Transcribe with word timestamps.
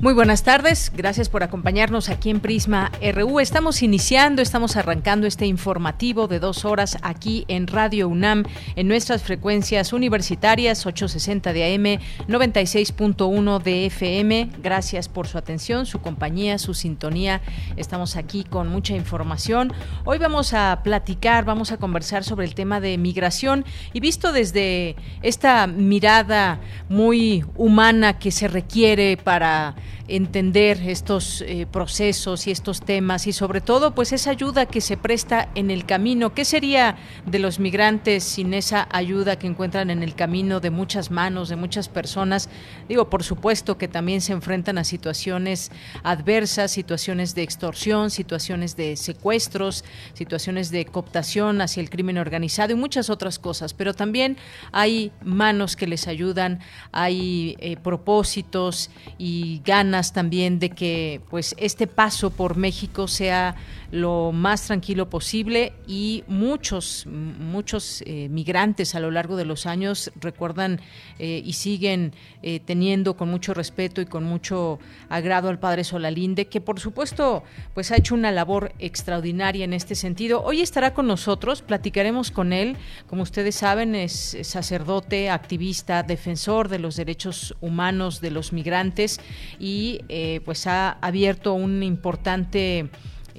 Muy 0.00 0.14
buenas 0.14 0.44
tardes, 0.44 0.92
gracias 0.94 1.28
por 1.28 1.42
acompañarnos 1.42 2.08
aquí 2.08 2.30
en 2.30 2.38
Prisma 2.38 2.92
RU. 3.02 3.40
Estamos 3.40 3.82
iniciando, 3.82 4.40
estamos 4.42 4.76
arrancando 4.76 5.26
este 5.26 5.44
informativo 5.44 6.28
de 6.28 6.38
dos 6.38 6.64
horas 6.64 6.98
aquí 7.02 7.44
en 7.48 7.66
Radio 7.66 8.06
UNAM, 8.06 8.44
en 8.76 8.86
nuestras 8.86 9.24
frecuencias 9.24 9.92
universitarias 9.92 10.86
860 10.86 11.52
de 11.52 11.74
AM, 11.74 12.00
96.1 12.28 13.60
de 13.60 13.86
FM. 13.86 14.50
Gracias 14.62 15.08
por 15.08 15.26
su 15.26 15.36
atención, 15.36 15.84
su 15.84 15.98
compañía, 16.00 16.58
su 16.58 16.74
sintonía. 16.74 17.40
Estamos 17.76 18.14
aquí 18.14 18.44
con 18.44 18.68
mucha 18.68 18.94
información. 18.94 19.72
Hoy 20.04 20.18
vamos 20.18 20.54
a 20.54 20.80
platicar, 20.84 21.44
vamos 21.44 21.72
a 21.72 21.76
conversar 21.76 22.22
sobre 22.22 22.46
el 22.46 22.54
tema 22.54 22.80
de 22.80 22.96
migración 22.98 23.64
y 23.92 23.98
visto 23.98 24.30
desde 24.30 24.94
esta 25.22 25.66
mirada 25.66 26.60
muy 26.88 27.44
humana 27.56 28.20
que 28.20 28.30
se 28.30 28.46
requiere 28.46 29.16
para 29.16 29.74
entender 30.08 30.80
estos 30.88 31.42
eh, 31.42 31.66
procesos 31.70 32.46
y 32.46 32.50
estos 32.50 32.80
temas 32.80 33.26
y 33.26 33.32
sobre 33.32 33.60
todo 33.60 33.94
pues 33.94 34.12
esa 34.12 34.30
ayuda 34.30 34.66
que 34.66 34.80
se 34.80 34.96
presta 34.96 35.50
en 35.54 35.70
el 35.70 35.84
camino. 35.84 36.34
¿Qué 36.34 36.44
sería 36.44 36.96
de 37.26 37.38
los 37.38 37.60
migrantes 37.60 38.24
sin 38.24 38.54
esa 38.54 38.88
ayuda 38.90 39.38
que 39.38 39.46
encuentran 39.46 39.90
en 39.90 40.02
el 40.02 40.14
camino 40.14 40.60
de 40.60 40.70
muchas 40.70 41.10
manos, 41.10 41.50
de 41.50 41.56
muchas 41.56 41.88
personas? 41.88 42.48
Digo, 42.88 43.10
por 43.10 43.22
supuesto 43.22 43.76
que 43.76 43.86
también 43.86 44.22
se 44.22 44.32
enfrentan 44.32 44.78
a 44.78 44.84
situaciones 44.84 45.70
adversas, 46.02 46.70
situaciones 46.70 47.34
de 47.34 47.42
extorsión, 47.42 48.10
situaciones 48.10 48.76
de 48.76 48.96
secuestros, 48.96 49.84
situaciones 50.14 50.70
de 50.70 50.86
cooptación 50.86 51.60
hacia 51.60 51.82
el 51.82 51.90
crimen 51.90 52.16
organizado 52.16 52.72
y 52.72 52.76
muchas 52.76 53.10
otras 53.10 53.38
cosas, 53.38 53.74
pero 53.74 53.92
también 53.92 54.38
hay 54.72 55.12
manos 55.22 55.76
que 55.76 55.86
les 55.86 56.08
ayudan, 56.08 56.60
hay 56.92 57.56
eh, 57.60 57.76
propósitos 57.76 58.90
y 59.18 59.60
ganas 59.64 59.97
también 60.12 60.58
de 60.58 60.70
que 60.70 61.20
pues 61.30 61.54
este 61.58 61.86
paso 61.86 62.30
por 62.30 62.56
México 62.56 63.08
sea 63.08 63.56
lo 63.90 64.32
más 64.32 64.66
tranquilo 64.66 65.08
posible 65.08 65.72
y 65.86 66.22
muchos 66.28 67.06
muchos 67.06 68.02
eh, 68.04 68.28
migrantes 68.28 68.94
a 68.94 69.00
lo 69.00 69.10
largo 69.10 69.36
de 69.36 69.46
los 69.46 69.64
años 69.64 70.10
recuerdan 70.20 70.80
eh, 71.18 71.42
y 71.44 71.54
siguen 71.54 72.12
eh, 72.42 72.60
teniendo 72.60 73.16
con 73.16 73.30
mucho 73.30 73.54
respeto 73.54 74.00
y 74.02 74.06
con 74.06 74.24
mucho 74.24 74.78
agrado 75.08 75.48
al 75.48 75.58
padre 75.58 75.84
Solalinde 75.84 76.48
que 76.48 76.60
por 76.60 76.80
supuesto 76.80 77.44
pues 77.72 77.90
ha 77.90 77.96
hecho 77.96 78.14
una 78.14 78.30
labor 78.30 78.72
extraordinaria 78.78 79.64
en 79.64 79.72
este 79.72 79.94
sentido. 79.94 80.42
Hoy 80.42 80.60
estará 80.60 80.92
con 80.92 81.06
nosotros 81.06 81.62
platicaremos 81.62 82.30
con 82.30 82.52
él. 82.52 82.76
Como 83.06 83.22
ustedes 83.22 83.54
saben 83.54 83.94
es 83.94 84.36
sacerdote 84.42 85.30
activista 85.30 86.02
defensor 86.02 86.68
de 86.68 86.78
los 86.78 86.96
derechos 86.96 87.56
humanos 87.62 88.20
de 88.20 88.30
los 88.30 88.52
migrantes 88.52 89.18
y 89.58 89.87
eh, 90.08 90.40
pues 90.44 90.66
ha 90.66 90.92
abierto 91.00 91.54
un 91.54 91.82
importante 91.82 92.90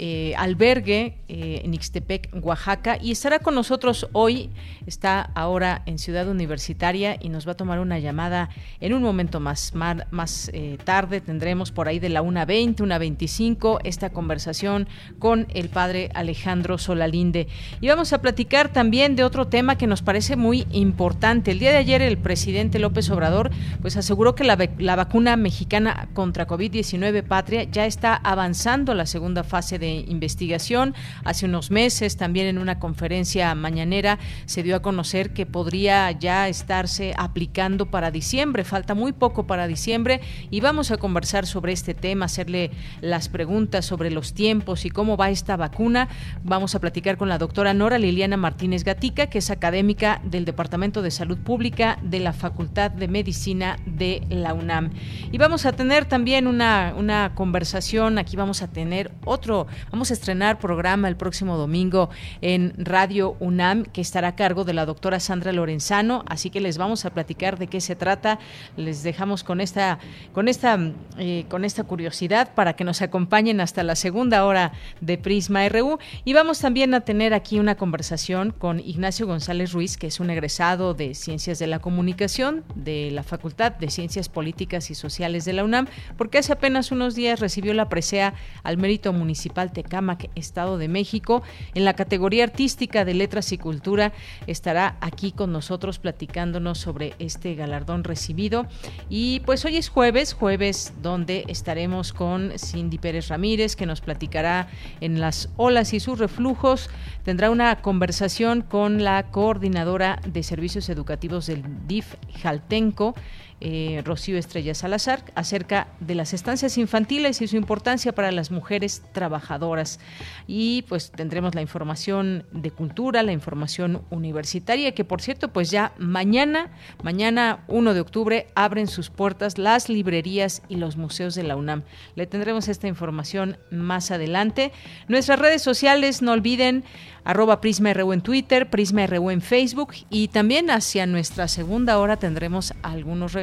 eh, 0.01 0.33
albergue 0.37 1.17
eh, 1.27 1.61
en 1.65 1.73
Ixtepec, 1.73 2.29
Oaxaca, 2.41 2.97
y 3.01 3.11
estará 3.11 3.39
con 3.39 3.53
nosotros 3.53 4.07
hoy. 4.13 4.49
Está 4.87 5.19
ahora 5.35 5.83
en 5.87 5.99
Ciudad 5.99 6.29
Universitaria 6.29 7.17
y 7.19 7.27
nos 7.27 7.45
va 7.45 7.51
a 7.51 7.57
tomar 7.57 7.81
una 7.81 7.99
llamada 7.99 8.49
en 8.79 8.93
un 8.93 9.03
momento 9.03 9.41
más. 9.41 9.73
Más, 9.75 10.49
eh, 10.53 10.77
tarde 10.85 11.19
tendremos 11.19 11.73
por 11.73 11.89
ahí 11.89 11.99
de 11.99 12.07
la 12.07 12.23
1.20, 12.23 12.77
1.25 12.77 13.79
esta 13.83 14.09
conversación 14.09 14.87
con 15.19 15.47
el 15.53 15.67
padre 15.67 16.11
Alejandro 16.13 16.77
Solalinde. 16.77 17.49
Y 17.81 17.89
vamos 17.89 18.13
a 18.13 18.21
platicar 18.21 18.71
también 18.71 19.17
de 19.17 19.25
otro 19.25 19.47
tema 19.47 19.77
que 19.77 19.85
nos 19.85 20.01
parece 20.01 20.37
muy 20.37 20.65
importante. 20.71 21.51
El 21.51 21.59
día 21.59 21.71
de 21.71 21.77
ayer 21.77 22.01
el 22.01 22.17
presidente 22.17 22.79
López 22.79 23.09
Obrador 23.09 23.51
pues 23.81 23.97
aseguró 23.97 24.33
que 24.33 24.45
la, 24.45 24.57
la 24.77 24.95
vacuna 24.95 25.35
mexicana 25.35 26.07
contra 26.13 26.47
COVID-19 26.47 27.23
patria 27.23 27.63
ya 27.65 27.85
está 27.85 28.15
avanzando 28.15 28.93
la 28.93 29.05
segunda 29.05 29.43
fase 29.43 29.77
de 29.77 29.88
investigación. 29.95 30.95
Hace 31.23 31.45
unos 31.45 31.71
meses, 31.71 32.17
también 32.17 32.47
en 32.47 32.57
una 32.57 32.79
conferencia 32.79 33.53
mañanera, 33.55 34.19
se 34.45 34.63
dio 34.63 34.75
a 34.75 34.81
conocer 34.81 35.33
que 35.33 35.45
podría 35.45 36.11
ya 36.11 36.47
estarse 36.47 37.13
aplicando 37.17 37.87
para 37.87 38.11
diciembre. 38.11 38.63
Falta 38.63 38.93
muy 38.93 39.11
poco 39.11 39.47
para 39.47 39.67
diciembre 39.67 40.21
y 40.49 40.61
vamos 40.61 40.91
a 40.91 40.97
conversar 40.97 41.45
sobre 41.45 41.73
este 41.73 41.93
tema, 41.93 42.25
hacerle 42.25 42.71
las 43.01 43.29
preguntas 43.29 43.85
sobre 43.85 44.11
los 44.11 44.33
tiempos 44.33 44.85
y 44.85 44.89
cómo 44.89 45.17
va 45.17 45.29
esta 45.29 45.57
vacuna. 45.57 46.09
Vamos 46.43 46.75
a 46.75 46.79
platicar 46.79 47.17
con 47.17 47.29
la 47.29 47.37
doctora 47.37 47.73
Nora 47.73 47.97
Liliana 47.97 48.37
Martínez 48.37 48.83
Gatica, 48.83 49.27
que 49.27 49.39
es 49.39 49.49
académica 49.49 50.21
del 50.23 50.45
Departamento 50.45 51.01
de 51.01 51.11
Salud 51.11 51.37
Pública 51.37 51.99
de 52.01 52.19
la 52.19 52.33
Facultad 52.33 52.91
de 52.91 53.07
Medicina 53.07 53.77
de 53.85 54.23
la 54.29 54.53
UNAM. 54.53 54.91
Y 55.31 55.37
vamos 55.37 55.65
a 55.65 55.73
tener 55.73 56.05
también 56.05 56.47
una, 56.47 56.93
una 56.97 57.33
conversación, 57.35 58.17
aquí 58.17 58.35
vamos 58.35 58.61
a 58.61 58.67
tener 58.67 59.11
otro 59.25 59.67
Vamos 59.91 60.11
a 60.11 60.13
estrenar 60.13 60.59
programa 60.59 61.07
el 61.07 61.15
próximo 61.15 61.57
domingo 61.57 62.09
en 62.41 62.73
Radio 62.77 63.35
UNAM 63.39 63.83
que 63.83 64.01
estará 64.01 64.29
a 64.29 64.35
cargo 64.35 64.63
de 64.63 64.73
la 64.73 64.85
doctora 64.85 65.19
Sandra 65.19 65.51
Lorenzano, 65.51 66.23
así 66.27 66.49
que 66.49 66.61
les 66.61 66.77
vamos 66.77 67.05
a 67.05 67.09
platicar 67.11 67.57
de 67.57 67.67
qué 67.67 67.81
se 67.81 67.95
trata. 67.95 68.39
Les 68.77 69.03
dejamos 69.03 69.43
con 69.43 69.61
esta, 69.61 69.99
con 70.33 70.47
esta, 70.47 70.77
eh, 71.17 71.45
con 71.49 71.65
esta 71.65 71.83
curiosidad 71.83 72.53
para 72.53 72.75
que 72.75 72.83
nos 72.83 73.01
acompañen 73.01 73.61
hasta 73.61 73.83
la 73.83 73.95
segunda 73.95 74.45
hora 74.45 74.73
de 75.01 75.17
Prisma 75.17 75.67
RU 75.69 75.99
y 76.25 76.33
vamos 76.33 76.59
también 76.59 76.93
a 76.93 77.01
tener 77.01 77.33
aquí 77.33 77.59
una 77.59 77.75
conversación 77.75 78.51
con 78.51 78.79
Ignacio 78.79 79.27
González 79.27 79.73
Ruiz, 79.73 79.97
que 79.97 80.07
es 80.07 80.19
un 80.19 80.29
egresado 80.29 80.93
de 80.93 81.13
Ciencias 81.15 81.59
de 81.59 81.67
la 81.67 81.79
Comunicación 81.79 82.63
de 82.75 83.11
la 83.11 83.23
Facultad 83.23 83.73
de 83.73 83.89
Ciencias 83.89 84.29
Políticas 84.29 84.89
y 84.91 84.95
Sociales 84.95 85.45
de 85.45 85.53
la 85.53 85.63
UNAM, 85.63 85.87
porque 86.17 86.37
hace 86.37 86.53
apenas 86.53 86.91
unos 86.91 87.15
días 87.15 87.39
recibió 87.39 87.73
la 87.73 87.89
presea 87.89 88.33
al 88.63 88.77
mérito 88.77 89.13
municipal 89.13 89.68
Tecámac, 89.69 90.29
Estado 90.35 90.77
de 90.77 90.87
México. 90.87 91.43
En 91.73 91.85
la 91.85 91.93
categoría 91.93 92.43
artística 92.43 93.05
de 93.05 93.13
Letras 93.13 93.51
y 93.51 93.57
Cultura 93.57 94.13
estará 94.47 94.97
aquí 95.01 95.31
con 95.31 95.51
nosotros 95.51 95.99
platicándonos 95.99 96.77
sobre 96.77 97.13
este 97.19 97.55
galardón 97.55 98.03
recibido. 98.03 98.67
Y 99.09 99.41
pues 99.41 99.65
hoy 99.65 99.77
es 99.77 99.89
jueves, 99.89 100.33
jueves 100.33 100.93
donde 101.01 101.45
estaremos 101.47 102.13
con 102.13 102.51
Cindy 102.57 102.97
Pérez 102.97 103.27
Ramírez, 103.27 103.75
que 103.75 103.85
nos 103.85 104.01
platicará 104.01 104.67
en 105.01 105.19
las 105.19 105.49
olas 105.57 105.93
y 105.93 105.99
sus 105.99 106.19
reflujos. 106.19 106.89
Tendrá 107.23 107.49
una 107.49 107.81
conversación 107.81 108.61
con 108.61 109.03
la 109.03 109.31
coordinadora 109.31 110.19
de 110.25 110.43
servicios 110.43 110.89
educativos 110.89 111.47
del 111.47 111.63
DIF 111.87 112.15
Jaltenco 112.41 113.15
eh, 113.61 114.01
Rocío 114.05 114.37
Estrella 114.37 114.73
Salazar 114.73 115.23
acerca 115.35 115.87
de 115.99 116.15
las 116.15 116.33
estancias 116.33 116.77
infantiles 116.77 117.41
y 117.41 117.47
su 117.47 117.57
importancia 117.57 118.13
para 118.13 118.31
las 118.31 118.51
mujeres 118.51 119.03
trabajadoras. 119.11 119.99
Y 120.47 120.83
pues 120.83 121.11
tendremos 121.11 121.55
la 121.55 121.61
información 121.61 122.45
de 122.51 122.71
cultura, 122.71 123.23
la 123.23 123.31
información 123.31 124.01
universitaria, 124.09 124.93
que 124.93 125.03
por 125.03 125.21
cierto, 125.21 125.49
pues 125.49 125.71
ya 125.71 125.93
mañana, 125.97 126.71
mañana 127.03 127.63
1 127.67 127.93
de 127.93 127.99
octubre, 127.99 128.47
abren 128.55 128.87
sus 128.87 129.09
puertas 129.09 129.57
las 129.57 129.89
librerías 129.89 130.61
y 130.69 130.75
los 130.75 130.95
museos 130.95 131.35
de 131.35 131.43
la 131.43 131.55
UNAM. 131.55 131.83
Le 132.15 132.27
tendremos 132.27 132.67
esta 132.67 132.87
información 132.87 133.57
más 133.71 134.11
adelante. 134.11 134.71
Nuestras 135.07 135.39
redes 135.39 135.61
sociales, 135.61 136.21
no 136.21 136.31
olviden 136.31 136.83
arroba 137.23 137.61
Prisma 137.61 137.91
en 137.91 138.21
Twitter, 138.21 138.69
Prisma 138.69 139.03
en 139.03 139.41
Facebook 139.41 139.93
y 140.09 140.29
también 140.29 140.71
hacia 140.71 141.05
nuestra 141.05 141.47
segunda 141.47 141.99
hora 141.99 142.17
tendremos 142.17 142.73
algunos 142.81 143.33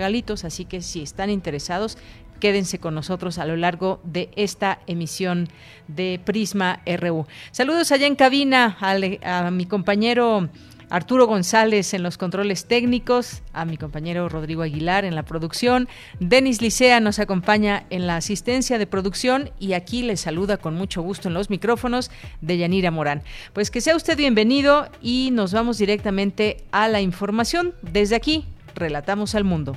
así 0.45 0.65
que 0.65 0.83
si 0.83 1.03
están 1.03 1.31
interesados, 1.31 1.99
quédense 2.41 2.79
con 2.79 2.95
nosotros 2.95 3.39
a 3.39 3.45
lo 3.45 3.57
largo 3.57 4.01
de 4.05 4.31
esta 4.37 4.79
emisión 4.87 5.49
de 5.89 6.21
Prisma 6.25 6.81
RU. 6.87 7.27
Saludos 7.51 7.93
allá 7.93 8.07
en 8.07 8.17
cabina 8.17 8.77
a, 8.81 9.51
mi 9.51 9.67
compañero 9.67 10.49
Arturo 10.89 11.27
González 11.27 11.95
en 11.95 12.05
los 12.05 12.17
controles 12.17 12.67
técnicos, 12.67 13.43
a 13.53 13.65
mi 13.65 13.77
compañero 13.77 14.29
Rodrigo 14.29 14.63
Aguilar 14.63 15.05
en 15.05 15.17
la 15.17 15.25
producción, 15.25 15.89
Denis 16.21 16.63
Licea 16.63 17.01
nos 17.01 17.19
acompaña 17.19 17.85
en 17.91 18.07
la 18.07 18.17
asistencia 18.17 18.79
de 18.79 18.87
producción 18.87 19.51
y 19.59 19.73
aquí 19.73 20.03
le 20.03 20.17
saluda 20.17 20.59
con 20.59 20.77
mucho 20.77 21.03
gusto 21.03 21.27
en 21.27 21.35
los 21.35 21.51
micrófonos 21.51 22.13
de 22.41 22.59
Yanira 22.59 22.93
Morán. 22.93 23.23
Pues 23.53 23.73
que 23.73 23.81
sea 23.81 23.97
usted 23.97 24.17
bienvenido 24.17 24.89
y 25.03 25.31
nos 25.33 25.53
vamos 25.53 25.79
directamente 25.79 26.65
a 26.71 26.87
la 26.87 27.01
información. 27.01 27.75
Desde 27.83 28.15
aquí, 28.15 28.45
relatamos 28.77 29.35
al 29.35 29.43
mundo. 29.43 29.77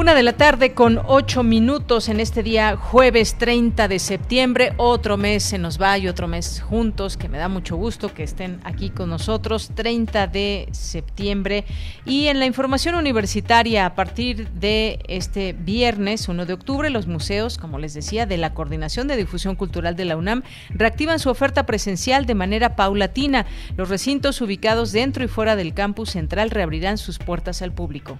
Una 0.00 0.14
de 0.14 0.22
la 0.22 0.32
tarde 0.32 0.72
con 0.72 0.98
ocho 1.08 1.42
minutos 1.42 2.08
en 2.08 2.20
este 2.20 2.42
día 2.42 2.74
jueves 2.74 3.36
30 3.36 3.86
de 3.86 3.98
septiembre. 3.98 4.72
Otro 4.78 5.18
mes 5.18 5.42
se 5.42 5.58
nos 5.58 5.78
va 5.78 5.98
y 5.98 6.08
otro 6.08 6.26
mes 6.26 6.62
juntos, 6.62 7.18
que 7.18 7.28
me 7.28 7.36
da 7.36 7.50
mucho 7.50 7.76
gusto 7.76 8.14
que 8.14 8.22
estén 8.22 8.60
aquí 8.64 8.88
con 8.88 9.10
nosotros. 9.10 9.72
30 9.74 10.26
de 10.26 10.70
septiembre. 10.72 11.66
Y 12.06 12.28
en 12.28 12.38
la 12.38 12.46
información 12.46 12.94
universitaria, 12.94 13.84
a 13.84 13.94
partir 13.94 14.48
de 14.52 15.00
este 15.06 15.52
viernes 15.52 16.30
1 16.30 16.46
de 16.46 16.54
octubre, 16.54 16.88
los 16.88 17.06
museos, 17.06 17.58
como 17.58 17.78
les 17.78 17.92
decía, 17.92 18.24
de 18.24 18.38
la 18.38 18.54
Coordinación 18.54 19.06
de 19.06 19.18
Difusión 19.18 19.54
Cultural 19.54 19.96
de 19.96 20.06
la 20.06 20.16
UNAM, 20.16 20.44
reactivan 20.70 21.18
su 21.18 21.28
oferta 21.28 21.66
presencial 21.66 22.24
de 22.24 22.34
manera 22.34 22.74
paulatina. 22.74 23.44
Los 23.76 23.90
recintos 23.90 24.40
ubicados 24.40 24.92
dentro 24.92 25.24
y 25.24 25.28
fuera 25.28 25.56
del 25.56 25.74
campus 25.74 26.08
central 26.08 26.48
reabrirán 26.48 26.96
sus 26.96 27.18
puertas 27.18 27.60
al 27.60 27.72
público. 27.72 28.16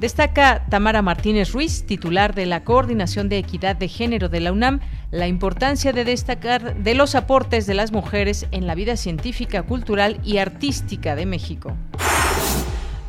Destaca 0.00 0.64
Tamara 0.70 1.02
Martínez 1.02 1.50
Ruiz, 1.50 1.84
titular 1.84 2.32
de 2.32 2.46
la 2.46 2.62
Coordinación 2.62 3.28
de 3.28 3.38
Equidad 3.38 3.74
de 3.74 3.88
Género 3.88 4.28
de 4.28 4.38
la 4.38 4.52
UNAM, 4.52 4.78
la 5.10 5.26
importancia 5.26 5.92
de 5.92 6.04
destacar 6.04 6.76
de 6.76 6.94
los 6.94 7.16
aportes 7.16 7.66
de 7.66 7.74
las 7.74 7.90
mujeres 7.90 8.46
en 8.52 8.68
la 8.68 8.76
vida 8.76 8.96
científica, 8.96 9.64
cultural 9.64 10.20
y 10.22 10.38
artística 10.38 11.16
de 11.16 11.26
México. 11.26 11.74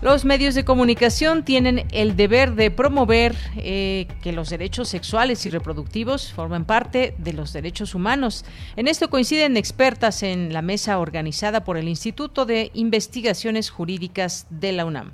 Los 0.01 0.25
medios 0.25 0.55
de 0.55 0.65
comunicación 0.65 1.43
tienen 1.43 1.85
el 1.91 2.15
deber 2.15 2.55
de 2.55 2.71
promover 2.71 3.35
eh, 3.57 4.07
que 4.23 4.31
los 4.31 4.49
derechos 4.49 4.89
sexuales 4.89 5.45
y 5.45 5.51
reproductivos 5.51 6.33
formen 6.33 6.65
parte 6.65 7.13
de 7.19 7.33
los 7.33 7.53
derechos 7.53 7.93
humanos. 7.93 8.45
En 8.77 8.87
esto 8.87 9.11
coinciden 9.11 9.57
expertas 9.57 10.23
en 10.23 10.53
la 10.53 10.63
mesa 10.63 10.97
organizada 10.97 11.63
por 11.63 11.77
el 11.77 11.87
Instituto 11.87 12.47
de 12.47 12.71
Investigaciones 12.73 13.69
Jurídicas 13.69 14.47
de 14.49 14.71
la 14.71 14.85
UNAM. 14.85 15.11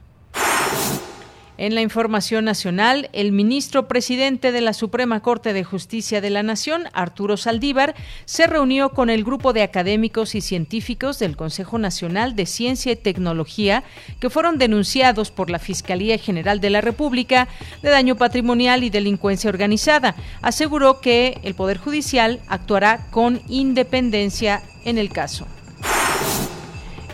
En 1.58 1.74
la 1.74 1.82
información 1.82 2.44
nacional, 2.44 3.10
el 3.14 3.32
ministro 3.32 3.88
presidente 3.88 4.52
de 4.52 4.60
la 4.60 4.74
Suprema 4.74 5.22
Corte 5.22 5.54
de 5.54 5.64
Justicia 5.64 6.20
de 6.20 6.30
la 6.30 6.44
Nación, 6.44 6.90
Arturo 6.92 7.38
Saldívar, 7.38 7.96
se 8.26 8.46
reunió 8.46 8.90
con 8.90 9.10
el 9.10 9.24
grupo 9.24 9.54
de 9.54 9.64
académicos 9.64 10.36
y 10.36 10.42
científicos 10.42 11.18
del 11.18 11.38
Consejo 11.38 11.78
Nacional 11.78 12.36
de 12.36 12.46
Ciencia 12.46 12.92
y 12.92 12.98
Tecnología 12.98 13.86
que 14.20 14.30
fueron 14.30 14.58
denunciados 14.58 15.32
por 15.32 15.50
la 15.50 15.60
Fiscalía 15.60 16.18
General 16.18 16.60
de 16.60 16.72
la 16.72 16.82
República 16.82 17.48
de 17.82 17.90
daño 17.90 18.18
patrimonial 18.18 18.84
y 18.84 18.90
delincuencia 18.90 19.50
organizada. 19.50 20.16
Aseguró 20.42 21.00
que 21.00 21.40
el 21.44 21.56
Poder 21.56 21.78
Judicial 21.78 22.42
actuará 22.48 23.08
con 23.12 23.42
independencia 23.48 24.62
en 24.84 24.98
el 24.98 25.10
caso. 25.10 25.48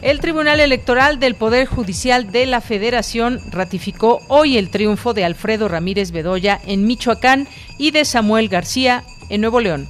El 0.01 0.19
Tribunal 0.19 0.59
Electoral 0.59 1.19
del 1.19 1.35
Poder 1.35 1.67
Judicial 1.67 2.31
de 2.31 2.47
la 2.47 2.59
Federación 2.59 3.39
ratificó 3.51 4.19
hoy 4.29 4.57
el 4.57 4.71
triunfo 4.71 5.13
de 5.13 5.23
Alfredo 5.23 5.67
Ramírez 5.67 6.09
Bedoya 6.11 6.59
en 6.65 6.87
Michoacán 6.87 7.47
y 7.77 7.91
de 7.91 8.03
Samuel 8.03 8.49
García 8.49 9.03
en 9.29 9.41
Nuevo 9.41 9.59
León. 9.59 9.87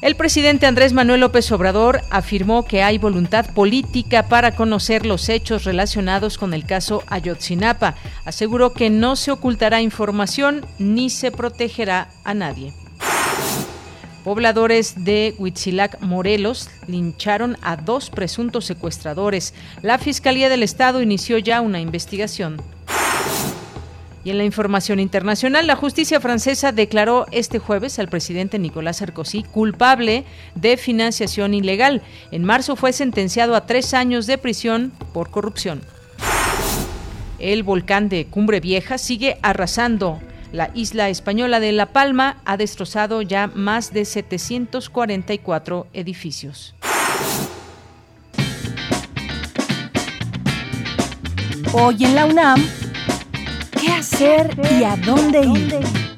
El 0.00 0.14
presidente 0.14 0.66
Andrés 0.66 0.92
Manuel 0.92 1.20
López 1.20 1.50
Obrador 1.50 2.02
afirmó 2.10 2.64
que 2.64 2.84
hay 2.84 2.98
voluntad 2.98 3.52
política 3.52 4.28
para 4.28 4.54
conocer 4.54 5.06
los 5.06 5.28
hechos 5.28 5.64
relacionados 5.64 6.38
con 6.38 6.54
el 6.54 6.64
caso 6.64 7.02
Ayotzinapa. 7.08 7.96
Aseguró 8.24 8.72
que 8.72 8.90
no 8.90 9.16
se 9.16 9.32
ocultará 9.32 9.82
información 9.82 10.64
ni 10.78 11.10
se 11.10 11.32
protegerá 11.32 12.08
a 12.22 12.32
nadie. 12.32 12.72
Pobladores 14.30 15.04
de 15.04 15.34
Huitzilac, 15.38 16.00
Morelos, 16.02 16.70
lincharon 16.86 17.56
a 17.62 17.74
dos 17.74 18.10
presuntos 18.10 18.64
secuestradores. 18.64 19.54
La 19.82 19.98
Fiscalía 19.98 20.48
del 20.48 20.62
Estado 20.62 21.02
inició 21.02 21.38
ya 21.38 21.60
una 21.60 21.80
investigación. 21.80 22.62
Y 24.22 24.30
en 24.30 24.38
la 24.38 24.44
información 24.44 25.00
internacional, 25.00 25.66
la 25.66 25.74
justicia 25.74 26.20
francesa 26.20 26.70
declaró 26.70 27.26
este 27.32 27.58
jueves 27.58 27.98
al 27.98 28.06
presidente 28.06 28.60
Nicolás 28.60 28.98
Sarkozy 28.98 29.42
culpable 29.42 30.24
de 30.54 30.76
financiación 30.76 31.52
ilegal. 31.52 32.00
En 32.30 32.44
marzo 32.44 32.76
fue 32.76 32.92
sentenciado 32.92 33.56
a 33.56 33.66
tres 33.66 33.94
años 33.94 34.28
de 34.28 34.38
prisión 34.38 34.92
por 35.12 35.30
corrupción. 35.30 35.80
El 37.40 37.64
volcán 37.64 38.08
de 38.08 38.26
Cumbre 38.26 38.60
Vieja 38.60 38.96
sigue 38.96 39.38
arrasando 39.42 40.20
la 40.52 40.70
isla 40.74 41.08
española 41.08 41.60
de 41.60 41.72
La 41.72 41.86
Palma 41.86 42.38
ha 42.44 42.56
destrozado 42.56 43.22
ya 43.22 43.46
más 43.48 43.92
de 43.92 44.04
744 44.04 45.86
edificios. 45.92 46.74
Hoy 51.72 52.04
en 52.04 52.14
la 52.16 52.26
UNAM, 52.26 52.64
¿qué 53.80 53.92
hacer 53.92 54.50
y 54.78 54.82
a 54.82 54.96
dónde 54.96 55.40
ir? 55.42 56.09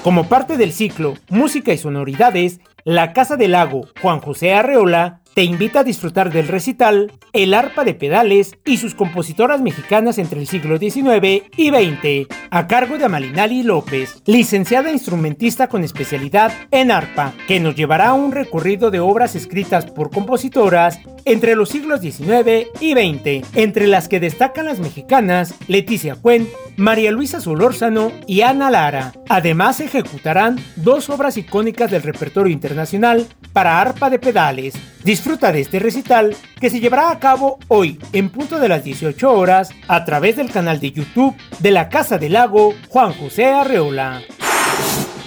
Como 0.03 0.27
parte 0.27 0.57
del 0.57 0.73
ciclo 0.73 1.15
Música 1.29 1.73
y 1.73 1.77
Sonoridades, 1.77 2.59
la 2.83 3.13
Casa 3.13 3.37
del 3.37 3.51
Lago 3.51 3.87
Juan 4.01 4.19
José 4.19 4.53
Arreola 4.53 5.20
te 5.33 5.43
invita 5.43 5.79
a 5.79 5.83
disfrutar 5.83 6.31
del 6.31 6.47
recital 6.47 7.11
El 7.33 7.53
arpa 7.53 7.83
de 7.83 7.93
pedales 7.93 8.57
y 8.65 8.77
sus 8.77 8.95
compositoras 8.95 9.61
mexicanas 9.61 10.17
entre 10.17 10.39
el 10.39 10.47
siglo 10.47 10.77
XIX 10.77 11.43
y 11.55 11.69
XX, 11.69 12.27
a 12.49 12.67
cargo 12.67 12.97
de 12.97 13.05
Amalinali 13.05 13.63
López, 13.63 14.21
licenciada 14.25 14.91
instrumentista 14.91 15.67
con 15.67 15.83
especialidad 15.83 16.51
en 16.71 16.91
arpa, 16.91 17.33
que 17.47 17.59
nos 17.59 17.75
llevará 17.75 18.09
a 18.09 18.13
un 18.13 18.31
recorrido 18.31 18.91
de 18.91 18.99
obras 18.99 19.35
escritas 19.35 19.85
por 19.85 20.11
compositoras 20.11 20.99
entre 21.25 21.55
los 21.55 21.69
siglos 21.69 22.01
XIX 22.01 22.67
y 22.79 22.93
XX, 22.93 23.47
entre 23.55 23.87
las 23.87 24.07
que 24.07 24.19
destacan 24.19 24.65
las 24.65 24.79
mexicanas 24.79 25.53
Leticia 25.67 26.15
Cuen, 26.15 26.49
María 26.77 27.11
Luisa 27.11 27.39
Solórzano 27.39 28.11
y 28.27 28.41
Ana 28.41 28.71
Lara. 28.71 29.13
Además 29.29 29.79
ejecutarán 29.79 30.59
dos 30.77 31.09
obras 31.09 31.37
icónicas 31.37 31.91
del 31.91 32.03
repertorio 32.03 32.51
internacional 32.51 33.27
para 33.53 33.79
arpa 33.79 34.09
de 34.09 34.19
pedales, 34.19 34.73
Disfruta 35.21 35.51
de 35.51 35.61
este 35.61 35.77
recital 35.77 36.35
que 36.59 36.71
se 36.71 36.79
llevará 36.79 37.11
a 37.11 37.19
cabo 37.19 37.59
hoy 37.67 37.99
en 38.11 38.31
punto 38.31 38.57
de 38.57 38.67
las 38.67 38.83
18 38.83 39.31
horas 39.31 39.69
a 39.87 40.03
través 40.03 40.35
del 40.35 40.49
canal 40.49 40.79
de 40.79 40.93
YouTube 40.93 41.35
de 41.59 41.69
la 41.69 41.89
Casa 41.89 42.17
del 42.17 42.33
Lago 42.33 42.73
Juan 42.89 43.13
José 43.13 43.45
Arreola 43.45 44.23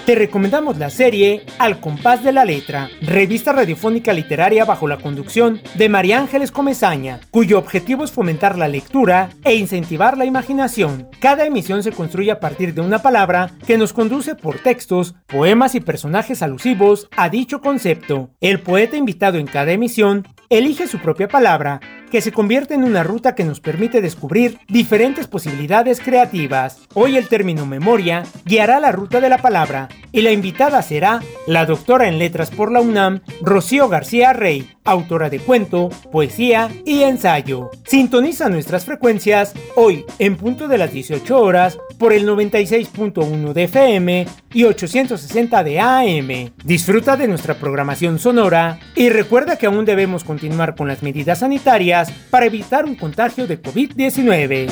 te 0.04 0.14
recomendamos 0.14 0.76
la 0.76 0.90
serie 0.90 1.44
Al 1.58 1.80
compás 1.80 2.23
de 2.23 2.32
la 2.32 2.44
letra, 2.44 2.90
revista 3.00 3.52
radiofónica 3.52 4.12
literaria 4.12 4.64
bajo 4.64 4.87
la 4.87 4.99
conducción 4.99 5.61
de 5.76 5.88
María 5.88 6.18
Ángeles 6.18 6.50
Comezaña, 6.50 7.20
cuyo 7.30 7.58
objetivo 7.58 8.04
es 8.04 8.12
fomentar 8.12 8.58
la 8.58 8.68
lectura 8.68 9.30
e 9.44 9.54
incentivar 9.54 10.18
la 10.18 10.26
imaginación. 10.26 11.08
Cada 11.20 11.46
emisión 11.46 11.82
se 11.82 11.92
construye 11.92 12.30
a 12.30 12.40
partir 12.40 12.75
de 12.75 12.82
una 12.82 13.00
palabra 13.00 13.50
que 13.66 13.78
nos 13.78 13.92
conduce 13.92 14.34
por 14.34 14.58
textos, 14.58 15.14
poemas 15.26 15.75
y 15.75 15.80
personajes 15.80 16.42
alusivos 16.42 17.08
a 17.16 17.30
dicho 17.30 17.61
concepto. 17.61 18.30
El 18.40 18.61
poeta 18.61 18.96
invitado 18.96 19.38
en 19.38 19.46
cada 19.46 19.73
emisión 19.73 20.28
elige 20.50 20.87
su 20.87 20.99
propia 20.99 21.28
palabra 21.28 21.80
que 22.14 22.21
se 22.21 22.30
convierte 22.30 22.75
en 22.75 22.85
una 22.85 23.02
ruta 23.02 23.35
que 23.35 23.42
nos 23.42 23.59
permite 23.59 24.00
descubrir 24.00 24.61
diferentes 24.68 25.26
posibilidades 25.26 25.99
creativas. 25.99 26.78
Hoy 26.94 27.16
el 27.16 27.26
término 27.26 27.66
memoria 27.66 28.23
guiará 28.44 28.78
la 28.78 28.92
ruta 28.92 29.21
de 29.21 29.28
la 29.28 29.38
palabra 29.38 29.88
y 30.12 30.23
la 30.23 30.30
invitada 30.30 30.80
será 30.83 31.21
la 31.49 31.66
doctora 31.66 32.06
en 32.06 32.21
letras 32.21 32.52
por 32.52 32.71
la 32.71 32.80
UNAM, 32.80 33.23
Rocío 33.40 33.88
García 33.88 34.33
Rey, 34.33 34.71
autora 34.85 35.28
de 35.28 35.40
cuento, 35.40 35.88
poesía 36.12 36.71
y 36.85 37.02
ensayo. 37.02 37.71
Sintoniza 37.85 38.49
nuestras 38.49 38.85
frecuencias 38.85 39.52
hoy 39.75 40.04
en 40.21 40.37
punto 40.37 40.68
de 40.68 40.78
las 40.78 40.92
18 40.92 41.40
horas 41.40 41.78
por 41.99 42.12
el 42.12 42.28
96.1 42.28 43.52
de 43.52 43.64
FM 43.64 44.26
y 44.52 44.64
860 44.64 45.64
de 45.64 45.80
AM. 45.80 46.52
Disfruta 46.64 47.16
de 47.16 47.26
nuestra 47.26 47.54
programación 47.54 48.18
sonora 48.18 48.78
y 48.94 49.09
recuerda 49.09 49.56
que 49.56 49.66
aún 49.66 49.85
debemos 49.85 50.23
continuar 50.23 50.76
con 50.76 50.87
las 50.87 51.02
medidas 51.02 51.40
sanitarias 51.40 52.03
para 52.30 52.46
evitar 52.46 52.84
un 52.84 52.94
contagio 52.94 53.46
de 53.46 53.61
COVID-19. 53.61 54.70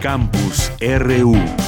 Campus 0.00 0.70
RU. 0.80 1.67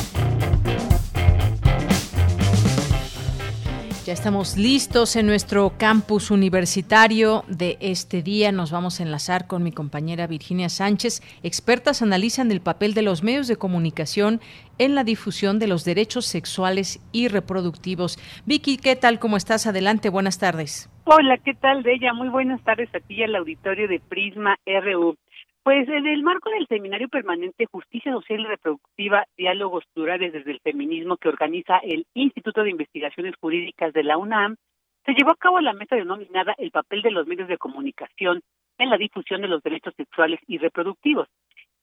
Ya 4.11 4.14
estamos 4.14 4.57
listos 4.57 5.14
en 5.14 5.26
nuestro 5.26 5.75
campus 5.79 6.33
universitario 6.33 7.45
de 7.47 7.76
este 7.79 8.23
día. 8.23 8.50
Nos 8.50 8.73
vamos 8.73 8.99
a 8.99 9.05
enlazar 9.05 9.47
con 9.47 9.62
mi 9.62 9.71
compañera 9.71 10.26
Virginia 10.26 10.69
Sánchez. 10.69 11.21
Expertas 11.45 12.02
analizan 12.02 12.50
el 12.50 12.61
papel 12.61 12.93
de 12.93 13.02
los 13.02 13.23
medios 13.23 13.47
de 13.47 13.55
comunicación 13.55 14.40
en 14.79 14.97
la 14.97 15.05
difusión 15.05 15.61
de 15.61 15.69
los 15.69 15.85
derechos 15.85 16.26
sexuales 16.26 16.99
y 17.12 17.29
reproductivos. 17.29 18.19
Vicky, 18.47 18.79
¿qué 18.79 18.97
tal? 18.97 19.21
¿Cómo 19.21 19.37
estás? 19.37 19.69
Adelante, 19.69 20.09
buenas 20.09 20.40
tardes. 20.40 20.90
Hola, 21.05 21.38
¿qué 21.38 21.55
tal, 21.55 21.85
Bella? 21.85 22.12
Muy 22.12 22.31
buenas 22.31 22.61
tardes 22.64 22.93
a 22.93 22.99
ti 22.99 23.14
y 23.14 23.23
al 23.23 23.37
auditorio 23.37 23.87
de 23.87 24.00
Prisma 24.00 24.59
RU. 24.67 25.14
Pues 25.62 25.87
en 25.90 26.07
el 26.07 26.23
marco 26.23 26.49
del 26.49 26.67
Seminario 26.69 27.09
Permanente 27.11 27.67
Justicia 27.71 28.12
Social 28.12 28.40
y 28.40 28.47
Reproductiva, 28.47 29.26
Diálogos 29.37 29.85
Plurales 29.93 30.33
desde 30.33 30.52
el 30.52 30.61
Feminismo 30.61 31.19
que 31.19 31.29
organiza 31.29 31.76
el 31.83 32.07
Instituto 32.14 32.62
de 32.62 32.71
Investigaciones 32.71 33.35
Jurídicas 33.38 33.93
de 33.93 34.02
la 34.02 34.17
UNAM, 34.17 34.57
se 35.05 35.12
llevó 35.12 35.33
a 35.33 35.37
cabo 35.37 35.61
la 35.61 35.75
mesa 35.75 35.97
denominada 35.97 36.55
El 36.57 36.71
papel 36.71 37.02
de 37.02 37.11
los 37.11 37.26
medios 37.26 37.47
de 37.47 37.59
comunicación 37.59 38.40
en 38.79 38.88
la 38.88 38.97
difusión 38.97 39.43
de 39.43 39.49
los 39.49 39.62
derechos 39.62 39.93
sexuales 39.99 40.40
y 40.47 40.57
reproductivos. 40.57 41.29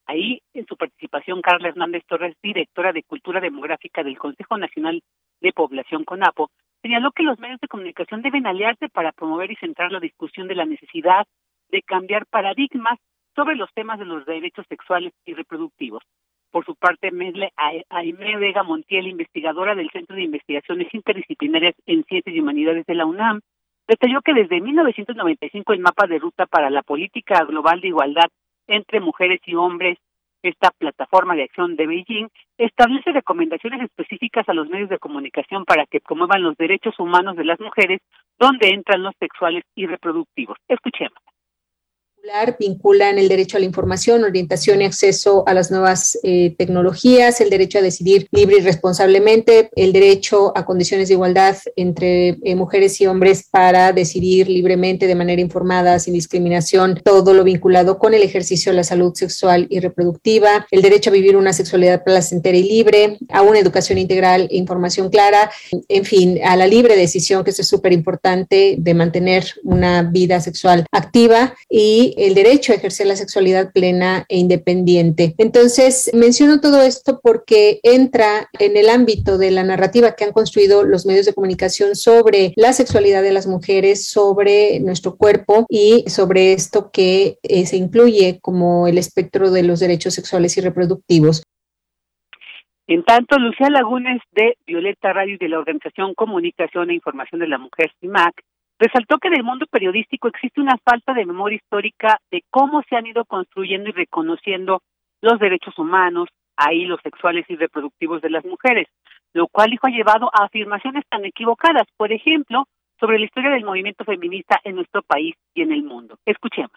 Ahí, 0.07 0.41
en 0.55 0.65
su 0.65 0.75
participación, 0.75 1.41
Carla 1.41 1.67
Hernández 1.67 2.03
Torres, 2.07 2.35
directora 2.41 2.93
de 2.93 3.03
Cultura 3.03 3.39
Demográfica 3.41 4.03
del 4.03 4.17
Consejo 4.17 4.57
Nacional 4.57 5.03
de 5.39 5.53
Población 5.53 6.03
CONAPO, 6.03 6.49
señaló 6.81 7.11
que 7.11 7.21
los 7.21 7.37
medios 7.37 7.59
de 7.59 7.67
comunicación 7.67 8.23
deben 8.23 8.47
aliarse 8.47 8.89
para 8.89 9.11
promover 9.11 9.51
y 9.51 9.55
centrar 9.57 9.91
la 9.91 9.99
discusión 9.99 10.47
de 10.47 10.55
la 10.55 10.65
necesidad 10.65 11.27
de 11.69 11.83
cambiar 11.83 12.25
paradigmas 12.25 12.97
sobre 13.37 13.55
los 13.55 13.71
temas 13.73 13.99
de 13.99 14.05
los 14.05 14.25
derechos 14.25 14.65
sexuales 14.67 15.13
y 15.23 15.35
reproductivos. 15.35 16.01
Por 16.51 16.65
su 16.65 16.75
parte, 16.75 17.11
Mesle 17.11 17.53
Aime 17.89 18.37
Vega 18.37 18.63
Montiel, 18.63 19.07
investigadora 19.07 19.75
del 19.75 19.91
Centro 19.91 20.15
de 20.15 20.23
Investigaciones 20.23 20.91
Interdisciplinarias 20.91 21.75
en 21.85 22.03
Ciencias 22.05 22.35
y 22.35 22.39
Humanidades 22.39 22.87
de 22.87 22.95
la 22.95 23.05
UNAM, 23.05 23.41
detalló 23.87 24.21
que 24.23 24.33
desde 24.33 24.59
1995 24.59 25.71
el 25.71 25.79
mapa 25.81 26.07
de 26.07 26.17
ruta 26.17 26.47
para 26.47 26.71
la 26.71 26.81
política 26.81 27.45
global 27.45 27.79
de 27.79 27.89
igualdad 27.89 28.29
entre 28.65 29.01
mujeres 29.01 29.39
y 29.45 29.53
hombres, 29.53 29.99
esta 30.41 30.71
plataforma 30.71 31.35
de 31.35 31.43
acción 31.43 31.75
de 31.75 31.85
Beijing, 31.85 32.29
establece 32.57 33.11
recomendaciones 33.11 33.81
específicas 33.81 34.49
a 34.49 34.53
los 34.53 34.67
medios 34.67 34.89
de 34.89 34.97
comunicación 34.97 35.63
para 35.63 35.85
que 35.85 35.99
promuevan 35.99 36.41
los 36.41 36.57
derechos 36.57 36.97
humanos 36.99 37.35
de 37.35 37.45
las 37.45 37.59
mujeres, 37.59 38.01
donde 38.39 38.69
entran 38.69 39.03
los 39.03 39.13
sexuales 39.19 39.63
y 39.75 39.85
reproductivos. 39.85 40.57
Escuchemos 40.67 41.26
vinculan 42.59 43.17
el 43.17 43.27
derecho 43.27 43.57
a 43.57 43.59
la 43.59 43.65
información, 43.65 44.23
orientación 44.23 44.81
y 44.81 44.85
acceso 44.85 45.43
a 45.47 45.53
las 45.53 45.71
nuevas 45.71 46.17
eh, 46.23 46.55
tecnologías, 46.57 47.41
el 47.41 47.49
derecho 47.49 47.79
a 47.79 47.81
decidir 47.81 48.27
libre 48.31 48.57
y 48.57 48.61
responsablemente, 48.61 49.69
el 49.75 49.93
derecho 49.93 50.51
a 50.55 50.65
condiciones 50.65 51.07
de 51.07 51.15
igualdad 51.15 51.57
entre 51.75 52.37
eh, 52.43 52.55
mujeres 52.55 52.99
y 53.01 53.07
hombres 53.07 53.47
para 53.49 53.93
decidir 53.93 54.49
libremente, 54.49 55.07
de 55.07 55.15
manera 55.15 55.41
informada, 55.41 55.99
sin 55.99 56.13
discriminación, 56.13 56.99
todo 57.03 57.33
lo 57.33 57.43
vinculado 57.43 57.97
con 57.97 58.13
el 58.13 58.23
ejercicio 58.23 58.71
de 58.71 58.77
la 58.77 58.83
salud 58.83 59.13
sexual 59.13 59.67
y 59.69 59.79
reproductiva, 59.79 60.67
el 60.71 60.81
derecho 60.81 61.09
a 61.09 61.13
vivir 61.13 61.35
una 61.35 61.53
sexualidad 61.53 62.03
placentera 62.03 62.57
y 62.57 62.63
libre, 62.63 63.17
a 63.29 63.41
una 63.41 63.59
educación 63.59 63.97
integral 63.97 64.47
e 64.51 64.57
información 64.57 65.09
clara, 65.09 65.49
en 65.87 66.05
fin, 66.05 66.39
a 66.43 66.55
la 66.55 66.67
libre 66.67 66.95
decisión, 66.95 67.43
que 67.43 67.51
es 67.51 67.67
súper 67.67 67.93
importante, 67.93 68.75
de 68.77 68.93
mantener 68.93 69.45
una 69.63 70.03
vida 70.03 70.39
sexual 70.41 70.85
activa 70.91 71.55
y 71.69 72.15
el 72.17 72.33
derecho 72.33 72.71
a 72.71 72.75
ejercer 72.75 73.07
la 73.07 73.15
sexualidad 73.15 73.71
plena 73.71 74.25
e 74.29 74.37
independiente. 74.37 75.35
Entonces, 75.37 76.11
menciono 76.13 76.59
todo 76.59 76.81
esto 76.81 77.19
porque 77.21 77.79
entra 77.83 78.49
en 78.59 78.75
el 78.77 78.89
ámbito 78.89 79.37
de 79.37 79.51
la 79.51 79.63
narrativa 79.63 80.15
que 80.15 80.23
han 80.23 80.33
construido 80.33 80.83
los 80.83 81.05
medios 81.05 81.25
de 81.25 81.33
comunicación 81.33 81.95
sobre 81.95 82.53
la 82.55 82.73
sexualidad 82.73 83.23
de 83.23 83.31
las 83.31 83.47
mujeres, 83.47 84.09
sobre 84.09 84.79
nuestro 84.79 85.15
cuerpo 85.15 85.65
y 85.69 86.03
sobre 86.07 86.53
esto 86.53 86.89
que 86.91 87.37
eh, 87.43 87.65
se 87.65 87.77
incluye 87.77 88.39
como 88.41 88.87
el 88.87 88.97
espectro 88.97 89.51
de 89.51 89.63
los 89.63 89.79
derechos 89.79 90.13
sexuales 90.13 90.57
y 90.57 90.61
reproductivos. 90.61 91.43
En 92.87 93.03
tanto, 93.03 93.37
Lucía 93.37 93.69
Lagunes 93.69 94.21
de 94.31 94.57
Violeta 94.65 95.11
Radio 95.11 95.35
y 95.35 95.37
de 95.37 95.49
la 95.49 95.59
Organización 95.59 96.13
Comunicación 96.13 96.89
e 96.89 96.93
Información 96.93 97.41
de 97.41 97.47
la 97.47 97.57
Mujer, 97.57 97.91
CIMAC, 97.99 98.41
Resaltó 98.79 99.17
que 99.17 99.29
en 99.29 99.35
el 99.35 99.43
mundo 99.43 99.65
periodístico 99.65 100.27
existe 100.27 100.61
una 100.61 100.77
falta 100.83 101.13
de 101.13 101.25
memoria 101.25 101.55
histórica 101.55 102.19
de 102.31 102.43
cómo 102.51 102.83
se 102.87 102.95
han 102.95 103.07
ido 103.07 103.25
construyendo 103.25 103.89
y 103.89 103.93
reconociendo 103.93 104.81
los 105.21 105.39
derechos 105.39 105.77
humanos, 105.79 106.29
ahí 106.55 106.85
los 106.85 107.01
sexuales 107.01 107.45
y 107.49 107.55
reproductivos 107.55 108.21
de 108.21 108.29
las 108.29 108.45
mujeres, 108.45 108.87
lo 109.33 109.47
cual 109.47 109.71
dijo 109.71 109.87
ha 109.87 109.91
llevado 109.91 110.29
a 110.33 110.45
afirmaciones 110.45 111.03
tan 111.09 111.25
equivocadas, 111.25 111.87
por 111.97 112.11
ejemplo, 112.11 112.65
sobre 112.99 113.19
la 113.19 113.25
historia 113.25 113.51
del 113.51 113.65
movimiento 113.65 114.03
feminista 114.03 114.59
en 114.63 114.75
nuestro 114.75 115.01
país 115.01 115.35
y 115.53 115.61
en 115.61 115.71
el 115.71 115.83
mundo. 115.83 116.17
Escuchemos. 116.25 116.71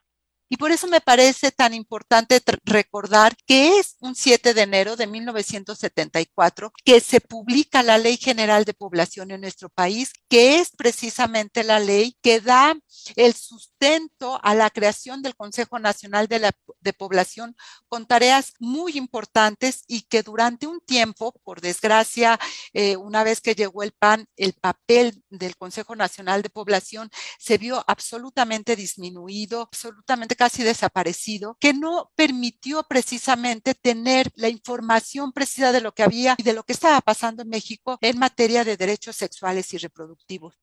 Y 0.53 0.57
por 0.57 0.73
eso 0.73 0.89
me 0.89 1.01
parece 1.01 1.53
tan 1.53 1.75
importante 1.75 2.43
recordar 2.65 3.37
que 3.47 3.79
es 3.79 3.95
un 4.01 4.17
7 4.17 4.53
de 4.53 4.63
enero 4.63 4.97
de 4.97 5.07
1974 5.07 6.73
que 6.85 6.99
se 6.99 7.21
publica 7.21 7.85
la 7.85 7.99
Ley 7.99 8.17
General 8.17 8.65
de 8.65 8.75
Población 8.75 9.31
en 9.31 9.43
nuestro 9.43 9.69
país, 9.69 10.13
que 10.29 10.59
es 10.59 10.71
precisamente 10.77 11.63
la 11.63 11.79
ley 11.79 12.17
que 12.21 12.41
da 12.41 12.77
el 13.15 13.35
sustento 13.35 14.41
a 14.43 14.57
la 14.57 14.71
creación 14.71 15.23
del 15.23 15.37
Consejo 15.37 15.79
Nacional 15.79 16.27
de, 16.27 16.41
la, 16.41 16.53
de 16.81 16.93
Población 16.95 17.55
con 17.89 18.07
tareas 18.07 18.53
muy 18.59 18.97
importantes 18.97 19.85
y 19.87 20.03
que 20.03 20.25
durante 20.25 20.67
un 20.67 20.81
tiempo, 20.81 21.33
por 21.45 21.61
desgracia, 21.61 22.41
eh, 22.73 22.97
una 22.97 23.23
vez 23.23 23.41
que 23.41 23.55
llegó 23.55 23.85
el 23.85 23.93
PAN, 23.93 24.27
el 24.37 24.55
papel 24.55 25.23
del 25.31 25.57
Consejo 25.57 25.95
Nacional 25.95 26.43
de 26.43 26.51
Población 26.51 27.09
se 27.39 27.57
vio 27.57 27.85
absolutamente 27.87 28.75
disminuido, 28.75 29.63
absolutamente 29.63 30.40
casi 30.41 30.63
desaparecido, 30.63 31.59
que 31.61 31.75
no 31.75 32.11
permitió 32.17 32.83
precisamente 32.85 33.75
tener 33.75 34.33
la 34.37 34.49
información 34.49 35.33
precisa 35.33 35.71
de 35.71 35.83
lo 35.83 35.93
que 35.93 36.03
había 36.03 36.35
y 36.39 36.43
de 36.43 36.55
lo 36.55 36.63
que 36.63 36.73
estaba 36.73 36.99
pasando 37.03 37.43
en 37.43 37.51
México 37.51 37.99
en 38.01 38.19
materia 38.19 38.65
de 38.65 38.79
derechos 38.79 39.17
sexuales 39.17 39.75
y 39.75 39.77
reproductivos 39.77 40.59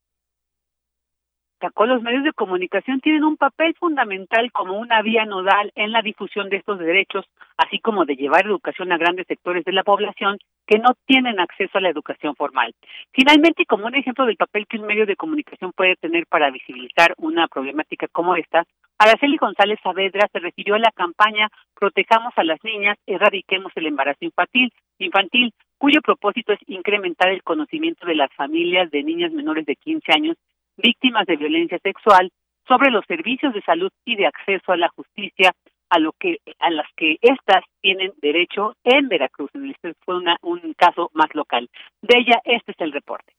los 1.88 2.02
medios 2.02 2.24
de 2.24 2.34
comunicación 2.34 3.00
tienen 3.00 3.24
un 3.24 3.38
papel 3.38 3.74
fundamental 3.80 4.52
como 4.52 4.78
una 4.78 5.02
vía 5.02 5.26
nodal 5.26 5.72
en 5.76 5.92
la 5.92 6.02
difusión 6.02 6.50
de 6.50 6.58
estos 6.58 6.80
derechos, 6.80 7.26
así 7.58 7.80
como 7.80 8.06
de 8.06 8.16
llevar 8.16 8.46
educación 8.46 8.92
a 8.92 8.98
grandes 8.98 9.26
sectores 9.28 9.64
de 9.66 9.72
la 9.72 9.84
población 9.84 10.38
que 10.68 10.80
no 10.80 10.90
tienen 11.06 11.40
acceso 11.40 11.78
a 11.78 11.82
la 11.82 11.90
educación 11.90 12.36
formal. 12.36 12.74
Finalmente, 13.12 13.66
como 13.66 13.88
un 13.88 13.96
ejemplo 13.96 14.26
del 14.26 14.36
papel 14.36 14.68
que 14.68 14.78
un 14.78 14.86
medio 14.86 15.06
de 15.06 15.16
comunicación 15.16 15.72
puede 15.72 15.96
tener 15.96 16.26
para 16.28 16.52
visibilizar 16.52 17.14
una 17.18 17.48
problemática 17.48 18.08
como 18.12 18.36
esta, 18.36 18.64
Araceli 19.00 19.38
González 19.38 19.80
Saavedra 19.84 20.28
se 20.32 20.40
refirió 20.40 20.76
a 20.76 20.80
la 20.80 20.92
campaña 20.92 21.50
Protejamos 21.80 22.34
a 22.36 22.44
las 22.44 22.64
niñas, 22.64 22.98
erradiquemos 23.06 23.72
el 23.76 23.86
embarazo 23.86 24.26
infantil, 24.26 24.74
infantil, 24.98 25.54
cuyo 25.78 26.02
propósito 26.02 26.54
es 26.54 26.60
incrementar 26.68 27.30
el 27.30 27.44
conocimiento 27.44 28.08
de 28.08 28.16
las 28.16 28.34
familias 28.34 28.90
de 28.90 29.04
niñas 29.04 29.32
menores 29.32 29.66
de 29.68 29.76
15 29.76 30.12
años 30.12 30.38
víctimas 30.78 31.26
de 31.26 31.38
violencia 31.38 31.80
sexual 31.80 32.32
sobre 32.68 32.92
los 32.92 33.06
servicios 33.06 33.54
de 33.54 33.62
salud 33.62 33.92
y 34.06 34.16
de 34.16 34.28
acceso 34.28 34.72
a 34.72 34.78
la 34.78 34.90
justicia 34.90 35.54
a 35.90 36.00
lo 36.00 36.12
que 36.20 36.38
a 36.60 36.70
las 36.70 36.88
que 36.96 37.18
éstas 37.22 37.64
tienen 37.82 38.12
derecho 38.22 38.76
en 38.84 39.08
Veracruz. 39.08 39.50
Este 39.54 39.94
fue 40.06 40.18
una, 40.18 40.38
un 40.42 40.74
caso 40.74 41.10
más 41.14 41.34
local. 41.34 41.70
De 42.02 42.20
ella, 42.20 42.42
este 42.44 42.72
es 42.72 42.82
el 42.82 42.92
reporte. 42.92 43.37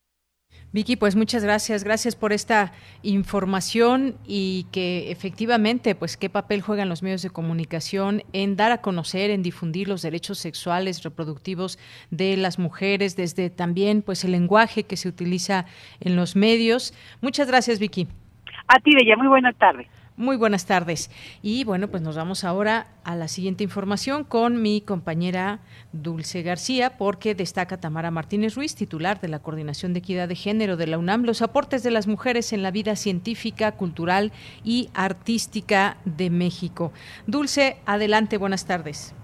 Vicky, 0.71 0.97
pues 0.97 1.17
muchas 1.17 1.43
gracias, 1.43 1.83
gracias 1.83 2.15
por 2.15 2.35
esta 2.35 2.73
información 3.03 4.17
y 4.27 4.67
que 4.71 5.11
efectivamente, 5.11 5.95
pues 5.95 6.19
qué 6.19 6.29
papel 6.29 6.61
juegan 6.61 6.91
los 6.91 7.03
medios 7.03 7.23
de 7.23 7.31
comunicación 7.31 8.23
en 8.35 8.55
dar 8.55 8.71
a 8.73 8.83
conocer, 8.83 9.31
en 9.31 9.43
difundir 9.43 9.89
los 9.89 10.03
derechos 10.03 10.39
sexuales, 10.39 11.03
reproductivos 11.03 11.79
de 12.11 12.37
las 12.37 12.59
mujeres, 12.59 13.17
desde 13.17 13.49
también 13.49 14.03
pues 14.03 14.25
el 14.25 14.33
lenguaje 14.33 14.83
que 14.83 14.99
se 14.99 15.09
utiliza 15.09 15.65
en 16.01 16.17
los 16.17 16.37
medios. 16.37 16.93
Muchas 17.23 17.49
gracias, 17.49 17.79
Vicky. 17.79 18.07
A 18.67 18.79
ti, 18.81 18.95
Bella, 18.95 19.17
muy 19.17 19.29
buenas 19.29 19.57
tardes. 19.57 19.87
Muy 20.19 20.37
buenas 20.37 20.67
tardes. 20.67 21.13
Y 21.43 21.63
bueno, 21.63 21.87
pues 21.87 22.03
nos 22.03 22.17
vamos 22.17 22.43
ahora 22.43 22.89
a 23.05 23.15
la 23.15 23.29
siguiente 23.29 23.63
información 23.63 24.25
con 24.25 24.61
mi 24.61 24.81
compañera 24.81 25.61
Dulce 25.93 26.43
García, 26.43 26.99
porque 26.99 27.37
destaca 27.37 27.77
Tamara 27.77 28.11
Martínez 28.11 28.57
Ruiz, 28.57 28.75
titular 28.75 29.21
de 29.21 29.29
la 29.29 29.39
Coordinación 29.39 29.93
de 29.93 30.01
Equidad 30.01 30.27
de 30.27 30.35
Género 30.35 30.77
de 30.77 30.89
la 30.89 30.99
UNAM, 30.99 31.23
los 31.23 31.41
aportes 31.41 31.85
de 31.85 31.93
las 31.93 32.09
mujeres 32.09 32.53
en 32.53 32.65
la 32.65 32.73
vida 32.73 32.97
científica, 32.97 33.71
cultural 33.71 34.33
y 34.65 34.91
artística 34.93 35.99
de 36.05 36.31
México. 36.31 36.91
Dulce, 37.29 37.77
adelante, 37.87 38.39
buenas 38.39 38.67
tardes. 38.67 39.15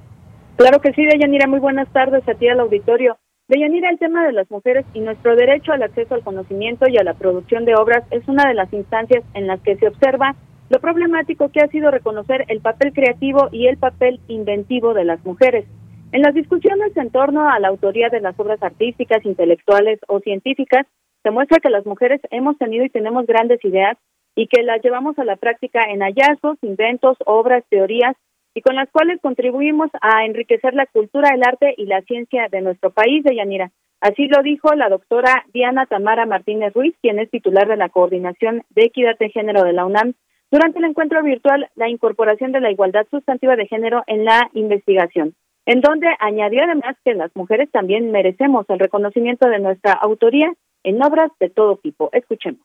Claro 0.54 0.80
que 0.80 0.92
sí, 0.92 1.04
Deyanira, 1.04 1.48
muy 1.48 1.58
buenas 1.58 1.88
tardes 1.92 2.22
a 2.28 2.34
ti 2.34 2.46
al 2.46 2.60
auditorio. 2.60 3.18
Deyanira, 3.48 3.90
el 3.90 3.98
tema 3.98 4.24
de 4.24 4.32
las 4.32 4.48
mujeres 4.48 4.86
y 4.94 5.00
nuestro 5.00 5.34
derecho 5.34 5.72
al 5.72 5.82
acceso 5.82 6.14
al 6.14 6.22
conocimiento 6.22 6.86
y 6.88 6.98
a 6.98 7.02
la 7.02 7.14
producción 7.14 7.64
de 7.64 7.74
obras 7.74 8.04
es 8.12 8.28
una 8.28 8.46
de 8.46 8.54
las 8.54 8.72
instancias 8.72 9.24
en 9.34 9.48
las 9.48 9.60
que 9.60 9.74
se 9.74 9.88
observa 9.88 10.36
lo 10.70 10.80
problemático 10.80 11.50
que 11.50 11.60
ha 11.60 11.68
sido 11.68 11.90
reconocer 11.90 12.44
el 12.48 12.60
papel 12.60 12.92
creativo 12.92 13.48
y 13.52 13.66
el 13.66 13.76
papel 13.76 14.20
inventivo 14.28 14.94
de 14.94 15.04
las 15.04 15.24
mujeres. 15.24 15.66
En 16.12 16.22
las 16.22 16.34
discusiones 16.34 16.96
en 16.96 17.10
torno 17.10 17.48
a 17.48 17.58
la 17.58 17.68
autoría 17.68 18.08
de 18.08 18.20
las 18.20 18.38
obras 18.38 18.62
artísticas, 18.62 19.24
intelectuales 19.24 19.98
o 20.08 20.20
científicas, 20.20 20.86
se 21.22 21.30
muestra 21.30 21.58
que 21.58 21.70
las 21.70 21.86
mujeres 21.86 22.20
hemos 22.30 22.56
tenido 22.58 22.84
y 22.84 22.90
tenemos 22.90 23.26
grandes 23.26 23.64
ideas 23.64 23.98
y 24.36 24.46
que 24.46 24.62
las 24.62 24.82
llevamos 24.82 25.18
a 25.18 25.24
la 25.24 25.36
práctica 25.36 25.80
en 25.90 26.00
hallazgos, 26.00 26.58
inventos, 26.62 27.16
obras, 27.24 27.64
teorías 27.68 28.16
y 28.54 28.62
con 28.62 28.76
las 28.76 28.88
cuales 28.90 29.20
contribuimos 29.20 29.90
a 30.00 30.24
enriquecer 30.24 30.74
la 30.74 30.86
cultura, 30.86 31.30
el 31.34 31.42
arte 31.42 31.74
y 31.76 31.86
la 31.86 32.02
ciencia 32.02 32.48
de 32.50 32.60
nuestro 32.60 32.90
país, 32.90 33.24
de 33.24 33.36
Yanira. 33.36 33.70
Así 34.00 34.28
lo 34.28 34.42
dijo 34.42 34.74
la 34.74 34.88
doctora 34.88 35.44
Diana 35.52 35.86
Tamara 35.86 36.26
Martínez 36.26 36.74
Ruiz, 36.74 36.94
quien 37.00 37.18
es 37.18 37.30
titular 37.30 37.66
de 37.66 37.76
la 37.76 37.88
Coordinación 37.88 38.62
de 38.70 38.84
Equidad 38.84 39.18
de 39.18 39.30
Género 39.30 39.62
de 39.62 39.72
la 39.72 39.86
UNAM, 39.86 40.14
durante 40.54 40.78
el 40.78 40.84
encuentro 40.84 41.20
virtual 41.24 41.68
La 41.74 41.88
incorporación 41.88 42.52
de 42.52 42.60
la 42.60 42.70
igualdad 42.70 43.06
sustantiva 43.10 43.56
de 43.56 43.66
género 43.66 44.04
en 44.06 44.24
la 44.24 44.48
investigación, 44.52 45.34
en 45.66 45.80
donde 45.80 46.06
añadió 46.20 46.62
además 46.62 46.96
que 47.04 47.14
las 47.14 47.32
mujeres 47.34 47.68
también 47.72 48.12
merecemos 48.12 48.64
el 48.68 48.78
reconocimiento 48.78 49.48
de 49.48 49.58
nuestra 49.58 49.94
autoría 49.94 50.54
en 50.84 51.02
obras 51.02 51.32
de 51.40 51.50
todo 51.50 51.76
tipo. 51.78 52.08
Escuchemos. 52.12 52.60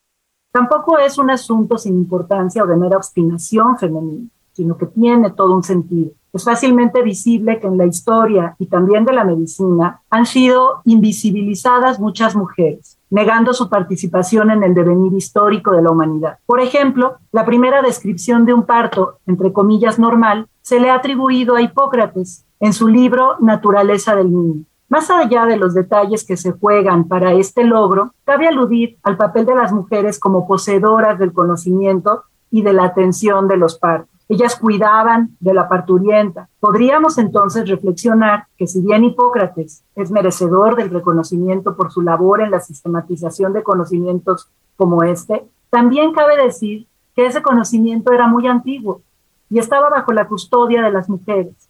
Tampoco 0.52 1.00
es 1.00 1.18
un 1.18 1.32
asunto 1.32 1.80
sin 1.80 1.96
importancia 1.96 2.64
o 2.64 2.68
de 2.68 2.76
mera 2.76 2.98
obstinación 2.98 3.76
femenina, 3.80 4.28
sino 4.52 4.78
que 4.78 4.86
tiene 4.86 5.32
todo 5.32 5.56
un 5.56 5.64
sentido. 5.64 6.12
Es 6.32 6.44
fácilmente 6.46 7.02
visible 7.02 7.60
que 7.60 7.66
en 7.66 7.78
la 7.80 7.88
historia 7.88 8.56
y 8.60 8.68
también 8.68 9.04
de 9.04 9.14
la 9.14 9.24
medicina 9.24 10.04
han 10.12 10.28
sido 10.28 10.82
invisibilizadas 10.86 12.00
muchas 12.00 12.36
mujeres 12.36 12.99
negando 13.10 13.54
su 13.54 13.70
participación 13.70 14.52
en 14.52 14.64
el 14.64 14.74
devenir 14.74 15.14
histórico 15.14 15.72
de 15.72 15.82
la 15.82 15.92
humanidad. 15.92 16.38
Por 16.46 16.62
ejemplo, 16.62 17.18
la 17.32 17.46
primera 17.46 17.82
descripción 17.82 18.46
de 18.46 18.54
un 18.54 18.64
parto, 18.66 19.18
entre 19.26 19.52
comillas, 19.52 20.00
normal, 20.00 20.48
se 20.62 20.80
le 20.80 20.90
ha 20.90 20.96
atribuido 20.96 21.56
a 21.56 21.62
Hipócrates 21.62 22.46
en 22.60 22.74
su 22.74 22.88
libro 22.88 23.38
Naturaleza 23.40 24.16
del 24.16 24.32
Niño. 24.32 24.64
Más 24.90 25.10
allá 25.12 25.46
de 25.46 25.58
los 25.58 25.76
detalles 25.76 26.26
que 26.26 26.36
se 26.36 26.52
juegan 26.52 27.08
para 27.08 27.34
este 27.34 27.64
logro, 27.64 28.14
cabe 28.24 28.48
aludir 28.48 28.98
al 29.04 29.18
papel 29.18 29.46
de 29.46 29.56
las 29.56 29.72
mujeres 29.72 30.20
como 30.20 30.48
poseedoras 30.48 31.20
del 31.20 31.32
conocimiento 31.32 32.24
y 32.50 32.64
de 32.64 32.74
la 32.74 32.86
atención 32.86 33.48
de 33.48 33.58
los 33.58 33.78
partos. 33.78 34.19
Ellas 34.30 34.56
cuidaban 34.60 35.36
de 35.40 35.56
la 35.56 35.68
parturienta. 35.68 36.50
Podríamos 36.60 37.18
entonces 37.18 37.68
reflexionar 37.68 38.46
que 38.58 38.68
si 38.68 38.80
bien 38.80 39.04
Hipócrates 39.04 39.84
es 39.96 40.12
merecedor 40.12 40.76
del 40.76 40.92
reconocimiento 40.92 41.76
por 41.76 41.92
su 41.92 42.04
labor 42.04 42.42
en 42.42 42.52
la 42.52 42.60
sistematización 42.60 43.54
de 43.54 43.64
conocimientos 43.64 44.52
como 44.76 45.04
este, 45.04 45.46
también 45.72 46.14
cabe 46.14 46.38
decir 46.38 46.86
que 47.16 47.26
ese 47.26 47.42
conocimiento 47.42 48.14
era 48.14 48.28
muy 48.28 48.46
antiguo 48.46 49.02
y 49.50 49.58
estaba 49.58 49.90
bajo 49.90 50.14
la 50.14 50.28
custodia 50.28 50.84
de 50.84 50.92
las 50.92 51.10
mujeres. 51.10 51.70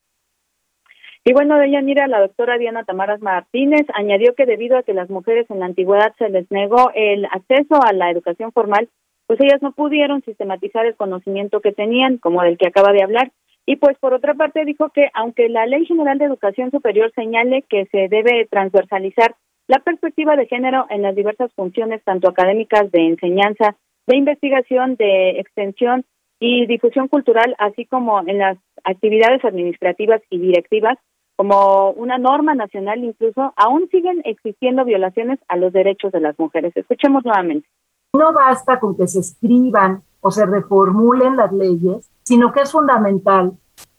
Y 1.23 1.33
bueno, 1.33 1.57
de 1.57 1.67
ella, 1.67 1.81
mira, 1.81 2.07
la 2.07 2.19
doctora 2.19 2.57
Diana 2.57 2.83
Tamaras 2.83 3.21
Martínez 3.21 3.85
añadió 3.93 4.35
que 4.35 4.45
debido 4.45 4.77
a 4.77 4.83
que 4.83 4.93
las 4.93 5.09
mujeres 5.09 5.49
en 5.49 5.59
la 5.59 5.65
antigüedad 5.65 6.13
se 6.17 6.29
les 6.29 6.49
negó 6.51 6.91
el 6.93 7.25
acceso 7.25 7.81
a 7.81 7.93
la 7.93 8.09
educación 8.09 8.51
formal, 8.51 8.89
pues 9.29 9.39
ellas 9.41 9.61
no 9.61 9.73
pudieron 9.73 10.23
sistematizar 10.23 10.87
el 10.87 10.95
conocimiento 10.95 11.61
que 11.61 11.71
tenían, 11.71 12.17
como 12.17 12.41
del 12.41 12.57
que 12.57 12.65
acaba 12.65 12.91
de 12.91 13.03
hablar. 13.03 13.31
Y 13.63 13.75
pues 13.75 13.95
por 13.99 14.15
otra 14.15 14.33
parte 14.33 14.65
dijo 14.65 14.89
que 14.89 15.11
aunque 15.13 15.49
la 15.49 15.67
Ley 15.67 15.85
General 15.85 16.17
de 16.17 16.25
Educación 16.25 16.71
Superior 16.71 17.11
señale 17.13 17.61
que 17.69 17.85
se 17.91 18.07
debe 18.07 18.47
transversalizar 18.49 19.35
la 19.67 19.77
perspectiva 19.81 20.35
de 20.35 20.47
género 20.47 20.87
en 20.89 21.03
las 21.03 21.15
diversas 21.15 21.53
funciones, 21.53 22.03
tanto 22.03 22.27
académicas 22.27 22.91
de 22.91 23.05
enseñanza, 23.05 23.75
de 24.07 24.17
investigación, 24.17 24.95
de 24.95 25.39
extensión 25.39 26.05
y 26.39 26.65
difusión 26.65 27.07
cultural, 27.07 27.53
así 27.59 27.85
como 27.85 28.21
en 28.21 28.39
las 28.39 28.57
actividades 28.83 29.45
administrativas 29.45 30.23
y 30.31 30.39
directivas, 30.39 30.97
como 31.35 31.91
una 31.91 32.17
norma 32.17 32.55
nacional 32.55 33.03
incluso, 33.03 33.53
aún 33.57 33.89
siguen 33.91 34.23
existiendo 34.25 34.85
violaciones 34.85 35.37
a 35.47 35.55
los 35.55 35.71
derechos 35.71 36.11
de 36.13 36.19
las 36.19 36.39
mujeres. 36.39 36.75
Escuchemos 36.75 37.23
nuevamente. 37.23 37.67
No 38.13 38.33
basta 38.33 38.79
con 38.79 38.97
que 38.97 39.07
se 39.07 39.19
escriban 39.19 40.01
o 40.21 40.31
se 40.31 40.45
reformulen 40.45 41.37
las 41.37 41.51
leyes, 41.51 42.09
sino 42.23 42.51
que 42.51 42.61
es 42.61 42.71
fundamental 42.71 43.53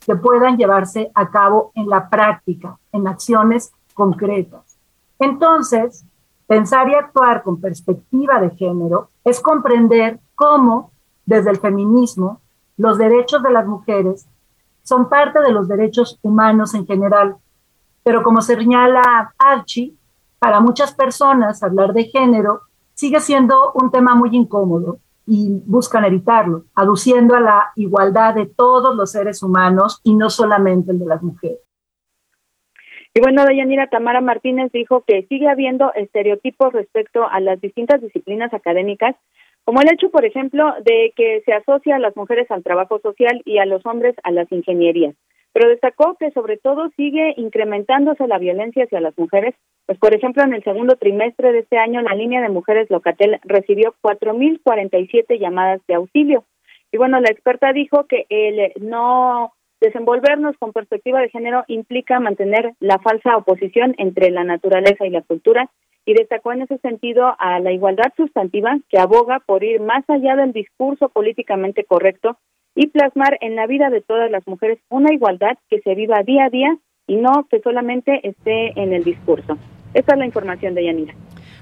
que 0.05 0.15
puedan 0.15 0.57
llevarse 0.57 1.11
a 1.13 1.29
cabo 1.29 1.71
en 1.75 1.87
la 1.87 2.09
práctica, 2.09 2.77
en 2.91 3.07
acciones 3.07 3.71
concretas. 3.93 4.77
Entonces, 5.19 6.03
pensar 6.45 6.89
y 6.89 6.95
actuar 6.95 7.43
con 7.43 7.61
perspectiva 7.61 8.41
de 8.41 8.49
género 8.51 9.09
es 9.23 9.39
comprender 9.39 10.19
cómo, 10.35 10.91
desde 11.25 11.51
el 11.51 11.59
feminismo, 11.59 12.41
los 12.77 12.97
derechos 12.97 13.41
de 13.43 13.51
las 13.51 13.65
mujeres 13.65 14.27
son 14.83 15.07
parte 15.07 15.39
de 15.39 15.51
los 15.51 15.67
derechos 15.67 16.19
humanos 16.21 16.73
en 16.73 16.85
general. 16.85 17.37
Pero 18.03 18.23
como 18.23 18.41
señala 18.41 19.33
Archie, 19.37 19.95
para 20.39 20.59
muchas 20.59 20.93
personas 20.93 21.61
hablar 21.61 21.93
de 21.93 22.05
género 22.05 22.63
sigue 23.01 23.19
siendo 23.19 23.71
un 23.73 23.89
tema 23.89 24.13
muy 24.13 24.29
incómodo 24.33 24.99
y 25.25 25.59
buscan 25.65 26.05
evitarlo, 26.05 26.65
aduciendo 26.75 27.35
a 27.35 27.39
la 27.39 27.71
igualdad 27.75 28.35
de 28.35 28.45
todos 28.45 28.95
los 28.95 29.11
seres 29.11 29.41
humanos 29.41 29.99
y 30.03 30.13
no 30.13 30.29
solamente 30.29 30.91
el 30.91 30.99
de 30.99 31.07
las 31.07 31.23
mujeres. 31.23 31.57
Y 33.15 33.19
bueno, 33.19 33.43
Dayanira 33.43 33.87
Tamara 33.87 34.21
Martínez 34.21 34.71
dijo 34.71 35.03
que 35.07 35.25
sigue 35.29 35.49
habiendo 35.49 35.91
estereotipos 35.95 36.73
respecto 36.73 37.27
a 37.27 37.39
las 37.39 37.59
distintas 37.59 38.01
disciplinas 38.01 38.53
académicas, 38.53 39.15
como 39.65 39.81
el 39.81 39.91
hecho, 39.91 40.11
por 40.11 40.23
ejemplo, 40.23 40.71
de 40.85 41.11
que 41.15 41.41
se 41.43 41.53
asocia 41.53 41.95
a 41.95 41.99
las 41.99 42.15
mujeres 42.15 42.51
al 42.51 42.61
trabajo 42.61 42.99
social 42.99 43.41
y 43.45 43.57
a 43.57 43.65
los 43.65 43.83
hombres 43.83 44.13
a 44.23 44.29
las 44.29 44.51
ingenierías 44.51 45.15
pero 45.53 45.69
destacó 45.69 46.15
que 46.15 46.31
sobre 46.31 46.57
todo 46.57 46.89
sigue 46.95 47.33
incrementándose 47.37 48.27
la 48.27 48.37
violencia 48.37 48.85
hacia 48.85 49.01
las 49.01 49.17
mujeres, 49.17 49.55
pues 49.85 49.97
por 49.99 50.13
ejemplo 50.13 50.43
en 50.43 50.53
el 50.53 50.63
segundo 50.63 50.95
trimestre 50.95 51.51
de 51.51 51.59
este 51.59 51.77
año 51.77 52.01
la 52.01 52.15
línea 52.15 52.41
de 52.41 52.49
mujeres 52.49 52.89
Locatel 52.89 53.39
recibió 53.43 53.95
4.047 54.01 55.39
llamadas 55.39 55.81
de 55.87 55.95
auxilio. 55.95 56.45
Y 56.91 56.97
bueno, 56.97 57.19
la 57.19 57.29
experta 57.29 57.71
dijo 57.73 58.05
que 58.05 58.25
el 58.29 58.73
no 58.81 59.53
desenvolvernos 59.79 60.55
con 60.57 60.73
perspectiva 60.73 61.19
de 61.19 61.29
género 61.29 61.63
implica 61.67 62.19
mantener 62.19 62.73
la 62.79 62.99
falsa 62.99 63.35
oposición 63.35 63.95
entre 63.97 64.29
la 64.29 64.43
naturaleza 64.43 65.05
y 65.05 65.09
la 65.09 65.21
cultura 65.21 65.69
y 66.05 66.13
destacó 66.13 66.51
en 66.51 66.63
ese 66.63 66.77
sentido 66.79 67.35
a 67.39 67.59
la 67.59 67.71
igualdad 67.71 68.11
sustantiva 68.15 68.77
que 68.89 68.99
aboga 68.99 69.39
por 69.39 69.63
ir 69.63 69.81
más 69.81 70.03
allá 70.09 70.35
del 70.35 70.51
discurso 70.51 71.09
políticamente 71.09 71.83
correcto 71.83 72.37
y 72.75 72.87
plasmar 72.87 73.37
en 73.41 73.55
la 73.55 73.67
vida 73.67 73.89
de 73.89 74.01
todas 74.01 74.31
las 74.31 74.45
mujeres 74.47 74.79
una 74.89 75.13
igualdad 75.13 75.57
que 75.69 75.81
se 75.81 75.95
viva 75.95 76.23
día 76.23 76.45
a 76.45 76.49
día 76.49 76.77
y 77.07 77.15
no 77.15 77.47
que 77.49 77.59
solamente 77.59 78.21
esté 78.27 78.79
en 78.79 78.93
el 78.93 79.03
discurso. 79.03 79.57
Esta 79.93 80.13
es 80.13 80.19
la 80.19 80.25
información 80.25 80.73
de 80.75 80.85
Yanira. 80.85 81.13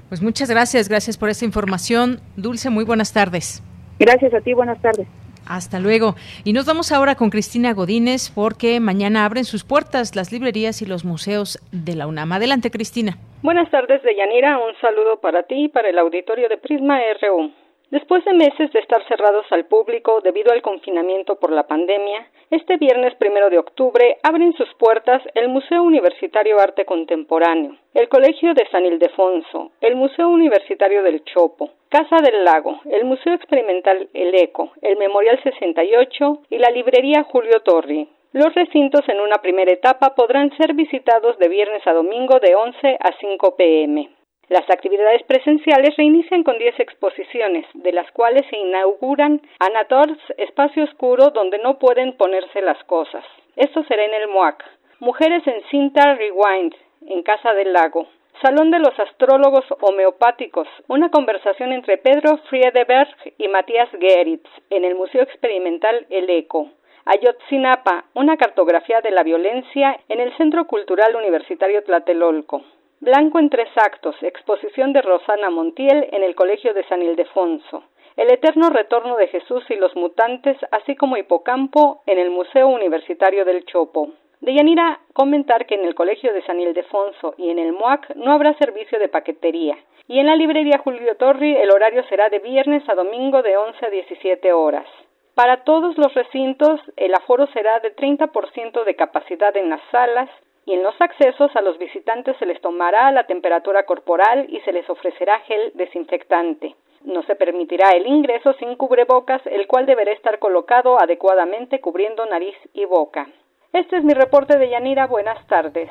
Pues 0.08 0.22
muchas 0.22 0.50
gracias, 0.50 0.88
gracias 0.88 1.16
por 1.16 1.28
esta 1.28 1.44
información. 1.44 2.20
Dulce, 2.36 2.70
muy 2.70 2.84
buenas 2.84 3.12
tardes. 3.12 3.62
Gracias 3.98 4.32
a 4.34 4.40
ti, 4.40 4.54
buenas 4.54 4.80
tardes. 4.80 5.06
Hasta 5.46 5.80
luego. 5.80 6.14
Y 6.44 6.52
nos 6.52 6.66
vamos 6.66 6.92
ahora 6.92 7.16
con 7.16 7.30
Cristina 7.30 7.72
Godínez 7.74 8.30
porque 8.32 8.78
mañana 8.78 9.24
abren 9.24 9.44
sus 9.44 9.64
puertas 9.64 10.14
las 10.14 10.30
librerías 10.32 10.80
y 10.82 10.86
los 10.86 11.04
museos 11.04 11.58
de 11.72 11.96
la 11.96 12.06
UNAM. 12.06 12.32
Adelante, 12.32 12.70
Cristina. 12.70 13.18
Buenas 13.42 13.70
tardes, 13.70 14.02
Deyanira. 14.02 14.58
Un 14.58 14.74
saludo 14.80 15.20
para 15.20 15.42
ti 15.44 15.64
y 15.64 15.68
para 15.68 15.88
el 15.88 15.98
auditorio 15.98 16.48
de 16.48 16.56
Prisma 16.58 16.98
RU. 17.20 17.50
Después 17.90 18.24
de 18.24 18.34
meses 18.34 18.72
de 18.72 18.78
estar 18.78 19.04
cerrados 19.08 19.46
al 19.50 19.66
público 19.66 20.20
debido 20.20 20.52
al 20.52 20.62
confinamiento 20.62 21.40
por 21.40 21.50
la 21.50 21.66
pandemia, 21.66 22.24
este 22.48 22.76
viernes 22.76 23.16
primero 23.16 23.50
de 23.50 23.58
octubre 23.58 24.16
abren 24.22 24.52
sus 24.52 24.72
puertas 24.74 25.20
el 25.34 25.48
Museo 25.48 25.82
Universitario 25.82 26.60
Arte 26.60 26.84
Contemporáneo, 26.84 27.76
el 27.94 28.08
Colegio 28.08 28.54
de 28.54 28.64
San 28.70 28.86
Ildefonso, 28.86 29.72
el 29.80 29.96
Museo 29.96 30.28
Universitario 30.28 31.02
del 31.02 31.24
Chopo, 31.24 31.70
Casa 31.88 32.18
del 32.22 32.44
Lago, 32.44 32.80
el 32.84 33.04
Museo 33.04 33.34
Experimental 33.34 34.08
El 34.14 34.36
Eco, 34.36 34.70
el 34.82 34.96
Memorial 34.96 35.40
68 35.42 36.42
y 36.48 36.58
la 36.58 36.70
Librería 36.70 37.24
Julio 37.24 37.58
Torri. 37.64 38.08
Los 38.32 38.54
recintos 38.54 39.00
en 39.08 39.20
una 39.20 39.38
primera 39.42 39.72
etapa 39.72 40.14
podrán 40.14 40.56
ser 40.56 40.74
visitados 40.74 41.36
de 41.38 41.48
viernes 41.48 41.84
a 41.88 41.92
domingo 41.92 42.38
de 42.38 42.54
11 42.54 42.98
a 43.00 43.18
5 43.18 43.56
pm. 43.56 44.08
Las 44.50 44.68
actividades 44.68 45.22
presenciales 45.28 45.96
reinician 45.96 46.42
con 46.42 46.58
10 46.58 46.80
exposiciones, 46.80 47.64
de 47.72 47.92
las 47.92 48.10
cuales 48.10 48.44
se 48.50 48.58
inauguran 48.58 49.40
Anators, 49.60 50.18
espacio 50.38 50.82
oscuro 50.82 51.30
donde 51.30 51.58
no 51.58 51.78
pueden 51.78 52.16
ponerse 52.16 52.60
las 52.60 52.82
cosas. 52.82 53.24
Esto 53.54 53.84
será 53.84 54.04
en 54.04 54.12
el 54.12 54.26
MOAC. 54.26 54.64
Mujeres 54.98 55.46
en 55.46 55.62
cinta 55.70 56.16
Rewind, 56.16 56.74
en 57.06 57.22
Casa 57.22 57.54
del 57.54 57.72
Lago. 57.72 58.08
Salón 58.42 58.72
de 58.72 58.80
los 58.80 58.98
Astrólogos 58.98 59.66
Homeopáticos, 59.82 60.66
una 60.88 61.12
conversación 61.12 61.72
entre 61.72 61.98
Pedro 61.98 62.38
Friedeberg 62.48 63.14
y 63.38 63.46
Matías 63.46 63.88
Geritz 64.00 64.50
en 64.70 64.84
el 64.84 64.96
Museo 64.96 65.22
Experimental 65.22 66.06
El 66.10 66.28
Eco. 66.28 66.70
Ayotzinapa, 67.04 68.06
una 68.14 68.36
cartografía 68.36 69.00
de 69.00 69.12
la 69.12 69.22
violencia 69.22 70.00
en 70.08 70.18
el 70.18 70.36
Centro 70.36 70.66
Cultural 70.66 71.14
Universitario 71.14 71.84
Tlatelolco. 71.84 72.64
Blanco 73.02 73.38
en 73.38 73.48
tres 73.48 73.70
actos, 73.76 74.14
exposición 74.20 74.92
de 74.92 75.00
Rosana 75.00 75.48
Montiel 75.48 76.06
en 76.12 76.22
el 76.22 76.34
Colegio 76.34 76.74
de 76.74 76.84
San 76.84 77.00
Ildefonso. 77.00 77.84
El 78.14 78.30
eterno 78.30 78.68
retorno 78.68 79.16
de 79.16 79.28
Jesús 79.28 79.64
y 79.70 79.76
los 79.76 79.96
mutantes, 79.96 80.58
así 80.70 80.96
como 80.96 81.16
Hipocampo 81.16 82.02
en 82.04 82.18
el 82.18 82.28
Museo 82.28 82.68
Universitario 82.68 83.46
del 83.46 83.64
Chopo. 83.64 84.10
De 84.42 84.52
Yanira 84.52 85.00
comentar 85.14 85.64
que 85.64 85.76
en 85.76 85.86
el 85.86 85.94
Colegio 85.94 86.34
de 86.34 86.42
San 86.42 86.60
Ildefonso 86.60 87.32
y 87.38 87.48
en 87.48 87.58
el 87.58 87.72
MOAC 87.72 88.16
no 88.16 88.32
habrá 88.32 88.52
servicio 88.58 88.98
de 88.98 89.08
paquetería. 89.08 89.78
Y 90.06 90.18
en 90.18 90.26
la 90.26 90.36
librería 90.36 90.76
Julio 90.84 91.16
Torri 91.16 91.56
el 91.56 91.70
horario 91.70 92.04
será 92.10 92.28
de 92.28 92.40
viernes 92.40 92.86
a 92.86 92.94
domingo 92.94 93.40
de 93.40 93.56
11 93.56 93.86
a 93.86 93.88
17 93.88 94.52
horas. 94.52 94.86
Para 95.34 95.64
todos 95.64 95.96
los 95.96 96.12
recintos 96.12 96.78
el 96.98 97.14
aforo 97.14 97.46
será 97.54 97.80
de 97.80 97.96
30% 97.96 98.84
de 98.84 98.94
capacidad 98.94 99.56
en 99.56 99.70
las 99.70 99.80
salas, 99.90 100.28
y 100.66 100.74
en 100.74 100.82
los 100.82 100.94
accesos 101.00 101.50
a 101.54 101.62
los 101.62 101.78
visitantes 101.78 102.36
se 102.38 102.46
les 102.46 102.60
tomará 102.60 103.10
la 103.12 103.26
temperatura 103.26 103.84
corporal 103.84 104.46
y 104.48 104.60
se 104.60 104.72
les 104.72 104.88
ofrecerá 104.88 105.38
gel 105.40 105.72
desinfectante. 105.74 106.76
No 107.04 107.22
se 107.22 107.34
permitirá 107.34 107.90
el 107.90 108.06
ingreso 108.06 108.52
sin 108.54 108.76
cubrebocas, 108.76 109.40
el 109.46 109.66
cual 109.66 109.86
deberá 109.86 110.12
estar 110.12 110.38
colocado 110.38 111.00
adecuadamente 111.00 111.80
cubriendo 111.80 112.26
nariz 112.26 112.56
y 112.74 112.84
boca. 112.84 113.26
Este 113.72 113.96
es 113.96 114.04
mi 114.04 114.12
reporte 114.12 114.58
de 114.58 114.68
Yanira. 114.68 115.06
Buenas 115.06 115.46
tardes. 115.46 115.90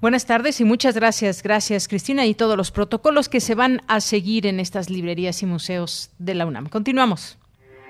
Buenas 0.00 0.26
tardes 0.26 0.60
y 0.60 0.64
muchas 0.64 0.94
gracias, 0.94 1.42
gracias 1.42 1.88
Cristina 1.88 2.24
y 2.24 2.34
todos 2.34 2.56
los 2.56 2.70
protocolos 2.70 3.28
que 3.28 3.40
se 3.40 3.56
van 3.56 3.80
a 3.88 4.00
seguir 4.00 4.46
en 4.46 4.60
estas 4.60 4.90
librerías 4.90 5.42
y 5.42 5.46
museos 5.46 6.14
de 6.20 6.34
la 6.34 6.46
UNAM. 6.46 6.68
Continuamos. 6.68 7.36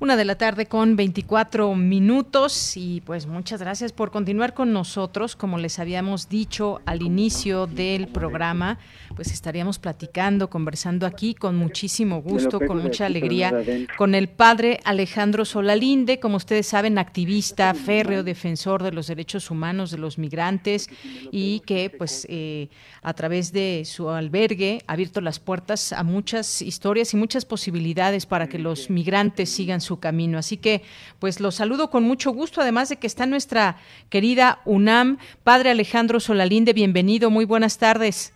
Una 0.00 0.16
de 0.16 0.24
la 0.24 0.36
tarde 0.36 0.66
con 0.66 0.94
24 0.94 1.74
minutos 1.74 2.76
y 2.76 3.00
pues 3.00 3.26
muchas 3.26 3.60
gracias 3.60 3.90
por 3.90 4.12
continuar 4.12 4.54
con 4.54 4.72
nosotros. 4.72 5.34
Como 5.34 5.58
les 5.58 5.80
habíamos 5.80 6.28
dicho 6.28 6.80
al 6.86 7.02
inicio 7.02 7.66
del 7.66 8.06
programa, 8.06 8.78
pues 9.16 9.32
estaríamos 9.32 9.80
platicando, 9.80 10.48
conversando 10.50 11.04
aquí 11.04 11.34
con 11.34 11.56
muchísimo 11.56 12.22
gusto, 12.22 12.60
con 12.60 12.80
mucha 12.80 13.06
alegría, 13.06 13.52
con 13.96 14.14
el 14.14 14.28
padre 14.28 14.78
Alejandro 14.84 15.44
Solalinde, 15.44 16.20
como 16.20 16.36
ustedes 16.36 16.68
saben, 16.68 16.96
activista, 16.96 17.74
férreo, 17.74 18.22
defensor 18.22 18.84
de 18.84 18.92
los 18.92 19.08
derechos 19.08 19.50
humanos 19.50 19.90
de 19.90 19.98
los 19.98 20.16
migrantes 20.16 20.88
y 21.32 21.58
que 21.66 21.90
pues 21.90 22.24
eh, 22.30 22.68
a 23.02 23.14
través 23.14 23.52
de 23.52 23.82
su 23.84 24.08
albergue 24.10 24.80
ha 24.86 24.92
abierto 24.92 25.20
las 25.20 25.40
puertas 25.40 25.92
a 25.92 26.04
muchas 26.04 26.62
historias 26.62 27.12
y 27.14 27.16
muchas 27.16 27.44
posibilidades 27.44 28.26
para 28.26 28.48
que 28.48 28.60
los 28.60 28.90
migrantes 28.90 29.50
sigan 29.50 29.80
su 29.87 29.87
camino. 29.96 30.38
Así 30.38 30.58
que, 30.58 30.82
pues 31.18 31.40
los 31.40 31.56
saludo 31.56 31.90
con 31.90 32.04
mucho 32.04 32.30
gusto, 32.30 32.60
además 32.60 32.88
de 32.90 32.96
que 32.96 33.06
está 33.06 33.26
nuestra 33.26 33.78
querida 34.10 34.60
UNAM. 34.64 35.18
Padre 35.42 35.70
Alejandro 35.70 36.20
Solalinde, 36.20 36.72
bienvenido, 36.74 37.30
muy 37.30 37.44
buenas 37.44 37.78
tardes. 37.78 38.32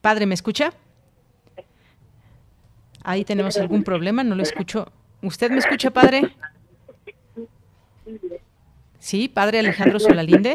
Padre, 0.00 0.26
¿me 0.26 0.34
escucha? 0.34 0.72
Ahí 3.04 3.24
tenemos 3.24 3.56
algún 3.58 3.82
problema, 3.82 4.24
no 4.24 4.34
lo 4.34 4.42
escucho. 4.42 4.90
¿Usted 5.22 5.50
me 5.50 5.58
escucha, 5.58 5.90
padre? 5.90 6.34
Sí, 8.98 9.28
padre 9.28 9.58
Alejandro 9.58 9.98
Solalinde. 9.98 10.54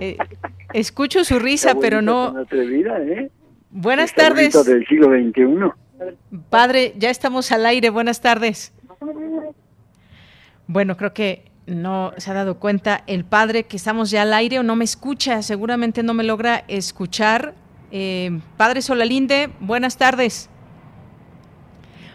Eh, 0.00 0.16
escucho 0.72 1.24
su 1.24 1.38
risa, 1.38 1.74
pero 1.80 2.00
no. 2.00 2.46
¿eh? 2.50 3.30
Buenas 3.70 4.14
tardes. 4.14 4.64
Del 4.64 4.86
siglo 4.86 5.08
XXI. 5.08 5.79
Padre, 6.48 6.94
ya 6.96 7.10
estamos 7.10 7.50
al 7.52 7.66
aire. 7.66 7.90
Buenas 7.90 8.20
tardes. 8.20 8.72
Bueno, 10.66 10.96
creo 10.96 11.12
que 11.12 11.50
no 11.66 12.12
se 12.16 12.30
ha 12.30 12.34
dado 12.34 12.58
cuenta 12.58 13.02
el 13.06 13.24
padre 13.24 13.64
que 13.64 13.76
estamos 13.76 14.10
ya 14.10 14.22
al 14.22 14.32
aire 14.34 14.58
o 14.58 14.62
no 14.62 14.76
me 14.76 14.84
escucha. 14.84 15.42
Seguramente 15.42 16.02
no 16.02 16.14
me 16.14 16.24
logra 16.24 16.64
escuchar. 16.68 17.54
Eh, 17.90 18.40
padre 18.56 18.82
Solalinde, 18.82 19.50
buenas 19.60 19.96
tardes. 19.96 20.48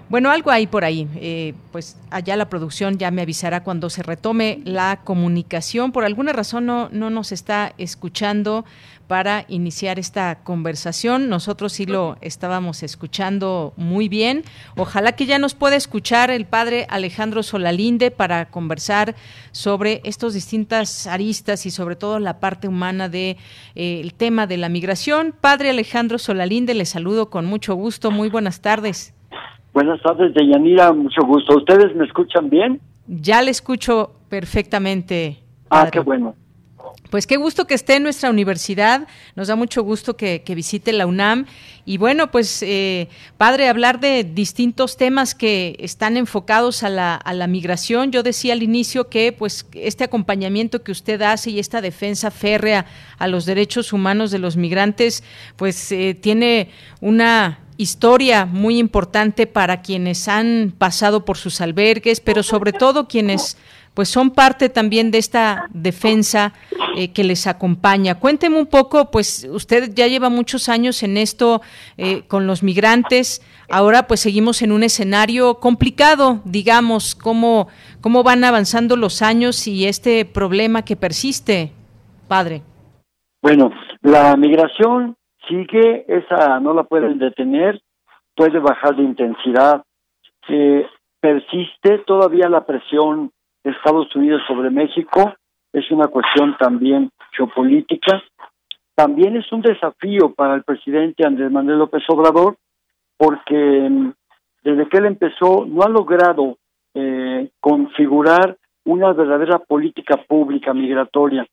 Bueno, 0.08 0.30
algo 0.30 0.52
hay 0.52 0.68
por 0.68 0.86
ahí. 0.86 1.10
Eh, 1.16 1.56
pues 1.72 1.98
allá 2.12 2.36
la 2.36 2.48
producción 2.48 2.98
ya 2.98 3.10
me 3.10 3.24
avisará 3.24 3.64
cuando 3.64 3.90
se 3.90 4.04
retome 4.04 4.62
la 4.64 5.02
comunicación. 5.04 5.92
Por 5.92 6.06
alguna 6.06 6.32
razón 6.32 6.66
no, 6.66 6.90
no 6.92 7.10
nos 7.10 7.32
está 7.32 7.74
escuchando 7.78 8.66
para 9.08 9.46
iniciar 9.48 10.00
esta 10.00 10.44
conversación. 10.44 11.30
Nosotros 11.30 11.74
sí 11.74 11.86
lo 11.86 12.18
estábamos 12.22 12.84
escuchando 12.84 13.74
muy 13.78 14.10
bien. 14.10 14.44
Ojalá 14.76 15.14
que 15.14 15.26
ya 15.26 15.40
nos 15.40 15.54
pueda 15.54 15.76
escuchar 15.76 16.32
el 16.32 16.46
padre 16.46 16.88
Alejandro 16.90 17.44
Solalinde 17.44 18.12
para 18.12 18.46
conversar 18.50 19.16
sobre 19.52 20.02
estos 20.04 20.34
distintas 20.34 21.08
aristas 21.08 21.66
y 21.66 21.72
sobre 21.72 21.96
todo 21.96 22.20
la 22.20 22.40
parte 22.40 22.68
humana 22.68 23.10
del 23.10 23.36
de, 23.36 23.38
eh, 23.76 24.12
tema 24.18 24.48
de 24.48 24.58
la 24.58 24.70
migración. 24.70 25.34
Padre 25.40 25.70
Alejandro 25.70 26.18
Solalinde, 26.18 26.74
le 26.74 26.86
saludo 26.86 27.30
con 27.30 27.46
mucho 27.46 27.76
gusto. 27.76 28.12
Muy 28.12 28.30
buenas 28.30 28.62
tardes. 28.62 29.14
Buenas 29.74 30.02
tardes, 30.02 30.34
Deyanira. 30.34 30.94
Mucho 30.94 31.22
gusto. 31.26 31.58
¿Ustedes 31.58 31.94
me 31.96 32.06
escuchan 32.06 32.50
bien? 32.50 32.80
Ya 33.08 33.42
le 33.42 33.52
escucho 33.52 34.14
perfectamente. 34.30 35.40
Ah, 35.70 35.90
qué 35.92 36.00
bueno. 36.00 36.36
Pues 37.16 37.28
qué 37.28 37.38
gusto 37.38 37.66
que 37.66 37.76
esté 37.76 37.96
en 37.96 38.04
nuestra 38.04 38.30
universidad, 38.30 39.08
nos 39.38 39.48
da 39.48 39.56
mucho 39.56 39.84
gusto 39.84 40.18
que, 40.18 40.44
visite 40.50 40.92
la 40.92 41.06
UNAM 41.06 41.46
y 41.86 41.96
bueno, 41.98 42.30
pues 42.30 42.62
eh, 42.62 43.08
padre, 43.38 43.70
hablar 43.70 44.02
de 44.02 44.26
distintos 44.26 44.98
temas 44.98 45.34
que 45.34 45.78
están 45.80 46.18
enfocados 46.18 46.84
a 46.84 46.90
la, 46.90 47.48
migración. 47.48 48.12
Yo 48.12 48.22
decía 48.22 48.52
al 48.52 48.64
inicio 48.64 49.08
que 49.08 49.32
pues 49.32 49.66
este 49.76 50.04
acompañamiento 50.04 50.84
que 50.84 50.92
usted 50.92 51.22
hace 51.22 51.52
y 51.52 51.60
esta 51.60 51.80
defensa 51.80 52.32
férrea 52.32 52.86
a 53.18 53.30
los 53.30 53.46
derechos 53.46 53.94
humanos 53.94 54.30
de 54.30 54.40
los 54.40 54.58
migrantes, 54.58 55.24
pues 55.56 55.94
eh, 55.94 56.18
tiene 56.20 56.70
una 57.00 57.65
historia 57.78 58.46
muy 58.46 58.78
importante 58.80 59.48
para 59.48 59.82
quienes 59.82 60.28
han 60.28 60.74
pasado 60.78 61.26
por 61.26 61.38
sus 61.38 61.62
albergues, 61.62 62.20
pero 62.20 62.44
sobre 62.44 62.74
todo 62.74 63.08
quienes 63.08 63.58
pues 63.96 64.10
son 64.10 64.32
parte 64.32 64.68
también 64.70 65.10
de 65.10 65.18
esta 65.18 65.68
defensa 65.70 66.54
eh, 66.98 67.14
que 67.14 67.24
les 67.24 67.48
acompaña. 67.48 68.20
Cuénteme 68.20 68.60
un 68.60 68.68
poco, 68.68 69.10
pues 69.10 69.48
usted 69.50 69.94
ya 69.96 70.08
lleva 70.08 70.30
muchos 70.30 70.68
años 70.68 71.02
en 71.02 71.16
esto 71.16 71.62
eh, 71.98 72.24
con 72.28 72.46
los 72.46 72.62
migrantes, 72.62 73.42
ahora 73.70 74.06
pues 74.06 74.20
seguimos 74.20 74.62
en 74.62 74.74
un 74.74 74.84
escenario 74.84 75.56
complicado, 75.62 76.42
digamos, 76.44 77.16
cómo, 77.16 77.70
cómo 78.02 78.22
van 78.22 78.44
avanzando 78.44 78.98
los 78.98 79.22
años 79.22 79.66
y 79.66 79.88
este 79.88 80.26
problema 80.26 80.84
que 80.84 80.98
persiste, 80.98 81.72
padre. 82.28 82.64
Bueno, 83.42 83.72
la 84.02 84.36
migración 84.36 85.16
sigue, 85.48 86.06
esa 86.08 86.60
no 86.60 86.74
la 86.74 86.84
pueden 86.84 87.18
detener, 87.18 87.82
puede 88.36 88.60
bajar 88.60 88.96
de 88.96 89.04
intensidad, 89.04 89.84
eh, 90.48 90.88
persiste 91.20 92.00
todavía 92.00 92.50
la 92.50 92.66
presión 92.66 93.32
Estados 93.64 94.16
Unidos 94.16 94.42
sobre 94.48 94.70
México, 94.70 95.34
es 95.74 95.90
una 95.92 96.08
cuestión 96.08 96.56
también 96.58 97.10
geopolítica, 97.32 98.22
también 98.94 99.36
es 99.36 99.52
un 99.52 99.62
desafío 99.62 100.34
para 100.34 100.56
el 100.56 100.64
presidente 100.64 101.26
Andrés 101.26 101.52
Manuel 101.52 101.80
López 101.80 102.04
Obrador, 102.08 102.56
porque 103.18 103.88
mm, 103.90 104.14
desde 104.64 104.88
que 104.88 104.98
él 104.98 105.06
empezó, 105.06 105.66
no 105.66 105.82
ha 105.84 105.90
logrado 105.90 106.58
eh, 106.94 107.50
configurar 107.60 108.58
una 108.86 109.14
verdadera 109.14 109.60
política 109.60 110.18
pública 110.28 110.74
migratoria. 110.74 111.46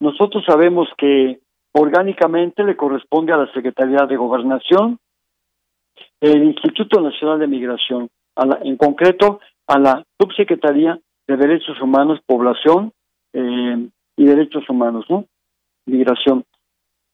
Nosotros 0.00 0.42
sabemos 0.46 0.88
que 0.96 1.38
orgánicamente 1.72 2.64
le 2.64 2.76
corresponde 2.76 3.32
a 3.32 3.36
la 3.36 3.52
Secretaría 3.52 4.06
de 4.06 4.16
Gobernación, 4.16 4.98
el 6.20 6.44
Instituto 6.44 7.00
Nacional 7.00 7.38
de 7.38 7.46
Migración, 7.46 8.08
en 8.62 8.76
concreto 8.76 9.40
a 9.66 9.78
la 9.78 10.04
Subsecretaría 10.18 10.98
de 11.26 11.36
Derechos 11.36 11.80
Humanos, 11.80 12.20
Población 12.26 12.92
eh, 13.32 13.88
y 14.16 14.24
Derechos 14.24 14.68
Humanos, 14.68 15.06
¿no? 15.08 15.26
Migración. 15.86 16.44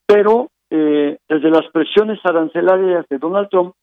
Pero 0.07 0.51
eh, 0.71 1.19
desde 1.29 1.51
las 1.51 1.66
presiones 1.73 2.19
arancelarias 2.25 3.07
de 3.09 3.19
Donald 3.19 3.49
Trump 3.51 3.75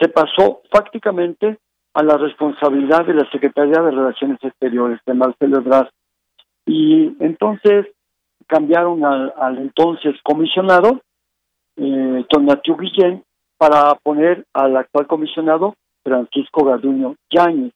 se 0.00 0.08
pasó 0.08 0.62
fácticamente 0.70 1.58
a 1.94 2.02
la 2.02 2.16
responsabilidad 2.16 3.06
de 3.06 3.14
la 3.14 3.30
Secretaría 3.30 3.80
de 3.80 3.90
Relaciones 3.90 4.38
Exteriores, 4.42 5.00
de 5.06 5.14
Marcelo 5.14 5.58
Ebrard. 5.58 5.88
Y 6.66 7.14
entonces 7.20 7.86
cambiaron 8.46 9.04
al, 9.04 9.58
entonces 9.58 10.14
comisionado, 10.22 11.00
eh, 11.76 12.24
Guillén, 12.78 13.22
para 13.56 13.94
poner 14.02 14.44
al 14.52 14.76
actual 14.76 15.06
comisionado 15.06 15.74
Francisco 16.02 16.64
Garduño 16.64 17.16
Yáñez, 17.30 17.72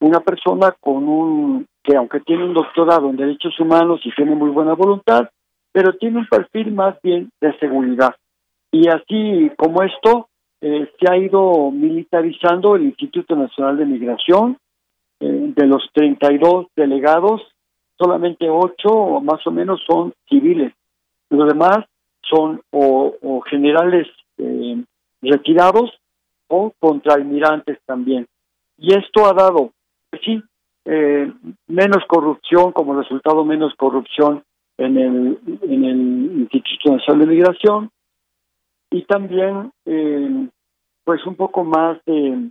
una 0.00 0.20
persona 0.20 0.74
con 0.80 1.08
un 1.08 1.66
que 1.82 1.96
aunque 1.96 2.20
tiene 2.20 2.44
un 2.44 2.54
doctorado 2.54 3.10
en 3.10 3.16
derechos 3.16 3.58
humanos 3.60 4.00
y 4.04 4.14
tiene 4.14 4.34
muy 4.34 4.50
buena 4.50 4.74
voluntad, 4.74 5.28
pero 5.70 5.92
tiene 5.94 6.18
un 6.18 6.26
perfil 6.26 6.72
más 6.72 6.96
bien 7.02 7.30
de 7.40 7.56
seguridad. 7.58 8.14
Y 8.72 8.88
así 8.88 9.50
como 9.56 9.82
esto, 9.82 10.28
eh, 10.62 10.90
se 10.98 11.10
ha 11.10 11.16
ido 11.16 11.70
militarizando 11.70 12.74
el 12.76 12.84
Instituto 12.84 13.36
Nacional 13.36 13.76
de 13.76 13.84
Migración. 13.84 14.56
Eh, 15.20 15.52
de 15.56 15.66
los 15.66 15.88
32 15.94 16.66
delegados, 16.74 17.40
solamente 17.98 18.48
8 18.48 18.88
o 18.88 19.20
más 19.20 19.46
o 19.46 19.50
menos 19.50 19.80
son 19.86 20.12
civiles. 20.28 20.72
Los 21.30 21.48
demás 21.48 21.84
son 22.22 22.62
o, 22.70 23.42
generales 23.48 24.06
eh, 24.38 24.82
retirados 25.22 25.92
o 26.48 26.72
contraalmirantes 26.78 27.78
también. 27.86 28.26
Y 28.78 28.94
esto 28.94 29.26
ha 29.26 29.32
dado, 29.32 29.72
pues 30.10 30.22
sí, 30.24 30.42
menos 31.66 32.04
corrupción, 32.06 32.72
como 32.72 33.00
resultado 33.00 33.44
menos 33.44 33.74
corrupción 33.76 34.44
en 34.78 34.98
el, 34.98 35.38
en 35.62 35.84
el 35.84 36.48
Instituto 36.50 36.96
Nacional 36.96 37.26
de 37.26 37.34
Migración 37.34 37.90
y 38.90 39.02
también 39.02 39.72
eh, 39.86 40.48
pues 41.04 41.24
un 41.26 41.36
poco 41.36 41.64
más 41.64 41.98
de, 42.06 42.50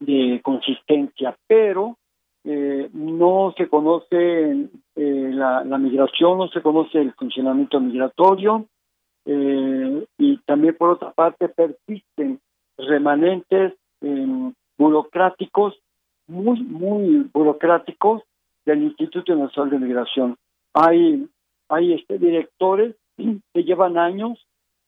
de 0.00 0.40
consistencia, 0.42 1.36
pero 1.46 1.96
eh, 2.44 2.90
no 2.92 3.54
se 3.56 3.68
conoce 3.68 4.68
eh, 4.96 5.30
la, 5.32 5.78
migración, 5.78 6.38
no 6.38 6.48
se 6.48 6.60
conoce 6.60 6.98
el 6.98 7.12
funcionamiento 7.14 7.80
migratorio 7.80 8.66
eh, 9.24 10.06
y 10.18 10.36
también 10.38 10.76
por 10.76 10.90
otra 10.90 11.12
parte 11.12 11.48
persisten 11.48 12.40
remanentes 12.76 13.72
burocráticos, 14.76 15.78
muy, 16.26 16.62
muy 16.62 17.30
burocráticos 17.32 18.22
del 18.66 18.82
Instituto 18.82 19.34
Nacional 19.34 19.70
de 19.70 19.78
Migración. 19.78 20.36
Hay, 20.74 21.26
hay 21.68 21.94
este 21.94 22.18
directores 22.18 22.94
que 23.16 23.64
llevan 23.64 23.96
años 23.96 24.38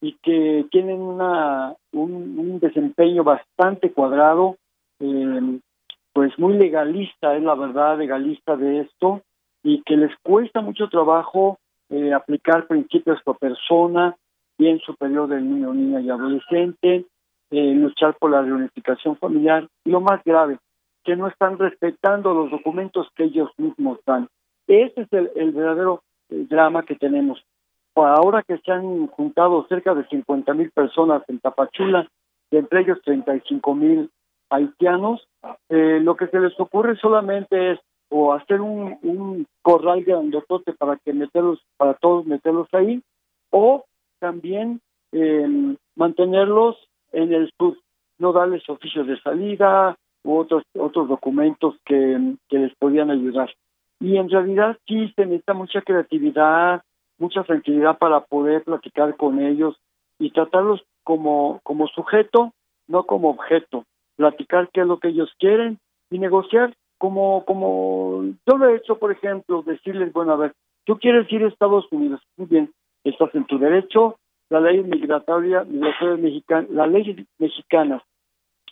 y 0.01 0.17
que 0.23 0.67
tienen 0.71 1.01
una, 1.01 1.75
un, 1.93 2.59
desempeño 2.61 3.25
bastante 3.25 3.93
cuadrado, 3.93 4.57
eh, 5.01 5.59
pues 6.17 6.33
muy 6.39 6.55
legalista, 6.55 7.37
es 7.37 7.43
la 7.43 7.55
verdad, 7.55 7.99
legalista 7.99 8.57
de 8.57 8.81
esto, 8.81 9.21
y 9.63 9.83
que 9.83 9.99
les 9.99 10.17
cuesta 10.23 10.63
mucho 10.63 10.89
trabajo 10.89 11.59
eh, 11.91 12.15
aplicar 12.15 12.67
principios 12.67 13.21
por 13.23 13.37
persona, 13.37 14.17
bien 14.57 14.79
superior 14.79 15.29
del 15.29 15.47
niño, 15.47 15.75
niña 15.75 16.01
y 16.01 16.09
adolescente, 16.09 17.05
eh, 17.51 17.75
luchar 17.75 18.17
por 18.19 18.31
la 18.31 18.41
reunificación 18.41 19.19
familiar, 19.19 19.69
y 19.85 19.91
lo 19.91 20.01
más 20.01 20.25
grave, 20.25 20.57
que 21.05 21.17
no 21.17 21.29
están 21.29 21.59
respetando 21.59 22.33
los 22.33 22.51
documentos 22.51 23.09
que 23.15 23.25
ellos 23.25 23.51
mismos 23.59 23.99
dan. 24.07 24.27
Ese 24.67 25.03
es 25.03 25.13
el, 25.13 25.53
verdadero 25.53 26.03
drama 26.31 26.83
que 26.85 26.95
tenemos 26.95 27.45
ahora 27.95 28.43
que 28.43 28.57
se 28.57 28.73
han 28.73 29.07
juntado 29.09 29.67
cerca 29.69 29.95
de 29.95 30.07
50 30.09 30.55
mil 30.55 30.71
personas 30.71 31.23
en 31.29 31.41
Tapachula, 31.41 32.09
entre 32.51 32.81
ellos 32.81 33.03
35 33.05 33.75
mil 33.75 34.11
haitianos, 34.51 35.27
eh, 35.69 36.01
lo 36.03 36.17
que 36.17 36.27
se 36.29 36.41
les 36.41 36.59
ocurre 36.59 36.97
solamente 36.97 37.73
es 37.73 37.81
o 38.09 38.33
hacer 38.33 38.61
un, 38.61 39.47
corral 39.63 40.05
grandotote 40.05 40.73
para 40.73 40.97
que 40.97 41.13
meterlos, 41.13 41.61
para 41.77 41.95
todos 41.95 42.25
meterlos 42.25 42.69
ahí, 42.73 43.03
o 43.51 43.85
también 44.21 44.81
eh, 45.13 45.77
mantenerlos 45.97 46.77
en 47.13 47.33
el 47.33 47.51
sur, 47.59 47.77
no 48.19 48.33
darles 48.33 48.69
oficios 48.69 49.07
de 49.07 49.21
salida 49.21 49.97
u 50.23 50.37
otros 50.37 50.63
otros 50.79 51.09
documentos 51.09 51.75
que, 51.85 52.35
que 52.49 52.59
les 52.59 52.75
podían 52.77 53.11
ayudar. 53.11 53.51
Y 54.01 54.17
en 54.17 54.29
realidad 54.29 54.77
sí 54.87 55.13
se 55.17 55.27
necesita 55.27 55.55
mucha 55.55 55.83
creatividad, 55.83 56.83
mucha 57.19 57.43
tranquilidad 57.45 57.99
para 57.99 58.21
poder 58.21 58.63
platicar 58.63 59.17
con 59.17 59.41
ellos 59.41 59.77
y 60.19 60.31
tratarlos 60.31 60.83
como, 61.03 61.61
como 61.63 61.89
sujeto, 61.89 62.53
no 62.89 63.05
como 63.05 63.31
objeto. 63.31 63.85
Platicar 64.17 64.71
qué 64.73 64.81
es 64.83 64.87
lo 64.87 64.99
que 64.99 65.09
ellos 65.09 65.33
quieren 65.39 65.79
y 66.11 66.19
negociar 66.19 66.75
como, 66.99 67.45
como 67.45 68.25
yo 68.47 68.57
lo 68.57 68.69
he 68.69 68.77
hecho, 68.77 68.99
por 68.99 69.13
ejemplo, 69.13 69.63
decirles, 69.63 70.13
bueno, 70.13 70.33
a 70.33 70.37
ver, 70.37 70.53
tú 70.85 70.99
quieres 70.99 71.31
ir 71.31 71.45
a 71.45 71.49
Estados 71.49 71.87
Unidos, 71.91 72.21
muy 72.37 72.47
bien, 72.47 72.73
estás 73.05 73.35
en 73.35 73.45
tu 73.45 73.59
derecho, 73.59 74.17
la 74.49 74.61
ley 74.61 74.83
migratoria, 74.83 75.65
migratoria 75.65 76.17
mexicana, 76.17 76.67
las 76.71 76.91
leyes 76.91 77.27
mexicanas 77.39 78.03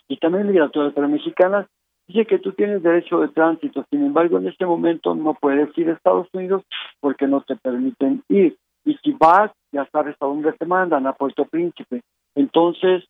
y 0.07 0.17
también 0.17 0.47
migratorias, 0.47 0.93
pero 0.93 1.09
mexicanas, 1.09 1.67
dice 2.07 2.25
que 2.25 2.39
tú 2.39 2.53
tienes 2.53 2.83
derecho 2.83 3.19
de 3.19 3.29
tránsito, 3.29 3.85
sin 3.89 4.05
embargo, 4.05 4.37
en 4.37 4.47
este 4.47 4.65
momento 4.65 5.15
no 5.15 5.33
puedes 5.33 5.75
ir 5.77 5.89
a 5.89 5.93
Estados 5.93 6.27
Unidos 6.33 6.63
porque 6.99 7.27
no 7.27 7.41
te 7.41 7.55
permiten 7.55 8.23
ir. 8.29 8.57
Y 8.85 8.95
si 8.97 9.11
vas, 9.13 9.51
ya 9.71 9.87
sabes 9.91 10.15
a 10.19 10.25
dónde 10.25 10.53
te 10.53 10.65
mandan, 10.65 11.07
a 11.07 11.13
Puerto 11.13 11.45
Príncipe. 11.45 12.01
Entonces, 12.35 13.03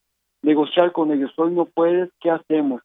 negociar 0.46 0.92
con 0.92 1.12
ellos, 1.12 1.34
hoy 1.38 1.52
no 1.52 1.66
puedes, 1.66 2.12
¿qué 2.22 2.30
hacemos? 2.30 2.82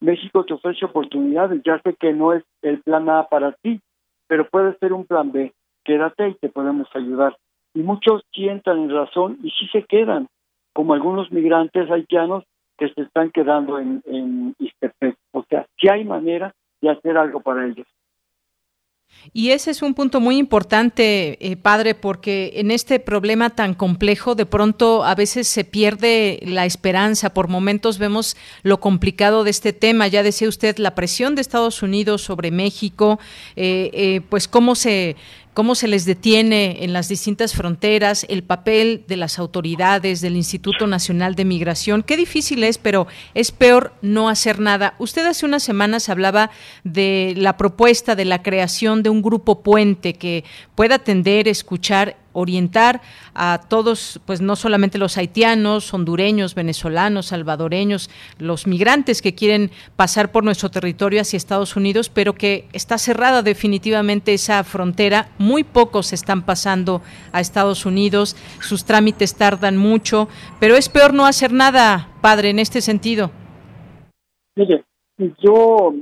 México 0.00 0.44
te 0.44 0.52
ofrece 0.52 0.84
oportunidades, 0.84 1.62
ya 1.64 1.80
sé 1.80 1.94
que 1.98 2.12
no 2.12 2.34
es 2.34 2.44
el 2.60 2.82
plan 2.82 3.08
A 3.08 3.28
para 3.28 3.52
ti, 3.62 3.80
pero 4.26 4.46
puede 4.48 4.76
ser 4.78 4.92
un 4.92 5.06
plan 5.06 5.32
B, 5.32 5.52
quédate 5.84 6.28
y 6.28 6.34
te 6.34 6.50
podemos 6.50 6.88
ayudar. 6.94 7.36
Y 7.74 7.80
muchos 7.80 8.22
sientan 8.30 8.78
en 8.78 8.90
razón 8.90 9.38
y 9.42 9.50
sí 9.50 9.66
se 9.72 9.84
quedan, 9.84 10.28
como 10.74 10.92
algunos 10.92 11.32
migrantes 11.32 11.90
haitianos 11.90 12.44
que 12.76 12.92
se 12.92 13.02
están 13.02 13.30
quedando 13.30 13.78
en, 13.78 14.02
en 14.04 14.54
O 15.32 15.44
sea, 15.48 15.66
si 15.78 15.88
hay 15.88 16.04
manera 16.04 16.54
de 16.82 16.90
hacer 16.90 17.16
algo 17.16 17.40
para 17.40 17.66
ellos. 17.66 17.86
Y 19.32 19.50
ese 19.50 19.70
es 19.70 19.82
un 19.82 19.94
punto 19.94 20.20
muy 20.20 20.36
importante, 20.36 21.38
eh, 21.40 21.56
padre, 21.56 21.94
porque 21.94 22.54
en 22.56 22.70
este 22.70 22.98
problema 22.98 23.50
tan 23.50 23.74
complejo 23.74 24.34
de 24.34 24.46
pronto 24.46 25.04
a 25.04 25.14
veces 25.14 25.48
se 25.48 25.64
pierde 25.64 26.40
la 26.42 26.66
esperanza. 26.66 27.32
Por 27.32 27.48
momentos 27.48 27.98
vemos 27.98 28.36
lo 28.62 28.80
complicado 28.80 29.44
de 29.44 29.50
este 29.50 29.72
tema. 29.72 30.08
Ya 30.08 30.22
decía 30.22 30.48
usted 30.48 30.76
la 30.78 30.94
presión 30.94 31.34
de 31.34 31.40
Estados 31.40 31.82
Unidos 31.82 32.22
sobre 32.22 32.50
México, 32.50 33.20
eh, 33.56 33.90
eh, 33.94 34.20
pues 34.28 34.48
cómo 34.48 34.74
se 34.74 35.16
cómo 35.54 35.74
se 35.74 35.88
les 35.88 36.04
detiene 36.04 36.84
en 36.84 36.92
las 36.92 37.08
distintas 37.08 37.54
fronteras, 37.54 38.24
el 38.28 38.42
papel 38.42 39.04
de 39.06 39.16
las 39.16 39.38
autoridades, 39.38 40.20
del 40.20 40.36
Instituto 40.36 40.86
Nacional 40.86 41.34
de 41.34 41.44
Migración. 41.44 42.02
Qué 42.02 42.16
difícil 42.16 42.64
es, 42.64 42.78
pero 42.78 43.06
es 43.34 43.50
peor 43.50 43.92
no 44.00 44.28
hacer 44.28 44.60
nada. 44.60 44.94
Usted 44.98 45.26
hace 45.26 45.44
unas 45.44 45.62
semanas 45.62 46.08
hablaba 46.08 46.50
de 46.84 47.34
la 47.36 47.56
propuesta 47.56 48.14
de 48.14 48.24
la 48.24 48.42
creación 48.42 49.02
de 49.02 49.10
un 49.10 49.22
grupo 49.22 49.62
puente 49.62 50.14
que 50.14 50.44
pueda 50.74 50.96
atender, 50.96 51.48
escuchar 51.48 52.16
orientar 52.32 53.00
a 53.34 53.60
todos, 53.68 54.20
pues 54.26 54.40
no 54.40 54.56
solamente 54.56 54.98
los 54.98 55.16
haitianos, 55.16 55.92
hondureños, 55.92 56.54
venezolanos, 56.54 57.26
salvadoreños, 57.26 58.10
los 58.38 58.66
migrantes 58.66 59.22
que 59.22 59.34
quieren 59.34 59.70
pasar 59.96 60.32
por 60.32 60.44
nuestro 60.44 60.70
territorio 60.70 61.20
hacia 61.20 61.36
Estados 61.36 61.76
Unidos, 61.76 62.08
pero 62.08 62.34
que 62.34 62.68
está 62.72 62.98
cerrada 62.98 63.42
definitivamente 63.42 64.34
esa 64.34 64.62
frontera. 64.64 65.28
Muy 65.38 65.64
pocos 65.64 66.12
están 66.12 66.42
pasando 66.42 67.02
a 67.32 67.40
Estados 67.40 67.86
Unidos, 67.86 68.36
sus 68.60 68.84
trámites 68.84 69.36
tardan 69.36 69.76
mucho, 69.76 70.28
pero 70.60 70.76
es 70.76 70.88
peor 70.88 71.14
no 71.14 71.26
hacer 71.26 71.52
nada, 71.52 72.08
padre, 72.20 72.50
en 72.50 72.58
este 72.58 72.80
sentido. 72.80 73.30
Mire, 74.54 74.84
yo, 75.18 75.94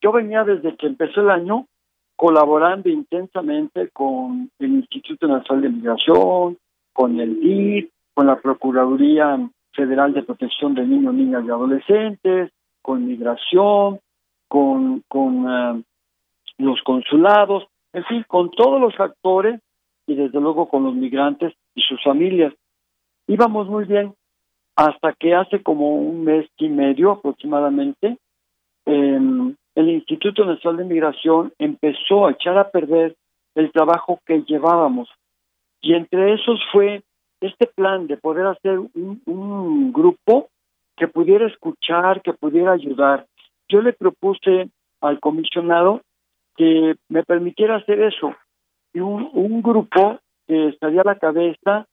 yo 0.00 0.12
venía 0.12 0.44
desde 0.44 0.76
que 0.76 0.86
empezó 0.86 1.20
el 1.20 1.30
año 1.30 1.66
colaborando 2.16 2.88
intensamente 2.88 3.90
con 3.90 4.50
el 4.58 4.72
Instituto 4.72 5.28
Nacional 5.28 5.62
de 5.62 5.68
Migración, 5.68 6.58
con 6.92 7.20
el 7.20 7.40
DIF, 7.40 7.90
con 8.14 8.26
la 8.26 8.36
Procuraduría 8.40 9.38
Federal 9.72 10.14
de 10.14 10.22
Protección 10.22 10.74
de 10.74 10.86
Niños, 10.86 11.14
Niñas 11.14 11.44
y 11.44 11.50
Adolescentes, 11.50 12.50
con 12.80 13.06
migración, 13.06 14.00
con, 14.48 15.02
con 15.06 15.46
eh, 15.48 15.82
los 16.58 16.80
consulados, 16.82 17.64
en 17.92 18.04
fin, 18.04 18.24
con 18.26 18.50
todos 18.50 18.80
los 18.80 18.98
actores 18.98 19.60
y 20.06 20.14
desde 20.14 20.40
luego 20.40 20.68
con 20.68 20.84
los 20.84 20.94
migrantes 20.94 21.52
y 21.74 21.82
sus 21.82 22.02
familias. 22.02 22.54
Íbamos 23.26 23.68
muy 23.68 23.84
bien 23.84 24.14
hasta 24.76 25.12
que 25.14 25.34
hace 25.34 25.62
como 25.62 25.96
un 25.96 26.24
mes 26.24 26.48
y 26.58 26.68
medio 26.68 27.12
aproximadamente, 27.12 28.18
eh, 28.86 29.54
el 29.76 29.90
Instituto 29.90 30.44
Nacional 30.44 30.78
de 30.78 30.94
Migración 30.94 31.52
empezó 31.58 32.26
a 32.26 32.32
echar 32.32 32.58
a 32.58 32.70
perder 32.70 33.14
el 33.54 33.70
trabajo 33.70 34.20
que 34.26 34.42
llevábamos. 34.42 35.08
Y 35.82 35.94
entre 35.94 36.32
esos 36.32 36.58
fue 36.72 37.02
este 37.40 37.66
plan 37.66 38.06
de 38.06 38.16
poder 38.16 38.46
hacer 38.46 38.78
un, 38.78 39.92
grupo 39.92 40.48
que 40.96 41.06
pudiera 41.06 41.46
escuchar, 41.46 42.22
que 42.22 42.32
pudiera 42.32 42.72
ayudar. 42.72 43.26
Yo 43.68 43.82
le 43.82 43.92
propuse 43.92 44.70
al 45.02 45.20
comisionado 45.20 46.00
que 46.56 46.96
me 47.10 47.22
permitiera 47.22 47.76
hacer 47.76 48.00
eso. 48.00 48.34
Y 48.94 49.00
un, 49.00 49.28
un 49.34 49.62
grupo 49.62 50.18
que 50.46 50.68
estaría 50.68 51.02
a 51.02 51.04
la 51.04 51.18
cabeza, 51.18 51.86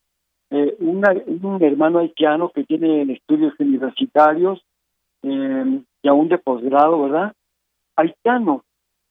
eh, 0.52 0.78
un 0.80 1.62
hermano 1.62 2.00
haitiano 2.00 2.50
que 2.50 2.63
tiene 2.63 3.02
estudios 3.12 3.54
universitarios 3.60 4.63
eh, 5.24 5.82
y 6.02 6.08
aún 6.08 6.30
de 6.30 6.38
posgrado, 6.38 7.02
¿verdad? 7.02 7.34
Haitiano. 7.95 8.63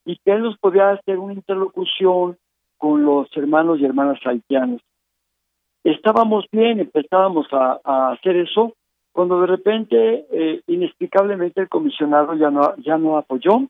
Y 0.05 0.17
que 0.17 0.33
él 0.33 0.43
nos 0.43 0.59
podía 0.59 0.91
hacer 0.91 1.19
una 1.19 1.33
interlocución 1.33 2.37
con 2.77 3.05
los 3.05 3.29
hermanos 3.37 3.79
y 3.79 3.85
hermanas 3.85 4.19
haitianos. 4.25 4.81
Estábamos 5.85 6.47
bien, 6.51 6.81
empezábamos 6.81 7.47
a, 7.53 7.81
a 7.85 8.13
hacer 8.13 8.37
eso, 8.37 8.75
cuando 9.13 9.41
de 9.43 9.47
repente, 9.47 10.27
eh, 10.31 10.63
inexplicablemente, 10.67 11.61
el 11.61 11.69
comisionado 11.69 12.35
ya 12.35 12.51
no, 12.51 12.75
ya 12.79 12.97
no 12.99 13.19
apoyó 13.19 13.69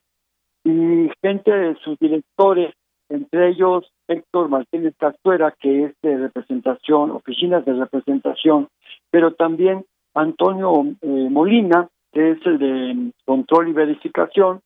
y 0.65 1.11
gente 1.21 1.51
de 1.51 1.75
sus 1.85 1.99
directores, 1.99 2.73
entre 3.09 3.51
ellos 3.51 3.91
Héctor 4.07 4.49
Martínez 4.49 4.95
Castuera, 4.97 5.53
que 5.59 5.85
es 5.85 5.95
de 6.03 6.17
representación, 6.17 7.11
oficinas 7.11 7.65
de 7.65 7.75
representación, 7.75 8.69
pero 9.11 9.35
también 9.35 9.85
Antonio 10.15 10.85
eh, 11.01 11.29
Molina, 11.31 11.89
que 12.13 12.33
es 12.33 12.47
el 12.47 12.59
de 12.59 13.13
control 13.25 13.69
y 13.69 13.73
verificación, 13.73 14.61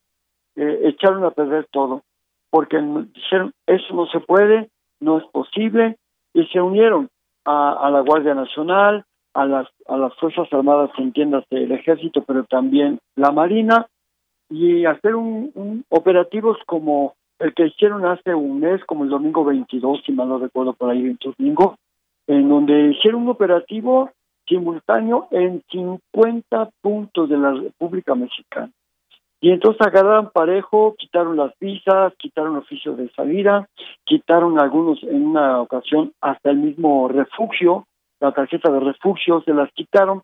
eh, 0.57 0.81
echaron 0.85 1.25
a 1.25 1.31
perder 1.31 1.67
todo, 1.71 2.03
porque 2.51 2.79
dijeron, 3.15 3.53
eso 3.67 3.95
no 3.95 4.07
se 4.07 4.21
puede, 4.21 4.71
no 5.01 5.19
es 5.19 5.25
posible, 5.27 5.97
y 6.35 6.47
se 6.47 6.61
unieron 6.61 7.09
a, 7.45 7.73
a 7.87 7.91
la 7.91 8.01
Guardia 8.01 8.35
Nacional, 8.35 9.05
a 9.35 9.45
las, 9.45 9.69
a 9.87 9.97
las 9.99 10.15
Fuerzas 10.17 10.51
Armadas, 10.53 10.91
entiéndase, 10.97 11.57
el 11.57 11.73
Ejército, 11.73 12.23
pero 12.23 12.45
también 12.45 12.99
la 13.17 13.33
Marina, 13.33 13.87
y 14.49 14.85
hacer 14.87 15.15
un, 15.15 15.85
operativos 15.89 16.57
como 16.67 17.15
el 17.39 17.53
que 17.53 17.67
hicieron 17.67 18.07
hace 18.07 18.35
un 18.35 18.61
mes, 18.61 18.83
como 18.87 19.05
el 19.05 19.11
domingo 19.11 19.45
22, 19.45 20.03
si 20.07 20.13
mal 20.13 20.29
no 20.29 20.39
recuerdo 20.39 20.73
por 20.73 20.91
ahí, 20.91 21.05
el 21.05 21.19
domingo, 21.19 21.77
en 22.27 22.49
donde 22.49 22.93
hicieron 22.93 23.23
un 23.23 23.29
operativo 23.29 24.11
simultáneo 24.49 25.29
en 25.31 25.63
50 25.71 26.71
puntos 26.81 27.29
de 27.29 27.37
la 27.37 27.53
República 27.53 28.15
Mexicana. 28.15 28.71
Y 29.41 29.51
entonces 29.51 29.87
agarraron 29.87 30.31
parejo, 30.31 30.95
quitaron 30.99 31.37
las 31.37 31.53
visas, 31.61 32.15
quitaron 32.17 32.57
oficios 32.57 32.97
de 32.97 33.11
salida, 33.11 33.69
quitaron 34.05 34.59
algunos 34.59 35.03
en 35.03 35.27
una 35.27 35.61
ocasión 35.61 36.13
hasta 36.21 36.51
el 36.51 36.57
mismo 36.57 37.09
refugio, 37.09 37.87
la 38.21 38.33
tarjeta 38.33 38.71
de 38.71 38.81
refugio, 38.81 39.43
se 39.43 39.53
las 39.53 39.71
quitaron 39.73 40.23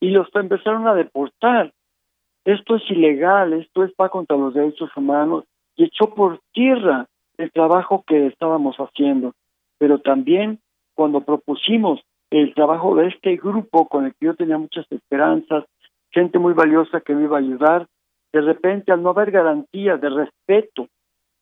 y 0.00 0.10
los 0.10 0.28
empezaron 0.34 0.86
a 0.86 0.94
deportar. 0.94 1.72
Esto 2.44 2.76
es 2.76 2.82
ilegal, 2.90 3.52
esto 3.54 3.84
es 3.84 3.92
para 3.94 4.10
contra 4.10 4.36
los 4.36 4.54
derechos 4.54 4.90
humanos 4.96 5.44
y 5.76 5.84
echó 5.84 6.14
por 6.14 6.40
tierra 6.52 7.06
el 7.38 7.50
trabajo 7.52 8.04
que 8.06 8.26
estábamos 8.26 8.76
haciendo. 8.76 9.32
Pero 9.78 9.98
también 10.00 10.60
cuando 10.94 11.22
propusimos 11.22 12.00
el 12.30 12.54
trabajo 12.54 12.94
de 12.96 13.08
este 13.08 13.36
grupo 13.36 13.88
con 13.88 14.06
el 14.06 14.14
que 14.14 14.26
yo 14.26 14.34
tenía 14.34 14.58
muchas 14.58 14.86
esperanzas, 14.90 15.64
gente 16.10 16.38
muy 16.38 16.52
valiosa 16.52 17.00
que 17.00 17.14
me 17.14 17.24
iba 17.24 17.36
a 17.36 17.40
ayudar, 17.40 17.86
de 18.32 18.40
repente 18.40 18.92
al 18.92 19.02
no 19.02 19.10
haber 19.10 19.30
garantía 19.30 19.96
de 19.96 20.08
respeto 20.08 20.88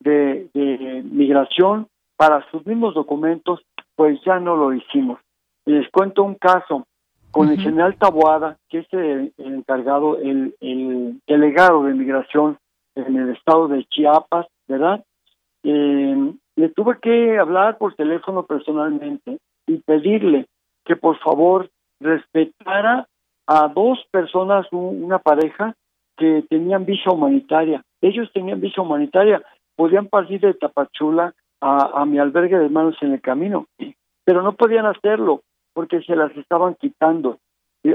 de, 0.01 0.49
de 0.55 1.03
migración 1.05 1.89
para 2.17 2.49
sus 2.51 2.67
mismos 2.67 2.95
documentos, 2.95 3.61
pues 3.95 4.21
ya 4.25 4.41
no 4.41 4.57
lo 4.57 4.73
hicimos. 4.73 5.21
Les 5.65 5.89
cuento 5.91 6.23
un 6.23 6.35
caso 6.35 6.87
con 7.31 7.51
el 7.51 7.61
general 7.61 7.97
Taboada, 7.97 8.57
que 8.69 8.79
es 8.79 8.93
el, 8.93 9.33
encargado, 9.39 10.19
el, 10.19 10.55
el, 10.61 11.21
delegado 11.27 11.85
de 11.85 11.95
migración 11.95 12.59
en 12.95 13.17
el 13.17 13.31
estado 13.31 13.69
de 13.69 13.85
Chiapas, 13.85 14.47
¿verdad? 14.67 15.05
Eh, 15.63 16.33
le 16.57 16.69
tuve 16.71 16.99
que 17.01 17.39
hablar 17.39 17.79
por 17.79 17.95
teléfono 17.95 18.45
personalmente 18.45 19.39
y 19.67 19.79
pedirle 19.79 20.47
que 20.85 20.97
por 20.97 21.19
favor 21.19 21.71
respetara 22.01 23.07
a 23.47 23.69
dos 23.69 23.99
personas, 24.11 24.67
una 24.73 25.19
pareja, 25.19 25.75
que 26.19 26.45
tenían 26.51 26.85
visa 26.85 27.11
humanitaria. 27.11 27.83
Ellos 28.03 28.31
tenían 28.35 28.61
visa 28.61 28.83
humanitaria, 28.83 29.43
podían 29.77 30.09
partir 30.09 30.41
de 30.41 30.55
Tapachula 30.55 31.33
a, 31.61 32.05
mi 32.05 32.19
albergue 32.19 32.59
de 32.59 32.67
hermanos 32.67 32.97
en 33.01 33.15
el 33.15 33.21
camino, 33.21 33.67
pero 34.25 34.43
no 34.43 34.53
podían 34.53 34.87
hacerlo 34.87 35.43
porque 35.73 36.03
se 36.03 36.15
las 36.15 36.37
estaban 36.37 36.75
quitando. 36.75 37.39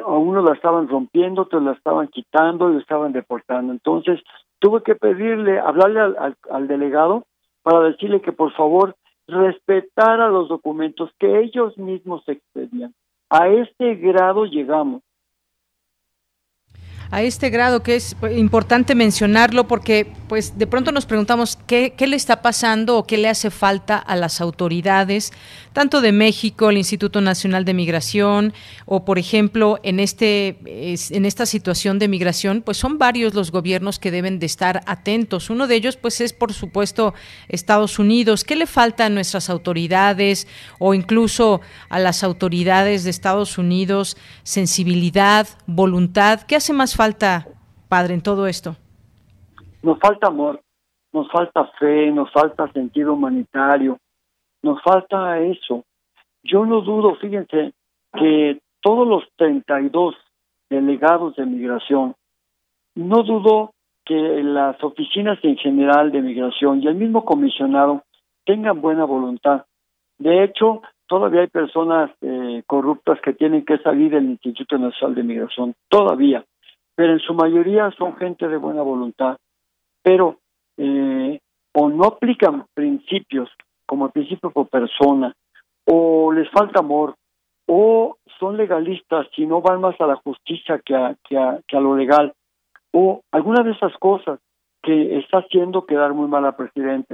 A 0.06 0.12
uno 0.12 0.42
la 0.42 0.54
estaban 0.54 0.88
rompiendo, 0.88 1.44
otros 1.44 1.62
la 1.62 1.74
estaban 1.74 2.08
quitando 2.08 2.70
y 2.70 2.74
lo 2.74 2.80
estaban 2.80 3.12
deportando. 3.12 3.72
Entonces, 3.72 4.22
tuve 4.60 4.82
que 4.82 4.96
pedirle, 4.96 5.60
hablarle 5.60 6.00
al, 6.00 6.38
al, 6.50 6.68
delegado 6.68 7.26
para 7.62 7.82
decirle 7.82 8.22
que 8.22 8.32
por 8.32 8.54
favor 8.54 8.96
respetara 9.28 10.30
los 10.30 10.50
documentos 10.50 11.12
que 11.20 11.40
ellos 11.40 11.78
mismos 11.78 12.24
expedían. 12.28 12.94
A 13.30 13.48
este 13.50 13.96
grado 13.96 14.46
llegamos 14.46 15.02
a 17.14 17.22
este 17.22 17.52
grado 17.52 17.84
que 17.84 17.96
es 17.96 18.16
importante 18.36 18.96
mencionarlo 18.96 19.68
porque 19.68 20.12
pues 20.28 20.58
de 20.58 20.66
pronto 20.66 20.92
nos 20.92 21.06
preguntamos 21.06 21.60
qué, 21.68 21.94
qué, 21.96 22.08
le 22.08 22.16
está 22.16 22.42
pasando 22.42 22.98
o 22.98 23.06
qué 23.06 23.20
le 23.20 23.30
hace 23.30 23.52
falta 23.52 24.00
a 24.00 24.16
las 24.16 24.42
autoridades 24.42 25.32
tanto 25.74 26.02
de 26.02 26.12
México, 26.12 26.70
el 26.70 26.78
Instituto 26.78 27.20
Nacional 27.20 27.66
de 27.66 27.74
Migración 27.74 28.54
o 28.86 29.04
por 29.04 29.20
ejemplo 29.20 29.80
en 29.84 30.00
este 30.00 30.58
en 30.66 31.26
esta 31.26 31.46
situación 31.46 32.00
de 32.00 32.08
migración 32.08 32.62
pues 32.62 32.78
son 32.78 32.98
varios 32.98 33.34
los 33.34 33.52
gobiernos 33.52 34.00
que 34.00 34.12
deben 34.12 34.40
de 34.40 34.46
estar 34.46 34.82
atentos. 34.86 35.50
Uno 35.50 35.68
de 35.68 35.76
ellos 35.76 35.98
pues 35.98 36.22
es 36.22 36.32
por 36.34 36.54
supuesto 36.54 37.14
Estados 37.50 38.00
Unidos. 38.00 38.44
¿Qué 38.44 38.56
le 38.56 38.68
falta 38.68 39.08
a 39.08 39.10
nuestras 39.10 39.50
autoridades 39.50 40.48
o 40.80 40.94
incluso 40.94 41.62
a 41.90 42.00
las 42.00 42.24
autoridades 42.24 43.04
de 43.04 43.10
Estados 43.10 43.58
Unidos? 43.58 44.16
Sensibilidad, 44.44 45.48
voluntad. 45.66 46.42
¿Qué 46.42 46.56
hace 46.56 46.74
más 46.74 46.96
falta 46.96 47.48
padre, 47.90 48.14
en 48.14 48.22
todo 48.22 48.48
esto? 48.48 48.76
Nos 49.82 50.00
falta 50.00 50.28
amor, 50.28 50.62
nos 51.12 51.30
falta 51.32 51.70
fe, 51.80 52.12
nos 52.12 52.32
falta 52.32 52.72
sentido 52.72 53.14
humanitario, 53.14 54.00
nos 54.64 54.82
falta 54.82 55.40
eso. 55.40 55.84
Yo 56.44 56.66
no 56.66 56.82
dudo, 56.82 57.16
fíjense, 57.16 57.74
que 58.14 58.60
todos 58.82 59.08
los 59.08 59.24
32 59.38 60.16
delegados 60.70 61.36
de 61.36 61.46
migración, 61.46 62.16
no 62.96 63.24
dudo 63.24 63.74
que 64.06 64.44
las 64.44 64.84
oficinas 64.84 65.40
en 65.44 65.58
general 65.58 66.12
de 66.12 66.22
migración 66.22 66.82
y 66.82 66.88
el 66.88 66.96
mismo 66.96 67.24
comisionado 67.24 68.04
tengan 68.46 68.82
buena 68.82 69.06
voluntad. 69.06 69.66
De 70.18 70.44
hecho, 70.44 70.82
todavía 71.08 71.42
hay 71.42 71.48
personas 71.48 72.12
eh, 72.22 72.64
corruptas 72.68 73.20
que 73.22 73.34
tienen 73.34 73.64
que 73.64 73.78
salir 73.78 74.12
del 74.12 74.32
Instituto 74.32 74.78
Nacional 74.78 75.16
de 75.16 75.24
Migración, 75.24 75.76
todavía 75.88 76.44
pero 76.96 77.14
en 77.14 77.20
su 77.20 77.34
mayoría 77.34 77.92
son 77.98 78.16
gente 78.18 78.48
de 78.48 78.58
buena 78.58 78.82
voluntad, 78.82 79.38
pero 80.02 80.38
eh, 80.78 81.40
o 81.74 81.90
no 81.90 82.04
aplican 82.04 82.66
principios 82.74 83.50
como 83.94 84.08
el 84.08 84.12
principio 84.12 84.50
por 84.50 84.70
persona, 84.70 85.36
o 85.86 86.32
les 86.34 86.50
falta 86.50 86.80
amor, 86.80 87.14
o 87.68 88.18
son 88.40 88.58
legalistas 88.58 89.28
y 89.38 89.46
no 89.46 89.62
van 89.62 89.82
más 89.82 89.94
a 90.02 90.08
la 90.08 90.16
justicia 90.16 90.82
que 90.84 90.96
a, 90.96 91.16
que 91.24 91.38
a, 91.38 91.60
que 91.68 91.78
a 91.78 91.80
lo 91.80 91.96
legal, 91.96 92.34
o 92.92 93.22
alguna 93.32 93.62
de 93.62 93.70
esas 93.70 93.96
cosas 93.98 94.40
que 94.82 95.20
está 95.20 95.42
haciendo 95.42 95.86
quedar 95.86 96.16
muy 96.16 96.28
mal 96.28 96.44
al 96.44 96.56
presidente. 96.56 97.14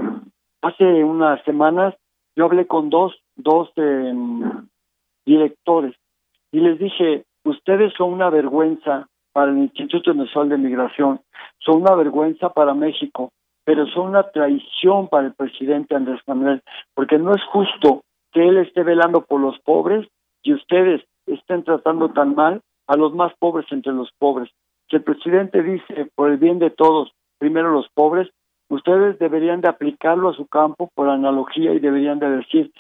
Hace 0.62 1.04
unas 1.04 1.44
semanas 1.44 1.96
yo 2.38 2.46
hablé 2.46 2.66
con 2.66 2.90
dos, 2.90 3.14
dos 3.36 3.70
eh, 3.76 4.14
directores 5.26 5.96
y 6.54 6.62
les 6.62 6.80
dije, 6.80 7.26
ustedes 7.44 7.92
son 7.98 8.14
una 8.14 8.30
vergüenza 8.30 9.10
para 9.34 9.52
el 9.52 9.58
Instituto 9.58 10.14
Nacional 10.14 10.48
de 10.48 10.58
Migración, 10.60 11.20
son 11.58 11.82
una 11.82 11.94
vergüenza 11.96 12.54
para 12.54 12.74
México, 12.74 13.34
pero 13.70 13.86
son 13.86 14.08
una 14.08 14.24
traición 14.24 15.10
para 15.10 15.28
el 15.28 15.34
presidente 15.36 15.94
Andrés 15.94 16.20
Manuel, 16.26 16.64
porque 16.96 17.20
no 17.20 17.36
es 17.36 17.44
justo 17.44 18.02
que 18.32 18.48
él 18.48 18.58
esté 18.58 18.82
velando 18.82 19.22
por 19.22 19.40
los 19.40 19.60
pobres 19.60 20.08
y 20.42 20.56
ustedes 20.56 21.04
estén 21.28 21.64
tratando 21.64 22.10
tan 22.10 22.34
mal 22.34 22.62
a 22.88 22.96
los 22.96 23.14
más 23.14 23.32
pobres 23.38 23.68
entre 23.70 23.94
los 23.94 24.10
pobres. 24.18 24.50
Si 24.90 24.96
el 24.96 25.04
presidente 25.04 25.62
dice 25.62 26.10
por 26.16 26.32
el 26.32 26.38
bien 26.38 26.58
de 26.58 26.72
todos, 26.72 27.12
primero 27.38 27.70
los 27.70 27.88
pobres, 27.90 28.28
ustedes 28.70 29.20
deberían 29.20 29.62
de 29.62 29.70
aplicarlo 29.70 30.30
a 30.30 30.36
su 30.36 30.48
campo 30.48 30.90
por 30.96 31.08
analogía 31.08 31.72
y 31.72 31.78
deberían 31.78 32.18
de 32.18 32.38
decir 32.38 32.72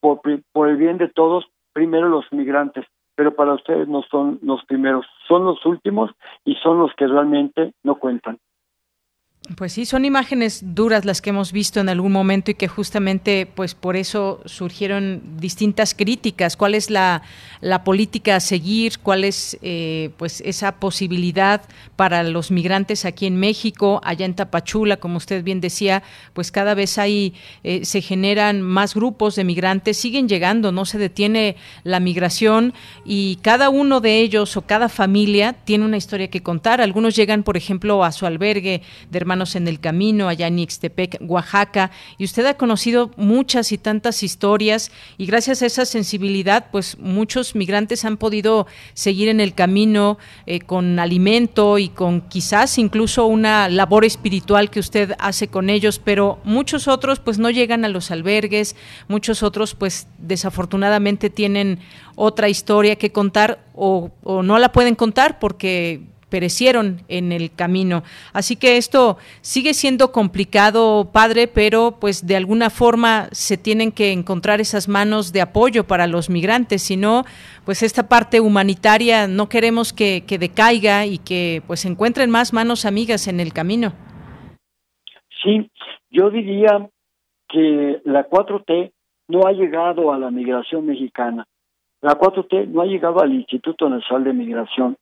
por, 0.00 0.22
por 0.52 0.70
el 0.70 0.78
bien 0.78 0.96
de 0.96 1.08
todos, 1.08 1.44
primero 1.74 2.08
los 2.08 2.24
migrantes, 2.32 2.86
pero 3.16 3.34
para 3.34 3.52
ustedes 3.52 3.86
no 3.86 4.00
son 4.10 4.38
los 4.40 4.64
primeros, 4.64 5.04
son 5.28 5.44
los 5.44 5.66
últimos 5.66 6.10
y 6.46 6.54
son 6.54 6.78
los 6.78 6.94
que 6.94 7.06
realmente 7.06 7.74
no 7.82 7.96
cuentan. 7.96 8.38
Pues 9.56 9.72
sí, 9.72 9.86
son 9.86 10.04
imágenes 10.04 10.60
duras 10.74 11.06
las 11.06 11.22
que 11.22 11.30
hemos 11.30 11.52
visto 11.52 11.80
en 11.80 11.88
algún 11.88 12.12
momento 12.12 12.50
y 12.50 12.54
que 12.54 12.68
justamente, 12.68 13.46
pues 13.46 13.74
por 13.74 13.96
eso 13.96 14.42
surgieron 14.44 15.22
distintas 15.38 15.94
críticas. 15.94 16.54
¿Cuál 16.54 16.74
es 16.74 16.90
la, 16.90 17.22
política 17.82 18.36
a 18.36 18.40
seguir? 18.40 18.98
¿Cuál 18.98 19.24
es, 19.24 19.56
eh, 19.62 20.10
pues, 20.18 20.42
esa 20.42 20.72
posibilidad 20.72 21.62
para 21.96 22.24
los 22.24 22.50
migrantes 22.50 23.06
aquí 23.06 23.24
en 23.24 23.36
México, 23.36 24.02
allá 24.04 24.26
en 24.26 24.34
Tapachula, 24.34 24.98
como 24.98 25.16
usted 25.16 25.42
bien 25.42 25.62
decía, 25.62 26.02
pues 26.34 26.52
cada 26.52 26.74
vez 26.74 26.98
hay, 26.98 27.32
eh, 27.64 27.86
se 27.86 28.02
generan 28.02 28.60
más 28.60 28.94
grupos 28.94 29.34
de 29.34 29.44
migrantes, 29.44 29.96
siguen 29.96 30.28
llegando, 30.28 30.72
no 30.72 30.84
se 30.84 30.98
detiene 30.98 31.56
la 31.84 32.00
migración 32.00 32.74
y 33.06 33.36
cada 33.36 33.70
uno 33.70 34.00
de 34.00 34.18
ellos 34.18 34.58
o 34.58 34.62
cada 34.62 34.90
familia 34.90 35.54
tiene 35.64 35.86
una 35.86 35.96
historia 35.96 36.28
que 36.28 36.42
contar. 36.42 36.82
Algunos 36.82 37.16
llegan, 37.16 37.44
por 37.44 37.56
ejemplo, 37.56 38.04
a 38.04 38.12
su 38.12 38.26
albergue 38.26 38.82
de 39.10 39.18
hermanos 39.18 39.37
en 39.38 39.68
el 39.68 39.80
Camino, 39.80 40.28
allá 40.28 40.46
en 40.46 40.58
Ixtepec, 40.58 41.18
Oaxaca, 41.20 41.90
y 42.18 42.24
usted 42.24 42.44
ha 42.46 42.54
conocido 42.54 43.10
muchas 43.16 43.72
y 43.72 43.78
tantas 43.78 44.22
historias 44.22 44.90
y 45.16 45.26
gracias 45.26 45.62
a 45.62 45.66
esa 45.66 45.84
sensibilidad, 45.84 46.66
pues 46.70 46.98
muchos 46.98 47.54
migrantes 47.54 48.04
han 48.04 48.16
podido 48.16 48.66
seguir 48.94 49.28
en 49.28 49.40
el 49.40 49.54
camino 49.54 50.18
eh, 50.46 50.60
con 50.60 50.98
alimento 50.98 51.78
y 51.78 51.88
con 51.88 52.22
quizás 52.22 52.78
incluso 52.78 53.26
una 53.26 53.68
labor 53.68 54.04
espiritual 54.04 54.70
que 54.70 54.80
usted 54.80 55.14
hace 55.18 55.48
con 55.48 55.70
ellos, 55.70 56.00
pero 56.02 56.40
muchos 56.44 56.88
otros 56.88 57.20
pues 57.20 57.38
no 57.38 57.50
llegan 57.50 57.84
a 57.84 57.88
los 57.88 58.10
albergues, 58.10 58.76
muchos 59.06 59.42
otros 59.42 59.74
pues 59.74 60.08
desafortunadamente 60.18 61.30
tienen 61.30 61.78
otra 62.16 62.48
historia 62.48 62.96
que 62.96 63.12
contar 63.12 63.60
o, 63.74 64.10
o 64.22 64.42
no 64.42 64.58
la 64.58 64.72
pueden 64.72 64.94
contar 64.94 65.38
porque 65.38 66.02
perecieron 66.28 67.00
en 67.08 67.32
el 67.32 67.50
camino. 67.54 68.02
Así 68.32 68.56
que 68.56 68.76
esto 68.76 69.18
sigue 69.40 69.74
siendo 69.74 70.12
complicado, 70.12 71.08
padre, 71.12 71.48
pero 71.48 71.96
pues 72.00 72.26
de 72.26 72.36
alguna 72.36 72.70
forma 72.70 73.28
se 73.32 73.56
tienen 73.56 73.92
que 73.92 74.12
encontrar 74.12 74.60
esas 74.60 74.88
manos 74.88 75.32
de 75.32 75.40
apoyo 75.40 75.84
para 75.84 76.06
los 76.06 76.30
migrantes, 76.30 76.82
si 76.82 76.96
no, 76.96 77.24
pues 77.64 77.82
esta 77.82 78.08
parte 78.08 78.40
humanitaria 78.40 79.26
no 79.26 79.48
queremos 79.48 79.92
que, 79.92 80.24
que 80.26 80.38
decaiga 80.38 81.06
y 81.06 81.18
que 81.18 81.62
pues 81.66 81.84
encuentren 81.84 82.30
más 82.30 82.52
manos 82.52 82.84
amigas 82.84 83.28
en 83.28 83.40
el 83.40 83.52
camino. 83.52 83.92
Sí, 85.42 85.70
yo 86.10 86.30
diría 86.30 86.88
que 87.48 88.00
la 88.04 88.28
4T 88.28 88.92
no 89.28 89.46
ha 89.46 89.52
llegado 89.52 90.12
a 90.12 90.18
la 90.18 90.30
migración 90.30 90.86
mexicana. 90.86 91.46
La 92.00 92.18
4T 92.18 92.68
no 92.68 92.82
ha 92.82 92.86
llegado 92.86 93.20
al 93.20 93.32
Instituto 93.32 93.88
Nacional 93.88 94.24
de 94.24 94.32
Migración 94.32 94.96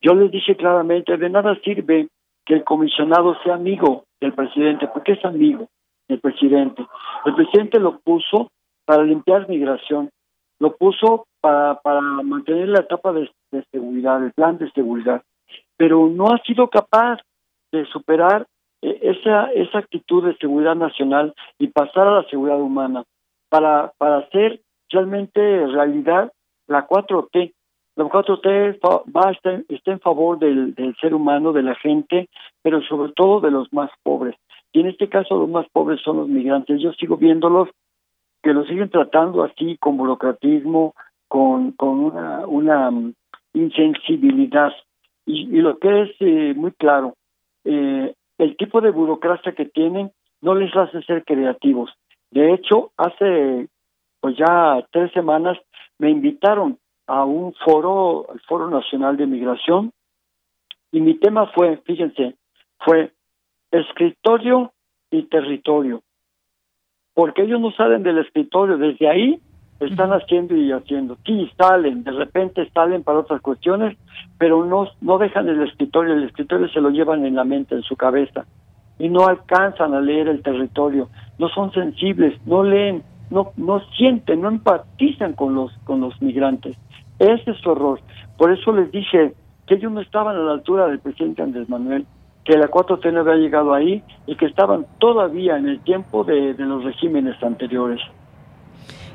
yo 0.00 0.14
les 0.14 0.30
dije 0.30 0.56
claramente, 0.56 1.16
de 1.16 1.30
nada 1.30 1.58
sirve 1.64 2.08
que 2.44 2.54
el 2.54 2.64
comisionado 2.64 3.36
sea 3.42 3.54
amigo 3.54 4.04
del 4.20 4.32
presidente, 4.32 4.88
porque 4.88 5.12
es 5.12 5.24
amigo 5.24 5.68
del 6.08 6.20
presidente. 6.20 6.86
El 7.24 7.34
presidente 7.34 7.78
lo 7.78 7.98
puso 8.00 8.50
para 8.84 9.02
limpiar 9.02 9.48
migración, 9.48 10.10
lo 10.60 10.74
puso 10.76 11.26
para, 11.40 11.80
para 11.80 12.00
mantener 12.00 12.68
la 12.68 12.80
etapa 12.80 13.12
de, 13.12 13.30
seguridad, 13.70 14.24
el 14.24 14.32
plan 14.32 14.58
de 14.58 14.70
seguridad, 14.70 15.22
pero 15.76 16.08
no 16.08 16.28
ha 16.32 16.38
sido 16.42 16.68
capaz 16.68 17.20
de 17.70 17.84
superar 17.86 18.46
eh, 18.82 18.98
esa, 19.02 19.52
esa 19.52 19.78
actitud 19.78 20.24
de 20.24 20.36
seguridad 20.36 20.74
nacional 20.74 21.34
y 21.58 21.68
pasar 21.68 22.08
a 22.08 22.22
la 22.22 22.28
seguridad 22.28 22.60
humana 22.60 23.04
para, 23.48 23.92
para 23.98 24.18
hacer 24.18 24.60
realmente 24.90 25.66
realidad 25.66 26.32
la 26.66 26.86
4T, 26.86 27.52
la 27.98 28.04
4T 28.04 28.78
va, 29.12 29.32
está, 29.32 29.90
en 29.90 29.98
favor 29.98 30.38
del, 30.38 30.72
del, 30.76 30.94
ser 31.00 31.14
humano, 31.14 31.52
de 31.52 31.64
la 31.64 31.74
gente, 31.74 32.28
pero 32.62 32.80
sobre 32.82 33.10
todo 33.12 33.40
de 33.40 33.50
los 33.50 33.72
más 33.72 33.90
pobres. 34.04 34.36
Y 34.72 34.80
en 34.80 34.86
este 34.86 35.08
caso 35.08 35.36
los 35.36 35.48
más 35.48 35.66
pobres 35.72 36.00
son 36.02 36.18
los 36.18 36.28
migrantes. 36.28 36.80
Yo 36.80 36.92
sigo 36.92 37.16
viéndolos 37.16 37.68
que 38.40 38.54
los 38.54 38.68
siguen 38.68 38.88
tratando 38.88 39.42
así 39.42 39.76
con 39.78 39.96
burocratismo, 39.96 40.94
con, 41.26 41.72
con 41.72 41.98
una, 41.98 42.46
una 42.46 42.88
mm, 42.92 43.14
insensibilidad. 43.54 44.72
Y, 45.26 45.56
y, 45.56 45.60
lo 45.60 45.78
que 45.78 46.02
es 46.02 46.10
eh, 46.20 46.54
muy 46.54 46.70
claro, 46.70 47.14
eh, 47.64 48.14
el 48.38 48.56
tipo 48.56 48.80
de 48.80 48.92
burocracia 48.92 49.56
que 49.56 49.64
tienen 49.64 50.12
no 50.40 50.54
les 50.54 50.72
hace 50.76 51.02
ser 51.02 51.24
creativos. 51.24 51.90
De 52.30 52.54
hecho, 52.54 52.92
hace 52.96 53.66
pues 54.20 54.36
ya 54.36 54.86
tres 54.92 55.10
semanas 55.10 55.58
me 55.98 56.10
invitaron 56.10 56.78
a 57.08 57.24
un 57.24 57.54
foro, 57.64 58.26
el 58.32 58.40
Foro 58.40 58.70
Nacional 58.70 59.16
de 59.16 59.26
Migración, 59.26 59.90
y 60.92 61.00
mi 61.00 61.14
tema 61.14 61.46
fue, 61.48 61.78
fíjense, 61.78 62.36
fue 62.78 63.12
escritorio 63.70 64.72
y 65.10 65.22
territorio, 65.24 66.02
porque 67.14 67.42
ellos 67.42 67.60
no 67.60 67.72
salen 67.72 68.02
del 68.02 68.18
escritorio, 68.18 68.76
desde 68.76 69.08
ahí 69.08 69.40
están 69.80 70.10
haciendo 70.12 70.54
y 70.56 70.70
haciendo. 70.70 71.16
Sí, 71.24 71.50
salen, 71.56 72.04
de 72.04 72.10
repente 72.10 72.68
salen 72.74 73.02
para 73.02 73.20
otras 73.20 73.40
cuestiones, 73.40 73.96
pero 74.36 74.64
no, 74.64 74.88
no 75.00 75.18
dejan 75.18 75.48
el 75.48 75.62
escritorio, 75.62 76.14
el 76.14 76.24
escritorio 76.24 76.68
se 76.68 76.80
lo 76.80 76.90
llevan 76.90 77.24
en 77.24 77.36
la 77.36 77.44
mente, 77.44 77.74
en 77.74 77.82
su 77.82 77.96
cabeza, 77.96 78.44
y 78.98 79.08
no 79.08 79.26
alcanzan 79.26 79.94
a 79.94 80.00
leer 80.00 80.28
el 80.28 80.42
territorio, 80.42 81.08
no 81.38 81.48
son 81.48 81.72
sensibles, 81.72 82.38
no 82.46 82.62
leen, 82.62 83.02
no, 83.30 83.52
no 83.56 83.80
sienten, 83.96 84.42
no 84.42 84.48
empatizan 84.48 85.32
con 85.32 85.54
los, 85.54 85.72
con 85.84 86.00
los 86.00 86.20
migrantes. 86.20 86.76
Ese 87.18 87.50
es 87.50 87.56
su 87.58 87.72
error. 87.72 88.00
Por 88.36 88.52
eso 88.52 88.72
les 88.72 88.90
dije 88.92 89.32
que 89.66 89.74
ellos 89.74 89.92
no 89.92 90.00
estaban 90.00 90.36
a 90.36 90.40
la 90.40 90.52
altura 90.52 90.86
del 90.86 91.00
presidente 91.00 91.42
Andrés 91.42 91.68
Manuel, 91.68 92.06
que 92.44 92.56
la 92.56 92.70
4T 92.70 93.12
no 93.12 93.20
había 93.20 93.34
llegado 93.34 93.74
ahí 93.74 94.02
y 94.26 94.36
que 94.36 94.46
estaban 94.46 94.86
todavía 94.98 95.58
en 95.58 95.68
el 95.68 95.80
tiempo 95.80 96.24
de, 96.24 96.54
de 96.54 96.64
los 96.64 96.84
regímenes 96.84 97.42
anteriores. 97.42 98.00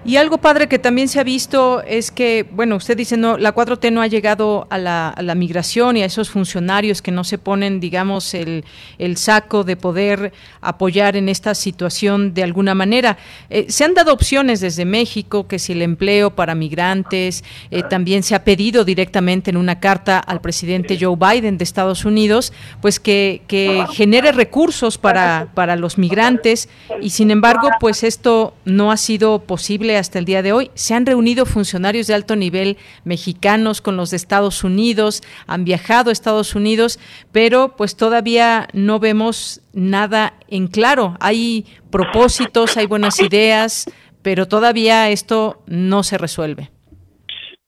Y 0.05 0.17
algo 0.17 0.37
padre 0.37 0.67
que 0.67 0.79
también 0.79 1.07
se 1.07 1.21
ha 1.21 1.23
visto 1.23 1.81
es 1.83 2.11
que, 2.11 2.45
bueno, 2.51 2.75
usted 2.75 2.97
dice, 2.97 3.15
no, 3.15 3.37
la 3.37 3.55
4T 3.55 3.89
no 3.91 4.01
ha 4.01 4.07
llegado 4.07 4.67
a 4.69 4.77
la, 4.77 5.35
migración 5.35 5.95
y 5.95 6.03
a 6.03 6.05
esos 6.05 6.29
funcionarios 6.29 7.01
que 7.01 7.11
no 7.11 7.23
se 7.23 7.37
ponen, 7.37 7.79
digamos, 7.79 8.33
el, 8.33 8.65
el 8.99 9.15
saco 9.15 9.63
de 9.63 9.77
poder 9.77 10.33
apoyar 10.59 11.15
en 11.15 11.29
esta 11.29 11.55
situación 11.55 12.33
de 12.33 12.43
alguna 12.43 12.75
manera. 12.75 13.17
Eh, 13.49 13.67
se 13.69 13.85
han 13.85 13.93
dado 13.93 14.13
opciones 14.13 14.59
desde 14.59 14.83
México, 14.83 15.47
que 15.47 15.57
si 15.57 15.71
el 15.71 15.81
empleo 15.81 16.35
para 16.35 16.53
migrantes, 16.53 17.43
eh, 17.71 17.83
también 17.83 18.23
se 18.23 18.35
ha 18.35 18.43
pedido 18.43 18.83
directamente 18.83 19.51
en 19.51 19.57
una 19.57 19.79
carta 19.79 20.19
al 20.19 20.41
presidente 20.41 20.97
Joe 20.99 21.15
Biden 21.15 21.57
de 21.57 21.63
Estados 21.63 22.03
Unidos, 22.03 22.51
pues 22.81 22.99
que, 22.99 23.41
que 23.47 23.85
genere 23.93 24.33
recursos 24.33 24.97
para, 24.97 25.47
para 25.53 25.77
los 25.77 25.97
migrantes 25.97 26.67
y 27.01 27.11
sin 27.11 27.31
embargo, 27.31 27.69
pues 27.79 28.03
esto 28.03 28.53
no 28.65 28.91
ha 28.91 28.97
sido 28.97 29.39
posible 29.39 29.92
hasta 29.97 30.19
el 30.19 30.25
día 30.25 30.41
de 30.41 30.53
hoy. 30.53 30.71
Se 30.73 30.93
han 30.93 31.05
reunido 31.05 31.45
funcionarios 31.45 32.07
de 32.07 32.13
alto 32.13 32.35
nivel 32.35 32.77
mexicanos 33.03 33.81
con 33.81 33.97
los 33.97 34.11
de 34.11 34.17
Estados 34.17 34.63
Unidos, 34.63 35.21
han 35.47 35.65
viajado 35.65 36.09
a 36.09 36.13
Estados 36.13 36.55
Unidos, 36.55 36.99
pero 37.31 37.75
pues 37.77 37.95
todavía 37.95 38.67
no 38.73 38.99
vemos 38.99 39.61
nada 39.73 40.33
en 40.47 40.67
claro. 40.67 41.15
Hay 41.19 41.65
propósitos, 41.91 42.77
hay 42.77 42.87
buenas 42.87 43.19
ideas, 43.19 43.85
pero 44.21 44.47
todavía 44.47 45.09
esto 45.09 45.61
no 45.67 46.03
se 46.03 46.17
resuelve. 46.17 46.69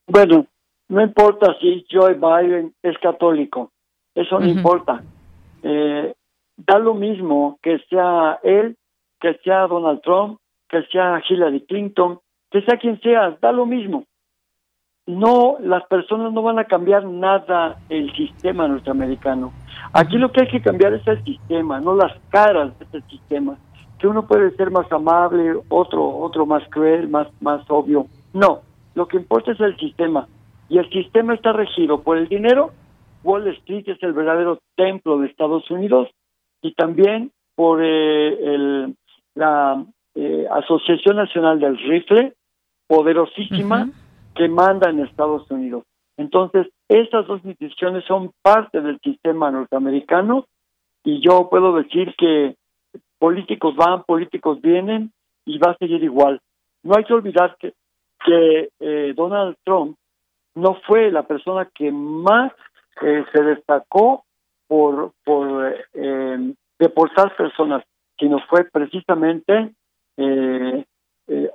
Bueno, 0.08 0.48
no 0.90 1.02
importa 1.02 1.56
si 1.60 1.86
Joe 1.90 2.14
Biden 2.14 2.74
es 2.84 2.98
católico, 3.00 3.72
eso 4.14 4.40
no 4.40 4.48
importa. 4.48 5.04
Eh, 5.64 6.14
da 6.58 6.80
lo 6.80 6.94
mismo 6.94 7.60
que 7.62 7.80
sea 7.90 8.40
él, 8.44 8.78
que 9.20 9.36
sea 9.44 9.68
Donald 9.68 10.02
Trump, 10.02 10.40
que 10.70 10.84
sea 10.91 11.22
Hillary 11.28 11.66
Clinton, 11.66 12.20
que 12.51 12.61
sea 12.61 12.78
quien 12.78 12.99
sea, 13.01 13.38
da 13.41 13.51
lo 13.51 13.66
mismo. 13.66 14.05
No, 15.07 15.57
las 15.59 15.86
personas 15.86 16.34
no 16.34 16.41
van 16.41 16.57
a 16.57 16.66
cambiar 16.66 17.05
nada 17.05 17.78
el 17.89 18.11
sistema 18.16 18.68
norteamericano. 18.68 19.53
Aquí 19.93 20.18
lo 20.18 20.32
que 20.32 20.41
hay 20.41 20.47
que 20.47 20.61
cambiar 20.61 20.93
es 20.93 21.07
el 21.07 21.24
sistema, 21.24 21.80
no 21.80 21.95
las 21.95 22.11
caras 22.30 22.78
de 22.80 22.86
ese 22.86 23.01
sistema. 23.09 23.57
Que 23.99 24.07
uno 24.07 24.28
puede 24.28 24.55
ser 24.55 24.72
más 24.72 24.91
amable, 24.91 25.53
otro, 25.70 26.05
otro 26.05 26.45
más 26.45 26.68
cruel, 26.70 27.07
más, 27.07 27.28
más 27.39 27.63
obvio. 27.70 28.07
No, 28.34 28.61
lo 28.95 29.07
que 29.07 29.18
importa 29.18 29.51
es 29.51 29.59
el 29.59 29.78
sistema. 29.78 30.28
Y 30.70 30.80
el 30.80 30.89
sistema 30.89 31.36
está 31.36 31.53
regido 31.53 32.01
por 32.01 32.18
el 32.18 32.28
dinero. 32.28 32.72
Wall 33.24 33.47
Street 33.47 33.88
es 33.88 34.01
el 34.01 34.13
verdadero 34.13 34.59
templo 34.76 35.20
de 35.20 35.28
Estados 35.28 35.70
Unidos 35.70 36.09
y 36.61 36.74
también 36.74 37.32
por 37.55 37.82
eh, 37.84 38.53
el, 38.53 38.95
la, 39.36 39.86
eh, 40.16 40.47
Asociación 40.51 41.18
Nacional 41.18 41.59
del 41.59 41.78
Rifle, 41.78 42.34
poderosísima, 42.88 43.89
que 44.36 44.47
manda 44.47 44.89
en 44.89 45.01
Estados 45.01 45.49
Unidos. 45.49 45.84
Entonces, 46.18 46.68
esas 46.88 47.28
dos 47.28 47.43
instituciones 47.43 48.05
son 48.05 48.32
parte 48.41 48.82
del 48.82 48.99
sistema 48.99 49.51
norteamericano 49.51 50.45
y 51.03 51.22
yo 51.22 51.49
puedo 51.49 51.76
decir 51.76 52.13
que 52.18 52.55
políticos 53.20 53.76
van, 53.76 54.03
políticos 54.03 54.61
vienen 54.61 55.11
y 55.45 55.57
va 55.57 55.72
a 55.72 55.78
seguir 55.78 56.03
igual. 56.03 56.39
No 56.84 56.95
hay 56.95 57.03
que 57.03 57.13
olvidar 57.13 57.57
que, 57.59 57.74
que 58.26 58.70
eh, 58.80 59.13
Donald 59.16 59.55
Trump 59.63 59.97
no 60.55 60.76
fue 60.88 61.11
la 61.11 61.24
persona 61.24 61.70
que 61.74 61.91
más 61.91 62.51
eh, 63.01 63.26
se 63.34 63.43
destacó 63.43 64.24
por, 64.68 65.11
por 65.24 65.76
eh, 65.93 66.53
deportar 66.80 67.36
personas, 67.36 67.84
sino 68.18 68.39
fue 68.47 68.63
precisamente 68.66 69.72
eh, 70.18 70.86
eh, 71.28 71.51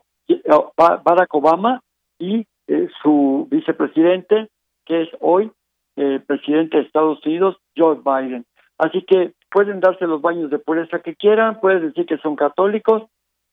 Barack 0.76 1.34
Obama 1.34 1.80
y 2.18 2.46
eh, 2.66 2.88
su 3.02 3.48
vicepresidente, 3.50 4.48
que 4.84 5.02
es 5.02 5.08
hoy 5.20 5.50
el 5.96 6.22
presidente 6.22 6.78
de 6.78 6.84
Estados 6.84 7.24
Unidos, 7.26 7.56
Joe 7.76 7.98
Biden. 8.04 8.46
Así 8.78 9.02
que 9.02 9.32
pueden 9.50 9.80
darse 9.80 10.06
los 10.06 10.22
baños 10.22 10.50
de 10.50 10.58
pureza 10.58 11.00
que 11.00 11.14
quieran, 11.14 11.61
pueden 11.61 11.88
decir 11.88 12.06
que 12.06 12.16
son 12.18 12.36
católicos, 12.36 13.02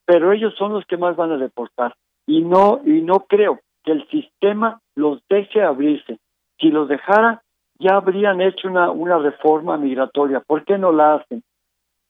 pero 0.06 0.32
ellos 0.32 0.54
son 0.58 0.74
los 0.74 0.86
que 0.86 0.98
más 0.98 1.16
van 1.16 1.32
a 1.32 1.38
deportar. 1.38 1.96
Y 2.26 2.42
no, 2.42 2.82
y 2.86 3.02
no 3.02 3.26
creo 3.28 3.60
que 3.84 3.92
el 3.92 4.08
sistema 4.10 4.80
los 4.96 5.22
deje 5.30 5.62
abrirse. 5.62 6.20
Si 6.60 6.70
los 6.70 6.88
dejara, 6.88 7.44
ya 7.80 7.96
habrían 7.96 8.42
hecho 8.42 8.68
una, 8.68 8.92
una 8.92 9.18
reforma 9.18 9.78
migratoria. 9.78 10.40
¿Por 10.40 10.64
qué 10.64 10.78
no 10.78 10.92
la 10.92 11.16
hacen? 11.16 11.44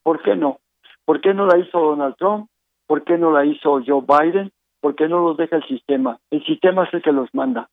¿Por 0.04 0.22
qué 0.22 0.36
no? 0.36 0.60
¿Por 1.06 1.22
qué 1.22 1.34
no 1.34 1.46
la 1.46 1.58
hizo 1.58 1.80
Donald 1.80 2.16
Trump? 2.18 2.48
¿Por 2.88 3.04
qué 3.04 3.18
no 3.18 3.32
la 3.32 3.46
hizo 3.46 3.82
Joe 3.86 4.02
Biden? 4.02 4.52
¿Por 4.80 4.96
qué 4.96 5.08
no 5.08 5.20
los 5.20 5.38
deja 5.38 5.58
el 5.58 5.68
sistema? 5.68 6.20
El 6.32 6.44
sistema 6.46 6.86
es 6.86 6.94
el 6.94 7.02
que 7.02 7.12
los 7.12 7.30
manda. 7.34 7.70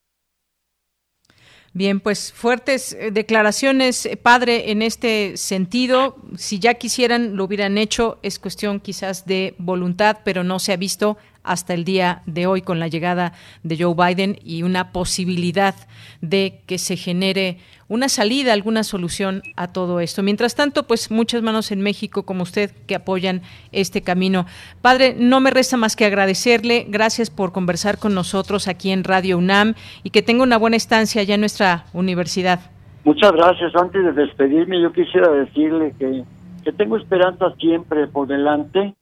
Bien, 1.76 1.98
pues 1.98 2.32
fuertes 2.32 2.92
eh, 2.92 3.10
declaraciones, 3.10 4.06
eh, 4.06 4.16
padre, 4.16 4.70
en 4.70 4.80
este 4.80 5.36
sentido. 5.36 6.16
Si 6.36 6.60
ya 6.60 6.74
quisieran, 6.74 7.36
lo 7.36 7.44
hubieran 7.44 7.78
hecho. 7.78 8.18
Es 8.22 8.38
cuestión 8.38 8.78
quizás 8.78 9.26
de 9.26 9.56
voluntad, 9.58 10.18
pero 10.24 10.44
no 10.44 10.60
se 10.60 10.72
ha 10.72 10.76
visto 10.76 11.16
hasta 11.45 11.74
el 11.74 11.84
día 11.84 12.22
de 12.26 12.47
hoy 12.47 12.62
con 12.62 12.80
la 12.80 12.88
llegada 12.88 13.32
de 13.62 13.76
Joe 13.78 13.95
Biden 13.95 14.38
y 14.42 14.62
una 14.62 14.90
posibilidad 14.90 15.74
de 16.20 16.62
que 16.66 16.78
se 16.78 16.97
genere 16.97 17.59
una 17.86 18.09
salida, 18.09 18.53
alguna 18.53 18.82
solución 18.82 19.42
a 19.57 19.68
todo 19.68 20.01
esto. 20.01 20.22
Mientras 20.22 20.57
tanto, 20.57 20.84
pues 20.84 21.11
muchas 21.11 21.42
manos 21.42 21.70
en 21.70 21.80
México 21.80 22.24
como 22.24 22.42
usted 22.42 22.70
que 22.86 22.95
apoyan 22.95 23.42
este 23.72 24.03
camino. 24.03 24.47
Padre, 24.80 25.14
no 25.16 25.40
me 25.40 25.51
resta 25.51 25.76
más 25.76 25.95
que 25.95 26.07
agradecerle. 26.07 26.86
Gracias 26.88 27.30
por 27.30 27.53
conversar 27.53 27.99
con 27.99 28.14
nosotros 28.14 28.68
aquí 28.68 28.90
en 28.90 29.05
Radio 29.05 29.38
UNAM 29.38 29.74
y 30.03 30.11
que 30.11 30.22
tenga 30.22 30.42
una 30.42 30.57
buena 30.57 30.76
estancia 30.76 31.20
allá 31.20 31.34
en 31.34 31.40
nuestra 31.40 31.84
universidad. 31.92 32.61
Muchas 33.05 33.32
gracias. 33.32 33.74
Antes 33.76 34.03
de 34.03 34.12
despedirme, 34.12 34.80
yo 34.80 34.90
quisiera 34.92 35.30
decirle 35.30 35.95
que, 35.99 36.24
que 36.64 36.72
tengo 36.72 36.97
esperanza 36.97 37.55
siempre 37.59 38.07
por 38.09 38.26
delante 38.26 38.95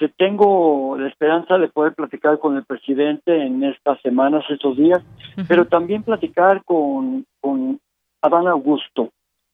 que 0.00 0.08
tengo 0.08 0.96
la 0.96 1.08
esperanza 1.08 1.58
de 1.58 1.68
poder 1.68 1.92
platicar 1.92 2.38
con 2.38 2.56
el 2.56 2.64
presidente 2.64 3.36
en 3.36 3.62
estas 3.62 4.00
semanas, 4.00 4.42
estos 4.48 4.78
días, 4.78 5.04
pero 5.46 5.66
también 5.66 6.02
platicar 6.02 6.64
con, 6.64 7.26
con 7.38 7.78
Adán 8.22 8.48
Augusto. 8.48 9.10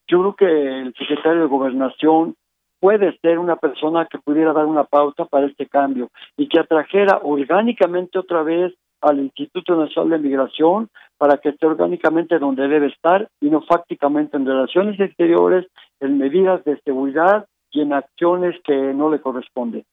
Yo 0.06 0.20
creo 0.20 0.36
que 0.36 0.80
el 0.82 0.94
secretario 0.94 1.40
de 1.40 1.48
Gobernación 1.48 2.36
puede 2.78 3.18
ser 3.18 3.40
una 3.40 3.56
persona 3.56 4.06
que 4.08 4.20
pudiera 4.20 4.52
dar 4.52 4.66
una 4.66 4.84
pauta 4.84 5.24
para 5.24 5.46
este 5.46 5.66
cambio 5.66 6.10
y 6.36 6.48
que 6.48 6.60
atrajera 6.60 7.18
orgánicamente 7.24 8.16
otra 8.16 8.44
vez 8.44 8.72
al 9.00 9.18
Instituto 9.18 9.74
Nacional 9.74 10.10
de 10.10 10.28
Migración 10.28 10.90
para 11.18 11.38
que 11.38 11.48
esté 11.48 11.66
orgánicamente 11.66 12.38
donde 12.38 12.68
debe 12.68 12.86
estar 12.86 13.28
y 13.40 13.50
no 13.50 13.62
fácticamente 13.62 14.36
en 14.36 14.46
relaciones 14.46 15.00
exteriores, 15.00 15.66
en 15.98 16.18
medidas 16.18 16.62
de 16.62 16.80
seguridad 16.82 17.46
y 17.72 17.80
en 17.80 17.92
acciones 17.92 18.54
que 18.62 18.94
no 18.94 19.10
le 19.10 19.20
corresponden. 19.20 19.84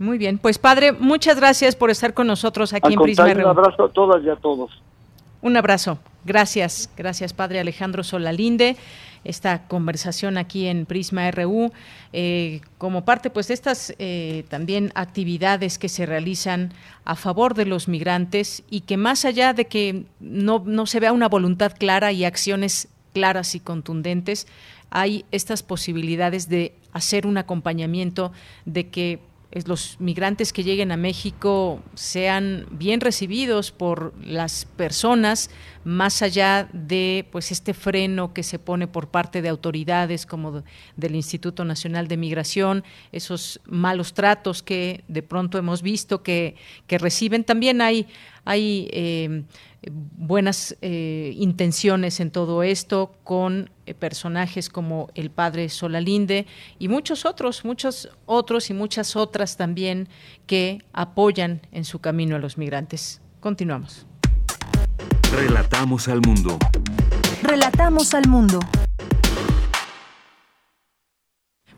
Muy 0.00 0.16
bien, 0.16 0.38
pues 0.38 0.58
padre, 0.58 0.92
muchas 0.92 1.36
gracias 1.36 1.76
por 1.76 1.90
estar 1.90 2.14
con 2.14 2.26
nosotros 2.26 2.72
aquí 2.72 2.94
en 2.94 2.98
Prisma 2.98 3.26
Un 3.26 3.40
abrazo 3.42 3.84
a 3.84 3.88
todas 3.90 4.24
y 4.24 4.30
a 4.30 4.36
todos. 4.36 4.70
Un 5.42 5.58
abrazo. 5.58 5.98
Gracias, 6.24 6.88
gracias 6.96 7.34
padre 7.34 7.60
Alejandro 7.60 8.02
Solalinde. 8.02 8.78
Esta 9.24 9.68
conversación 9.68 10.38
aquí 10.38 10.68
en 10.68 10.86
Prisma 10.86 11.30
RU, 11.30 11.70
eh, 12.14 12.62
como 12.78 13.04
parte 13.04 13.28
pues 13.28 13.48
de 13.48 13.54
estas 13.54 13.94
eh, 13.98 14.46
también 14.48 14.90
actividades 14.94 15.78
que 15.78 15.90
se 15.90 16.06
realizan 16.06 16.72
a 17.04 17.14
favor 17.14 17.52
de 17.52 17.66
los 17.66 17.86
migrantes 17.86 18.62
y 18.70 18.80
que 18.80 18.96
más 18.96 19.26
allá 19.26 19.52
de 19.52 19.66
que 19.66 20.06
no, 20.18 20.62
no 20.64 20.86
se 20.86 21.00
vea 21.00 21.12
una 21.12 21.28
voluntad 21.28 21.74
clara 21.78 22.10
y 22.10 22.24
acciones 22.24 22.88
claras 23.12 23.54
y 23.54 23.60
contundentes, 23.60 24.46
hay 24.88 25.26
estas 25.30 25.62
posibilidades 25.62 26.48
de 26.48 26.72
hacer 26.94 27.26
un 27.26 27.36
acompañamiento 27.36 28.32
de 28.64 28.88
que 28.88 29.18
los 29.64 29.96
migrantes 29.98 30.52
que 30.52 30.62
lleguen 30.62 30.92
a 30.92 30.96
México 30.96 31.80
sean 31.94 32.66
bien 32.70 33.00
recibidos 33.00 33.72
por 33.72 34.14
las 34.24 34.64
personas, 34.64 35.50
más 35.82 36.22
allá 36.22 36.68
de 36.72 37.26
pues 37.32 37.50
este 37.50 37.74
freno 37.74 38.32
que 38.32 38.44
se 38.44 38.60
pone 38.60 38.86
por 38.86 39.08
parte 39.08 39.42
de 39.42 39.48
autoridades 39.48 40.24
como 40.24 40.62
del 40.96 41.14
Instituto 41.16 41.64
Nacional 41.64 42.06
de 42.06 42.16
Migración, 42.16 42.84
esos 43.10 43.60
malos 43.66 44.14
tratos 44.14 44.62
que 44.62 45.02
de 45.08 45.22
pronto 45.22 45.58
hemos 45.58 45.82
visto 45.82 46.22
que, 46.22 46.54
que 46.86 46.98
reciben. 46.98 47.42
También 47.42 47.80
hay, 47.80 48.06
hay 48.44 48.88
eh, 48.92 49.42
buenas 49.82 50.76
eh, 50.80 51.34
intenciones 51.36 52.20
en 52.20 52.30
todo 52.30 52.62
esto 52.62 53.14
con 53.24 53.70
personajes 53.94 54.68
como 54.68 55.08
el 55.14 55.30
padre 55.30 55.68
Solalinde 55.68 56.46
y 56.78 56.88
muchos 56.88 57.24
otros, 57.24 57.64
muchos 57.64 58.08
otros 58.26 58.70
y 58.70 58.74
muchas 58.74 59.16
otras 59.16 59.56
también 59.56 60.08
que 60.46 60.84
apoyan 60.92 61.60
en 61.72 61.84
su 61.84 62.00
camino 62.00 62.36
a 62.36 62.38
los 62.38 62.58
migrantes. 62.58 63.20
Continuamos. 63.40 64.06
Relatamos 65.32 66.08
al 66.08 66.20
mundo. 66.20 66.58
Relatamos 67.42 68.14
al 68.14 68.28
mundo. 68.28 68.60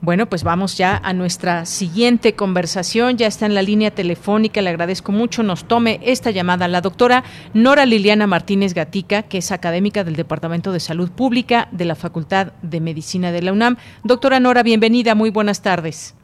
Bueno, 0.04 0.26
pues 0.26 0.42
vamos 0.42 0.76
ya 0.76 0.96
a 0.96 1.12
nuestra 1.12 1.64
siguiente 1.64 2.34
conversación. 2.34 3.18
Ya 3.18 3.28
está 3.28 3.46
en 3.46 3.54
la 3.54 3.62
línea 3.62 3.92
telefónica. 3.92 4.60
Le 4.60 4.70
agradezco 4.70 5.12
mucho. 5.12 5.44
Nos 5.44 5.64
tome 5.64 6.00
esta 6.02 6.32
llamada 6.32 6.66
la 6.66 6.80
doctora 6.80 7.22
Nora 7.54 7.86
Liliana 7.86 8.26
Martínez 8.26 8.74
Gatica, 8.74 9.22
que 9.22 9.38
es 9.38 9.52
académica 9.52 10.02
del 10.02 10.16
Departamento 10.16 10.72
de 10.72 10.80
Salud 10.80 11.12
Pública 11.12 11.68
de 11.70 11.84
la 11.84 11.94
Facultad 11.94 12.52
de 12.62 12.80
Medicina 12.80 13.30
de 13.30 13.42
la 13.42 13.52
UNAM. 13.52 13.76
Doctora 14.02 14.40
Nora, 14.40 14.64
bienvenida. 14.64 15.14
Muy 15.14 15.30
buenas 15.30 15.62
tardes. 15.62 16.16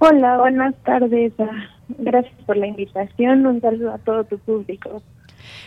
Hola, 0.00 0.38
buenas 0.38 0.74
tardes. 0.82 1.32
Ah, 1.38 1.70
gracias 1.98 2.34
por 2.44 2.56
la 2.56 2.66
invitación. 2.66 3.46
Un 3.46 3.60
saludo 3.60 3.92
a 3.92 3.98
todo 3.98 4.24
tu 4.24 4.36
público. 4.38 5.00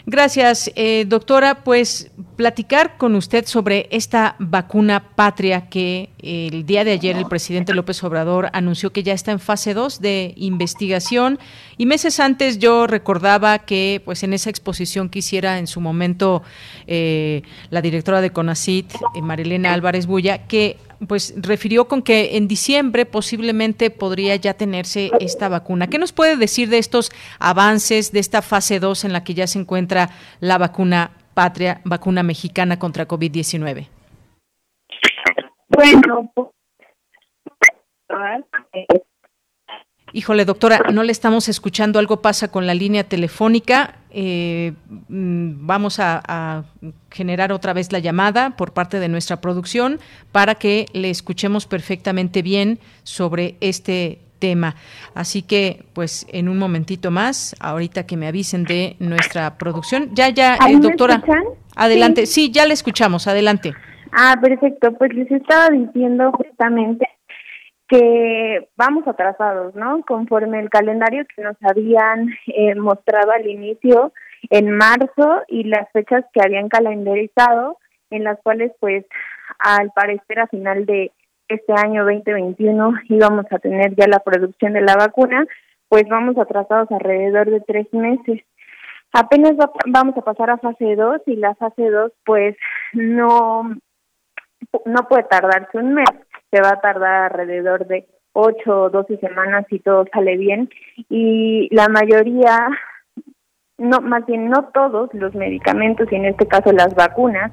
Gracias, 0.07 0.71
eh, 0.75 1.05
doctora. 1.07 1.63
Pues 1.63 2.11
platicar 2.35 2.97
con 2.97 3.15
usted 3.15 3.45
sobre 3.47 3.87
esta 3.89 4.35
vacuna 4.37 5.15
patria 5.15 5.67
que 5.67 6.09
el 6.19 6.65
día 6.65 6.83
de 6.83 6.91
ayer 6.91 7.17
el 7.17 7.25
presidente 7.25 7.73
López 7.73 8.03
Obrador 8.03 8.49
anunció 8.53 8.91
que 8.91 9.01
ya 9.01 9.13
está 9.13 9.31
en 9.31 9.39
fase 9.39 9.73
2 9.73 10.01
de 10.01 10.33
investigación 10.35 11.39
y 11.77 11.85
meses 11.85 12.19
antes 12.19 12.59
yo 12.59 12.87
recordaba 12.87 13.59
que 13.59 14.01
pues 14.03 14.23
en 14.23 14.33
esa 14.33 14.49
exposición 14.49 15.09
que 15.09 15.19
hiciera 15.19 15.59
en 15.59 15.67
su 15.67 15.81
momento 15.81 16.43
eh, 16.87 17.41
la 17.69 17.81
directora 17.81 18.21
de 18.21 18.31
CONACIT, 18.31 18.93
eh, 19.15 19.21
Marilena 19.21 19.73
Álvarez 19.73 20.05
Bulla, 20.07 20.47
que 20.47 20.77
pues 21.07 21.33
refirió 21.37 21.87
con 21.87 22.01
que 22.01 22.37
en 22.37 22.47
diciembre 22.47 23.05
posiblemente 23.05 23.89
podría 23.89 24.35
ya 24.35 24.53
tenerse 24.53 25.11
esta 25.19 25.49
vacuna. 25.49 25.87
¿Qué 25.87 25.97
nos 25.97 26.11
puede 26.11 26.37
decir 26.37 26.69
de 26.69 26.77
estos 26.77 27.11
avances, 27.39 28.11
de 28.11 28.19
esta 28.19 28.41
fase 28.41 28.79
2 28.79 29.05
en 29.05 29.13
la 29.13 29.23
que 29.23 29.33
ya 29.33 29.47
se 29.47 29.59
encuentra 29.59 30.09
la 30.39 30.57
vacuna 30.57 31.11
patria, 31.33 31.81
vacuna 31.83 32.23
mexicana 32.23 32.79
contra 32.79 33.07
COVID-19? 33.07 33.87
Bueno, 35.67 36.31
Híjole, 40.15 40.45
doctora, 40.45 40.79
no 40.93 41.03
le 41.03 41.11
estamos 41.11 41.49
escuchando, 41.49 41.99
algo 41.99 42.21
pasa 42.21 42.47
con 42.47 42.65
la 42.65 42.73
línea 42.73 43.03
telefónica. 43.03 43.95
Eh, 44.11 44.71
mm, 45.09 45.67
vamos 45.67 45.99
a, 45.99 46.63
generar 47.11 47.51
otra 47.51 47.73
vez 47.73 47.91
la 47.91 47.99
llamada 47.99 48.51
por 48.51 48.71
parte 48.71 49.01
de 49.01 49.09
nuestra 49.09 49.41
producción 49.41 49.99
para 50.31 50.55
que 50.55 50.85
le 50.93 51.09
escuchemos 51.09 51.65
perfectamente 51.65 52.41
bien 52.41 52.79
sobre 53.03 53.57
este 53.59 54.19
tema. 54.39 54.75
Así 55.15 55.41
que, 55.41 55.83
pues, 55.91 56.25
en 56.31 56.47
un 56.47 56.59
momentito 56.59 57.11
más, 57.11 57.53
ahorita 57.59 58.05
que 58.05 58.15
me 58.15 58.27
avisen 58.27 58.63
de 58.63 58.95
nuestra 58.99 59.57
producción. 59.57 60.11
Ya, 60.13 60.29
ya, 60.29 60.55
eh, 60.55 60.77
doctora. 60.79 61.21
Adelante. 61.75 62.25
Sí. 62.25 62.45
sí, 62.45 62.51
ya 62.51 62.65
le 62.65 62.73
escuchamos. 62.73 63.27
Adelante. 63.27 63.73
Ah, 64.13 64.37
perfecto. 64.41 64.93
Pues 64.93 65.13
les 65.13 65.29
estaba 65.29 65.71
diciendo 65.71 66.31
justamente 66.31 67.05
que 67.87 68.69
vamos 68.75 69.07
atrasados, 69.07 69.75
¿no? 69.75 70.01
Conforme 70.07 70.59
el 70.59 70.69
calendario 70.69 71.25
que 71.35 71.43
nos 71.43 71.55
habían 71.61 72.29
eh, 72.47 72.75
mostrado 72.75 73.31
al 73.31 73.47
inicio, 73.47 74.11
en 74.49 74.71
marzo 74.71 75.43
y 75.47 75.63
las 75.65 75.89
fechas 75.91 76.25
que 76.33 76.41
habían 76.41 76.69
calendarizado, 76.69 77.77
en 78.09 78.23
las 78.23 78.39
cuales 78.41 78.71
pues 78.79 79.05
al 79.59 79.91
parecer 79.91 80.39
a 80.39 80.47
final 80.47 80.85
de 80.85 81.11
este 81.47 81.73
año 81.73 82.03
2021 82.05 82.93
íbamos 83.09 83.45
a 83.51 83.59
tener 83.59 83.95
ya 83.95 84.07
la 84.07 84.19
producción 84.19 84.73
de 84.73 84.81
la 84.81 84.95
vacuna, 84.95 85.45
pues 85.87 86.07
vamos 86.09 86.37
atrasados 86.37 86.91
alrededor 86.91 87.49
de 87.49 87.61
tres 87.61 87.91
meses. 87.93 88.41
Apenas 89.13 89.53
vamos 89.85 90.17
a 90.17 90.21
pasar 90.21 90.49
a 90.49 90.57
fase 90.57 90.95
2 90.95 91.21
y 91.27 91.35
la 91.37 91.55
fase 91.55 91.89
2 91.89 92.11
pues 92.25 92.57
no, 92.93 93.63
no 94.85 95.07
puede 95.07 95.23
tardarse 95.23 95.77
un 95.77 95.93
mes, 95.93 96.09
se 96.55 96.61
va 96.61 96.69
a 96.69 96.81
tardar 96.81 97.33
alrededor 97.33 97.85
de 97.85 98.07
8 98.31 98.81
o 98.81 98.89
12 98.89 99.17
semanas 99.17 99.65
si 99.69 99.79
todo 99.79 100.05
sale 100.13 100.37
bien 100.37 100.69
y 101.09 101.67
la 101.75 101.89
mayoría, 101.89 102.69
no 103.77 103.99
más 103.99 104.25
bien 104.25 104.49
no 104.49 104.69
todos 104.73 105.13
los 105.13 105.35
medicamentos 105.35 106.07
y 106.11 106.15
en 106.15 106.25
este 106.25 106.47
caso 106.47 106.71
las 106.71 106.95
vacunas 106.95 107.51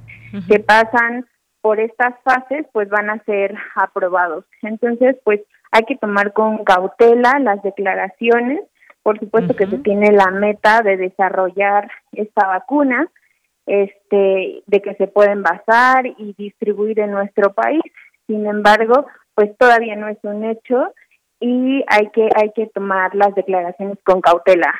que 0.48 0.61
pasan 0.61 1.26
por 1.61 1.80
estas 1.80 2.14
fases 2.22 2.66
pues 2.72 2.88
van 2.88 3.11
a 3.11 3.22
ser 3.24 3.57
aprobados. 3.74 4.44
Entonces 4.62 5.16
pues 5.24 5.40
hay 5.72 5.82
que 5.84 5.96
tomar 5.96 6.32
con 6.32 6.64
cautela 6.64 7.38
las 7.40 7.61
declaraciones. 7.62 8.61
Por 9.03 9.18
supuesto 9.18 9.57
que 9.57 9.66
se 9.66 9.78
tiene 9.78 10.12
la 10.12 10.30
meta 10.30 10.80
de 10.82 10.96
desarrollar 10.96 11.90
esta 12.12 12.46
vacuna, 12.46 13.09
este, 13.66 14.62
de 14.64 14.80
que 14.80 14.94
se 14.94 15.09
pueda 15.09 15.32
envasar 15.32 16.07
y 16.07 16.34
distribuir 16.38 17.00
en 17.00 17.11
nuestro 17.11 17.53
país. 17.53 17.82
Sin 18.26 18.46
embargo, 18.46 19.06
pues 19.34 19.56
todavía 19.58 19.96
no 19.96 20.08
es 20.08 20.18
un 20.22 20.44
hecho 20.44 20.92
y 21.40 21.84
hay 21.88 22.08
que 22.10 22.28
hay 22.36 22.52
que 22.54 22.66
tomar 22.68 23.14
las 23.14 23.34
declaraciones 23.34 23.98
con 24.04 24.20
cautela. 24.20 24.72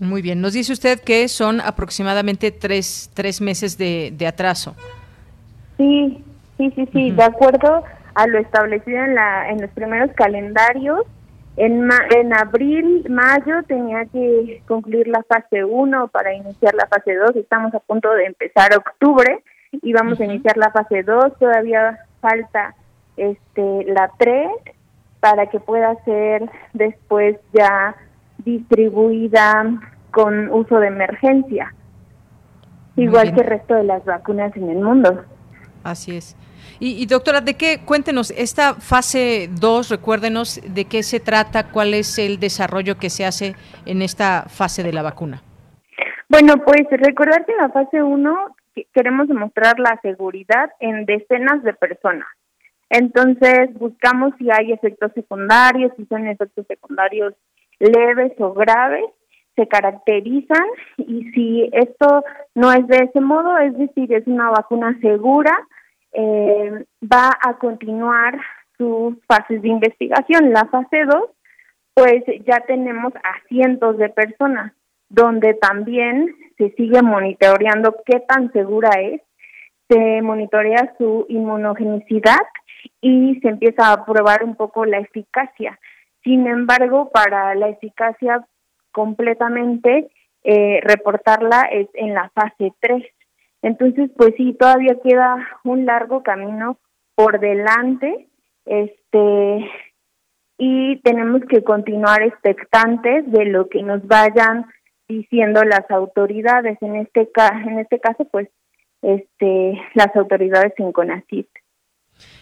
Muy 0.00 0.22
bien, 0.22 0.40
nos 0.40 0.52
dice 0.52 0.72
usted 0.72 1.00
que 1.00 1.26
son 1.26 1.60
aproximadamente 1.60 2.52
tres, 2.52 3.10
tres 3.14 3.40
meses 3.40 3.76
de, 3.76 4.12
de 4.16 4.26
atraso. 4.28 4.76
Sí, 5.76 6.24
sí, 6.56 6.72
sí, 6.76 6.88
sí, 6.92 7.10
de 7.10 7.22
acuerdo 7.24 7.82
a 8.14 8.26
lo 8.28 8.38
establecido 8.38 9.04
en, 9.04 9.14
la, 9.16 9.50
en 9.50 9.60
los 9.60 9.70
primeros 9.70 10.12
calendarios, 10.12 11.00
en, 11.56 11.88
en 12.16 12.32
abril, 12.32 13.04
mayo 13.08 13.64
tenía 13.66 14.04
que 14.06 14.62
concluir 14.68 15.08
la 15.08 15.24
fase 15.24 15.64
1 15.64 16.08
para 16.08 16.32
iniciar 16.32 16.74
la 16.74 16.86
fase 16.86 17.16
2, 17.16 17.34
estamos 17.34 17.74
a 17.74 17.80
punto 17.80 18.12
de 18.12 18.26
empezar 18.26 18.76
octubre 18.76 19.42
y 19.72 19.92
vamos 19.92 20.20
a 20.20 20.24
iniciar 20.24 20.56
la 20.56 20.70
fase 20.70 21.02
2, 21.02 21.38
todavía 21.38 21.98
falta 22.20 22.74
este 23.16 23.84
la 23.86 24.10
3 24.18 24.48
para 25.20 25.46
que 25.46 25.60
pueda 25.60 25.94
ser 26.04 26.48
después 26.72 27.36
ya 27.52 27.96
distribuida 28.38 29.64
con 30.10 30.48
uso 30.50 30.78
de 30.78 30.88
emergencia, 30.88 31.74
igual 32.96 33.34
que 33.34 33.40
el 33.40 33.46
resto 33.46 33.74
de 33.74 33.84
las 33.84 34.04
vacunas 34.04 34.56
en 34.56 34.70
el 34.70 34.78
mundo. 34.78 35.24
Así 35.84 36.16
es. 36.16 36.36
Y, 36.80 37.06
doctora, 37.06 37.40
¿de 37.40 37.54
qué? 37.54 37.80
Cuéntenos, 37.84 38.30
esta 38.30 38.74
fase 38.74 39.48
2, 39.58 39.88
recuérdenos 39.90 40.60
de 40.64 40.84
qué 40.84 41.02
se 41.02 41.18
trata, 41.18 41.70
cuál 41.70 41.92
es 41.92 42.18
el 42.18 42.38
desarrollo 42.38 42.98
que 42.98 43.10
se 43.10 43.24
hace 43.24 43.56
en 43.84 44.00
esta 44.00 44.44
fase 44.48 44.84
de 44.84 44.92
la 44.92 45.02
vacuna. 45.02 45.42
Bueno, 46.28 46.54
pues 46.64 46.82
recordar 46.90 47.44
que 47.46 47.52
en 47.52 47.58
la 47.58 47.70
fase 47.70 48.02
1 48.02 48.56
queremos 48.92 49.28
demostrar 49.28 49.78
la 49.78 49.98
seguridad 50.02 50.70
en 50.80 51.04
decenas 51.06 51.62
de 51.62 51.74
personas. 51.74 52.28
Entonces, 52.90 53.72
buscamos 53.74 54.32
si 54.38 54.50
hay 54.50 54.72
efectos 54.72 55.12
secundarios, 55.14 55.92
si 55.96 56.06
son 56.06 56.26
efectos 56.26 56.66
secundarios 56.66 57.34
leves 57.78 58.32
o 58.38 58.52
graves, 58.54 59.04
se 59.56 59.66
caracterizan 59.66 60.66
y 60.96 61.30
si 61.32 61.68
esto 61.72 62.24
no 62.54 62.72
es 62.72 62.86
de 62.86 62.98
ese 63.04 63.20
modo, 63.20 63.58
es 63.58 63.76
decir, 63.76 64.12
es 64.12 64.26
una 64.26 64.50
vacuna 64.50 64.96
segura, 65.00 65.52
eh, 66.12 66.84
va 67.02 67.30
a 67.42 67.58
continuar 67.58 68.38
sus 68.78 69.14
fases 69.26 69.60
de 69.60 69.68
investigación. 69.68 70.52
La 70.52 70.64
fase 70.66 71.04
2, 71.04 71.30
pues 71.94 72.24
ya 72.46 72.60
tenemos 72.60 73.12
a 73.16 73.48
cientos 73.48 73.98
de 73.98 74.08
personas, 74.08 74.72
donde 75.08 75.54
también 75.54 76.34
se 76.56 76.70
sigue 76.70 77.02
monitoreando 77.02 77.94
qué 78.04 78.20
tan 78.20 78.52
segura 78.52 78.90
es, 79.00 79.22
se 79.88 80.20
monitorea 80.22 80.94
su 80.98 81.24
inmunogenicidad 81.28 82.40
y 83.00 83.38
se 83.40 83.48
empieza 83.48 83.92
a 83.92 84.04
probar 84.04 84.44
un 84.44 84.54
poco 84.54 84.84
la 84.84 84.98
eficacia. 84.98 85.78
Sin 86.22 86.46
embargo, 86.46 87.10
para 87.10 87.54
la 87.54 87.68
eficacia 87.68 88.46
completamente, 88.92 90.10
eh, 90.44 90.80
reportarla 90.82 91.62
es 91.72 91.88
en 91.94 92.14
la 92.14 92.30
fase 92.30 92.72
3. 92.80 93.04
Entonces, 93.62 94.10
pues 94.16 94.34
sí, 94.36 94.54
todavía 94.58 94.96
queda 95.02 95.36
un 95.64 95.86
largo 95.86 96.22
camino 96.22 96.78
por 97.14 97.40
delante, 97.40 98.28
este, 98.64 99.70
y 100.58 101.00
tenemos 101.00 101.42
que 101.48 101.62
continuar 101.64 102.22
expectantes 102.22 103.30
de 103.30 103.46
lo 103.46 103.68
que 103.68 103.82
nos 103.82 104.06
vayan 104.06 104.66
diciendo 105.08 105.64
las 105.64 105.90
autoridades. 105.90 106.78
En 106.80 106.96
este 106.96 107.28
en 107.64 107.78
este 107.78 108.00
caso, 108.00 108.26
pues, 108.30 108.48
este, 109.02 109.80
las 109.94 110.14
autoridades 110.14 110.72
en 110.78 110.92
CONACYT. 110.92 111.48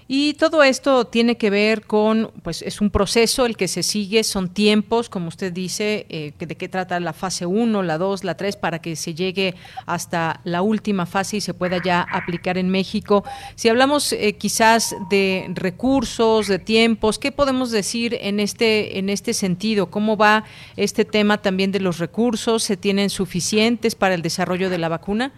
Y 0.09 0.35
todo 0.35 0.62
esto 0.62 1.07
tiene 1.07 1.37
que 1.37 1.51
ver 1.51 1.85
con, 1.85 2.31
pues 2.43 2.62
es 2.62 2.81
un 2.81 2.91
proceso 2.91 3.45
el 3.45 3.57
que 3.57 3.66
se 3.66 3.83
sigue, 3.83 4.22
son 4.22 4.49
tiempos, 4.49 5.09
como 5.09 5.29
usted 5.29 5.53
dice, 5.53 6.07
eh, 6.09 6.33
de 6.39 6.55
qué 6.57 6.68
trata 6.68 7.01
la 7.01 7.12
fase 7.12 7.45
1, 7.45 7.83
la 7.83 7.99
2, 7.99 8.22
la 8.22 8.37
3, 8.37 8.57
para 8.57 8.79
que 8.79 8.95
se 8.95 9.14
llegue 9.14 9.57
hasta 9.85 10.41
la 10.45 10.62
última 10.62 11.07
fase 11.07 11.39
y 11.39 11.41
se 11.41 11.55
pueda 11.55 11.83
ya 11.83 12.03
aplicar 12.03 12.57
en 12.57 12.70
México. 12.70 13.24
Si 13.57 13.68
hablamos 13.68 14.12
eh, 14.12 14.35
quizás 14.35 14.95
de 15.11 15.51
recursos, 15.55 16.47
de 16.47 16.61
tiempos, 16.61 17.18
¿qué 17.18 17.33
podemos 17.33 17.72
decir 17.72 18.16
en 18.20 18.39
este, 18.39 18.99
en 18.99 19.09
este 19.09 19.35
sentido? 19.35 19.91
¿Cómo 19.91 20.16
va 20.16 20.45
este 20.77 21.05
tema 21.05 21.39
también 21.39 21.72
de 21.72 21.81
los 21.81 21.99
recursos? 21.99 22.62
¿Se 22.62 22.77
tienen 22.77 23.11
suficientes 23.11 23.97
para 23.97 24.14
el 24.14 24.22
desarrollo 24.22 24.70
de 24.70 24.79
la 24.79 24.89
vacuna? 24.89 25.33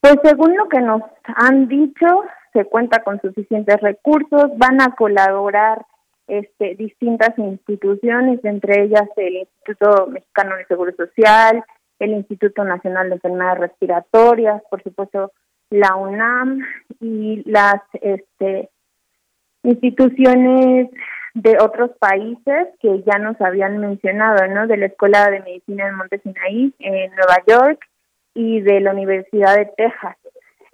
Pues 0.00 0.16
según 0.22 0.56
lo 0.56 0.68
que 0.68 0.80
nos 0.80 1.02
han 1.24 1.68
dicho, 1.68 2.06
se 2.52 2.64
cuenta 2.64 3.02
con 3.02 3.20
suficientes 3.20 3.80
recursos, 3.80 4.56
van 4.56 4.80
a 4.80 4.94
colaborar 4.96 5.84
este, 6.26 6.74
distintas 6.74 7.36
instituciones, 7.38 8.44
entre 8.44 8.84
ellas 8.84 9.08
el 9.16 9.36
Instituto 9.36 10.06
Mexicano 10.08 10.56
de 10.56 10.66
Seguro 10.66 10.92
Social, 10.96 11.64
el 11.98 12.10
Instituto 12.10 12.64
Nacional 12.64 13.08
de 13.08 13.14
Enfermedades 13.16 13.60
Respiratorias, 13.60 14.62
por 14.70 14.82
supuesto 14.82 15.32
la 15.70 15.96
UNAM 15.96 16.60
y 17.00 17.42
las 17.50 17.82
este, 18.00 18.70
instituciones 19.62 20.88
de 21.34 21.56
otros 21.60 21.90
países 21.98 22.68
que 22.80 23.02
ya 23.04 23.18
nos 23.18 23.40
habían 23.40 23.78
mencionado, 23.78 24.46
¿no? 24.48 24.66
De 24.66 24.76
la 24.76 24.86
Escuela 24.86 25.30
de 25.30 25.40
Medicina 25.40 25.86
de 25.86 25.92
Monte 25.92 26.20
Sinaí 26.20 26.74
en 26.78 27.10
Nueva 27.14 27.36
York 27.46 27.80
y 28.34 28.60
de 28.60 28.80
la 28.80 28.92
Universidad 28.92 29.56
de 29.56 29.66
Texas. 29.76 30.16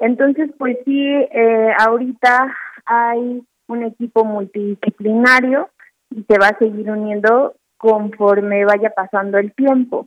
Entonces, 0.05 0.51
pues 0.59 0.77
sí, 0.85 1.03
eh, 1.03 1.73
ahorita 1.79 2.55
hay 2.85 3.43
un 3.69 3.83
equipo 3.85 4.23
multidisciplinario 4.23 5.71
y 6.15 6.23
se 6.25 6.39
va 6.39 6.49
a 6.49 6.59
seguir 6.59 6.91
uniendo 6.91 7.55
conforme 7.79 8.67
vaya 8.67 8.91
pasando 8.91 9.39
el 9.39 9.55
tiempo. 9.55 10.07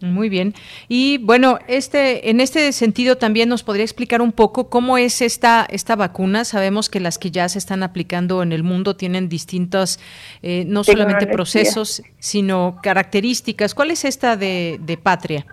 Muy 0.00 0.30
bien. 0.30 0.54
Y 0.88 1.18
bueno, 1.18 1.58
este, 1.68 2.30
en 2.30 2.40
este 2.40 2.72
sentido 2.72 3.16
también 3.16 3.50
nos 3.50 3.62
podría 3.62 3.84
explicar 3.84 4.22
un 4.22 4.32
poco 4.32 4.70
cómo 4.70 4.96
es 4.96 5.20
esta, 5.20 5.66
esta 5.68 5.94
vacuna. 5.94 6.46
Sabemos 6.46 6.88
que 6.88 7.00
las 7.00 7.18
que 7.18 7.30
ya 7.30 7.46
se 7.50 7.58
están 7.58 7.82
aplicando 7.82 8.42
en 8.42 8.52
el 8.52 8.62
mundo 8.62 8.96
tienen 8.96 9.28
distintos, 9.28 10.00
eh, 10.42 10.64
no 10.66 10.82
solamente 10.82 11.26
procesos, 11.26 12.02
sino 12.18 12.78
características. 12.82 13.74
¿Cuál 13.74 13.90
es 13.90 14.06
esta 14.06 14.38
de, 14.38 14.78
de 14.80 14.96
Patria? 14.96 15.44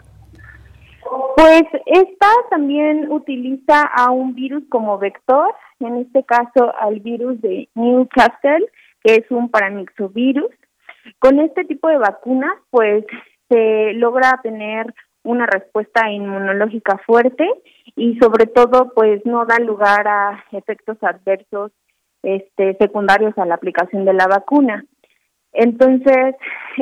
Pues 1.41 1.63
esta 1.87 2.27
también 2.51 3.11
utiliza 3.11 3.81
a 3.81 4.11
un 4.11 4.35
virus 4.35 4.61
como 4.69 4.99
vector, 4.99 5.51
en 5.79 5.97
este 5.97 6.23
caso 6.23 6.71
al 6.79 6.99
virus 6.99 7.41
de 7.41 7.67
Newcastle, 7.73 8.67
que 9.03 9.15
es 9.15 9.31
un 9.31 9.49
paramixovirus. 9.49 10.51
Con 11.17 11.39
este 11.39 11.63
tipo 11.63 11.87
de 11.87 11.97
vacunas, 11.97 12.53
pues 12.69 13.05
se 13.49 13.93
logra 13.93 14.39
tener 14.43 14.93
una 15.23 15.47
respuesta 15.47 16.11
inmunológica 16.11 16.99
fuerte 17.07 17.49
y 17.95 18.19
sobre 18.19 18.45
todo 18.45 18.91
pues 18.93 19.25
no 19.25 19.47
da 19.47 19.57
lugar 19.57 20.07
a 20.07 20.43
efectos 20.51 20.97
adversos 21.01 21.71
este 22.21 22.77
secundarios 22.79 23.35
a 23.39 23.47
la 23.47 23.55
aplicación 23.55 24.05
de 24.05 24.13
la 24.13 24.27
vacuna. 24.27 24.85
Entonces, 25.53 26.35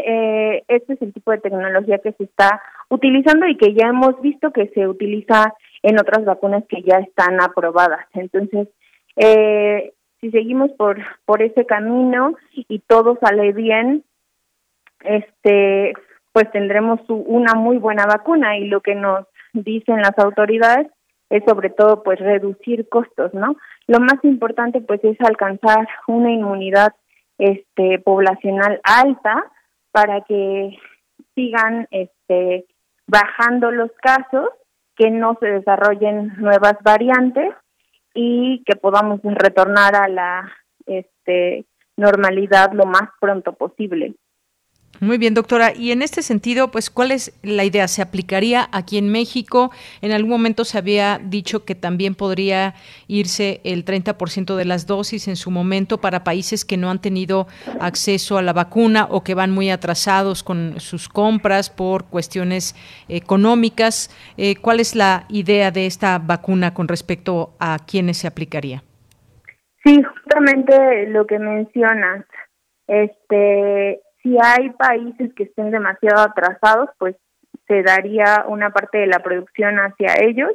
eh, 0.06 0.64
este 0.68 0.94
es 0.94 1.02
el 1.02 1.14
tipo 1.14 1.32
de 1.32 1.40
tecnología 1.40 2.00
que 2.00 2.12
se 2.14 2.24
está 2.24 2.62
utilizando 2.90 3.48
y 3.48 3.58
que 3.58 3.74
ya 3.74 3.88
hemos 3.88 4.20
visto 4.22 4.52
que 4.52 4.68
se 4.70 4.88
utiliza 4.88 5.54
en 5.84 6.00
otras 6.00 6.26
vacunas 6.26 6.64
que 6.68 6.82
ya 6.84 6.98
están 6.98 7.42
aprobadas. 7.42 8.06
Entonces, 8.14 8.68
eh, 9.16 9.94
si 10.22 10.32
seguimos 10.32 10.72
por 10.72 11.00
por 11.26 11.42
ese 11.42 11.66
camino 11.66 12.36
y 12.54 12.80
todo 12.80 13.18
sale 13.22 13.54
bien, 13.54 14.04
este, 15.02 15.94
pues 16.34 16.52
tendremos 16.52 17.00
una 17.08 17.54
muy 17.56 17.78
buena 17.78 18.06
vacuna 18.06 18.58
y 18.58 18.68
lo 18.68 18.82
que 18.82 18.96
nos 18.96 19.26
dicen 19.54 19.98
las 19.98 20.18
autoridades 20.20 20.88
es 21.30 21.44
sobre 21.46 21.70
todo 21.70 22.04
pues 22.04 22.20
reducir 22.20 22.88
costos, 22.90 23.34
¿no? 23.34 23.56
Lo 23.88 24.00
más 24.00 24.16
importante 24.24 24.82
pues 24.82 25.04
es 25.04 25.18
alcanzar 25.22 25.88
una 26.08 26.32
inmunidad 26.32 26.94
este 27.40 28.00
poblacional 28.00 28.80
alta 28.84 29.44
para 29.92 30.22
que 30.22 30.78
sigan 31.34 31.88
este 31.90 32.66
bajando 33.08 33.72
los 33.72 33.92
casos, 34.02 34.50
que 34.96 35.10
no 35.10 35.36
se 35.40 35.48
desarrollen 35.48 36.34
nuevas 36.38 36.76
variantes 36.84 37.56
y 38.14 38.64
que 38.66 38.76
podamos 38.76 39.22
retornar 39.24 39.96
a 39.96 40.08
la 40.08 40.52
este 40.86 41.66
normalidad 41.98 42.72
lo 42.74 42.86
más 42.86 43.10
pronto 43.20 43.54
posible. 43.54 44.14
Muy 45.02 45.18
bien, 45.18 45.34
doctora. 45.34 45.74
Y 45.74 45.92
en 45.92 46.02
este 46.02 46.22
sentido, 46.22 46.72
pues, 46.72 46.90
¿cuál 46.90 47.12
es 47.12 47.34
la 47.42 47.64
idea? 47.64 47.88
¿Se 47.88 48.02
aplicaría 48.02 48.68
aquí 48.74 48.98
en 48.98 49.10
México? 49.10 49.72
En 50.02 50.12
algún 50.12 50.32
momento 50.32 50.66
se 50.66 50.78
había 50.78 51.22
dicho 51.24 51.64
que 51.64 51.74
también 51.74 52.16
podría 52.16 52.74
irse 53.08 53.62
el 53.64 53.86
30% 53.86 54.58
de 54.58 54.66
las 54.66 54.88
dosis 54.88 55.30
en 55.30 55.38
su 55.38 55.52
momento 55.52 56.00
para 56.00 56.26
países 56.26 56.66
que 56.66 56.76
no 56.76 56.92
han 56.92 57.00
tenido 57.00 57.48
acceso 57.80 58.38
a 58.38 58.42
la 58.42 58.52
vacuna 58.52 59.08
o 59.10 59.24
que 59.24 59.36
van 59.36 59.52
muy 59.52 59.70
atrasados 59.70 60.44
con 60.44 60.82
sus 60.82 61.08
compras 61.08 61.70
por 61.70 62.06
cuestiones 62.06 62.76
económicas. 63.08 64.14
Eh, 64.36 64.58
¿Cuál 64.58 64.82
es 64.82 64.96
la 64.96 65.26
idea 65.30 65.72
de 65.72 65.86
esta 65.86 66.20
vacuna 66.20 66.74
con 66.74 66.90
respecto 66.90 67.54
a 67.60 67.78
quiénes 67.88 68.18
se 68.18 68.28
aplicaría? 68.28 68.84
Sí, 69.86 70.04
justamente 70.04 71.08
lo 71.08 71.26
que 71.26 71.40
mencionas. 71.40 72.26
Este, 72.86 74.02
si 74.22 74.38
hay 74.42 74.70
países 74.72 75.34
que 75.34 75.44
estén 75.44 75.72
demasiado 75.72 76.22
atrasados, 76.22 76.90
pues 76.98 77.16
se 77.68 77.84
daría 77.84 78.46
una 78.48 78.72
parte 78.72 78.98
de 78.98 79.08
la 79.08 79.20
producción 79.20 79.78
hacia 79.78 80.16
ellos. 80.22 80.52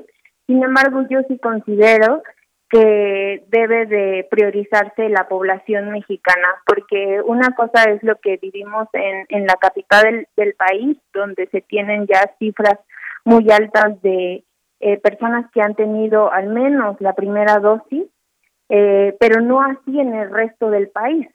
Sin 0.46 0.62
embargo, 0.62 1.06
yo 1.08 1.20
sí 1.28 1.38
considero 1.38 2.22
que 2.68 3.44
debe 3.48 3.86
de 3.86 4.26
priorizarse 4.30 5.08
la 5.08 5.28
población 5.28 5.90
mexicana, 5.90 6.48
porque 6.66 7.20
una 7.24 7.50
cosa 7.50 7.84
es 7.84 8.02
lo 8.02 8.16
que 8.16 8.36
vivimos 8.38 8.88
en, 8.92 9.26
en 9.28 9.46
la 9.46 9.54
capital 9.54 10.26
del, 10.36 10.54
país, 10.54 10.98
donde 11.12 11.46
se 11.48 11.60
tienen 11.60 12.06
ya 12.06 12.34
cifras 12.38 12.78
muy 13.24 13.50
altas 13.50 14.02
de 14.02 14.44
eh, 14.80 14.96
personas 14.98 15.50
que 15.52 15.62
han 15.62 15.74
tenido 15.74 16.32
al 16.32 16.48
menos 16.48 17.00
la 17.00 17.14
primera 17.14 17.58
dosis, 17.58 18.04
eh, 18.68 19.16
pero 19.20 19.40
no 19.40 19.62
así 19.62 20.00
en 20.00 20.14
el 20.14 20.30
resto 20.30 20.70
del 20.70 20.88
país 20.88 21.28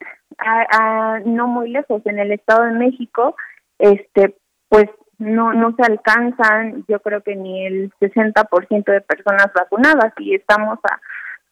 a, 0.44 1.20
no 1.24 1.46
muy 1.46 1.70
lejos, 1.70 2.02
en 2.04 2.18
el 2.18 2.32
Estado 2.32 2.64
de 2.64 2.72
México, 2.72 3.36
este, 3.78 4.36
pues 4.68 4.86
no 5.18 5.52
no 5.52 5.74
se 5.76 5.82
alcanzan, 5.82 6.84
yo 6.88 7.00
creo 7.00 7.22
que 7.22 7.36
ni 7.36 7.66
el 7.66 7.92
60% 8.00 8.84
de 8.84 9.00
personas 9.02 9.50
vacunadas 9.54 10.14
y 10.18 10.34
estamos 10.34 10.78
a 10.84 10.98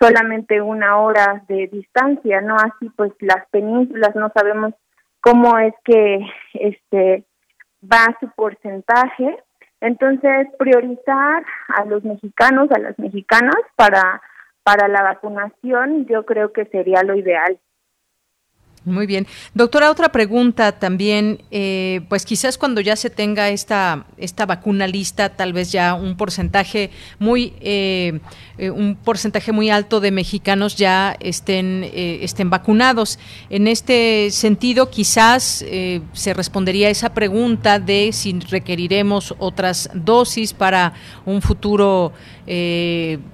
solamente 0.00 0.62
una 0.62 0.98
hora 0.98 1.42
de 1.48 1.66
distancia, 1.66 2.40
no 2.40 2.56
así 2.56 2.88
pues 2.96 3.12
las 3.20 3.46
penínsulas 3.50 4.14
no 4.14 4.30
sabemos 4.34 4.72
cómo 5.20 5.58
es 5.58 5.74
que 5.84 6.20
este 6.54 7.24
va 7.82 8.16
su 8.20 8.30
porcentaje, 8.30 9.36
entonces 9.80 10.48
priorizar 10.58 11.44
a 11.68 11.84
los 11.84 12.04
mexicanos, 12.04 12.70
a 12.72 12.78
las 12.78 12.98
mexicanas 12.98 13.60
para 13.76 14.22
para 14.68 14.86
la 14.86 15.02
vacunación, 15.02 16.04
yo 16.06 16.26
creo 16.26 16.52
que 16.52 16.66
sería 16.66 17.02
lo 17.02 17.14
ideal. 17.14 17.58
Muy 18.88 19.06
bien. 19.06 19.26
Doctora, 19.52 19.90
otra 19.90 20.10
pregunta 20.10 20.72
también, 20.72 21.42
eh, 21.50 22.00
pues 22.08 22.24
quizás 22.24 22.56
cuando 22.56 22.80
ya 22.80 22.96
se 22.96 23.10
tenga 23.10 23.50
esta, 23.50 24.06
esta 24.16 24.46
vacuna 24.46 24.86
lista, 24.86 25.28
tal 25.28 25.52
vez 25.52 25.70
ya 25.70 25.92
un 25.94 26.16
porcentaje 26.16 26.90
muy, 27.18 27.52
eh, 27.60 28.20
eh, 28.56 28.70
un 28.70 28.96
porcentaje 28.96 29.52
muy 29.52 29.68
alto 29.68 30.00
de 30.00 30.10
mexicanos 30.10 30.76
ya 30.76 31.16
estén, 31.20 31.84
estén 31.92 32.48
vacunados. 32.48 33.18
En 33.50 33.68
este 33.68 34.30
sentido, 34.30 34.90
quizás 34.90 35.64
se 36.12 36.34
respondería 36.34 36.88
esa 36.88 37.12
pregunta 37.12 37.78
de 37.78 38.10
si 38.12 38.38
requeriremos 38.40 39.34
otras 39.38 39.90
dosis 39.92 40.54
para 40.54 40.94
un 41.26 41.42
futuro, 41.42 42.12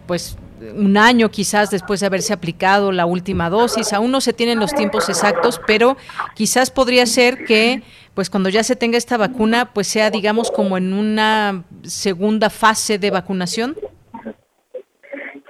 pues 0.07 0.37
un 0.77 0.97
año 0.97 1.31
quizás 1.31 1.71
después 1.71 2.01
de 2.01 2.07
haberse 2.07 2.33
aplicado 2.33 2.93
la 2.93 3.07
última 3.07 3.51
dosis. 3.51 3.93
Aún 3.93 4.11
no 4.11 4.21
se 4.21 4.33
tienen 4.33 4.59
los 4.59 4.75
tiempos 4.75 5.09
exactos, 5.09 5.61
pero 5.67 5.97
quizás 6.35 6.71
podría 6.71 7.07
ser 7.07 7.45
que 7.45 7.83
pues 8.15 8.31
cuando 8.31 8.49
ya 8.49 8.63
se 8.63 8.77
tenga 8.77 8.97
esta 8.97 9.17
vacuna, 9.17 9.71
pues 9.75 9.89
sea 9.89 10.11
digamos 10.11 10.51
como 10.51 10.77
en 10.77 10.93
una 10.93 11.65
segunda 11.83 12.51
fase 12.51 12.99
de 12.99 13.11
vacunación. 13.11 13.77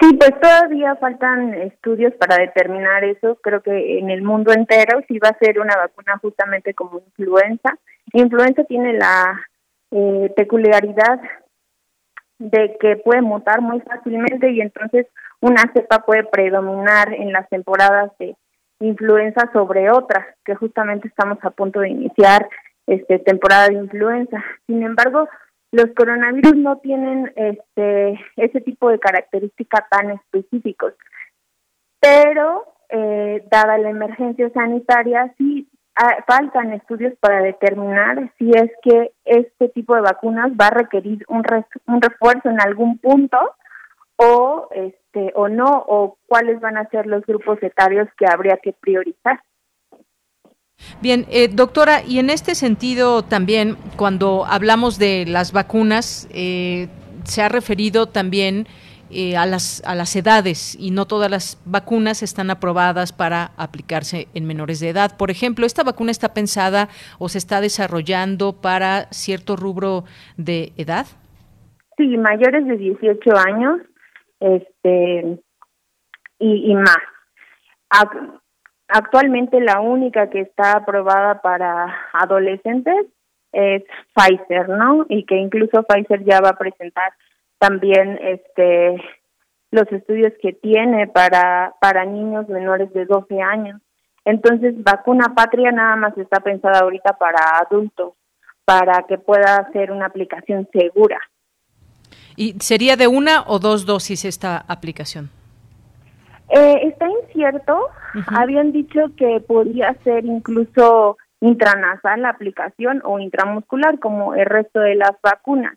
Sí, 0.00 0.12
pues 0.18 0.32
todavía 0.40 0.96
faltan 0.96 1.54
estudios 1.54 2.12
para 2.14 2.36
determinar 2.36 3.04
eso. 3.04 3.38
Creo 3.42 3.62
que 3.62 3.98
en 3.98 4.10
el 4.10 4.22
mundo 4.22 4.52
entero 4.52 5.00
sí 5.08 5.18
va 5.18 5.28
a 5.28 5.38
ser 5.38 5.60
una 5.60 5.76
vacuna 5.76 6.18
justamente 6.20 6.74
como 6.74 6.98
influenza. 6.98 7.78
Influenza 8.12 8.64
tiene 8.64 8.94
la 8.94 9.40
eh, 9.90 10.32
peculiaridad 10.36 11.20
de 12.38 12.76
que 12.80 12.96
puede 12.96 13.22
mutar 13.22 13.60
muy 13.60 13.80
fácilmente 13.80 14.50
y 14.50 14.60
entonces 14.60 15.06
una 15.40 15.70
cepa 15.72 16.00
puede 16.00 16.24
predominar 16.24 17.12
en 17.12 17.32
las 17.32 17.48
temporadas 17.48 18.12
de 18.18 18.36
influenza 18.80 19.50
sobre 19.52 19.90
otras, 19.90 20.26
que 20.44 20.54
justamente 20.54 21.08
estamos 21.08 21.38
a 21.42 21.50
punto 21.50 21.80
de 21.80 21.90
iniciar 21.90 22.48
este 22.86 23.18
temporada 23.18 23.68
de 23.68 23.74
influenza. 23.74 24.42
Sin 24.66 24.82
embargo, 24.82 25.28
los 25.72 25.86
coronavirus 25.96 26.56
no 26.56 26.78
tienen 26.78 27.32
este 27.36 28.20
ese 28.36 28.60
tipo 28.60 28.90
de 28.90 28.98
características 28.98 29.88
tan 29.90 30.10
específicos. 30.10 30.94
Pero 32.00 32.64
eh, 32.90 33.44
dada 33.50 33.78
la 33.78 33.90
emergencia 33.90 34.50
sanitaria, 34.50 35.34
sí 35.38 35.68
faltan 36.26 36.72
estudios 36.72 37.14
para 37.20 37.40
determinar 37.40 38.32
si 38.38 38.50
es 38.50 38.70
que 38.82 39.12
este 39.24 39.68
tipo 39.68 39.94
de 39.94 40.00
vacunas 40.00 40.50
va 40.60 40.66
a 40.66 40.70
requerir 40.70 41.24
un, 41.28 41.44
un 41.86 42.02
refuerzo 42.02 42.50
en 42.50 42.60
algún 42.60 42.98
punto 42.98 43.38
o 44.16 44.68
este 44.72 45.32
o 45.34 45.48
no 45.48 45.84
o 45.86 46.16
cuáles 46.26 46.60
van 46.60 46.76
a 46.76 46.88
ser 46.88 47.06
los 47.06 47.24
grupos 47.24 47.62
etarios 47.62 48.08
que 48.18 48.26
habría 48.26 48.56
que 48.56 48.72
priorizar. 48.72 49.40
Bien, 51.00 51.26
eh, 51.30 51.48
doctora, 51.48 52.02
y 52.02 52.18
en 52.18 52.30
este 52.30 52.54
sentido 52.54 53.22
también, 53.22 53.76
cuando 53.96 54.44
hablamos 54.44 54.98
de 54.98 55.24
las 55.26 55.52
vacunas, 55.52 56.28
eh, 56.32 56.88
se 57.24 57.42
ha 57.42 57.48
referido 57.48 58.06
también 58.06 58.66
eh, 59.14 59.36
a, 59.36 59.46
las, 59.46 59.82
a 59.86 59.94
las 59.94 60.16
edades 60.16 60.76
y 60.78 60.90
no 60.90 61.06
todas 61.06 61.30
las 61.30 61.62
vacunas 61.64 62.22
están 62.22 62.50
aprobadas 62.50 63.12
para 63.12 63.52
aplicarse 63.56 64.26
en 64.34 64.44
menores 64.44 64.80
de 64.80 64.88
edad. 64.88 65.16
Por 65.16 65.30
ejemplo, 65.30 65.66
¿esta 65.66 65.84
vacuna 65.84 66.10
está 66.10 66.34
pensada 66.34 66.88
o 67.20 67.28
se 67.28 67.38
está 67.38 67.60
desarrollando 67.60 68.60
para 68.60 69.04
cierto 69.12 69.54
rubro 69.56 70.04
de 70.36 70.72
edad? 70.76 71.06
Sí, 71.96 72.16
mayores 72.16 72.66
de 72.66 72.76
18 72.76 73.36
años 73.36 73.80
este, 74.40 75.38
y, 76.38 76.74
más. 76.74 76.98
Actualmente 78.88 79.60
la 79.60 79.80
única 79.80 80.28
que 80.28 80.40
está 80.40 80.78
aprobada 80.78 81.40
para 81.40 81.96
adolescentes 82.12 83.06
es 83.52 83.84
Pfizer, 84.14 84.68
¿no? 84.68 85.06
Y 85.08 85.24
que 85.24 85.36
incluso 85.36 85.84
Pfizer 85.84 86.24
ya 86.24 86.40
va 86.40 86.50
a 86.50 86.58
presentar 86.58 87.12
también 87.58 88.18
este 88.22 88.96
los 89.70 89.90
estudios 89.90 90.32
que 90.40 90.52
tiene 90.52 91.08
para 91.08 91.74
para 91.80 92.04
niños 92.04 92.48
menores 92.48 92.92
de 92.92 93.06
12 93.06 93.40
años. 93.40 93.80
Entonces, 94.24 94.74
vacuna 94.82 95.34
patria 95.34 95.70
nada 95.70 95.96
más 95.96 96.16
está 96.16 96.40
pensada 96.40 96.80
ahorita 96.80 97.18
para 97.18 97.58
adultos, 97.58 98.14
para 98.64 99.04
que 99.06 99.18
pueda 99.18 99.70
ser 99.72 99.92
una 99.92 100.06
aplicación 100.06 100.68
segura. 100.72 101.18
¿Y 102.36 102.54
sería 102.60 102.96
de 102.96 103.06
una 103.06 103.44
o 103.46 103.58
dos 103.58 103.84
dosis 103.84 104.24
esta 104.24 104.64
aplicación? 104.66 105.30
Eh, 106.48 106.88
está 106.88 107.06
incierto. 107.08 107.88
Habían 108.28 108.72
dicho 108.72 109.00
que 109.16 109.40
podría 109.40 109.94
ser 110.04 110.24
incluso 110.24 111.16
intranasal 111.40 112.22
la 112.22 112.30
aplicación 112.30 113.02
o 113.04 113.18
intramuscular, 113.18 113.98
como 113.98 114.34
el 114.34 114.46
resto 114.46 114.80
de 114.80 114.94
las 114.94 115.12
vacunas. 115.22 115.76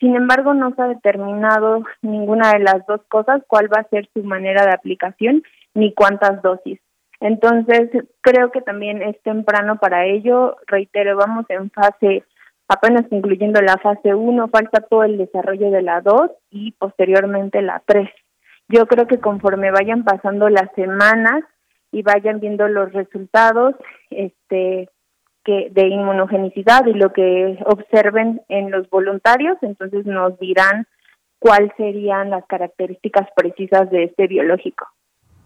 Sin 0.00 0.14
embargo, 0.14 0.54
no 0.54 0.74
se 0.74 0.82
ha 0.82 0.88
determinado 0.88 1.82
ninguna 2.02 2.52
de 2.52 2.60
las 2.60 2.86
dos 2.86 3.00
cosas, 3.08 3.42
cuál 3.48 3.72
va 3.72 3.80
a 3.80 3.88
ser 3.88 4.08
su 4.14 4.22
manera 4.22 4.64
de 4.64 4.72
aplicación 4.72 5.42
ni 5.74 5.92
cuántas 5.92 6.40
dosis. 6.42 6.78
Entonces, 7.20 7.90
creo 8.20 8.52
que 8.52 8.60
también 8.60 9.02
es 9.02 9.20
temprano 9.22 9.76
para 9.78 10.06
ello. 10.06 10.56
Reitero, 10.66 11.16
vamos 11.16 11.46
en 11.48 11.70
fase, 11.70 12.24
apenas 12.68 13.04
incluyendo 13.10 13.60
la 13.60 13.76
fase 13.78 14.14
1, 14.14 14.48
falta 14.48 14.80
todo 14.82 15.02
el 15.02 15.18
desarrollo 15.18 15.70
de 15.70 15.82
la 15.82 16.00
2 16.00 16.30
y 16.50 16.72
posteriormente 16.72 17.60
la 17.60 17.82
3. 17.84 18.08
Yo 18.68 18.86
creo 18.86 19.06
que 19.06 19.18
conforme 19.18 19.70
vayan 19.70 20.04
pasando 20.04 20.48
las 20.48 20.70
semanas 20.76 21.42
y 21.90 22.02
vayan 22.02 22.38
viendo 22.38 22.68
los 22.68 22.92
resultados, 22.92 23.74
este 24.10 24.88
que 25.48 25.70
de 25.70 25.88
inmunogenicidad 25.88 26.84
y 26.84 26.92
lo 26.92 27.10
que 27.10 27.58
observen 27.64 28.42
en 28.50 28.70
los 28.70 28.90
voluntarios, 28.90 29.56
entonces 29.62 30.04
nos 30.04 30.38
dirán 30.38 30.86
cuáles 31.38 31.72
serían 31.78 32.28
las 32.28 32.44
características 32.44 33.26
precisas 33.34 33.90
de 33.90 34.04
este 34.04 34.26
biológico. 34.26 34.86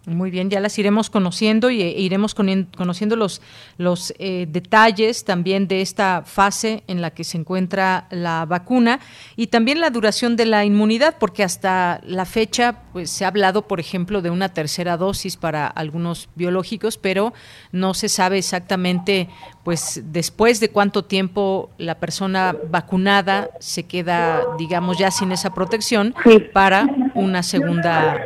Muy 0.05 0.31
bien, 0.31 0.49
ya 0.49 0.59
las 0.59 0.77
iremos 0.77 1.09
conociendo 1.09 1.69
y 1.69 1.81
e 1.81 2.01
iremos 2.01 2.35
conociendo 2.35 3.15
los, 3.15 3.41
los 3.77 4.13
eh, 4.19 4.47
detalles 4.49 5.23
también 5.23 5.69
de 5.69 5.79
esta 5.79 6.23
fase 6.25 6.83
en 6.87 7.01
la 7.01 7.11
que 7.11 7.23
se 7.23 7.37
encuentra 7.37 8.07
la 8.11 8.45
vacuna 8.45 8.99
y 9.37 9.47
también 9.47 9.79
la 9.79 9.91
duración 9.91 10.35
de 10.35 10.45
la 10.45 10.65
inmunidad, 10.65 11.15
porque 11.19 11.41
hasta 11.41 12.01
la 12.03 12.25
fecha 12.25 12.81
pues, 12.91 13.11
se 13.11 13.23
ha 13.23 13.29
hablado, 13.29 13.65
por 13.65 13.79
ejemplo, 13.79 14.21
de 14.21 14.29
una 14.29 14.49
tercera 14.49 14.97
dosis 14.97 15.37
para 15.37 15.67
algunos 15.67 16.27
biológicos, 16.35 16.97
pero 16.97 17.33
no 17.71 17.93
se 17.93 18.09
sabe 18.09 18.39
exactamente 18.39 19.29
pues 19.63 20.01
después 20.03 20.59
de 20.59 20.69
cuánto 20.69 21.05
tiempo 21.05 21.69
la 21.77 21.95
persona 21.95 22.53
vacunada 22.69 23.49
se 23.59 23.83
queda, 23.83 24.41
digamos, 24.57 24.97
ya 24.97 25.11
sin 25.11 25.31
esa 25.31 25.53
protección 25.53 26.13
para 26.51 26.87
una 27.15 27.41
segunda 27.41 28.19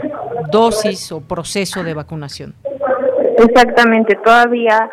dosis 0.51 1.11
o 1.11 1.21
proceso 1.21 1.83
de 1.83 1.93
vacunación. 1.93 2.53
Exactamente, 3.37 4.15
todavía 4.15 4.89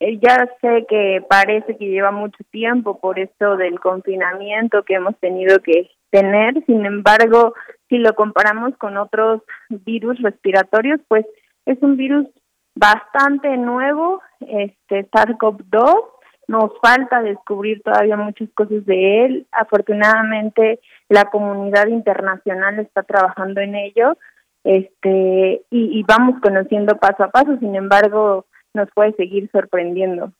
eh, 0.00 0.18
ya 0.20 0.48
sé 0.60 0.84
que 0.88 1.22
parece 1.28 1.76
que 1.76 1.86
lleva 1.86 2.10
mucho 2.10 2.42
tiempo 2.50 2.98
por 2.98 3.18
esto 3.18 3.56
del 3.56 3.78
confinamiento 3.80 4.82
que 4.82 4.94
hemos 4.94 5.16
tenido 5.18 5.60
que 5.60 5.90
tener, 6.10 6.64
sin 6.66 6.84
embargo, 6.84 7.54
si 7.88 7.98
lo 7.98 8.14
comparamos 8.14 8.76
con 8.76 8.96
otros 8.96 9.42
virus 9.68 10.20
respiratorios, 10.20 11.00
pues 11.08 11.24
es 11.66 11.78
un 11.82 11.96
virus 11.96 12.26
bastante 12.74 13.56
nuevo, 13.56 14.20
este 14.40 15.08
SARS-CoV-2, 15.10 16.04
nos 16.48 16.72
falta 16.82 17.22
descubrir 17.22 17.82
todavía 17.82 18.16
muchas 18.16 18.48
cosas 18.54 18.84
de 18.84 19.24
él. 19.24 19.46
Afortunadamente, 19.50 20.80
la 21.08 21.24
comunidad 21.24 21.86
internacional 21.86 22.78
está 22.80 23.02
trabajando 23.02 23.60
en 23.60 23.74
ello 23.76 24.18
este 24.64 25.62
y, 25.70 26.02
vamos 26.04 26.40
conociendo 26.42 26.96
paso 26.96 27.22
a 27.24 27.30
paso, 27.30 27.56
sin 27.60 27.76
embargo, 27.76 28.46
nos 28.72 28.88
puede 28.94 29.12
seguir 29.12 29.48
sorprendiendo. 29.52 30.32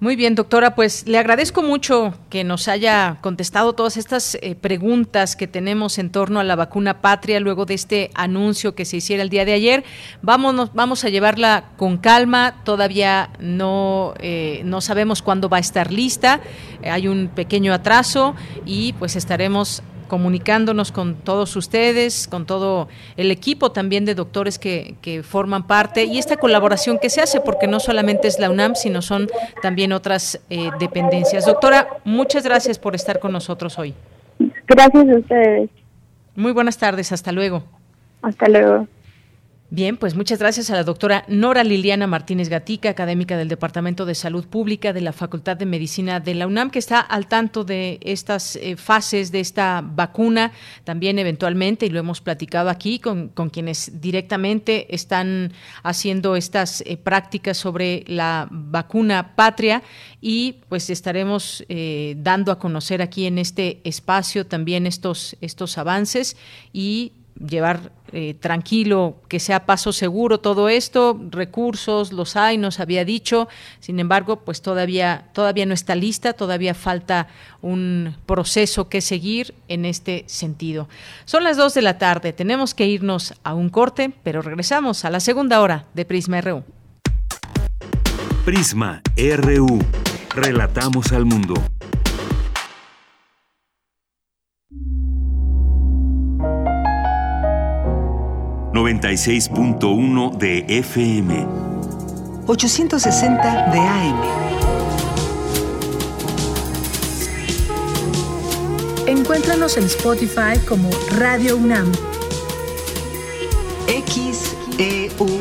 Muy 0.00 0.16
bien, 0.16 0.34
doctora, 0.34 0.74
pues 0.74 1.06
le 1.06 1.18
agradezco 1.18 1.62
mucho 1.62 2.14
que 2.30 2.44
nos 2.44 2.68
haya 2.68 3.18
contestado 3.20 3.74
todas 3.74 3.96
estas 3.96 4.36
eh, 4.36 4.56
preguntas 4.60 5.34
que 5.36 5.46
tenemos 5.46 5.98
en 5.98 6.10
torno 6.10 6.40
a 6.40 6.44
la 6.44 6.56
vacuna 6.56 7.00
patria 7.00 7.40
luego 7.40 7.64
de 7.64 7.74
este 7.74 8.10
anuncio 8.14 8.74
que 8.74 8.84
se 8.84 8.98
hiciera 8.98 9.22
el 9.22 9.30
día 9.30 9.44
de 9.44 9.52
ayer. 9.52 9.84
Vámonos, 10.22 10.74
vamos 10.74 11.04
a 11.04 11.08
llevarla 11.08 11.64
con 11.76 11.98
calma, 11.98 12.62
todavía 12.64 13.30
no, 13.40 14.14
eh, 14.20 14.62
no 14.64 14.80
sabemos 14.80 15.22
cuándo 15.22 15.48
va 15.48 15.58
a 15.58 15.60
estar 15.60 15.92
lista, 15.92 16.40
hay 16.82 17.08
un 17.08 17.28
pequeño 17.28 17.72
atraso 17.72 18.34
y 18.64 18.94
pues 18.94 19.16
estaremos 19.16 19.82
comunicándonos 20.14 20.92
con 20.92 21.16
todos 21.16 21.56
ustedes, 21.56 22.28
con 22.28 22.46
todo 22.46 22.86
el 23.16 23.32
equipo 23.32 23.72
también 23.72 24.04
de 24.04 24.14
doctores 24.14 24.60
que, 24.60 24.94
que, 25.02 25.24
forman 25.24 25.66
parte 25.66 26.04
y 26.04 26.18
esta 26.18 26.36
colaboración 26.36 27.00
que 27.00 27.10
se 27.10 27.20
hace, 27.20 27.40
porque 27.40 27.66
no 27.66 27.80
solamente 27.80 28.28
es 28.28 28.38
la 28.38 28.48
UNAM, 28.48 28.76
sino 28.76 29.02
son 29.02 29.26
también 29.60 29.92
otras 29.92 30.40
eh, 30.50 30.70
dependencias. 30.78 31.46
Doctora, 31.46 31.88
muchas 32.04 32.44
gracias 32.44 32.78
por 32.78 32.94
estar 32.94 33.18
con 33.18 33.32
nosotros 33.32 33.76
hoy. 33.76 33.92
Gracias 34.68 35.08
a 35.08 35.18
ustedes. 35.18 35.70
Muy 36.36 36.52
buenas 36.52 36.78
tardes, 36.78 37.10
hasta 37.10 37.32
luego. 37.32 37.64
Hasta 38.22 38.46
luego. 38.48 38.86
Bien, 39.70 39.96
pues 39.96 40.14
muchas 40.14 40.38
gracias 40.38 40.68
a 40.70 40.74
la 40.74 40.84
doctora 40.84 41.24
Nora 41.26 41.64
Liliana 41.64 42.06
Martínez 42.06 42.50
Gatica, 42.50 42.90
académica 42.90 43.38
del 43.38 43.48
Departamento 43.48 44.04
de 44.04 44.14
Salud 44.14 44.46
Pública 44.46 44.92
de 44.92 45.00
la 45.00 45.14
Facultad 45.14 45.56
de 45.56 45.64
Medicina 45.64 46.20
de 46.20 46.34
la 46.34 46.46
UNAM, 46.46 46.70
que 46.70 46.78
está 46.78 47.00
al 47.00 47.28
tanto 47.28 47.64
de 47.64 47.98
estas 48.02 48.56
eh, 48.56 48.76
fases 48.76 49.32
de 49.32 49.40
esta 49.40 49.82
vacuna, 49.82 50.52
también 50.84 51.18
eventualmente, 51.18 51.86
y 51.86 51.88
lo 51.88 51.98
hemos 51.98 52.20
platicado 52.20 52.68
aquí 52.68 52.98
con, 52.98 53.30
quienes 53.50 54.02
directamente 54.02 54.94
están 54.94 55.54
haciendo 55.82 56.36
estas 56.36 56.82
eh, 56.82 56.98
prácticas 56.98 57.56
sobre 57.56 58.04
la 58.06 58.46
vacuna 58.50 59.34
patria, 59.34 59.82
y 60.20 60.56
pues 60.68 60.90
estaremos 60.90 61.64
eh, 61.70 62.16
dando 62.18 62.52
a 62.52 62.58
conocer 62.58 63.00
aquí 63.00 63.26
en 63.26 63.38
este 63.38 63.80
espacio 63.84 64.46
también 64.46 64.86
estos, 64.86 65.36
estos 65.40 65.78
avances 65.78 66.36
y 66.72 67.12
llevar 67.38 67.92
eh, 68.12 68.34
tranquilo, 68.34 69.16
que 69.28 69.40
sea 69.40 69.66
paso 69.66 69.92
seguro 69.92 70.38
todo 70.38 70.68
esto, 70.68 71.20
recursos 71.30 72.12
los 72.12 72.36
hay, 72.36 72.58
nos 72.58 72.78
había 72.78 73.04
dicho, 73.04 73.48
sin 73.80 73.98
embargo, 73.98 74.36
pues 74.44 74.62
todavía, 74.62 75.28
todavía 75.32 75.66
no 75.66 75.74
está 75.74 75.96
lista, 75.96 76.32
todavía 76.32 76.74
falta 76.74 77.26
un 77.60 78.16
proceso 78.26 78.88
que 78.88 79.00
seguir 79.00 79.54
en 79.66 79.84
este 79.84 80.24
sentido. 80.28 80.88
Son 81.24 81.42
las 81.42 81.56
dos 81.56 81.74
de 81.74 81.82
la 81.82 81.98
tarde, 81.98 82.32
tenemos 82.32 82.74
que 82.74 82.86
irnos 82.86 83.34
a 83.42 83.54
un 83.54 83.68
corte, 83.68 84.12
pero 84.22 84.42
regresamos 84.42 85.04
a 85.04 85.10
la 85.10 85.18
segunda 85.18 85.60
hora 85.60 85.86
de 85.94 86.04
Prisma 86.04 86.40
RU. 86.40 86.62
Prisma 88.44 89.02
RU, 89.16 89.78
relatamos 90.34 91.10
al 91.12 91.24
mundo. 91.24 91.54
96.1 98.74 100.36
de 100.36 100.64
FM. 100.66 101.46
860 102.48 103.70
de 103.70 103.78
AM. 103.78 104.20
Encuéntranos 109.06 109.76
en 109.76 109.84
Spotify 109.84 110.58
como 110.66 110.90
Radio 111.18 111.56
UNAM. 111.56 111.92
XEUN. 113.86 115.36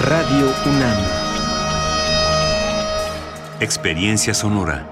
Radio 0.00 0.52
UNAM. 0.66 0.98
Experiencia 3.60 4.34
sonora. 4.34 4.91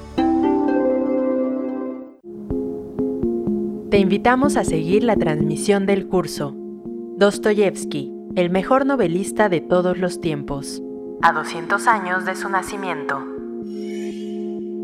Te 3.91 3.97
invitamos 3.97 4.55
a 4.55 4.63
seguir 4.63 5.03
la 5.03 5.17
transmisión 5.17 5.85
del 5.85 6.07
curso 6.07 6.55
Dostoyevsky, 7.17 8.09
el 8.37 8.49
mejor 8.49 8.85
novelista 8.85 9.49
de 9.49 9.59
todos 9.59 9.97
los 9.97 10.21
tiempos, 10.21 10.81
a 11.21 11.33
200 11.33 11.87
años 11.87 12.23
de 12.23 12.37
su 12.37 12.47
nacimiento. 12.47 13.21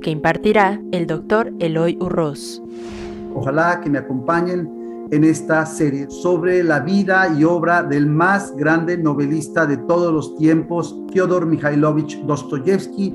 que 0.02 0.10
impartirá 0.10 0.82
el 0.92 1.08
doctor 1.08 1.54
Eloy 1.60 1.98
Urroz. 2.02 2.62
Ojalá 3.34 3.80
que 3.80 3.90
me 3.90 4.00
acompañen 4.00 5.08
en 5.10 5.24
esta 5.24 5.66
serie 5.66 6.10
sobre 6.10 6.62
la 6.62 6.82
vida 6.82 7.30
y 7.30 7.46
obra 7.46 7.84
del 7.84 8.08
más 8.08 8.54
grande 8.58 8.98
novelista 8.98 9.66
de 9.66 9.78
todos 9.78 10.14
los 10.14 10.36
tiempos, 10.36 10.94
Fyodor 11.14 11.46
Mikhailovich 11.46 12.20
Dostoyevsky. 12.24 13.14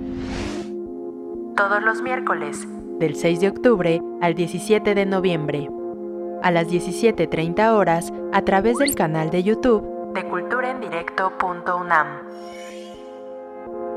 Todos 1.55 1.83
los 1.85 2.01
miércoles, 2.01 2.67
del 2.99 3.15
6 3.15 3.41
de 3.41 3.49
octubre 3.49 4.01
al 4.23 4.35
17 4.35 4.95
de 4.95 5.05
noviembre, 5.05 5.69
a 6.43 6.51
las 6.51 6.69
17.30 6.69 7.73
horas, 7.73 8.13
a 8.33 8.43
través 8.43 8.79
del 8.79 8.95
canal 8.95 9.31
de 9.31 9.43
YouTube 9.43 9.93
de 10.15 10.25
culturaendirecto.unam. 10.29 12.07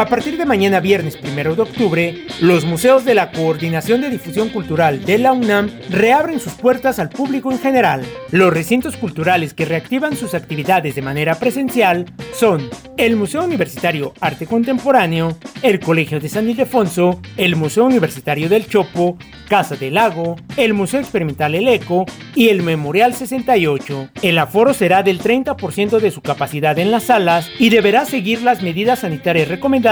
A 0.00 0.06
partir 0.06 0.38
de 0.38 0.46
mañana 0.46 0.80
viernes 0.80 1.18
1 1.22 1.56
de 1.56 1.60
octubre, 1.60 2.24
los 2.40 2.64
museos 2.64 3.04
de 3.04 3.14
la 3.14 3.30
Coordinación 3.30 4.00
de 4.00 4.08
Difusión 4.08 4.48
Cultural 4.48 5.04
de 5.04 5.18
la 5.18 5.34
UNAM 5.34 5.68
reabren 5.90 6.40
sus 6.40 6.54
puertas 6.54 6.98
al 6.98 7.10
público 7.10 7.52
en 7.52 7.58
general. 7.58 8.02
Los 8.30 8.50
recintos 8.50 8.96
culturales 8.96 9.52
que 9.52 9.66
reactivan 9.66 10.16
sus 10.16 10.32
actividades 10.32 10.94
de 10.94 11.02
manera 11.02 11.34
presencial 11.34 12.06
son 12.32 12.70
el 12.96 13.16
Museo 13.16 13.44
Universitario 13.44 14.14
Arte 14.20 14.46
Contemporáneo, 14.46 15.36
el 15.60 15.80
Colegio 15.80 16.18
de 16.18 16.30
San 16.30 16.48
Ildefonso, 16.48 17.20
el 17.36 17.56
Museo 17.56 17.84
Universitario 17.84 18.48
del 18.48 18.66
Chopo, 18.66 19.18
Casa 19.48 19.76
del 19.76 19.94
Lago, 19.94 20.36
el 20.56 20.72
Museo 20.72 21.00
Experimental 21.00 21.54
El 21.54 21.68
Eco 21.68 22.06
y 22.34 22.48
el 22.48 22.62
Memorial 22.62 23.12
68. 23.12 24.10
El 24.22 24.38
aforo 24.38 24.72
será 24.72 25.02
del 25.02 25.20
30% 25.20 25.98
de 25.98 26.10
su 26.10 26.22
capacidad 26.22 26.78
en 26.78 26.90
las 26.90 27.04
salas 27.04 27.50
y 27.58 27.68
deberá 27.68 28.06
seguir 28.06 28.42
las 28.42 28.62
medidas 28.62 29.00
sanitarias 29.00 29.48
recomendadas 29.48 29.89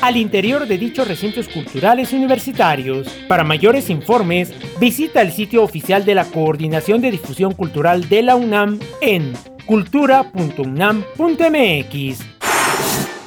al 0.00 0.16
interior 0.16 0.68
de 0.68 0.78
dichos 0.78 1.08
recintos 1.08 1.48
culturales 1.48 2.12
universitarios. 2.12 3.08
Para 3.26 3.42
mayores 3.42 3.90
informes, 3.90 4.52
visita 4.78 5.20
el 5.20 5.32
sitio 5.32 5.64
oficial 5.64 6.04
de 6.04 6.14
la 6.14 6.24
Coordinación 6.24 7.00
de 7.00 7.10
Difusión 7.10 7.52
Cultural 7.52 8.08
de 8.08 8.22
la 8.22 8.36
UNAM 8.36 8.78
en 9.00 9.32
cultura.unam.mx. 9.66 12.31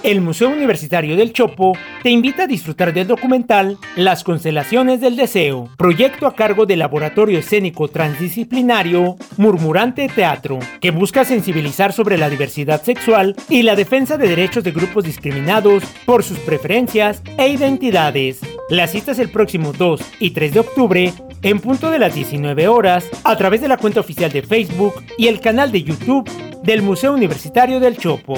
El 0.05 0.21
Museo 0.21 0.49
Universitario 0.49 1.17
del 1.17 1.33
Chopo 1.33 1.75
te 2.03 2.11
invita 2.11 2.43
a 2.43 2.47
disfrutar 2.47 2.93
del 2.93 3.07
documental 3.07 3.79
Las 3.95 4.23
Constelaciones 4.23 5.01
del 5.01 5.15
Deseo, 5.15 5.67
proyecto 5.77 6.27
a 6.27 6.35
cargo 6.35 6.67
del 6.67 6.77
Laboratorio 6.77 7.39
Escénico 7.39 7.87
Transdisciplinario 7.87 9.15
Murmurante 9.37 10.07
Teatro, 10.07 10.59
que 10.79 10.91
busca 10.91 11.25
sensibilizar 11.25 11.91
sobre 11.91 12.19
la 12.19 12.29
diversidad 12.29 12.83
sexual 12.83 13.35
y 13.49 13.63
la 13.63 13.75
defensa 13.75 14.15
de 14.15 14.29
derechos 14.29 14.63
de 14.63 14.73
grupos 14.73 15.05
discriminados 15.05 15.83
por 16.05 16.23
sus 16.23 16.37
preferencias 16.37 17.23
e 17.39 17.47
identidades. 17.47 18.41
La 18.69 18.85
cita 18.85 19.13
es 19.13 19.17
el 19.17 19.29
próximo 19.29 19.73
2 19.73 20.01
y 20.19 20.29
3 20.29 20.53
de 20.53 20.59
octubre 20.59 21.13
en 21.41 21.59
punto 21.59 21.89
de 21.89 21.97
las 21.97 22.13
19 22.13 22.67
horas 22.67 23.07
a 23.23 23.35
través 23.37 23.59
de 23.59 23.69
la 23.69 23.77
cuenta 23.77 24.01
oficial 24.01 24.31
de 24.31 24.43
Facebook 24.43 25.03
y 25.17 25.29
el 25.29 25.39
canal 25.39 25.71
de 25.71 25.81
YouTube 25.81 26.29
del 26.61 26.83
Museo 26.83 27.11
Universitario 27.11 27.79
del 27.79 27.97
Chopo. 27.97 28.35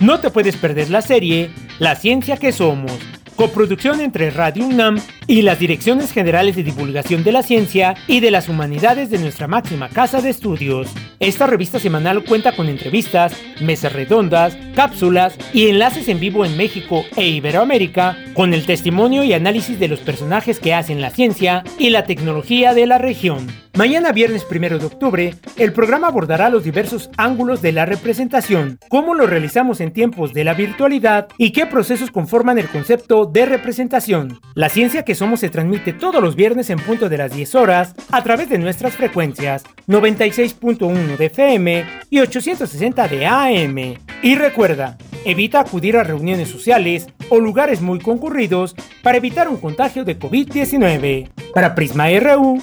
No 0.00 0.18
te 0.18 0.30
puedes 0.30 0.56
perder 0.56 0.88
la 0.88 1.02
serie 1.02 1.50
La 1.78 1.94
ciencia 1.94 2.38
que 2.38 2.52
somos, 2.52 2.98
coproducción 3.36 4.00
entre 4.00 4.30
Radio 4.30 4.66
UNAM 4.66 4.98
y 5.26 5.42
las 5.42 5.58
Direcciones 5.58 6.10
Generales 6.10 6.56
de 6.56 6.62
Divulgación 6.62 7.22
de 7.22 7.32
la 7.32 7.42
Ciencia 7.42 7.94
y 8.06 8.20
de 8.20 8.30
las 8.30 8.48
Humanidades 8.48 9.10
de 9.10 9.18
nuestra 9.18 9.46
máxima 9.46 9.90
casa 9.90 10.22
de 10.22 10.30
estudios. 10.30 10.88
Esta 11.20 11.46
revista 11.46 11.78
semanal 11.78 12.24
cuenta 12.24 12.56
con 12.56 12.68
entrevistas, 12.68 13.36
mesas 13.60 13.92
redondas, 13.92 14.56
cápsulas 14.74 15.36
y 15.52 15.68
enlaces 15.68 16.08
en 16.08 16.18
vivo 16.18 16.46
en 16.46 16.56
México 16.56 17.04
e 17.14 17.28
Iberoamérica 17.28 18.16
con 18.32 18.54
el 18.54 18.64
testimonio 18.64 19.22
y 19.22 19.34
análisis 19.34 19.78
de 19.78 19.88
los 19.88 20.00
personajes 20.00 20.60
que 20.60 20.72
hacen 20.72 21.02
la 21.02 21.10
ciencia 21.10 21.62
y 21.78 21.90
la 21.90 22.04
tecnología 22.04 22.72
de 22.72 22.86
la 22.86 22.96
región. 22.96 23.48
Mañana 23.80 24.12
viernes 24.12 24.46
1 24.46 24.78
de 24.78 24.84
octubre, 24.84 25.34
el 25.56 25.72
programa 25.72 26.08
abordará 26.08 26.50
los 26.50 26.64
diversos 26.64 27.08
ángulos 27.16 27.62
de 27.62 27.72
la 27.72 27.86
representación, 27.86 28.78
cómo 28.90 29.14
lo 29.14 29.26
realizamos 29.26 29.80
en 29.80 29.90
tiempos 29.90 30.34
de 30.34 30.44
la 30.44 30.52
virtualidad 30.52 31.28
y 31.38 31.52
qué 31.52 31.64
procesos 31.64 32.10
conforman 32.10 32.58
el 32.58 32.68
concepto 32.68 33.24
de 33.24 33.46
representación. 33.46 34.38
La 34.54 34.68
ciencia 34.68 35.02
que 35.02 35.14
somos 35.14 35.40
se 35.40 35.48
transmite 35.48 35.94
todos 35.94 36.22
los 36.22 36.36
viernes 36.36 36.68
en 36.68 36.78
punto 36.78 37.08
de 37.08 37.16
las 37.16 37.34
10 37.34 37.54
horas 37.54 37.94
a 38.12 38.22
través 38.22 38.50
de 38.50 38.58
nuestras 38.58 38.96
frecuencias 38.96 39.64
96.1 39.88 41.16
de 41.16 41.24
FM 41.24 41.84
y 42.10 42.20
860 42.20 43.08
de 43.08 43.26
AM. 43.26 43.94
Y 44.22 44.34
recuerda, 44.34 44.98
evita 45.24 45.60
acudir 45.60 45.96
a 45.96 46.04
reuniones 46.04 46.50
sociales 46.50 47.06
o 47.30 47.40
lugares 47.40 47.80
muy 47.80 47.98
concurridos 47.98 48.76
para 49.02 49.16
evitar 49.16 49.48
un 49.48 49.56
contagio 49.56 50.04
de 50.04 50.18
COVID-19. 50.18 51.30
Para 51.54 51.74
Prisma 51.74 52.10
RU, 52.20 52.62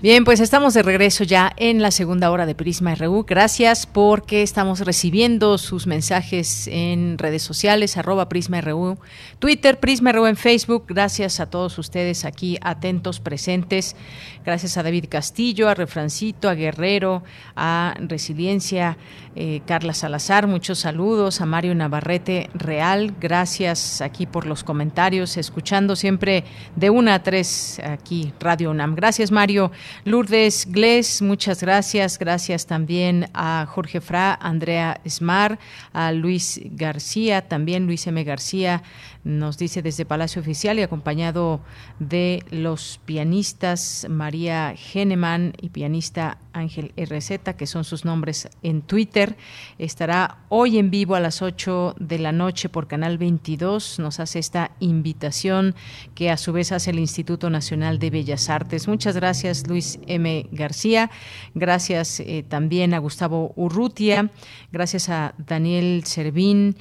Bien, 0.00 0.24
pues 0.24 0.38
estamos 0.38 0.74
de 0.74 0.84
regreso 0.84 1.24
ya 1.24 1.52
en 1.56 1.82
la 1.82 1.90
segunda 1.90 2.30
hora 2.30 2.46
de 2.46 2.54
Prisma 2.54 2.94
RU. 2.94 3.24
Gracias 3.24 3.84
porque 3.84 4.44
estamos 4.44 4.78
recibiendo 4.78 5.58
sus 5.58 5.88
mensajes 5.88 6.68
en 6.68 7.18
redes 7.18 7.42
sociales, 7.42 7.96
arroba 7.96 8.28
Prisma 8.28 8.60
RU, 8.60 8.96
Twitter, 9.40 9.80
Prisma 9.80 10.12
RU 10.12 10.26
en 10.26 10.36
Facebook. 10.36 10.84
Gracias 10.86 11.40
a 11.40 11.50
todos 11.50 11.76
ustedes 11.78 12.24
aquí 12.24 12.58
atentos, 12.62 13.18
presentes. 13.18 13.96
Gracias 14.44 14.76
a 14.76 14.84
David 14.84 15.06
Castillo, 15.08 15.68
a 15.68 15.74
Refrancito, 15.74 16.48
a 16.48 16.54
Guerrero, 16.54 17.24
a 17.56 17.94
Resiliencia, 17.98 18.96
eh, 19.34 19.62
Carla 19.66 19.94
Salazar. 19.94 20.46
Muchos 20.46 20.78
saludos 20.78 21.40
a 21.40 21.46
Mario 21.46 21.74
Navarrete 21.74 22.50
Real. 22.54 23.14
Gracias 23.20 24.00
aquí 24.00 24.26
por 24.26 24.46
los 24.46 24.62
comentarios, 24.62 25.36
escuchando 25.36 25.96
siempre 25.96 26.44
de 26.76 26.88
una 26.88 27.14
a 27.14 27.22
tres 27.24 27.80
aquí 27.84 28.32
Radio 28.38 28.70
UNAM. 28.70 28.94
Gracias, 28.94 29.32
Mario. 29.32 29.72
Lourdes 30.04 30.66
Gles, 30.70 31.22
muchas 31.22 31.60
gracias. 31.60 32.18
Gracias 32.18 32.66
también 32.66 33.28
a 33.34 33.66
Jorge 33.68 34.00
Fra, 34.00 34.34
Andrea 34.34 35.00
Smar, 35.08 35.58
a 35.92 36.12
Luis 36.12 36.60
García, 36.64 37.42
también 37.42 37.86
Luis 37.86 38.06
M. 38.06 38.22
García, 38.24 38.82
nos 39.28 39.58
dice 39.58 39.82
desde 39.82 40.06
Palacio 40.06 40.40
Oficial 40.40 40.78
y 40.78 40.82
acompañado 40.82 41.60
de 41.98 42.42
los 42.50 42.98
pianistas 43.04 44.06
María 44.08 44.74
Geneman 44.74 45.52
y 45.60 45.68
pianista 45.68 46.38
Ángel 46.54 46.92
RZ, 46.96 47.54
que 47.56 47.66
son 47.66 47.84
sus 47.84 48.06
nombres 48.06 48.48
en 48.62 48.80
Twitter. 48.80 49.36
Estará 49.78 50.38
hoy 50.48 50.78
en 50.78 50.90
vivo 50.90 51.14
a 51.14 51.20
las 51.20 51.42
8 51.42 51.96
de 52.00 52.18
la 52.18 52.32
noche 52.32 52.70
por 52.70 52.88
Canal 52.88 53.18
22. 53.18 53.98
Nos 53.98 54.18
hace 54.18 54.38
esta 54.38 54.70
invitación 54.80 55.74
que 56.14 56.30
a 56.30 56.38
su 56.38 56.54
vez 56.54 56.72
hace 56.72 56.90
el 56.90 56.98
Instituto 56.98 57.50
Nacional 57.50 57.98
de 57.98 58.08
Bellas 58.08 58.48
Artes. 58.48 58.88
Muchas 58.88 59.14
gracias, 59.14 59.66
Luis 59.66 60.00
M. 60.06 60.46
García. 60.52 61.10
Gracias 61.54 62.20
eh, 62.20 62.46
también 62.48 62.94
a 62.94 62.98
Gustavo 62.98 63.52
Urrutia. 63.56 64.30
Gracias 64.72 65.10
a 65.10 65.34
Daniel 65.36 66.04
Servín. 66.06 66.76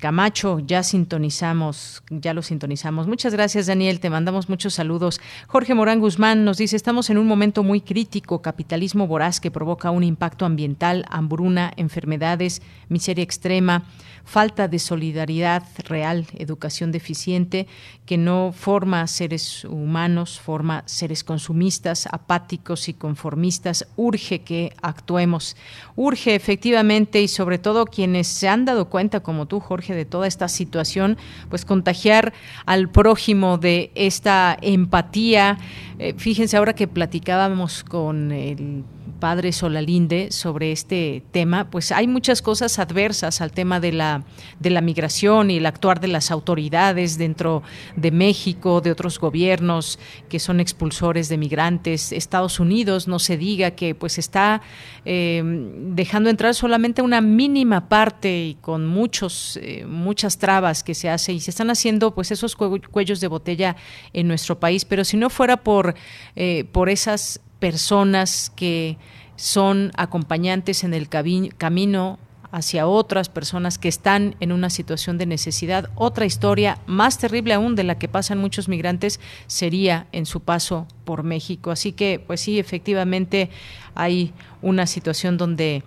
Camacho, 0.00 0.60
ya 0.60 0.82
sintonizamos, 0.82 2.02
ya 2.08 2.32
lo 2.32 2.40
sintonizamos. 2.40 3.06
Muchas 3.06 3.34
gracias, 3.34 3.66
Daniel. 3.66 4.00
Te 4.00 4.08
mandamos 4.08 4.48
muchos 4.48 4.72
saludos. 4.72 5.20
Jorge 5.46 5.74
Morán 5.74 6.00
Guzmán 6.00 6.42
nos 6.42 6.56
dice: 6.56 6.74
Estamos 6.74 7.10
en 7.10 7.18
un 7.18 7.26
momento 7.26 7.62
muy 7.62 7.82
crítico, 7.82 8.40
capitalismo 8.40 9.06
voraz 9.06 9.40
que 9.40 9.50
provoca 9.50 9.90
un 9.90 10.02
impacto 10.02 10.46
ambiental, 10.46 11.04
hambruna, 11.10 11.72
enfermedades, 11.76 12.62
miseria 12.88 13.22
extrema 13.22 13.84
falta 14.24 14.68
de 14.68 14.78
solidaridad 14.78 15.62
real, 15.88 16.26
educación 16.36 16.92
deficiente, 16.92 17.66
que 18.06 18.18
no 18.18 18.52
forma 18.52 19.06
seres 19.06 19.64
humanos, 19.64 20.40
forma 20.40 20.82
seres 20.86 21.24
consumistas, 21.24 22.08
apáticos 22.10 22.88
y 22.88 22.94
conformistas. 22.94 23.86
Urge 23.96 24.40
que 24.40 24.72
actuemos. 24.82 25.56
Urge 25.96 26.34
efectivamente 26.34 27.22
y 27.22 27.28
sobre 27.28 27.58
todo 27.58 27.86
quienes 27.86 28.26
se 28.26 28.48
han 28.48 28.64
dado 28.64 28.88
cuenta, 28.88 29.20
como 29.20 29.46
tú, 29.46 29.60
Jorge, 29.60 29.94
de 29.94 30.04
toda 30.04 30.26
esta 30.26 30.48
situación, 30.48 31.18
pues 31.48 31.64
contagiar 31.64 32.32
al 32.66 32.88
prójimo 32.88 33.58
de 33.58 33.92
esta 33.94 34.56
empatía. 34.60 35.58
Eh, 36.02 36.14
fíjense 36.16 36.56
ahora 36.56 36.72
que 36.74 36.88
platicábamos 36.88 37.84
con 37.84 38.32
el 38.32 38.84
padre 39.20 39.52
Solalinde 39.52 40.32
sobre 40.32 40.72
este 40.72 41.22
tema, 41.30 41.70
pues 41.70 41.92
hay 41.92 42.06
muchas 42.08 42.40
cosas 42.40 42.78
adversas 42.78 43.42
al 43.42 43.52
tema 43.52 43.78
de 43.80 43.92
la, 43.92 44.24
de 44.58 44.70
la 44.70 44.80
migración 44.80 45.50
y 45.50 45.58
el 45.58 45.66
actuar 45.66 46.00
de 46.00 46.08
las 46.08 46.30
autoridades 46.30 47.18
dentro 47.18 47.62
de 47.96 48.10
México, 48.12 48.80
de 48.80 48.90
otros 48.90 49.20
gobiernos 49.20 49.98
que 50.30 50.40
son 50.40 50.58
expulsores 50.58 51.28
de 51.28 51.36
migrantes. 51.36 52.12
Estados 52.12 52.60
Unidos, 52.60 53.06
no 53.06 53.18
se 53.18 53.36
diga 53.36 53.72
que 53.72 53.94
pues 53.94 54.16
está 54.18 54.62
eh, 55.04 55.42
dejando 55.44 56.30
entrar 56.30 56.54
solamente 56.54 57.02
una 57.02 57.20
mínima 57.20 57.90
parte 57.90 58.44
y 58.46 58.54
con 58.54 58.86
muchos, 58.86 59.58
eh, 59.62 59.84
muchas 59.86 60.38
trabas 60.38 60.82
que 60.82 60.94
se 60.94 61.10
hace 61.10 61.34
y 61.34 61.40
se 61.40 61.50
están 61.50 61.68
haciendo 61.68 62.14
pues 62.14 62.30
esos 62.30 62.56
cuellos 62.56 63.20
de 63.20 63.28
botella 63.28 63.76
en 64.14 64.28
nuestro 64.28 64.58
país. 64.58 64.86
Pero 64.86 65.04
si 65.04 65.18
no 65.18 65.28
fuera 65.28 65.58
por, 65.58 65.89
eh, 66.36 66.64
por 66.72 66.88
esas 66.88 67.40
personas 67.58 68.50
que 68.54 68.96
son 69.36 69.90
acompañantes 69.96 70.84
en 70.84 70.94
el 70.94 71.08
camino 71.08 72.18
hacia 72.52 72.86
otras 72.86 73.28
personas 73.28 73.78
que 73.78 73.88
están 73.88 74.34
en 74.40 74.52
una 74.52 74.70
situación 74.70 75.18
de 75.18 75.26
necesidad. 75.26 75.90
Otra 75.94 76.26
historia 76.26 76.78
más 76.86 77.18
terrible 77.18 77.54
aún 77.54 77.76
de 77.76 77.84
la 77.84 77.98
que 77.98 78.08
pasan 78.08 78.38
muchos 78.38 78.68
migrantes 78.68 79.20
sería 79.46 80.08
en 80.12 80.26
su 80.26 80.40
paso 80.40 80.86
por 81.04 81.22
México. 81.22 81.70
Así 81.70 81.92
que, 81.92 82.22
pues 82.24 82.40
sí, 82.40 82.58
efectivamente 82.58 83.50
hay 83.94 84.32
una 84.62 84.86
situación 84.86 85.36
donde 85.36 85.84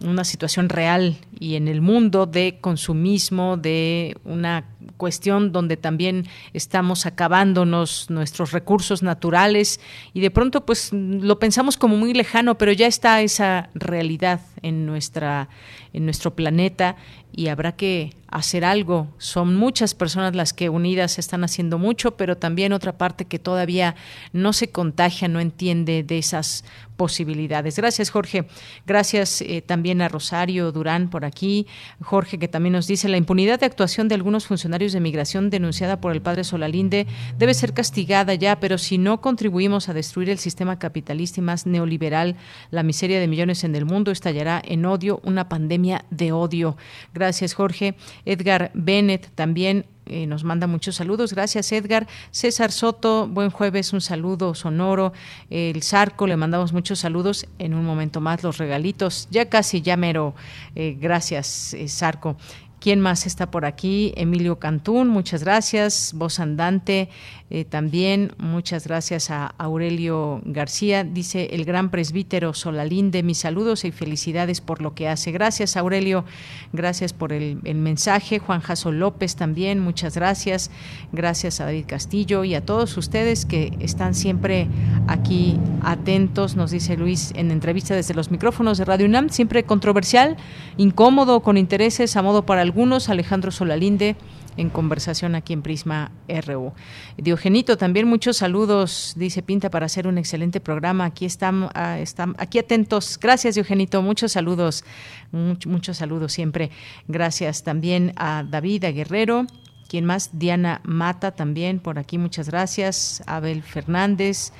una 0.00 0.24
situación 0.24 0.68
real 0.68 1.16
y 1.38 1.54
en 1.54 1.68
el 1.68 1.80
mundo 1.80 2.26
de 2.26 2.58
consumismo, 2.60 3.56
de 3.56 4.16
una 4.24 4.64
cuestión 4.96 5.52
donde 5.52 5.76
también 5.76 6.26
estamos 6.52 7.06
acabándonos 7.06 8.10
nuestros 8.10 8.52
recursos 8.52 9.02
naturales 9.02 9.80
y 10.12 10.20
de 10.20 10.30
pronto 10.30 10.64
pues 10.64 10.92
lo 10.92 11.38
pensamos 11.38 11.76
como 11.76 11.96
muy 11.96 12.14
lejano, 12.14 12.58
pero 12.58 12.72
ya 12.72 12.86
está 12.86 13.20
esa 13.22 13.70
realidad 13.74 14.40
en 14.62 14.86
nuestra 14.86 15.48
en 15.92 16.04
nuestro 16.04 16.36
planeta 16.36 16.96
y 17.36 17.48
habrá 17.48 17.76
que 17.76 18.16
hacer 18.28 18.64
algo. 18.64 19.08
Son 19.18 19.54
muchas 19.54 19.94
personas 19.94 20.34
las 20.34 20.52
que 20.52 20.68
unidas 20.68 21.18
están 21.18 21.44
haciendo 21.44 21.78
mucho, 21.78 22.16
pero 22.16 22.36
también 22.36 22.72
otra 22.72 22.98
parte 22.98 23.26
que 23.26 23.38
todavía 23.38 23.94
no 24.32 24.52
se 24.52 24.68
contagia, 24.68 25.28
no 25.28 25.38
entiende 25.38 26.02
de 26.02 26.18
esas 26.18 26.64
posibilidades. 26.96 27.76
Gracias, 27.76 28.10
Jorge. 28.10 28.46
Gracias 28.86 29.42
eh, 29.42 29.62
también 29.64 30.00
a 30.00 30.08
Rosario 30.08 30.72
Durán 30.72 31.10
por 31.10 31.26
aquí. 31.26 31.66
Jorge, 32.00 32.38
que 32.38 32.48
también 32.48 32.72
nos 32.72 32.86
dice, 32.86 33.08
la 33.08 33.18
impunidad 33.18 33.60
de 33.60 33.66
actuación 33.66 34.08
de 34.08 34.14
algunos 34.14 34.46
funcionarios 34.46 34.92
de 34.92 35.00
migración 35.00 35.50
denunciada 35.50 36.00
por 36.00 36.12
el 36.12 36.22
padre 36.22 36.42
Solalinde 36.42 37.06
debe 37.38 37.52
ser 37.52 37.74
castigada 37.74 38.34
ya, 38.34 38.60
pero 38.60 38.78
si 38.78 38.96
no 38.96 39.20
contribuimos 39.20 39.90
a 39.90 39.94
destruir 39.94 40.30
el 40.30 40.38
sistema 40.38 40.78
capitalista 40.78 41.40
y 41.40 41.44
más 41.44 41.66
neoliberal, 41.66 42.36
la 42.70 42.82
miseria 42.82 43.20
de 43.20 43.28
millones 43.28 43.62
en 43.64 43.76
el 43.76 43.84
mundo 43.84 44.10
estallará 44.10 44.62
en 44.64 44.86
odio, 44.86 45.20
una 45.22 45.50
pandemia 45.50 46.06
de 46.10 46.32
odio. 46.32 46.76
Gracias, 47.12 47.25
Jorge. 47.54 47.94
Edgar 48.24 48.70
Bennett 48.74 49.28
también 49.34 49.86
eh, 50.06 50.26
nos 50.26 50.44
manda 50.44 50.66
muchos 50.66 50.96
saludos. 50.96 51.32
Gracias, 51.32 51.72
Edgar. 51.72 52.06
César 52.30 52.70
Soto, 52.70 53.26
buen 53.26 53.50
jueves, 53.50 53.92
un 53.92 54.00
saludo 54.00 54.54
sonoro. 54.54 55.12
El 55.50 55.82
Zarco, 55.82 56.26
le 56.26 56.36
mandamos 56.36 56.72
muchos 56.72 57.00
saludos. 57.00 57.46
En 57.58 57.74
un 57.74 57.84
momento 57.84 58.20
más, 58.20 58.42
los 58.42 58.58
regalitos. 58.58 59.26
Ya 59.30 59.48
casi, 59.48 59.82
ya 59.82 59.96
mero. 59.96 60.34
Eh, 60.76 60.96
gracias, 60.98 61.74
eh, 61.74 61.88
Zarco. 61.88 62.36
¿Quién 62.78 63.00
más 63.00 63.26
está 63.26 63.50
por 63.50 63.64
aquí? 63.64 64.12
Emilio 64.16 64.58
Cantún, 64.58 65.08
muchas 65.08 65.42
gracias. 65.42 66.12
Voz 66.14 66.38
Andante, 66.38 67.08
eh, 67.48 67.64
también 67.64 68.32
muchas 68.36 68.86
gracias 68.86 69.30
a 69.30 69.46
Aurelio 69.56 70.42
García. 70.44 71.02
Dice 71.02 71.48
el 71.52 71.64
gran 71.64 71.90
presbítero 71.90 72.52
Solalinde, 72.52 73.22
mis 73.22 73.38
saludos 73.38 73.86
y 73.86 73.92
felicidades 73.92 74.60
por 74.60 74.82
lo 74.82 74.94
que 74.94 75.08
hace. 75.08 75.32
Gracias, 75.32 75.76
Aurelio. 75.76 76.26
Gracias 76.74 77.14
por 77.14 77.32
el, 77.32 77.56
mensaje. 77.62 78.38
Juan 78.40 78.60
Jaso 78.60 78.92
López 78.92 79.36
también, 79.36 79.80
muchas 79.80 80.14
gracias. 80.14 80.70
Gracias 81.12 81.60
a 81.60 81.64
David 81.64 81.86
Castillo 81.86 82.44
y 82.44 82.54
a 82.54 82.64
todos 82.64 82.96
ustedes 82.98 83.46
que 83.46 83.72
están 83.80 84.14
siempre 84.14 84.68
aquí 85.08 85.58
atentos, 85.82 86.56
nos 86.56 86.72
dice 86.72 86.96
Luis 86.96 87.32
en 87.36 87.50
entrevista 87.50 87.94
desde 87.94 88.12
los 88.12 88.30
micrófonos 88.30 88.76
de 88.76 88.84
Radio 88.84 89.06
UNAM, 89.06 89.30
siempre 89.30 89.64
controversial, 89.64 90.36
incómodo, 90.76 91.40
con 91.40 91.56
intereses 91.56 92.16
a 92.16 92.22
modo 92.22 92.44
para 92.44 92.65
algunos, 92.66 93.08
Alejandro 93.08 93.50
Solalinde 93.52 94.16
en 94.56 94.70
conversación 94.70 95.34
aquí 95.34 95.52
en 95.52 95.62
Prisma 95.62 96.10
RU. 96.28 96.72
Diogenito, 97.16 97.76
también 97.76 98.08
muchos 98.08 98.38
saludos, 98.38 99.14
dice 99.16 99.42
Pinta, 99.42 99.70
para 99.70 99.86
hacer 99.86 100.06
un 100.06 100.18
excelente 100.18 100.60
programa. 100.60 101.04
Aquí 101.04 101.26
están, 101.26 101.68
ah, 101.74 101.98
aquí 102.38 102.58
atentos. 102.58 103.18
Gracias, 103.20 103.54
Diogenito, 103.54 104.02
muchos 104.02 104.32
saludos, 104.32 104.84
muchos 105.32 105.98
saludos 105.98 106.32
siempre. 106.32 106.70
Gracias 107.06 107.62
también 107.62 108.12
a 108.16 108.44
David, 108.48 108.84
Guerrero. 108.94 109.46
¿Quién 109.88 110.04
más? 110.04 110.30
Diana 110.32 110.80
Mata 110.84 111.30
también, 111.30 111.78
por 111.78 111.98
aquí, 111.98 112.18
muchas 112.18 112.48
gracias. 112.48 113.22
Abel 113.26 113.62
Fernández. 113.62 114.52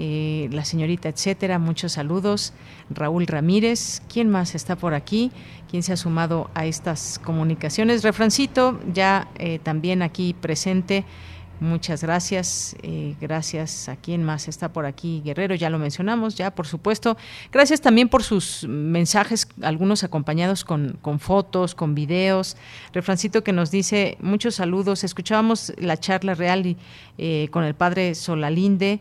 Eh, 0.00 0.48
la 0.52 0.64
señorita, 0.64 1.08
etcétera. 1.08 1.58
Muchos 1.58 1.92
saludos. 1.92 2.52
Raúl 2.88 3.26
Ramírez, 3.26 4.00
¿quién 4.08 4.30
más 4.30 4.54
está 4.54 4.76
por 4.76 4.94
aquí? 4.94 5.32
¿Quién 5.70 5.82
se 5.82 5.92
ha 5.92 5.96
sumado 5.98 6.50
a 6.54 6.64
estas 6.64 7.20
comunicaciones? 7.22 8.02
Refrancito, 8.02 8.80
ya 8.90 9.28
eh, 9.36 9.58
también 9.58 10.00
aquí 10.00 10.32
presente. 10.32 11.04
Muchas 11.60 12.02
gracias. 12.02 12.74
Eh, 12.82 13.16
gracias 13.20 13.88
a 13.90 13.96
quién 13.96 14.24
más 14.24 14.48
está 14.48 14.72
por 14.72 14.86
aquí. 14.86 15.20
Guerrero, 15.22 15.54
ya 15.56 15.68
lo 15.68 15.78
mencionamos, 15.78 16.36
ya 16.36 16.52
por 16.52 16.66
supuesto. 16.66 17.18
Gracias 17.52 17.82
también 17.82 18.08
por 18.08 18.22
sus 18.22 18.64
mensajes, 18.66 19.46
algunos 19.60 20.04
acompañados 20.04 20.64
con, 20.64 20.98
con 21.02 21.20
fotos, 21.20 21.74
con 21.74 21.94
videos. 21.94 22.56
Refrancito 22.94 23.44
que 23.44 23.52
nos 23.52 23.70
dice 23.70 24.16
muchos 24.20 24.54
saludos. 24.54 25.04
Escuchábamos 25.04 25.74
la 25.76 25.98
charla 25.98 26.34
real 26.34 26.64
y, 27.18 27.48
con 27.48 27.64
el 27.64 27.74
padre 27.74 28.14
Solalinde 28.14 29.00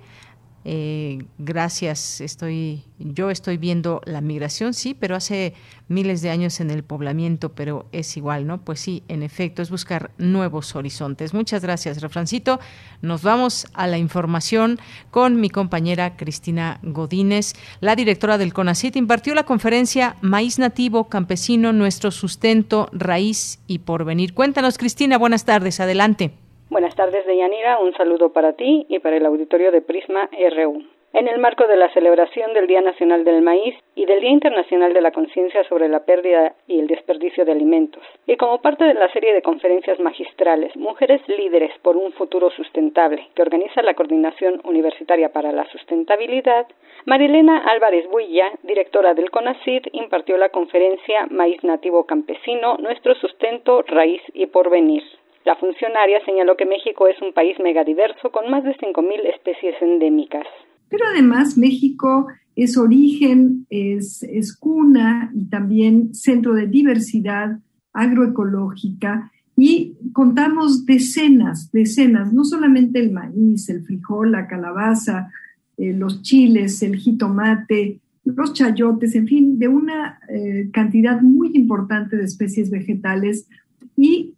eh, 0.70 1.20
gracias, 1.38 2.20
estoy, 2.20 2.84
yo 2.99 3.30
estoy 3.30 3.55
viendo 3.55 4.01
la 4.03 4.20
migración, 4.20 4.74
sí, 4.74 4.93
pero 4.93 5.15
hace 5.15 5.53
miles 5.88 6.22
de 6.22 6.30
años 6.30 6.59
en 6.59 6.72
el 6.72 6.84
poblamiento, 6.84 7.53
pero 7.53 7.88
es 7.93 8.18
igual, 8.18 8.45
¿no? 8.45 8.59
Pues 8.65 8.82
sí, 8.82 9.01
en 9.07 9.24
efecto, 9.24 9.61
es 9.61 9.70
buscar 9.70 10.11
nuevos 10.18 10.76
horizontes. 10.76 11.34
Muchas 11.34 11.61
gracias, 11.61 12.01
Refrancito. 12.01 12.59
Nos 13.01 13.24
vamos 13.24 13.68
a 13.74 13.88
la 13.88 13.97
información 13.97 14.78
con 15.09 15.39
mi 15.39 15.49
compañera 15.49 16.18
Cristina 16.18 16.82
Godínez. 16.84 17.53
La 17.80 17.95
directora 17.95 18.38
del 18.38 18.53
CONACIT 18.53 18.97
impartió 18.97 19.36
la 19.36 19.45
conferencia 19.45 20.18
Maíz 20.20 20.59
Nativo, 20.59 21.07
Campesino, 21.07 21.72
Nuestro 21.72 22.11
Sustento, 22.11 22.89
Raíz 22.91 23.59
y 23.68 23.80
Porvenir. 23.80 24.34
Cuéntanos, 24.34 24.78
Cristina, 24.78 25.18
buenas 25.18 25.45
tardes, 25.45 25.80
adelante. 25.80 26.34
Buenas 26.70 26.95
tardes, 26.95 27.26
Deyanira. 27.26 27.80
Un 27.80 27.93
saludo 27.93 28.34
para 28.34 28.51
ti 28.51 28.86
y 28.89 28.99
para 28.99 29.15
el 29.15 29.26
auditorio 29.26 29.72
de 29.72 29.82
Prisma 29.82 30.30
RU. 30.53 30.84
En 31.13 31.30
el 31.30 31.39
marco 31.39 31.65
de 31.65 31.78
la 31.78 31.89
celebración 31.93 32.53
del 32.53 32.68
Día 32.68 32.82
Nacional 32.82 33.24
del 33.24 33.41
Maíz 33.41 33.74
y 33.95 34.05
del 34.05 34.20
Día 34.20 34.32
Internacional 34.32 34.91
de 34.91 34.99
la 34.99 35.13
Conciencia 35.13 35.63
sobre 35.63 35.88
la 35.88 36.03
Pérdida 36.03 36.55
y 36.68 36.80
el 36.80 36.88
Desperdicio 36.88 37.45
de 37.45 37.53
Alimentos, 37.53 38.03
y 38.26 38.36
como 38.36 38.61
parte 38.61 38.84
de 38.84 38.95
la 38.95 39.09
serie 39.13 39.34
de 39.34 39.41
conferencias 39.41 39.97
magistrales 40.01 40.76
Mujeres 40.76 41.22
Líderes 41.30 41.72
por 41.84 41.95
un 41.95 42.11
Futuro 42.11 42.51
Sustentable, 42.51 43.30
que 43.34 43.43
organiza 43.43 43.82
la 43.82 43.93
Coordinación 43.93 44.59
Universitaria 44.65 45.32
para 45.32 45.53
la 45.53 45.63
Sustentabilidad, 45.72 46.68
Marilena 47.05 47.59
Álvarez 47.59 48.09
Builla, 48.09 48.51
directora 48.63 49.13
del 49.13 49.32
CONACID, 49.32 49.84
impartió 49.93 50.36
la 50.38 50.49
conferencia 50.49 51.28
Maíz 51.30 51.63
Nativo 51.63 52.05
Campesino, 52.05 52.75
Nuestro 52.78 53.16
Sustento, 53.16 53.83
Raíz 53.83 54.21
y 54.33 54.47
Porvenir. 54.47 55.04
La 55.47 55.55
funcionaria 55.55 56.19
señaló 56.25 56.57
que 56.57 56.65
México 56.65 57.07
es 57.07 57.15
un 57.21 57.32
país 57.32 57.55
megadiverso 57.63 58.33
con 58.33 58.51
más 58.51 58.65
de 58.65 58.75
5.000 58.75 59.33
especies 59.33 59.82
endémicas. 59.82 60.45
Pero 60.89 61.05
además 61.05 61.57
México 61.57 62.28
es 62.57 62.78
origen, 62.78 63.65
es, 63.69 64.24
es 64.24 64.53
cuna 64.57 65.32
y 65.33 65.49
también 65.49 66.13
centro 66.13 66.53
de 66.53 66.67
diversidad 66.67 67.59
agroecológica 67.93 69.32
y 69.55 69.95
contamos 70.11 70.86
decenas, 70.86 71.71
decenas, 71.71 72.33
no 72.33 72.43
solamente 72.43 72.99
el 72.99 73.13
maíz, 73.13 73.69
el 73.69 73.86
frijol, 73.86 74.33
la 74.33 74.47
calabaza, 74.47 75.32
eh, 75.78 75.93
los 75.93 76.24
chiles, 76.24 76.83
el 76.83 76.97
jitomate, 76.97 78.01
los 78.25 78.51
chayotes, 78.51 79.15
en 79.15 79.28
fin, 79.28 79.57
de 79.57 79.69
una 79.69 80.19
eh, 80.28 80.69
cantidad 80.74 81.21
muy 81.21 81.51
importante 81.55 82.17
de 82.17 82.25
especies 82.25 82.69
vegetales 82.69 83.47
y 83.95 84.33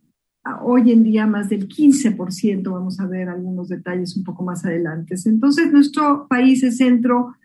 hoy 0.61 0.91
en 0.91 1.03
día 1.03 1.27
más 1.27 1.49
del 1.49 1.67
15%, 1.67 2.71
vamos 2.71 2.99
a 2.99 3.07
ver 3.07 3.29
algunos 3.29 3.69
detalles 3.69 4.15
un 4.17 4.23
poco 4.23 4.43
más 4.43 4.65
adelante. 4.65 5.15
Entonces, 5.25 5.71
nuestro 5.71 6.27
país 6.27 6.63
es 6.63 6.77
centro 6.77 7.35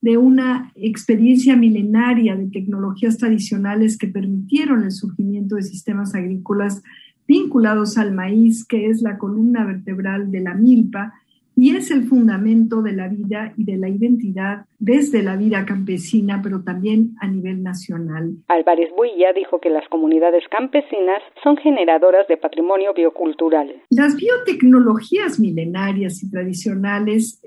de 0.00 0.18
una 0.18 0.70
experiencia 0.74 1.56
milenaria 1.56 2.36
de 2.36 2.48
tecnologías 2.48 3.16
tradicionales 3.16 3.96
que 3.96 4.06
permitieron 4.06 4.84
el 4.84 4.92
surgimiento 4.92 5.56
de 5.56 5.62
sistemas 5.62 6.14
agrícolas 6.14 6.82
vinculados 7.26 7.96
al 7.96 8.12
maíz, 8.12 8.66
que 8.66 8.90
es 8.90 9.00
la 9.00 9.16
columna 9.16 9.64
vertebral 9.64 10.30
de 10.30 10.40
la 10.40 10.54
milpa 10.54 11.14
y 11.56 11.76
es 11.76 11.90
el 11.90 12.04
fundamento 12.04 12.82
de 12.82 12.92
la 12.92 13.08
vida 13.08 13.52
y 13.56 13.64
de 13.64 13.76
la 13.76 13.88
identidad 13.88 14.66
desde 14.78 15.22
la 15.22 15.36
vida 15.36 15.64
campesina, 15.64 16.40
pero 16.42 16.62
también 16.62 17.14
a 17.20 17.28
nivel 17.28 17.62
nacional. 17.62 18.34
Álvarez 18.48 18.90
Builla 18.96 19.32
dijo 19.32 19.60
que 19.60 19.70
las 19.70 19.88
comunidades 19.88 20.44
campesinas 20.50 21.22
son 21.42 21.56
generadoras 21.56 22.26
de 22.28 22.36
patrimonio 22.36 22.92
biocultural. 22.94 23.72
Las 23.90 24.16
biotecnologías 24.16 25.38
milenarias 25.38 26.22
y 26.22 26.30
tradicionales 26.30 27.40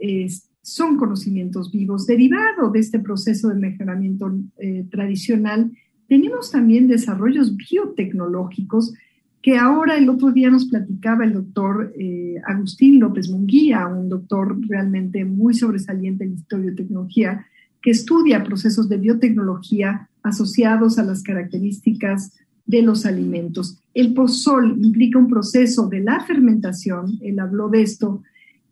son 0.62 0.98
conocimientos 0.98 1.72
vivos 1.72 2.08
derivados 2.08 2.72
de 2.74 2.80
este 2.80 3.00
proceso 3.00 3.50
de 3.50 3.56
mejoramiento 3.56 4.32
eh, 4.58 4.86
tradicional. 4.90 5.72
Tenemos 6.08 6.52
también 6.52 6.88
desarrollos 6.88 7.56
biotecnológicos 7.56 8.94
que 9.42 9.58
ahora 9.58 9.98
el 9.98 10.10
otro 10.10 10.32
día 10.32 10.50
nos 10.50 10.66
platicaba 10.66 11.24
el 11.24 11.34
doctor 11.34 11.94
eh, 11.98 12.36
Agustín 12.46 13.00
López 13.00 13.30
Munguía, 13.30 13.88
un 13.88 14.10
doctor 14.10 14.58
realmente 14.68 15.24
muy 15.26 15.54
sobresaliente 15.54 16.24
en 16.24 16.34
historia 16.34 16.72
de 16.72 16.78
tecnología, 16.78 17.46
que 17.82 17.92
estudia 17.92 18.44
procesos 18.44 18.90
de 18.90 18.98
biotecnología 18.98 20.10
asociados 20.24 20.98
a 20.98 21.04
las 21.04 21.24
características 21.24 22.34
de 22.66 22.82
los 22.82 23.06
alimentos. 23.06 23.80
El 23.94 24.14
pozol 24.14 24.78
implica 24.84 25.18
un 25.18 25.30
proceso 25.30 25.88
de 25.88 26.02
la 26.02 26.20
fermentación, 26.22 27.18
él 27.22 27.40
habló 27.40 27.70
de 27.70 27.82
esto, 27.82 28.22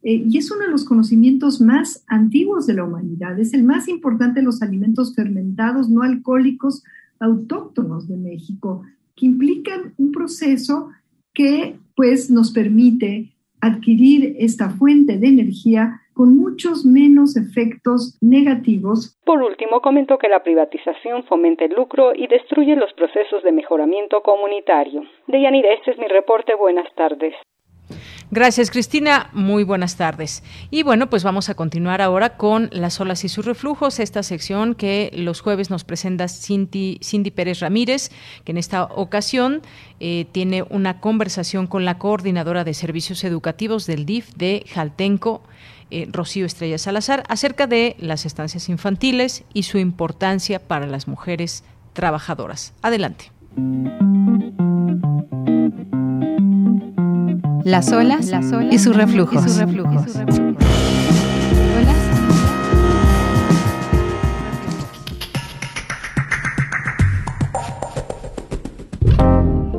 eh, 0.04 0.24
y 0.28 0.38
es 0.38 0.52
uno 0.52 0.66
de 0.66 0.72
los 0.72 0.84
conocimientos 0.84 1.62
más 1.62 2.04
antiguos 2.08 2.68
de 2.68 2.74
la 2.74 2.84
humanidad. 2.84 3.40
Es 3.40 3.54
el 3.54 3.64
más 3.64 3.88
importante 3.88 4.42
de 4.42 4.46
los 4.46 4.62
alimentos 4.62 5.16
fermentados 5.16 5.90
no 5.90 6.04
alcohólicos 6.04 6.84
autóctonos 7.20 8.08
de 8.08 8.18
México 8.18 8.84
que 9.16 9.26
implican 9.26 9.94
un 9.98 10.12
proceso 10.12 10.90
que 11.34 11.76
pues 11.96 12.30
nos 12.30 12.52
permite 12.52 13.32
adquirir 13.62 14.36
esta 14.40 14.70
fuente 14.70 15.18
de 15.18 15.28
energía 15.28 16.02
con 16.14 16.38
muchos 16.38 16.86
menos 16.86 17.36
efectos 17.36 18.18
negativos. 18.22 19.20
Por 19.26 19.42
último, 19.42 19.82
comentó 19.82 20.18
que 20.18 20.30
la 20.30 20.44
privatización 20.44 21.24
fomenta 21.26 21.66
el 21.66 21.74
lucro 21.74 22.14
y 22.16 22.28
destruye 22.28 22.76
los 22.76 22.94
procesos 22.94 23.44
de 23.44 23.52
mejoramiento 23.52 24.22
comunitario. 24.22 25.04
Deyanira, 25.28 25.74
este 25.74 25.92
es 25.92 25.98
mi 25.98 26.08
reporte. 26.08 26.56
Buenas 26.56 26.88
tardes. 26.96 27.36
Gracias, 28.32 28.72
Cristina. 28.72 29.30
Muy 29.34 29.64
buenas 29.64 29.98
tardes. 29.98 30.42
Y 30.72 30.82
bueno, 30.84 31.10
pues 31.10 31.24
vamos 31.24 31.50
a 31.50 31.54
continuar 31.54 32.02
ahora 32.02 32.38
con 32.38 32.70
las 32.72 33.00
olas 33.00 33.24
y 33.24 33.30
sus 33.30 33.46
reflujos, 33.46 34.00
esta 34.00 34.24
sección 34.24 34.74
que 34.74 35.12
los 35.14 35.42
jueves 35.42 35.70
nos 35.70 35.84
presenta 35.84 36.28
Cindy, 36.28 37.00
Cindy 37.04 37.30
Pérez 37.30 37.60
Ramírez, 37.60 38.10
que 38.44 38.52
en 38.52 38.58
esta 38.58 38.84
ocasión 38.84 39.62
eh, 40.00 40.26
tiene 40.32 40.64
una 40.64 41.00
conversación 41.00 41.68
con 41.68 41.86
la 41.86 42.00
coordinadora 42.00 42.64
de 42.64 42.74
servicios 42.74 43.24
educativos 43.24 43.86
del 43.86 44.06
DIF 44.06 44.34
de 44.36 44.66
Jaltenco. 44.74 45.44
Eh, 45.92 46.08
Rocío 46.12 46.48
Estrella 46.48 46.80
Salazar, 46.80 47.24
acerca 47.30 47.68
de 47.68 47.96
las 48.00 48.26
estancias 48.26 48.70
infantiles 48.70 49.44
y 49.54 49.64
su 49.64 49.78
importancia 49.78 50.60
para 50.60 50.88
las 50.88 51.08
mujeres 51.08 51.64
trabajadoras. 51.94 52.74
Adelante. 52.82 53.35
Las 57.66 57.92
olas, 57.92 58.32
y 58.72 58.80
sus 58.80 58.96
reflujos. 58.96 59.46
Y 59.46 59.60
reflujos. 59.60 60.20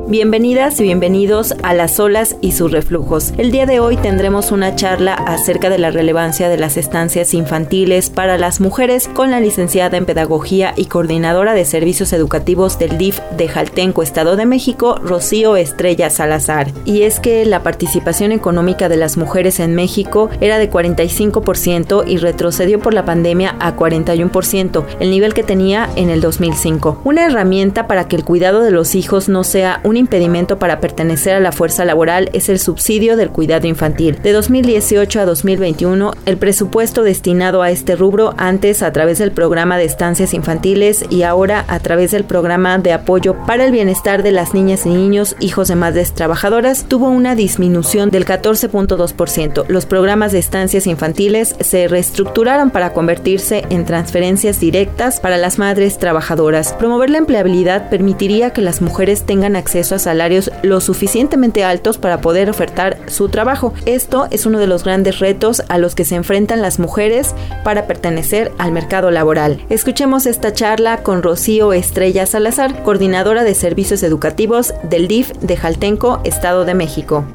Bienvenidas 0.09 0.79
y 0.79 0.83
bienvenidos 0.83 1.53
a 1.63 1.73
Las 1.73 1.99
olas 1.99 2.37
y 2.39 2.53
sus 2.53 2.71
reflujos. 2.71 3.33
El 3.37 3.51
día 3.51 3.65
de 3.65 3.81
hoy 3.81 3.97
tendremos 3.97 4.53
una 4.53 4.73
charla 4.73 5.13
acerca 5.13 5.69
de 5.69 5.79
la 5.79 5.91
relevancia 5.91 6.47
de 6.47 6.57
las 6.57 6.77
estancias 6.77 7.33
infantiles 7.33 8.09
para 8.09 8.37
las 8.37 8.61
mujeres 8.61 9.09
con 9.09 9.31
la 9.31 9.41
licenciada 9.41 9.97
en 9.97 10.05
Pedagogía 10.05 10.73
y 10.77 10.85
coordinadora 10.85 11.53
de 11.53 11.65
servicios 11.65 12.13
educativos 12.13 12.79
del 12.79 12.97
DIF 12.97 13.19
de 13.35 13.49
Jaltenco, 13.49 14.01
Estado 14.01 14.37
de 14.37 14.45
México, 14.45 14.95
Rocío 15.03 15.57
Estrella 15.57 16.09
Salazar. 16.09 16.71
Y 16.85 17.01
es 17.01 17.19
que 17.19 17.43
la 17.43 17.61
participación 17.61 18.31
económica 18.31 18.87
de 18.87 18.95
las 18.95 19.17
mujeres 19.17 19.59
en 19.59 19.75
México 19.75 20.29
era 20.39 20.57
de 20.57 20.71
45% 20.71 22.05
y 22.07 22.15
retrocedió 22.15 22.79
por 22.79 22.93
la 22.93 23.03
pandemia 23.03 23.57
a 23.59 23.75
41%, 23.75 24.85
el 25.01 25.11
nivel 25.11 25.33
que 25.33 25.43
tenía 25.43 25.89
en 25.97 26.09
el 26.09 26.21
2005. 26.21 27.01
Una 27.03 27.25
herramienta 27.25 27.87
para 27.87 28.07
que 28.07 28.15
el 28.15 28.23
cuidado 28.23 28.63
de 28.63 28.71
los 28.71 28.95
hijos 28.95 29.27
no 29.27 29.43
sea 29.43 29.81
un 29.83 29.96
impedimento 29.97 30.59
para 30.59 30.79
pertenecer 30.79 31.35
a 31.35 31.39
la 31.39 31.51
fuerza 31.51 31.85
laboral 31.85 32.29
es 32.33 32.49
el 32.49 32.59
subsidio 32.59 33.17
del 33.17 33.29
cuidado 33.29 33.67
infantil. 33.67 34.17
De 34.21 34.31
2018 34.31 35.19
a 35.19 35.25
2021, 35.25 36.11
el 36.25 36.37
presupuesto 36.37 37.03
destinado 37.03 37.61
a 37.61 37.71
este 37.71 37.95
rubro, 37.95 38.33
antes 38.37 38.83
a 38.83 38.91
través 38.91 39.17
del 39.17 39.31
programa 39.31 39.77
de 39.77 39.85
estancias 39.85 40.33
infantiles 40.33 41.05
y 41.09 41.23
ahora 41.23 41.65
a 41.67 41.79
través 41.79 42.11
del 42.11 42.23
programa 42.23 42.77
de 42.77 42.93
apoyo 42.93 43.35
para 43.45 43.65
el 43.65 43.71
bienestar 43.71 44.23
de 44.23 44.31
las 44.31 44.53
niñas 44.53 44.85
y 44.85 44.89
niños 44.89 45.35
hijos 45.39 45.67
de 45.67 45.75
madres 45.75 46.13
trabajadoras, 46.13 46.85
tuvo 46.87 47.09
una 47.09 47.35
disminución 47.35 48.09
del 48.09 48.25
14.2%. 48.25 49.65
Los 49.67 49.85
programas 49.85 50.31
de 50.31 50.39
estancias 50.39 50.87
infantiles 50.87 51.55
se 51.59 51.87
reestructuraron 51.87 52.69
para 52.69 52.93
convertirse 52.93 53.65
en 53.69 53.85
transferencias 53.85 54.59
directas 54.59 55.19
para 55.19 55.37
las 55.37 55.59
madres 55.59 55.97
trabajadoras. 55.97 56.73
Promover 56.73 57.09
la 57.09 57.17
empleabilidad 57.17 57.89
permitiría 57.89 58.51
que 58.51 58.61
las 58.61 58.81
mujeres 58.81 59.23
tengan 59.23 59.55
acceso 59.55 59.86
a 59.91 59.99
salarios 59.99 60.51
lo 60.63 60.81
suficientemente 60.81 61.63
altos 61.63 61.97
para 61.97 62.21
poder 62.21 62.49
ofertar 62.49 62.97
su 63.07 63.29
trabajo. 63.29 63.73
Esto 63.85 64.27
es 64.31 64.45
uno 64.45 64.59
de 64.59 64.67
los 64.67 64.83
grandes 64.83 65.19
retos 65.19 65.63
a 65.69 65.77
los 65.77 65.95
que 65.95 66.05
se 66.05 66.15
enfrentan 66.15 66.61
las 66.61 66.79
mujeres 66.79 67.33
para 67.63 67.87
pertenecer 67.87 68.51
al 68.57 68.71
mercado 68.71 69.11
laboral. 69.11 69.61
Escuchemos 69.69 70.25
esta 70.25 70.53
charla 70.53 71.03
con 71.03 71.23
Rocío 71.23 71.73
Estrella 71.73 72.25
Salazar, 72.25 72.83
coordinadora 72.83 73.43
de 73.43 73.55
servicios 73.55 74.03
educativos 74.03 74.73
del 74.83 75.07
DIF 75.07 75.31
de 75.41 75.57
Jaltenco, 75.57 76.21
Estado 76.23 76.65
de 76.65 76.73
México. 76.73 77.25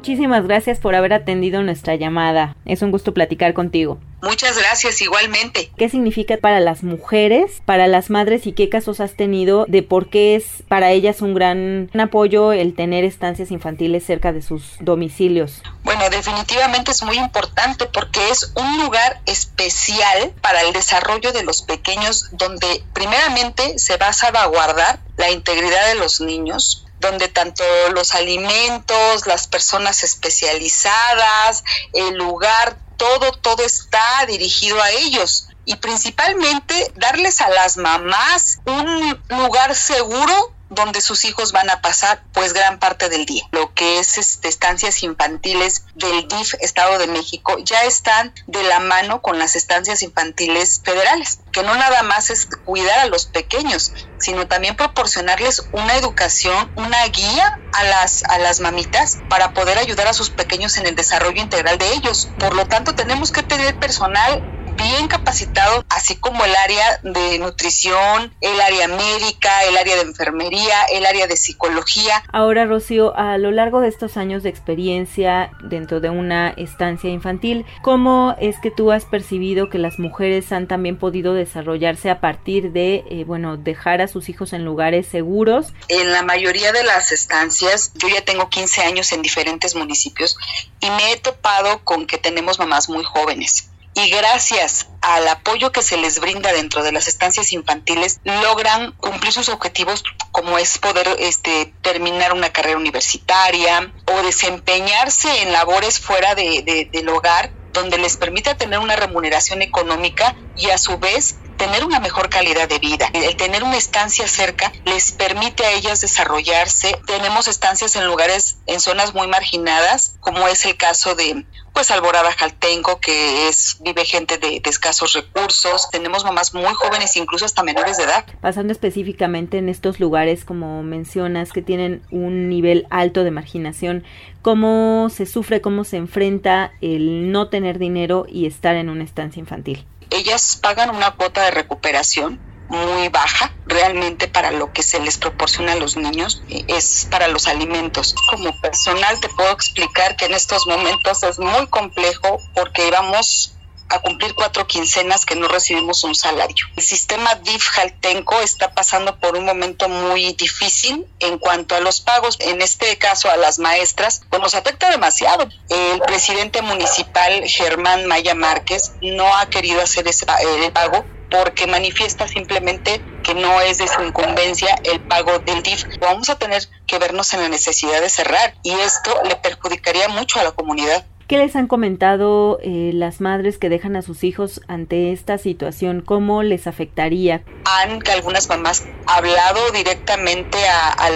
Muchísimas 0.00 0.46
gracias 0.46 0.78
por 0.78 0.94
haber 0.94 1.12
atendido 1.12 1.62
nuestra 1.62 1.94
llamada. 1.94 2.56
Es 2.64 2.80
un 2.80 2.90
gusto 2.90 3.12
platicar 3.12 3.52
contigo. 3.52 3.98
Muchas 4.22 4.56
gracias, 4.56 5.02
igualmente. 5.02 5.70
¿Qué 5.76 5.90
significa 5.90 6.38
para 6.38 6.58
las 6.58 6.82
mujeres, 6.82 7.60
para 7.66 7.86
las 7.86 8.08
madres 8.08 8.46
y 8.46 8.52
qué 8.52 8.70
casos 8.70 9.00
has 9.00 9.14
tenido 9.14 9.66
de 9.68 9.82
por 9.82 10.08
qué 10.08 10.36
es 10.36 10.62
para 10.68 10.90
ellas 10.90 11.20
un 11.20 11.34
gran 11.34 11.90
apoyo 12.00 12.52
el 12.52 12.74
tener 12.74 13.04
estancias 13.04 13.50
infantiles 13.50 14.02
cerca 14.02 14.32
de 14.32 14.40
sus 14.40 14.76
domicilios? 14.80 15.62
Bueno, 15.82 16.08
definitivamente 16.08 16.92
es 16.92 17.02
muy 17.02 17.18
importante 17.18 17.84
porque 17.84 18.26
es 18.30 18.54
un 18.56 18.82
lugar 18.82 19.20
especial 19.26 20.32
para 20.40 20.62
el 20.62 20.72
desarrollo 20.72 21.30
de 21.32 21.42
los 21.42 21.60
pequeños 21.60 22.30
donde 22.32 22.82
primeramente 22.94 23.78
se 23.78 23.98
va 23.98 24.08
a 24.08 24.12
salvaguardar 24.14 24.98
la 25.18 25.30
integridad 25.30 25.88
de 25.88 25.96
los 25.96 26.22
niños, 26.22 26.86
donde 27.00 27.28
tanto 27.28 27.64
los 27.94 28.14
alimentos, 28.14 29.26
las 29.26 29.48
personas 29.48 30.04
especializadas, 30.04 31.64
el 31.92 32.14
lugar, 32.14 32.78
todo, 32.96 33.32
todo 33.32 33.64
está 33.64 34.26
dirigido 34.26 34.80
a 34.82 34.90
ellos. 34.90 35.48
Y 35.64 35.76
principalmente 35.76 36.92
darles 36.96 37.40
a 37.40 37.48
las 37.48 37.76
mamás 37.76 38.58
un 38.66 39.22
lugar 39.28 39.74
seguro 39.74 40.59
donde 40.70 41.00
sus 41.00 41.24
hijos 41.24 41.52
van 41.52 41.68
a 41.68 41.82
pasar 41.82 42.22
pues 42.32 42.52
gran 42.52 42.78
parte 42.78 43.08
del 43.08 43.26
día. 43.26 43.44
Lo 43.50 43.74
que 43.74 43.98
es 43.98 44.18
este, 44.18 44.48
estancias 44.48 45.02
infantiles 45.02 45.84
del 45.94 46.26
DIF 46.28 46.54
Estado 46.60 46.98
de 46.98 47.08
México 47.08 47.56
ya 47.58 47.82
están 47.84 48.32
de 48.46 48.62
la 48.62 48.78
mano 48.80 49.20
con 49.20 49.38
las 49.38 49.56
estancias 49.56 50.02
infantiles 50.02 50.80
federales, 50.84 51.40
que 51.52 51.62
no 51.62 51.74
nada 51.74 52.02
más 52.02 52.30
es 52.30 52.46
cuidar 52.64 53.00
a 53.00 53.06
los 53.06 53.26
pequeños, 53.26 53.92
sino 54.18 54.46
también 54.46 54.76
proporcionarles 54.76 55.64
una 55.72 55.96
educación, 55.96 56.72
una 56.76 57.04
guía 57.06 57.58
a 57.72 57.84
las 57.84 58.24
a 58.24 58.38
las 58.38 58.60
mamitas 58.60 59.18
para 59.28 59.52
poder 59.52 59.78
ayudar 59.78 60.08
a 60.08 60.12
sus 60.12 60.30
pequeños 60.30 60.76
en 60.76 60.86
el 60.86 60.94
desarrollo 60.94 61.40
integral 61.40 61.78
de 61.78 61.92
ellos. 61.92 62.28
Por 62.38 62.54
lo 62.54 62.66
tanto, 62.66 62.94
tenemos 62.94 63.32
que 63.32 63.42
tener 63.42 63.78
personal 63.78 64.49
bien 64.82 65.08
capacitado, 65.08 65.84
así 65.88 66.16
como 66.16 66.44
el 66.44 66.54
área 66.54 67.00
de 67.02 67.38
nutrición, 67.38 68.34
el 68.40 68.60
área 68.60 68.88
médica, 68.88 69.64
el 69.64 69.76
área 69.76 69.96
de 69.96 70.02
enfermería, 70.02 70.84
el 70.92 71.06
área 71.06 71.26
de 71.26 71.36
psicología. 71.36 72.22
Ahora, 72.32 72.64
Rocío, 72.64 73.16
a 73.16 73.38
lo 73.38 73.50
largo 73.50 73.80
de 73.80 73.88
estos 73.88 74.16
años 74.16 74.42
de 74.42 74.48
experiencia 74.48 75.50
dentro 75.62 76.00
de 76.00 76.10
una 76.10 76.50
estancia 76.50 77.10
infantil, 77.10 77.66
¿cómo 77.82 78.34
es 78.40 78.58
que 78.58 78.70
tú 78.70 78.92
has 78.92 79.04
percibido 79.04 79.68
que 79.68 79.78
las 79.78 79.98
mujeres 79.98 80.52
han 80.52 80.66
también 80.66 80.98
podido 80.98 81.34
desarrollarse 81.34 82.10
a 82.10 82.20
partir 82.20 82.72
de, 82.72 83.04
eh, 83.10 83.24
bueno, 83.26 83.56
dejar 83.56 84.00
a 84.00 84.08
sus 84.08 84.28
hijos 84.28 84.52
en 84.52 84.64
lugares 84.64 85.06
seguros? 85.06 85.74
En 85.88 86.12
la 86.12 86.22
mayoría 86.22 86.72
de 86.72 86.84
las 86.84 87.12
estancias, 87.12 87.92
yo 87.94 88.08
ya 88.08 88.22
tengo 88.22 88.48
15 88.48 88.82
años 88.82 89.12
en 89.12 89.22
diferentes 89.22 89.74
municipios 89.74 90.36
y 90.80 90.90
me 90.90 91.12
he 91.12 91.16
topado 91.16 91.84
con 91.84 92.06
que 92.06 92.18
tenemos 92.18 92.58
mamás 92.58 92.88
muy 92.88 93.04
jóvenes 93.04 93.70
y 94.04 94.10
gracias 94.10 94.88
al 95.02 95.28
apoyo 95.28 95.72
que 95.72 95.82
se 95.82 95.96
les 95.96 96.20
brinda 96.20 96.52
dentro 96.52 96.82
de 96.82 96.92
las 96.92 97.08
estancias 97.08 97.52
infantiles 97.52 98.20
logran 98.24 98.92
cumplir 98.92 99.32
sus 99.32 99.48
objetivos 99.48 100.04
como 100.32 100.58
es 100.58 100.78
poder 100.78 101.08
este, 101.18 101.74
terminar 101.82 102.32
una 102.32 102.50
carrera 102.50 102.78
universitaria 102.78 103.92
o 104.06 104.22
desempeñarse 104.22 105.42
en 105.42 105.52
labores 105.52 105.98
fuera 105.98 106.34
de, 106.34 106.88
del 106.92 107.08
hogar 107.08 107.54
donde 107.72 107.98
les 107.98 108.16
permita 108.16 108.56
tener 108.56 108.78
una 108.78 108.96
remuneración 108.96 109.62
económica 109.62 110.36
y 110.54 110.70
a 110.70 110.78
su 110.78 110.98
vez 110.98 111.40
tener 111.60 111.84
una 111.84 112.00
mejor 112.00 112.30
calidad 112.30 112.70
de 112.70 112.78
vida. 112.78 113.10
El 113.12 113.36
tener 113.36 113.62
una 113.62 113.76
estancia 113.76 114.26
cerca 114.26 114.72
les 114.86 115.12
permite 115.12 115.62
a 115.66 115.72
ellas 115.72 116.00
desarrollarse. 116.00 116.98
Tenemos 117.06 117.48
estancias 117.48 117.96
en 117.96 118.06
lugares, 118.06 118.56
en 118.64 118.80
zonas 118.80 119.12
muy 119.12 119.28
marginadas, 119.28 120.16
como 120.20 120.48
es 120.48 120.64
el 120.64 120.78
caso 120.78 121.14
de 121.14 121.44
pues 121.74 121.90
Alborada 121.90 122.32
Jaltenco, 122.32 122.98
que 122.98 123.48
es 123.48 123.76
vive 123.80 124.06
gente 124.06 124.38
de, 124.38 124.62
escasos 124.64 125.12
recursos. 125.12 125.90
Tenemos 125.90 126.24
mamás 126.24 126.54
muy 126.54 126.72
jóvenes, 126.72 127.14
incluso 127.16 127.44
hasta 127.44 127.62
menores 127.62 127.98
de 127.98 128.04
edad. 128.04 128.24
Pasando 128.40 128.72
específicamente 128.72 129.58
en 129.58 129.68
estos 129.68 130.00
lugares, 130.00 130.46
como 130.46 130.82
mencionas, 130.82 131.52
que 131.52 131.60
tienen 131.60 132.02
un 132.10 132.48
nivel 132.48 132.86
alto 132.88 133.22
de 133.22 133.32
marginación, 133.32 134.04
¿cómo 134.40 135.10
se 135.10 135.26
sufre, 135.26 135.60
cómo 135.60 135.84
se 135.84 135.98
enfrenta 135.98 136.72
el 136.80 137.30
no 137.30 137.48
tener 137.48 137.78
dinero 137.78 138.24
y 138.26 138.46
estar 138.46 138.76
en 138.76 138.88
una 138.88 139.04
estancia 139.04 139.40
infantil? 139.40 139.84
Ellas 140.10 140.58
pagan 140.60 140.90
una 140.90 141.12
cuota 141.12 141.42
de 141.42 141.50
recuperación 141.52 142.40
muy 142.68 143.08
baja 143.08 143.52
realmente 143.66 144.28
para 144.28 144.52
lo 144.52 144.72
que 144.72 144.84
se 144.84 145.00
les 145.00 145.18
proporciona 145.18 145.72
a 145.72 145.76
los 145.76 145.96
niños 145.96 146.42
es 146.68 147.08
para 147.10 147.26
los 147.26 147.48
alimentos. 147.48 148.14
Como 148.30 148.58
personal 148.60 149.18
te 149.20 149.28
puedo 149.28 149.50
explicar 149.50 150.16
que 150.16 150.26
en 150.26 150.34
estos 150.34 150.66
momentos 150.68 151.22
es 151.24 151.38
muy 151.40 151.66
complejo 151.66 152.40
porque 152.54 152.86
íbamos 152.86 153.56
a 153.90 153.98
cumplir 153.98 154.34
cuatro 154.34 154.66
quincenas 154.66 155.26
que 155.26 155.36
no 155.36 155.48
recibimos 155.48 156.04
un 156.04 156.14
salario. 156.14 156.66
El 156.76 156.82
sistema 156.82 157.34
DIF 157.34 157.68
Jaltenco 157.68 158.40
está 158.40 158.72
pasando 158.72 159.18
por 159.18 159.36
un 159.36 159.44
momento 159.44 159.88
muy 159.88 160.32
difícil 160.34 161.06
en 161.18 161.38
cuanto 161.38 161.74
a 161.74 161.80
los 161.80 162.00
pagos, 162.00 162.36
en 162.40 162.62
este 162.62 162.96
caso 162.98 163.30
a 163.30 163.36
las 163.36 163.58
maestras, 163.58 164.22
pues 164.30 164.40
nos 164.40 164.54
afecta 164.54 164.90
demasiado. 164.90 165.48
El 165.68 166.00
presidente 166.00 166.62
municipal 166.62 167.42
Germán 167.46 168.06
Maya 168.06 168.34
Márquez 168.34 168.92
no 169.02 169.36
ha 169.36 169.50
querido 169.50 169.82
hacer 169.82 170.06
ese 170.08 170.24
pago 170.72 171.04
porque 171.30 171.66
manifiesta 171.66 172.26
simplemente 172.26 173.00
que 173.22 173.34
no 173.34 173.60
es 173.60 173.78
de 173.78 173.88
su 173.88 174.02
incumbencia 174.02 174.76
el 174.84 175.00
pago 175.00 175.38
del 175.38 175.62
DIF. 175.62 175.84
Vamos 176.00 176.28
a 176.28 176.36
tener 176.36 176.68
que 176.86 176.98
vernos 176.98 177.32
en 177.34 177.42
la 177.42 177.48
necesidad 177.48 178.00
de 178.00 178.08
cerrar 178.08 178.54
y 178.62 178.72
esto 178.72 179.22
le 179.24 179.36
perjudicaría 179.36 180.08
mucho 180.08 180.40
a 180.40 180.44
la 180.44 180.52
comunidad. 180.52 181.04
¿Qué 181.30 181.38
les 181.38 181.54
han 181.54 181.68
comentado 181.68 182.58
eh, 182.60 182.90
las 182.92 183.20
madres 183.20 183.56
que 183.56 183.68
dejan 183.68 183.94
a 183.94 184.02
sus 184.02 184.24
hijos 184.24 184.62
ante 184.66 185.12
esta 185.12 185.38
situación? 185.38 186.00
¿Cómo 186.00 186.42
les 186.42 186.66
afectaría? 186.66 187.44
Han 187.66 188.02
algunas 188.10 188.48
mamás 188.48 188.84
hablado 189.06 189.70
directamente 189.70 190.58
a, 190.66 191.08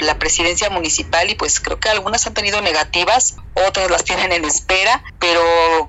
la 0.00 0.18
presidencia 0.18 0.68
municipal 0.68 1.30
y 1.30 1.36
pues 1.36 1.60
creo 1.60 1.78
que 1.78 1.88
algunas 1.88 2.26
han 2.26 2.34
tenido 2.34 2.60
negativas, 2.60 3.36
otras 3.68 3.88
las 3.88 4.02
tienen 4.02 4.32
en 4.32 4.44
espera, 4.44 5.04
pero 5.20 5.40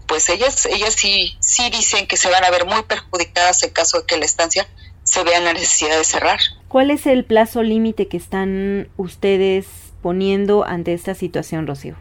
pues 0.06 0.30
ellas, 0.30 0.68
ellas 0.68 0.94
sí, 0.94 1.36
sí 1.40 1.72
dicen 1.72 2.06
que 2.06 2.16
se 2.16 2.30
van 2.30 2.44
a 2.44 2.52
ver 2.52 2.68
muy 2.68 2.84
perjudicadas 2.84 3.64
en 3.64 3.72
caso 3.72 4.02
de 4.02 4.06
que 4.06 4.18
la 4.18 4.26
estancia 4.26 4.68
se 5.02 5.24
vea 5.24 5.40
en 5.40 5.46
la 5.46 5.54
necesidad 5.54 5.98
de 5.98 6.04
cerrar. 6.04 6.40
¿Cuál 6.68 6.92
es 6.92 7.08
el 7.08 7.26
plazo 7.26 7.64
límite 7.64 8.08
que 8.08 8.18
están 8.18 8.90
ustedes 8.98 9.66
poniendo 10.04 10.64
ante 10.64 10.94
esta 10.94 11.16
situación, 11.16 11.66
Rocío? 11.66 11.96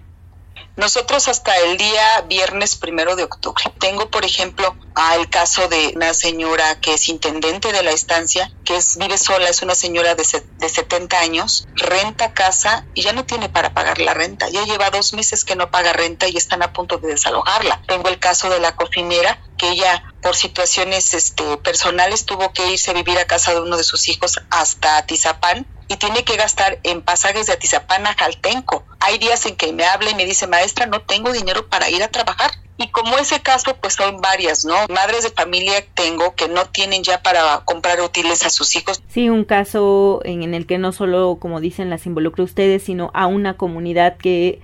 Nosotros 0.77 1.27
hasta 1.29 1.57
el 1.57 1.79
día 1.79 2.21
viernes 2.29 2.77
primero 2.77 3.17
de 3.17 3.25
octubre. 3.25 3.65
Tengo, 3.81 4.11
por 4.11 4.27
ejemplo, 4.27 4.77
el 5.19 5.31
caso 5.31 5.69
de 5.69 5.93
una 5.97 6.13
señora 6.13 6.79
que 6.81 6.95
es 6.95 7.09
intendente 7.09 7.73
de 7.73 7.83
la 7.83 7.93
estancia, 7.93 8.53
que 8.63 8.77
es, 8.77 8.99
vive 8.99 9.17
sola, 9.17 9.49
es 9.49 9.63
una 9.63 9.75
señora 9.75 10.15
de, 10.15 10.25
de 10.59 10.69
70 10.69 11.19
años, 11.19 11.67
renta 11.77 12.35
casa 12.35 12.87
y 12.93 13.03
ya 13.03 13.15
no 13.15 13.25
tiene 13.25 13.49
para 13.49 13.73
pagar 13.73 14.01
la 14.01 14.13
renta. 14.13 14.51
Ya 14.51 14.65
lleva 14.65 14.91
dos 14.91 15.15
meses 15.15 15.45
que 15.45 15.57
no 15.57 15.71
paga 15.71 15.95
renta 15.95 16.29
y 16.29 16.37
están 16.37 16.63
a 16.63 16.75
punto 16.75 16.99
de 16.99 17.09
desalojarla. 17.09 17.83
Tengo 17.89 18.11
el 18.11 18.19
caso 18.19 18.51
de 18.51 18.61
la 18.61 18.77
cocinera, 18.77 19.41
que 19.57 19.71
ella 19.71 20.05
por 20.21 20.37
situaciones 20.37 21.15
este, 21.15 21.57
personales 21.59 22.27
tuvo 22.27 22.53
que 22.53 22.71
irse 22.71 22.91
a 22.91 22.95
vivir 22.95 23.19
a 23.19 23.25
casa 23.25 23.55
de 23.55 23.61
uno 23.61 23.79
de 23.79 23.85
sus 23.85 24.09
hijos 24.09 24.39
hasta 24.51 24.99
Atizapán 24.99 25.67
y 25.89 25.97
tiene 25.97 26.25
que 26.25 26.37
gastar 26.37 26.81
en 26.83 27.03
pasajes 27.03 27.47
de 27.47 27.53
Atizapán 27.53 28.07
a 28.07 28.15
Jaltenco. 28.15 28.85
Hay 29.01 29.19
días 29.19 29.47
en 29.47 29.57
que 29.57 29.73
me 29.73 29.85
habla 29.85 30.11
y 30.11 30.15
me 30.15 30.25
dice, 30.25 30.47
maestra, 30.47 30.66
no 30.87 31.01
tengo 31.01 31.33
dinero 31.33 31.67
para 31.69 31.91
ir 31.91 32.03
a 32.03 32.09
trabajar. 32.09 32.51
Y 32.79 32.89
como 32.89 33.17
ese 33.17 33.41
caso, 33.41 33.77
pues 33.81 33.95
son 33.95 34.21
varias, 34.21 34.65
¿no? 34.65 34.75
Madres 34.89 35.23
de 35.23 35.31
familia 35.31 35.83
tengo 35.95 36.35
que 36.35 36.49
no 36.49 36.67
tienen 36.67 37.03
ya 37.03 37.23
para 37.23 37.63
comprar 37.65 38.01
útiles 38.03 38.45
a 38.45 38.51
sus 38.51 38.77
hijos. 38.77 39.03
Sí, 39.09 39.31
un 39.31 39.45
caso 39.45 40.21
en 40.25 40.53
el 40.53 40.67
que 40.67 40.77
no 40.77 40.93
solo, 40.93 41.39
como 41.41 41.61
dicen, 41.61 41.89
las 41.89 42.05
involucra 42.05 42.45
ustedes, 42.45 42.83
sino 42.83 43.11
a 43.15 43.27
una 43.27 43.57
comunidad 43.57 44.19
que 44.19 44.61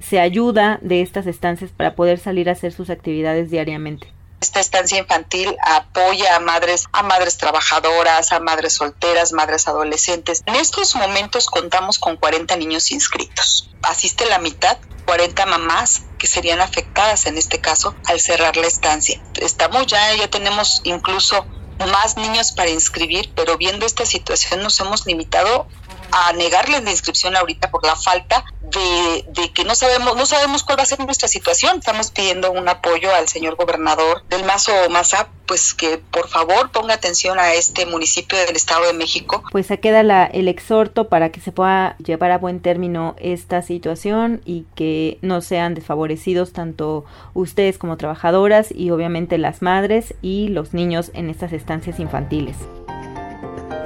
se 0.00 0.20
ayuda 0.20 0.78
de 0.82 1.00
estas 1.02 1.26
estancias 1.26 1.72
para 1.72 1.96
poder 1.96 2.18
salir 2.18 2.48
a 2.48 2.52
hacer 2.52 2.72
sus 2.72 2.90
actividades 2.90 3.50
diariamente. 3.50 4.15
Esta 4.40 4.60
estancia 4.60 4.98
infantil 4.98 5.56
apoya 5.62 6.36
a 6.36 6.40
madres, 6.40 6.84
a 6.92 7.02
madres 7.02 7.38
trabajadoras, 7.38 8.32
a 8.32 8.40
madres 8.40 8.74
solteras, 8.74 9.32
madres 9.32 9.66
adolescentes. 9.66 10.42
En 10.46 10.56
estos 10.56 10.94
momentos 10.94 11.46
contamos 11.46 11.98
con 11.98 12.16
40 12.16 12.56
niños 12.56 12.90
inscritos. 12.90 13.70
Asiste 13.82 14.26
la 14.26 14.38
mitad, 14.38 14.78
40 15.06 15.46
mamás 15.46 16.02
que 16.18 16.26
serían 16.26 16.60
afectadas 16.60 17.26
en 17.26 17.38
este 17.38 17.60
caso 17.60 17.94
al 18.06 18.20
cerrar 18.20 18.56
la 18.56 18.66
estancia. 18.66 19.20
Estamos 19.40 19.86
ya, 19.86 20.14
ya 20.14 20.28
tenemos 20.28 20.80
incluso 20.84 21.46
más 21.78 22.16
niños 22.16 22.52
para 22.52 22.70
inscribir, 22.70 23.32
pero 23.34 23.56
viendo 23.56 23.86
esta 23.86 24.06
situación 24.06 24.62
nos 24.62 24.78
hemos 24.80 25.06
limitado 25.06 25.66
a 26.12 26.32
negarles 26.32 26.82
la 26.82 26.90
inscripción 26.90 27.36
ahorita 27.36 27.70
por 27.70 27.84
la 27.84 27.96
falta 27.96 28.44
de, 28.70 29.52
que 29.52 29.64
no 29.64 29.74
sabemos, 29.74 30.16
no 30.16 30.26
sabemos 30.26 30.62
cuál 30.62 30.78
va 30.78 30.82
a 30.82 30.86
ser 30.86 31.00
nuestra 31.00 31.28
situación. 31.28 31.78
Estamos 31.78 32.10
pidiendo 32.10 32.50
un 32.50 32.68
apoyo 32.68 33.14
al 33.14 33.28
señor 33.28 33.56
gobernador 33.56 34.22
del 34.28 34.44
Mazo 34.44 34.72
Maza, 34.90 35.28
pues 35.46 35.74
que 35.74 35.98
por 35.98 36.28
favor 36.28 36.70
ponga 36.70 36.94
atención 36.94 37.38
a 37.38 37.54
este 37.54 37.86
municipio 37.86 38.38
del 38.38 38.56
Estado 38.56 38.86
de 38.86 38.92
México. 38.92 39.42
Pues 39.50 39.66
se 39.66 39.78
queda 39.80 40.02
la, 40.02 40.24
el 40.24 40.48
exhorto 40.48 41.08
para 41.08 41.30
que 41.30 41.40
se 41.40 41.52
pueda 41.52 41.96
llevar 41.98 42.30
a 42.30 42.38
buen 42.38 42.60
término 42.60 43.14
esta 43.18 43.62
situación 43.62 44.42
y 44.44 44.64
que 44.74 45.18
no 45.22 45.40
sean 45.40 45.74
desfavorecidos 45.74 46.52
tanto 46.52 47.04
ustedes 47.34 47.78
como 47.78 47.96
trabajadoras 47.96 48.68
y 48.74 48.90
obviamente 48.90 49.38
las 49.38 49.62
madres 49.62 50.14
y 50.22 50.48
los 50.48 50.74
niños 50.74 51.10
en 51.14 51.30
estas 51.30 51.52
estancias 51.52 52.00
infantiles. 52.00 52.56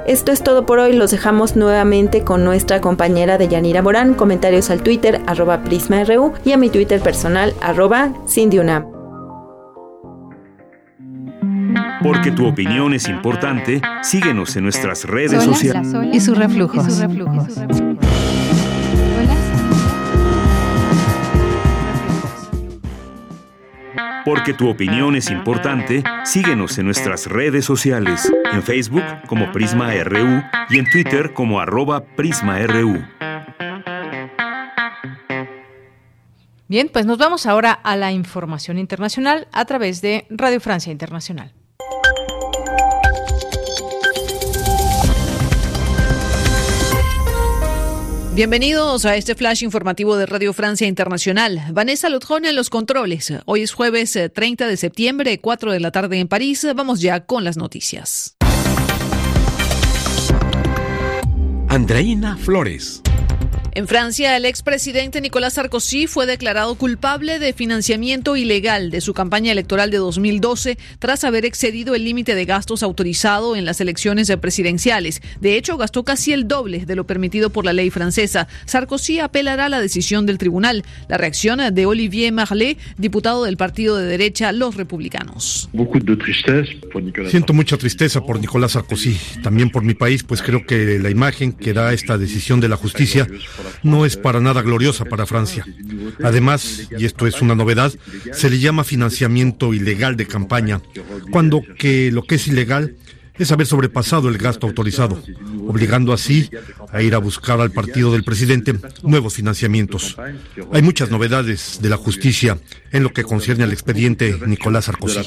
Esto 0.07 0.31
es 0.31 0.43
todo 0.43 0.65
por 0.65 0.79
hoy, 0.79 0.93
los 0.93 1.11
dejamos 1.11 1.55
nuevamente 1.55 2.23
con 2.23 2.43
nuestra 2.43 2.81
compañera 2.81 3.37
de 3.37 3.47
Yanira 3.47 3.83
Morán, 3.83 4.15
comentarios 4.15 4.71
al 4.71 4.81
Twitter 4.81 5.21
arroba 5.27 5.63
PrismaRU 5.63 6.33
y 6.43 6.53
a 6.53 6.57
mi 6.57 6.69
Twitter 6.69 6.99
personal 7.01 7.53
arroba 7.61 8.11
CindyUnam. 8.27 8.85
Porque 12.03 12.31
tu 12.31 12.47
opinión 12.47 12.95
es 12.95 13.07
importante, 13.07 13.79
síguenos 14.01 14.55
en 14.55 14.63
nuestras 14.63 15.05
redes 15.05 15.43
sociales. 15.43 15.87
Y 16.11 16.19
sus 16.19 16.35
reflujos. 16.35 16.87
Y 16.87 16.89
sus 16.89 16.99
reflujos. 16.99 17.47
Porque 24.25 24.53
tu 24.53 24.69
opinión 24.69 25.15
es 25.15 25.29
importante, 25.29 26.03
síguenos 26.23 26.77
en 26.77 26.85
nuestras 26.85 27.27
redes 27.27 27.65
sociales, 27.65 28.31
en 28.51 28.61
Facebook 28.63 29.03
como 29.27 29.51
Prisma 29.51 29.93
RU 30.03 30.43
y 30.69 30.79
en 30.79 30.89
Twitter 30.89 31.33
como 31.33 31.59
arroba 31.59 32.03
PrismaRU. 32.15 33.03
Bien, 36.67 36.89
pues 36.91 37.05
nos 37.05 37.17
vamos 37.17 37.45
ahora 37.47 37.73
a 37.73 37.97
la 37.97 38.11
información 38.11 38.77
internacional 38.77 39.47
a 39.51 39.65
través 39.65 40.01
de 40.01 40.25
Radio 40.29 40.61
Francia 40.61 40.91
Internacional. 40.91 41.53
Bienvenidos 48.41 49.05
a 49.05 49.15
este 49.17 49.35
flash 49.35 49.61
informativo 49.61 50.17
de 50.17 50.25
Radio 50.25 50.51
Francia 50.51 50.87
Internacional. 50.87 51.61
Vanessa 51.73 52.09
Lutjón 52.09 52.43
en 52.45 52.55
los 52.55 52.71
controles. 52.71 53.31
Hoy 53.45 53.61
es 53.61 53.71
jueves 53.71 54.17
30 54.33 54.65
eh, 54.65 54.67
de 54.67 54.77
septiembre, 54.77 55.39
4 55.39 55.71
de 55.71 55.79
la 55.79 55.91
tarde 55.91 56.17
en 56.17 56.27
París. 56.27 56.65
Vamos 56.75 57.01
ya 57.01 57.27
con 57.27 57.43
las 57.43 57.55
noticias. 57.55 58.35
Andreina 61.69 62.35
Flores. 62.35 63.03
En 63.73 63.87
Francia, 63.87 64.35
el 64.35 64.43
expresidente 64.43 65.21
Nicolas 65.21 65.53
Sarkozy 65.53 66.05
fue 66.05 66.25
declarado 66.25 66.75
culpable 66.75 67.39
de 67.39 67.53
financiamiento 67.53 68.35
ilegal 68.35 68.91
de 68.91 68.99
su 68.99 69.13
campaña 69.13 69.53
electoral 69.53 69.91
de 69.91 69.97
2012 69.97 70.77
tras 70.99 71.23
haber 71.23 71.45
excedido 71.45 71.95
el 71.95 72.03
límite 72.03 72.35
de 72.35 72.43
gastos 72.43 72.83
autorizado 72.83 73.55
en 73.55 73.63
las 73.63 73.79
elecciones 73.79 74.29
presidenciales. 74.41 75.21
De 75.39 75.55
hecho, 75.55 75.77
gastó 75.77 76.03
casi 76.03 76.33
el 76.33 76.49
doble 76.49 76.85
de 76.85 76.97
lo 76.97 77.07
permitido 77.07 77.49
por 77.49 77.63
la 77.63 77.71
ley 77.71 77.89
francesa. 77.91 78.49
Sarkozy 78.65 79.19
apelará 79.19 79.67
a 79.67 79.69
la 79.69 79.79
decisión 79.79 80.25
del 80.25 80.37
tribunal. 80.37 80.83
La 81.07 81.17
reacción 81.17 81.61
de 81.73 81.85
Olivier 81.85 82.33
Marlet, 82.33 82.77
diputado 82.97 83.45
del 83.45 83.55
partido 83.55 83.95
de 83.95 84.05
derecha 84.05 84.51
Los 84.51 84.75
Republicanos. 84.75 85.69
Siento 87.29 87.53
mucha 87.53 87.77
tristeza 87.77 88.19
por 88.19 88.37
Nicolás 88.37 88.73
Sarkozy, 88.73 89.17
también 89.41 89.69
por 89.69 89.83
mi 89.83 89.93
país, 89.93 90.23
pues 90.23 90.41
creo 90.41 90.65
que 90.65 90.99
la 90.99 91.09
imagen 91.09 91.53
que 91.53 91.71
da 91.71 91.93
esta 91.93 92.17
decisión 92.17 92.59
de 92.59 92.67
la 92.67 92.75
justicia 92.75 93.29
no 93.83 94.05
es 94.05 94.17
para 94.17 94.39
nada 94.39 94.61
gloriosa 94.61 95.05
para 95.05 95.25
Francia. 95.25 95.65
Además, 96.23 96.89
y 96.97 97.05
esto 97.05 97.27
es 97.27 97.41
una 97.41 97.55
novedad, 97.55 97.93
se 98.33 98.49
le 98.49 98.59
llama 98.59 98.83
financiamiento 98.83 99.73
ilegal 99.73 100.15
de 100.15 100.27
campaña, 100.27 100.81
cuando 101.31 101.61
que 101.77 102.11
lo 102.11 102.23
que 102.23 102.35
es 102.35 102.47
ilegal 102.47 102.95
es 103.37 103.51
haber 103.51 103.65
sobrepasado 103.65 104.29
el 104.29 104.37
gasto 104.37 104.67
autorizado, 104.67 105.21
obligando 105.67 106.13
así 106.13 106.49
a 106.91 107.01
ir 107.01 107.15
a 107.15 107.17
buscar 107.17 107.59
al 107.59 107.71
partido 107.71 108.11
del 108.11 108.23
presidente 108.23 108.75
nuevos 109.03 109.33
financiamientos. 109.33 110.15
Hay 110.71 110.81
muchas 110.81 111.09
novedades 111.09 111.79
de 111.81 111.89
la 111.89 111.97
justicia 111.97 112.59
en 112.91 113.03
lo 113.03 113.13
que 113.13 113.23
concierne 113.23 113.63
al 113.63 113.71
expediente 113.71 114.37
Nicolás 114.45 114.85
Sarkozy. 114.85 115.19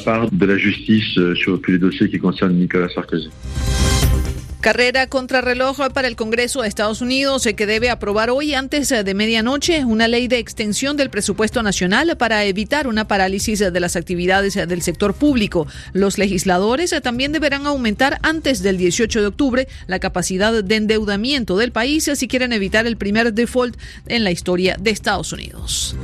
Carrera 4.65 5.07
contrarreloj 5.09 5.91
para 5.93 6.09
el 6.09 6.17
Congreso 6.17 6.63
de 6.63 6.69
Estados 6.69 7.03
Unidos 7.03 7.47
que 7.55 7.67
debe 7.67 7.91
aprobar 7.91 8.31
hoy 8.31 8.55
antes 8.55 8.89
de 8.89 9.15
medianoche 9.15 9.85
una 9.85 10.09
ley 10.09 10.27
de 10.27 10.39
extensión 10.39 10.97
del 10.97 11.11
presupuesto 11.11 11.63
nacional 11.63 12.17
para 12.17 12.45
evitar 12.45 12.87
una 12.87 13.07
parálisis 13.07 13.59
de 13.59 13.79
las 13.79 13.95
actividades 13.95 14.55
del 14.55 14.81
sector 14.81 15.13
público. 15.13 15.67
Los 15.93 16.17
legisladores 16.17 16.95
también 17.03 17.33
deberán 17.33 17.67
aumentar 17.67 18.19
antes 18.23 18.63
del 18.63 18.79
18 18.79 19.21
de 19.21 19.27
octubre 19.27 19.69
la 19.87 19.99
capacidad 19.99 20.65
de 20.65 20.77
endeudamiento 20.77 21.59
del 21.59 21.71
país 21.71 22.11
si 22.15 22.27
quieren 22.27 22.55
evitar 22.55 22.87
el 22.87 22.97
primer 22.97 23.35
default 23.35 23.77
en 24.07 24.25
la 24.25 24.31
historia 24.31 24.79
de 24.81 24.93
Estados 24.93 25.35
Unidos. 25.35 25.95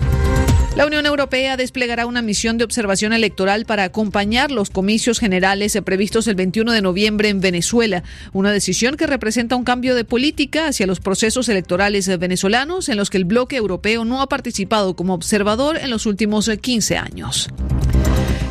La 0.76 0.86
Unión 0.86 1.04
Europea 1.04 1.56
desplegará 1.56 2.06
una 2.06 2.22
misión 2.22 2.56
de 2.56 2.64
observación 2.64 3.12
electoral 3.12 3.64
para 3.64 3.82
acompañar 3.82 4.52
los 4.52 4.70
comicios 4.70 5.18
generales 5.18 5.76
previstos 5.84 6.28
el 6.28 6.36
21 6.36 6.70
de 6.70 6.80
noviembre 6.80 7.28
en 7.28 7.40
Venezuela, 7.40 8.04
una 8.32 8.52
decisión 8.52 8.96
que 8.96 9.08
representa 9.08 9.56
un 9.56 9.64
cambio 9.64 9.96
de 9.96 10.04
política 10.04 10.68
hacia 10.68 10.86
los 10.86 11.00
procesos 11.00 11.48
electorales 11.48 12.06
venezolanos 12.18 12.88
en 12.88 12.98
los 12.98 13.10
que 13.10 13.18
el 13.18 13.24
bloque 13.24 13.56
europeo 13.56 14.04
no 14.04 14.22
ha 14.22 14.28
participado 14.28 14.94
como 14.94 15.14
observador 15.14 15.76
en 15.76 15.90
los 15.90 16.06
últimos 16.06 16.48
15 16.48 16.96
años. 16.96 17.48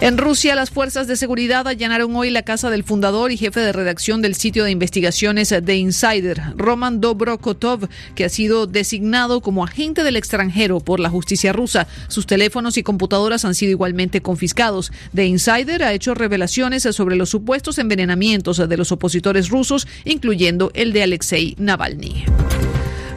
En 0.01 0.17
Rusia, 0.17 0.55
las 0.55 0.69
fuerzas 0.69 1.07
de 1.07 1.17
seguridad 1.17 1.67
allanaron 1.67 2.15
hoy 2.15 2.29
la 2.29 2.43
casa 2.43 2.69
del 2.69 2.85
fundador 2.85 3.33
y 3.33 3.37
jefe 3.37 3.59
de 3.59 3.73
redacción 3.73 4.21
del 4.21 4.33
sitio 4.33 4.63
de 4.63 4.71
investigaciones 4.71 5.49
The 5.49 5.75
Insider, 5.75 6.41
Roman 6.55 7.01
Dobrokotov, 7.01 7.89
que 8.15 8.23
ha 8.23 8.29
sido 8.29 8.65
designado 8.65 9.41
como 9.41 9.65
agente 9.65 10.03
del 10.03 10.15
extranjero 10.15 10.79
por 10.79 11.01
la 11.01 11.09
justicia 11.09 11.51
rusa. 11.51 11.85
Sus 12.07 12.25
teléfonos 12.25 12.77
y 12.77 12.83
computadoras 12.83 13.43
han 13.43 13.55
sido 13.55 13.71
igualmente 13.71 14.21
confiscados. 14.21 14.93
The 15.13 15.25
Insider 15.25 15.83
ha 15.83 15.91
hecho 15.91 16.15
revelaciones 16.15 16.83
sobre 16.83 17.17
los 17.17 17.29
supuestos 17.29 17.77
envenenamientos 17.77 18.69
de 18.69 18.77
los 18.77 18.93
opositores 18.93 19.49
rusos, 19.49 19.85
incluyendo 20.05 20.71
el 20.75 20.93
de 20.93 21.03
Alexei 21.03 21.55
Navalny. 21.57 22.23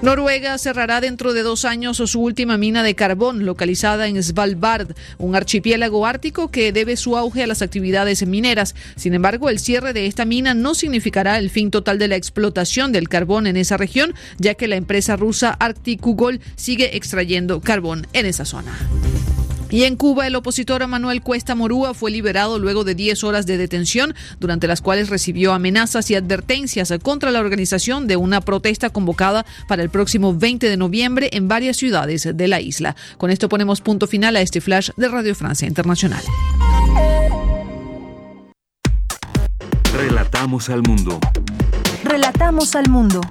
Noruega 0.03 0.59
cerrará 0.59 1.01
dentro 1.01 1.33
de 1.33 1.45
dos 1.45 1.65
años 1.65 1.99
su 1.99 2.21
última 2.21 2.59
mina 2.59 2.83
de 2.83 2.97
carbón 2.97 3.47
localizada 3.47 4.09
en 4.09 4.21
Svalbard, 4.21 4.97
un 5.19 5.37
archipiélago 5.37 6.07
ártico 6.07 6.51
que 6.51 6.73
debe 6.73 6.97
su 6.97 7.17
auge 7.17 7.45
a 7.45 7.47
las 7.47 7.63
actividades 7.63 8.27
mineras. 8.27 8.75
Sin 8.97 9.15
embargo, 9.15 9.49
el 9.49 9.61
cierre 9.61 9.93
de 9.93 10.07
esta 10.07 10.25
mina 10.25 10.55
no 10.55 10.75
significará 10.75 11.39
el 11.39 11.51
fin 11.51 11.71
total 11.71 12.01
de 12.01 12.09
la 12.09 12.17
explotación 12.17 12.91
del 12.91 13.09
carbón 13.09 13.47
en 13.47 13.57
esa 13.57 13.77
región, 13.77 14.13
ya 14.39 14.55
que 14.55 14.67
la 14.67 14.75
empresa 14.75 15.15
rusa 15.15 15.51
Arctic 15.53 16.05
Ugol 16.05 16.41
sigue 16.57 16.97
extrayendo 16.97 17.61
carbón 17.61 18.09
en 18.13 18.27
esa 18.27 18.45
zona. 18.45 18.77
Y 19.73 19.85
en 19.85 19.97
Cuba, 19.97 20.27
el 20.27 20.37
opositor 20.37 20.87
Manuel 20.87 21.23
Cuesta 21.23 21.55
Morúa 21.55 21.95
fue 21.95 22.11
liberado 22.11 22.59
luego 22.59 22.85
de 22.85 22.95
10 22.95 23.25
horas 23.25 23.47
de 23.47 23.57
detención, 23.57 24.15
durante 24.39 24.67
las 24.67 24.83
cuales 24.83 25.09
recibió 25.09 25.55
amenazas 25.55 26.11
y 26.11 26.15
advertencias 26.15 26.93
contra 27.03 27.31
la 27.31 27.41
organización 27.41 28.07
de 28.07 28.17
una 28.17 28.43
protesta 28.43 28.91
convocada 28.91 29.47
para 29.69 29.83
el 29.83 29.89
próximo 29.89 30.37
20 30.37 30.69
de 30.69 30.77
noviembre 30.77 31.31
en 31.33 31.49
varias 31.49 31.79
ciudades 31.79 32.29
de 32.35 32.49
la 32.49 32.61
isla. 32.61 32.97
Con 33.17 33.31
esto 33.31 33.49
ponemos 33.49 33.81
punto 33.81 34.07
final 34.07 34.37
a 34.37 34.43
este 34.43 34.61
flash 34.61 34.91
de 34.99 35.09
Radio 35.09 35.35
Francia 35.35 35.67
Internacional. 35.67 36.23
Relatamos 39.95 40.69
al 40.69 40.83
mundo. 40.83 41.19
Relatamos 42.05 42.75
al 42.75 42.91
mundo. 42.91 43.23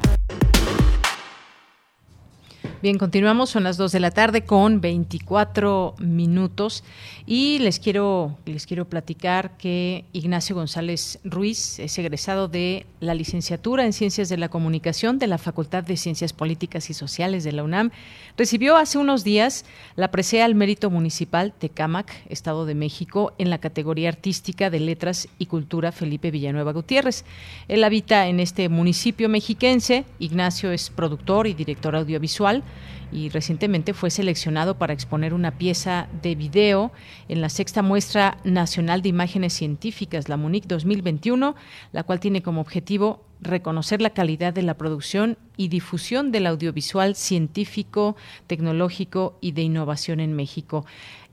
Bien, 2.81 2.97
continuamos, 2.97 3.51
son 3.51 3.63
las 3.63 3.77
2 3.77 3.91
de 3.91 3.99
la 3.99 4.09
tarde 4.09 4.43
con 4.43 4.81
24 4.81 5.93
minutos 5.99 6.83
y 7.27 7.59
les 7.59 7.77
quiero, 7.77 8.39
les 8.45 8.65
quiero 8.65 8.89
platicar 8.89 9.55
que 9.55 10.05
Ignacio 10.13 10.55
González 10.55 11.19
Ruiz 11.23 11.77
es 11.77 11.99
egresado 11.99 12.47
de 12.47 12.87
la 12.99 13.13
licenciatura 13.13 13.85
en 13.85 13.93
Ciencias 13.93 14.29
de 14.29 14.37
la 14.37 14.49
Comunicación 14.49 15.19
de 15.19 15.27
la 15.27 15.37
Facultad 15.37 15.83
de 15.83 15.95
Ciencias 15.95 16.33
Políticas 16.33 16.89
y 16.89 16.95
Sociales 16.95 17.43
de 17.43 17.51
la 17.51 17.63
UNAM. 17.63 17.91
Recibió 18.35 18.77
hace 18.77 18.97
unos 18.97 19.23
días 19.23 19.63
la 19.95 20.09
presea 20.09 20.45
al 20.45 20.55
mérito 20.55 20.89
municipal 20.89 21.53
Tecámac, 21.53 22.11
Estado 22.29 22.65
de 22.65 22.73
México, 22.73 23.33
en 23.37 23.51
la 23.51 23.59
categoría 23.59 24.09
artística 24.09 24.71
de 24.71 24.79
Letras 24.79 25.29
y 25.37 25.45
Cultura 25.45 25.91
Felipe 25.91 26.31
Villanueva 26.31 26.73
Gutiérrez. 26.73 27.25
Él 27.67 27.83
habita 27.83 28.27
en 28.27 28.39
este 28.39 28.69
municipio 28.69 29.29
mexiquense. 29.29 30.03
Ignacio 30.17 30.71
es 30.71 30.89
productor 30.89 31.45
y 31.45 31.53
director 31.53 31.95
audiovisual 31.95 32.63
y 33.11 33.29
recientemente 33.29 33.93
fue 33.93 34.09
seleccionado 34.09 34.77
para 34.77 34.93
exponer 34.93 35.33
una 35.33 35.51
pieza 35.57 36.07
de 36.21 36.35
video 36.35 36.91
en 37.27 37.41
la 37.41 37.49
sexta 37.49 37.81
muestra 37.81 38.37
nacional 38.43 39.01
de 39.01 39.09
imágenes 39.09 39.53
científicas, 39.53 40.29
la 40.29 40.37
MUNIC 40.37 40.65
2021, 40.65 41.55
la 41.91 42.03
cual 42.03 42.19
tiene 42.19 42.41
como 42.41 42.61
objetivo 42.61 43.25
reconocer 43.41 44.01
la 44.01 44.11
calidad 44.11 44.53
de 44.53 44.61
la 44.61 44.75
producción 44.75 45.37
y 45.57 45.67
difusión 45.67 46.31
del 46.31 46.47
audiovisual 46.47 47.15
científico, 47.15 48.15
tecnológico 48.47 49.37
y 49.41 49.51
de 49.51 49.63
innovación 49.63 50.19
en 50.19 50.33
México. 50.33 50.85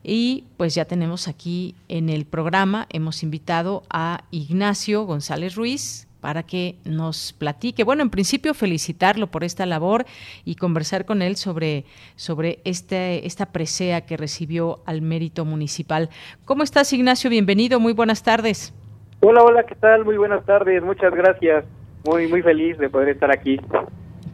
Y 0.03 0.45
pues 0.57 0.75
ya 0.75 0.87
tenemos 0.87 1.29
aquí 1.29 1.75
en 1.89 2.09
el 2.09 2.25
programa, 2.25 2.87
hemos 2.91 3.23
invitado 3.23 3.83
a 3.91 4.25
Ignacio 4.31 5.05
González 5.05 5.55
Ruiz, 5.55 6.08
para 6.21 6.43
que 6.43 6.77
nos 6.85 7.33
platique. 7.33 7.85
Bueno, 7.85 8.03
en 8.03 8.11
principio 8.11 8.55
felicitarlo 8.55 9.29
por 9.29 9.45
esta 9.45 9.67
labor 9.67 10.05
y 10.45 10.57
conversar 10.57 11.05
con 11.05 11.23
él 11.23 11.37
sobre, 11.37 11.85
sobre 12.17 12.61
este, 12.65 13.27
esta 13.27 13.47
presea 13.47 14.03
que 14.03 14.17
recibió 14.17 14.81
al 14.87 15.03
mérito 15.03 15.45
municipal. 15.45 16.09
¿Cómo 16.45 16.63
estás, 16.63 16.93
Ignacio? 16.93 17.31
Bienvenido, 17.31 17.81
muy 17.81 17.93
buenas 17.93 18.23
tardes. 18.23 18.75
Hola, 19.21 19.43
hola, 19.43 19.65
¿qué 19.65 19.75
tal? 19.75 20.05
Muy 20.05 20.17
buenas 20.17 20.45
tardes, 20.45 20.83
muchas 20.83 21.13
gracias. 21.15 21.65
Muy, 22.05 22.29
muy 22.29 22.43
feliz 22.43 22.79
de 22.79 22.89
poder 22.89 23.11
estar 23.11 23.31
aquí. 23.31 23.61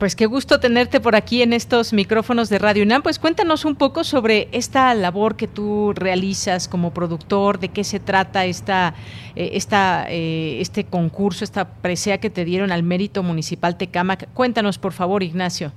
Pues 0.04 0.16
qué 0.16 0.26
gusto 0.26 0.60
tenerte 0.60 1.00
por 1.00 1.16
aquí 1.16 1.40
en 1.40 1.54
estos 1.54 1.94
micrófonos 1.94 2.50
de 2.50 2.58
Radio 2.58 2.84
UNAM. 2.84 3.00
Pues 3.00 3.18
cuéntanos 3.18 3.64
un 3.64 3.74
poco 3.74 4.04
sobre 4.04 4.48
esta 4.52 4.92
labor 4.92 5.34
que 5.34 5.48
tú 5.48 5.94
realizas 5.96 6.68
como 6.68 6.92
productor, 6.92 7.58
de 7.58 7.70
qué 7.70 7.84
se 7.84 8.00
trata 8.00 8.44
esta, 8.44 8.92
eh, 9.34 9.52
esta, 9.54 10.04
eh, 10.10 10.60
este 10.60 10.84
concurso, 10.84 11.42
esta 11.42 11.80
presea 11.80 12.18
que 12.18 12.28
te 12.28 12.44
dieron 12.44 12.70
al 12.70 12.82
mérito 12.82 13.22
municipal 13.22 13.78
Tecámac. 13.78 14.28
Cuéntanos, 14.34 14.78
por 14.78 14.92
favor, 14.92 15.22
Ignacio. 15.22 15.72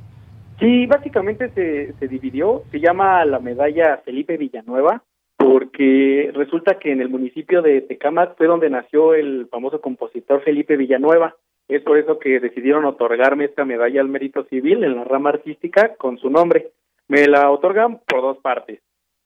Sí, 0.60 0.86
básicamente 0.88 1.50
se, 1.98 2.08
dividió, 2.10 2.64
se 2.70 2.82
llama 2.82 3.24
la 3.24 3.40
medalla 3.40 4.02
Felipe 4.04 4.36
Villanueva, 4.36 5.04
porque 5.38 6.32
resulta 6.34 6.80
que 6.80 6.92
en 6.92 7.00
el 7.00 7.08
municipio 7.08 7.62
de 7.62 7.80
Tecámac 7.80 8.36
fue 8.36 8.48
donde 8.48 8.70
nació 8.70 9.14
el 9.14 9.48
famoso 9.50 9.80
compositor 9.80 10.44
Felipe 10.44 10.76
Villanueva 10.76 11.34
es 11.68 11.82
por 11.82 11.98
eso 11.98 12.20
que 12.20 12.40
decidieron 12.40 12.86
otorgarme 12.86 13.46
esta 13.46 13.66
medalla 13.66 14.02
al 14.02 14.08
mérito 14.08 14.44
civil 14.46 14.84
en 14.84 14.96
la 14.96 15.04
rama 15.04 15.30
artística 15.30 15.96
con 15.96 16.18
su 16.18 16.30
nombre. 16.30 16.72
Me 17.08 17.28
la 17.28 17.52
otorgan 17.52 18.00
por 18.08 18.22
dos 18.22 18.38
partes, 18.38 18.80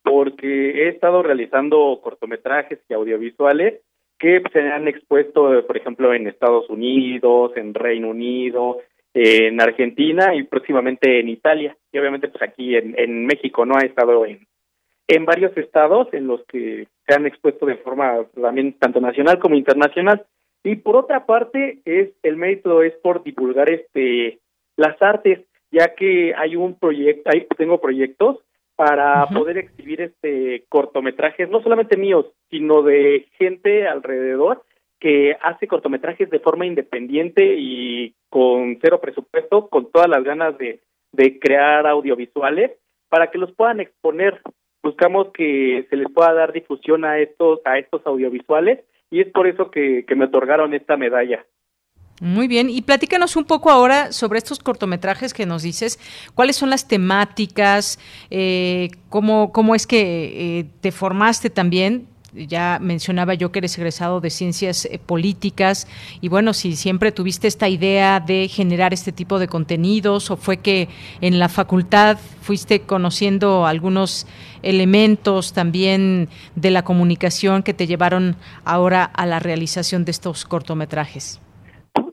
porque 0.03 0.84
he 0.84 0.89
estado 0.89 1.23
realizando 1.23 1.99
cortometrajes 2.01 2.80
y 2.89 2.93
audiovisuales 2.93 3.81
que 4.18 4.43
se 4.53 4.59
han 4.59 4.88
expuesto, 4.88 5.65
por 5.65 5.77
ejemplo, 5.77 6.13
en 6.13 6.27
Estados 6.27 6.69
Unidos, 6.69 7.53
en 7.55 7.73
Reino 7.73 8.09
Unido, 8.09 8.77
en 9.13 9.59
Argentina 9.59 10.35
y 10.35 10.43
próximamente 10.43 11.19
en 11.19 11.30
Italia. 11.30 11.76
Y 11.91 11.97
obviamente, 11.97 12.27
pues 12.27 12.43
aquí 12.43 12.76
en, 12.76 12.93
en 12.97 13.26
México, 13.26 13.65
¿no? 13.65 13.76
Ha 13.76 13.85
estado 13.85 14.26
en, 14.26 14.47
en 15.07 15.26
varios 15.26 15.57
estados 15.57 16.07
en 16.13 16.27
los 16.27 16.45
que 16.45 16.88
se 17.07 17.15
han 17.15 17.26
expuesto 17.26 17.65
de 17.65 17.77
forma 17.77 18.23
también 18.39 18.73
tanto 18.73 19.01
nacional 19.01 19.39
como 19.39 19.55
internacional. 19.55 20.23
Y 20.63 20.75
por 20.77 20.95
otra 20.95 21.25
parte, 21.25 21.79
es 21.85 22.11
el 22.23 22.38
mérito 22.38 22.83
es 22.83 22.93
por 22.97 23.23
divulgar 23.23 23.71
este 23.71 24.39
las 24.77 25.01
artes. 25.01 25.39
ya 25.71 25.95
que 25.95 26.33
hay 26.35 26.57
un 26.57 26.77
proyecto, 26.77 27.29
ahí 27.31 27.47
tengo 27.57 27.79
proyectos 27.79 28.39
para 28.75 29.25
poder 29.27 29.57
exhibir 29.57 30.01
este 30.01 30.65
cortometrajes, 30.67 31.49
no 31.49 31.61
solamente 31.61 31.95
míos, 31.97 32.25
sino 32.49 32.81
de 32.81 33.27
gente 33.38 33.88
alrededor 33.88 34.63
que 34.99 35.38
hace 35.41 35.67
cortometrajes 35.67 36.29
de 36.29 36.39
forma 36.39 36.65
independiente 36.65 37.55
y 37.57 38.15
con 38.29 38.77
cero 38.81 38.99
presupuesto, 39.01 39.67
con 39.69 39.91
todas 39.91 40.09
las 40.09 40.23
ganas 40.23 40.57
de, 40.57 40.81
de 41.11 41.39
crear 41.39 41.88
audiovisuales 41.88 42.71
para 43.09 43.31
que 43.31 43.38
los 43.38 43.51
puedan 43.53 43.79
exponer. 43.79 44.41
Buscamos 44.83 45.31
que 45.31 45.85
se 45.89 45.95
les 45.95 46.11
pueda 46.11 46.33
dar 46.33 46.51
difusión 46.51 47.05
a 47.05 47.19
estos, 47.19 47.61
a 47.65 47.77
estos 47.77 48.05
audiovisuales 48.05 48.79
y 49.11 49.19
es 49.19 49.27
por 49.31 49.45
eso 49.45 49.69
que, 49.69 50.05
me 50.15 50.25
otorgaron 50.25 50.73
esta 50.73 50.97
medalla. 50.97 51.45
Muy 52.21 52.47
bien, 52.47 52.69
y 52.69 52.81
platícanos 52.83 53.35
un 53.35 53.45
poco 53.45 53.69
ahora 53.69 54.11
sobre 54.11 54.38
estos 54.38 54.59
cortometrajes 54.59 55.33
que 55.33 55.45
nos 55.45 55.63
dices, 55.63 55.99
cuáles 56.33 56.55
son 56.55 56.69
las 56.69 56.88
temáticas, 56.88 57.99
eh, 58.29 58.89
cómo, 59.09 59.51
cómo 59.51 59.75
es 59.75 59.88
que 59.88 60.59
eh, 60.59 60.65
te 60.81 60.91
formaste 60.91 61.49
también 61.49 62.07
ya 62.33 62.79
mencionaba 62.81 63.33
yo 63.33 63.51
que 63.51 63.59
eres 63.59 63.77
egresado 63.77 64.21
de 64.21 64.29
ciencias 64.29 64.85
eh, 64.85 64.99
políticas 65.05 65.87
y 66.21 66.29
bueno, 66.29 66.53
si 66.53 66.75
siempre 66.75 67.11
tuviste 67.11 67.47
esta 67.47 67.67
idea 67.67 68.19
de 68.19 68.47
generar 68.47 68.93
este 68.93 69.11
tipo 69.11 69.39
de 69.39 69.47
contenidos 69.47 70.31
o 70.31 70.37
fue 70.37 70.57
que 70.57 70.87
en 71.21 71.39
la 71.39 71.49
facultad 71.49 72.17
fuiste 72.41 72.81
conociendo 72.81 73.65
algunos 73.65 74.27
elementos 74.63 75.53
también 75.53 76.29
de 76.55 76.71
la 76.71 76.83
comunicación 76.83 77.63
que 77.63 77.73
te 77.73 77.87
llevaron 77.87 78.35
ahora 78.65 79.03
a 79.03 79.25
la 79.25 79.39
realización 79.39 80.05
de 80.05 80.11
estos 80.11 80.45
cortometrajes. 80.45 81.41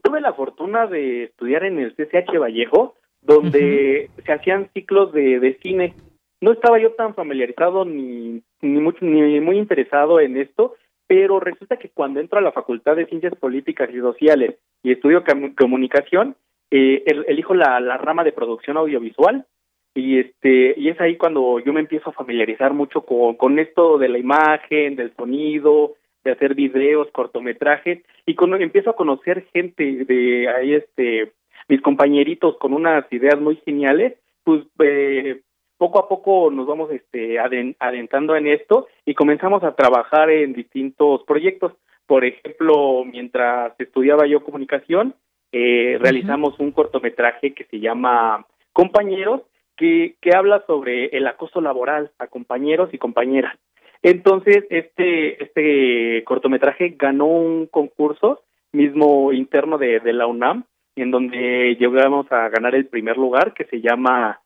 Tuve 0.02 0.20
la 0.20 0.32
fortuna 0.32 0.86
de 0.86 1.24
estudiar 1.24 1.64
en 1.64 1.78
el 1.78 1.94
CCH 1.94 2.38
Vallejo, 2.40 2.94
donde 3.22 4.10
se 4.24 4.32
hacían 4.32 4.70
ciclos 4.72 5.12
de, 5.12 5.38
de 5.38 5.58
cine 5.62 5.94
no 6.40 6.52
estaba 6.52 6.78
yo 6.78 6.92
tan 6.92 7.14
familiarizado 7.14 7.84
ni, 7.84 8.42
ni, 8.60 8.80
mucho, 8.80 9.04
ni 9.04 9.40
muy 9.40 9.58
interesado 9.58 10.20
en 10.20 10.36
esto, 10.36 10.74
pero 11.06 11.40
resulta 11.40 11.78
que 11.78 11.88
cuando 11.88 12.20
entro 12.20 12.38
a 12.38 12.42
la 12.42 12.52
Facultad 12.52 12.96
de 12.96 13.06
Ciencias 13.06 13.34
Políticas 13.36 13.88
y 13.92 13.98
Sociales 13.98 14.56
y 14.82 14.92
estudio 14.92 15.24
comunicación, 15.56 16.36
eh, 16.70 17.02
elijo 17.26 17.54
la, 17.54 17.80
la 17.80 17.96
rama 17.96 18.24
de 18.24 18.32
producción 18.32 18.76
audiovisual. 18.76 19.46
Y 19.94 20.18
este 20.18 20.74
y 20.76 20.90
es 20.90 21.00
ahí 21.00 21.16
cuando 21.16 21.58
yo 21.60 21.72
me 21.72 21.80
empiezo 21.80 22.10
a 22.10 22.12
familiarizar 22.12 22.72
mucho 22.72 23.02
con, 23.02 23.34
con 23.34 23.58
esto 23.58 23.98
de 23.98 24.08
la 24.08 24.18
imagen, 24.18 24.94
del 24.96 25.14
sonido, 25.16 25.94
de 26.24 26.32
hacer 26.32 26.54
videos, 26.54 27.08
cortometrajes 27.10 28.04
y 28.26 28.34
cuando 28.34 28.58
empiezo 28.58 28.90
a 28.90 28.96
conocer 28.96 29.46
gente 29.52 30.04
de 30.04 30.48
ahí 30.48 30.74
este 30.74 31.32
mis 31.68 31.80
compañeritos 31.80 32.56
con 32.58 32.74
unas 32.74 33.10
ideas 33.12 33.40
muy 33.40 33.56
geniales, 33.64 34.14
pues 34.44 34.62
eh, 34.78 35.40
poco 35.78 36.00
a 36.00 36.08
poco 36.08 36.50
nos 36.50 36.66
vamos 36.66 36.90
este, 36.90 37.38
adentrando 37.38 38.36
en 38.36 38.48
esto 38.48 38.88
y 39.06 39.14
comenzamos 39.14 39.62
a 39.62 39.74
trabajar 39.74 40.28
en 40.28 40.52
distintos 40.52 41.22
proyectos. 41.24 41.72
Por 42.06 42.24
ejemplo, 42.24 43.04
mientras 43.04 43.78
estudiaba 43.78 44.26
yo 44.26 44.42
comunicación, 44.42 45.14
eh, 45.52 45.96
realizamos 46.00 46.58
un 46.58 46.72
cortometraje 46.72 47.54
que 47.54 47.64
se 47.64 47.80
llama 47.80 48.46
Compañeros, 48.72 49.42
que, 49.76 50.16
que 50.20 50.36
habla 50.36 50.64
sobre 50.66 51.06
el 51.16 51.26
acoso 51.26 51.60
laboral 51.60 52.10
a 52.18 52.26
compañeros 52.26 52.90
y 52.92 52.98
compañeras. 52.98 53.56
Entonces, 54.02 54.64
este, 54.70 55.42
este 55.42 56.24
cortometraje 56.24 56.96
ganó 56.98 57.26
un 57.26 57.66
concurso 57.66 58.42
mismo 58.72 59.32
interno 59.32 59.78
de, 59.78 60.00
de 60.00 60.12
la 60.12 60.26
UNAM, 60.26 60.64
en 60.96 61.10
donde 61.10 61.76
llegamos 61.78 62.30
a 62.32 62.48
ganar 62.48 62.74
el 62.74 62.86
primer 62.86 63.16
lugar, 63.16 63.54
que 63.54 63.64
se 63.64 63.80
llama 63.80 64.40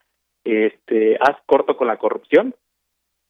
este, 0.45 1.17
haz 1.21 1.37
corto 1.47 1.77
con 1.77 1.87
la 1.87 1.97
corrupción. 1.97 2.55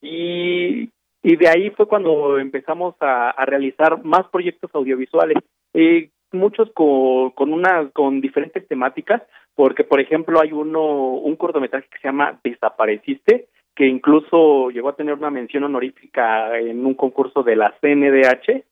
Y, 0.00 0.90
y 1.22 1.36
de 1.36 1.48
ahí 1.48 1.70
fue 1.70 1.86
cuando 1.86 2.38
empezamos 2.38 2.94
a, 3.00 3.30
a 3.30 3.44
realizar 3.46 4.04
más 4.04 4.28
proyectos 4.28 4.70
audiovisuales, 4.74 5.38
eh, 5.74 6.10
muchos 6.32 6.70
con, 6.72 7.30
con, 7.30 7.52
una, 7.52 7.90
con 7.90 8.20
diferentes 8.20 8.66
temáticas, 8.66 9.22
porque 9.54 9.84
por 9.84 10.00
ejemplo 10.00 10.40
hay 10.40 10.52
uno, 10.52 10.82
un 10.82 11.36
cortometraje 11.36 11.88
que 11.88 11.98
se 11.98 12.08
llama 12.08 12.38
Desapareciste, 12.42 13.48
que 13.74 13.86
incluso 13.86 14.70
llegó 14.70 14.90
a 14.90 14.96
tener 14.96 15.14
una 15.14 15.30
mención 15.30 15.64
honorífica 15.64 16.58
en 16.58 16.84
un 16.84 16.94
concurso 16.94 17.42
de 17.42 17.56
la 17.56 17.74
CNDH, 17.80 18.64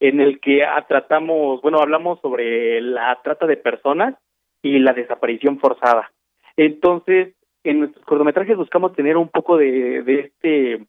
en 0.00 0.20
el 0.20 0.40
que 0.40 0.62
tratamos, 0.88 1.60
bueno, 1.62 1.78
hablamos 1.78 2.20
sobre 2.20 2.80
la 2.80 3.18
trata 3.22 3.46
de 3.46 3.56
personas 3.56 4.14
y 4.62 4.78
la 4.78 4.92
desaparición 4.92 5.58
forzada. 5.58 6.10
Entonces, 6.56 7.34
en 7.70 7.80
nuestros 7.80 8.04
cortometrajes 8.04 8.56
buscamos 8.56 8.94
tener 8.94 9.16
un 9.16 9.28
poco 9.28 9.56
de, 9.56 10.02
de 10.02 10.20
este 10.20 10.86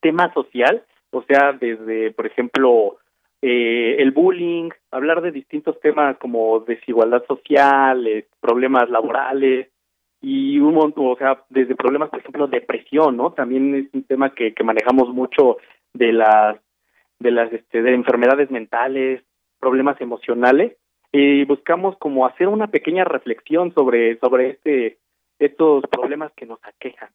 tema 0.00 0.32
social, 0.34 0.84
o 1.10 1.22
sea, 1.22 1.52
desde, 1.52 2.10
por 2.12 2.26
ejemplo, 2.26 2.98
eh, 3.40 3.96
el 3.98 4.10
bullying, 4.10 4.70
hablar 4.90 5.20
de 5.20 5.30
distintos 5.30 5.78
temas 5.80 6.16
como 6.18 6.60
desigualdad 6.60 7.24
social, 7.26 8.06
eh, 8.06 8.26
problemas 8.40 8.88
laborales 8.90 9.68
y 10.20 10.58
un 10.58 10.74
montón, 10.74 11.06
o 11.08 11.16
sea, 11.16 11.42
desde 11.50 11.74
problemas, 11.74 12.10
por 12.10 12.20
ejemplo, 12.20 12.46
depresión, 12.46 13.16
¿no? 13.16 13.32
También 13.32 13.74
es 13.74 13.94
un 13.94 14.04
tema 14.04 14.34
que, 14.34 14.54
que 14.54 14.64
manejamos 14.64 15.10
mucho 15.10 15.58
de 15.92 16.12
las 16.12 16.56
de 17.18 17.30
las 17.30 17.52
este, 17.52 17.82
de 17.82 17.94
enfermedades 17.94 18.50
mentales, 18.50 19.22
problemas 19.60 20.00
emocionales 20.00 20.76
y 21.12 21.44
buscamos 21.44 21.96
como 21.98 22.26
hacer 22.26 22.48
una 22.48 22.68
pequeña 22.68 23.04
reflexión 23.04 23.72
sobre 23.74 24.18
sobre 24.18 24.50
este 24.50 24.98
estos 25.38 25.84
problemas 25.90 26.32
que 26.36 26.46
nos 26.46 26.58
aquejan. 26.64 27.10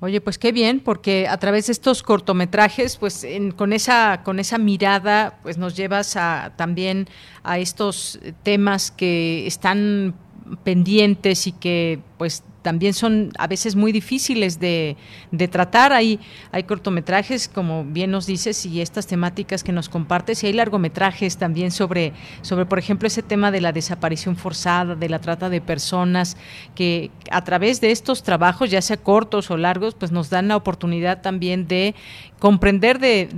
Oye, 0.00 0.20
pues 0.20 0.38
qué 0.38 0.52
bien, 0.52 0.80
porque 0.80 1.28
a 1.28 1.38
través 1.38 1.66
de 1.66 1.72
estos 1.72 2.02
cortometrajes, 2.02 2.96
pues 2.96 3.26
con 3.56 3.72
esa 3.72 4.22
con 4.24 4.38
esa 4.40 4.58
mirada, 4.58 5.38
pues 5.42 5.56
nos 5.56 5.76
llevas 5.76 6.16
a 6.16 6.54
también 6.56 7.06
a 7.42 7.58
estos 7.58 8.20
temas 8.42 8.90
que 8.90 9.46
están 9.46 10.14
pendientes 10.64 11.46
y 11.46 11.52
que 11.52 12.00
pues 12.16 12.42
también 12.62 12.94
son 12.94 13.30
a 13.38 13.46
veces 13.46 13.76
muy 13.76 13.92
difíciles 13.92 14.58
de, 14.58 14.96
de, 15.30 15.48
tratar. 15.48 15.92
Hay, 15.92 16.18
hay 16.50 16.62
cortometrajes, 16.64 17.46
como 17.46 17.84
bien 17.84 18.10
nos 18.10 18.26
dices, 18.26 18.64
y 18.64 18.80
estas 18.80 19.06
temáticas 19.06 19.62
que 19.62 19.72
nos 19.72 19.88
compartes, 19.88 20.42
y 20.42 20.46
hay 20.46 20.54
largometrajes 20.54 21.36
también 21.36 21.70
sobre, 21.70 22.12
sobre, 22.40 22.64
por 22.64 22.78
ejemplo, 22.78 23.06
ese 23.06 23.22
tema 23.22 23.50
de 23.50 23.60
la 23.60 23.72
desaparición 23.72 24.36
forzada, 24.36 24.94
de 24.94 25.08
la 25.08 25.20
trata 25.20 25.50
de 25.50 25.60
personas, 25.60 26.36
que 26.74 27.10
a 27.30 27.44
través 27.44 27.80
de 27.80 27.90
estos 27.90 28.22
trabajos, 28.22 28.70
ya 28.70 28.80
sea 28.80 28.96
cortos 28.96 29.50
o 29.50 29.56
largos, 29.56 29.94
pues 29.94 30.10
nos 30.10 30.30
dan 30.30 30.48
la 30.48 30.56
oportunidad 30.56 31.20
también 31.20 31.68
de 31.68 31.94
comprender 32.44 32.98
de, 32.98 33.28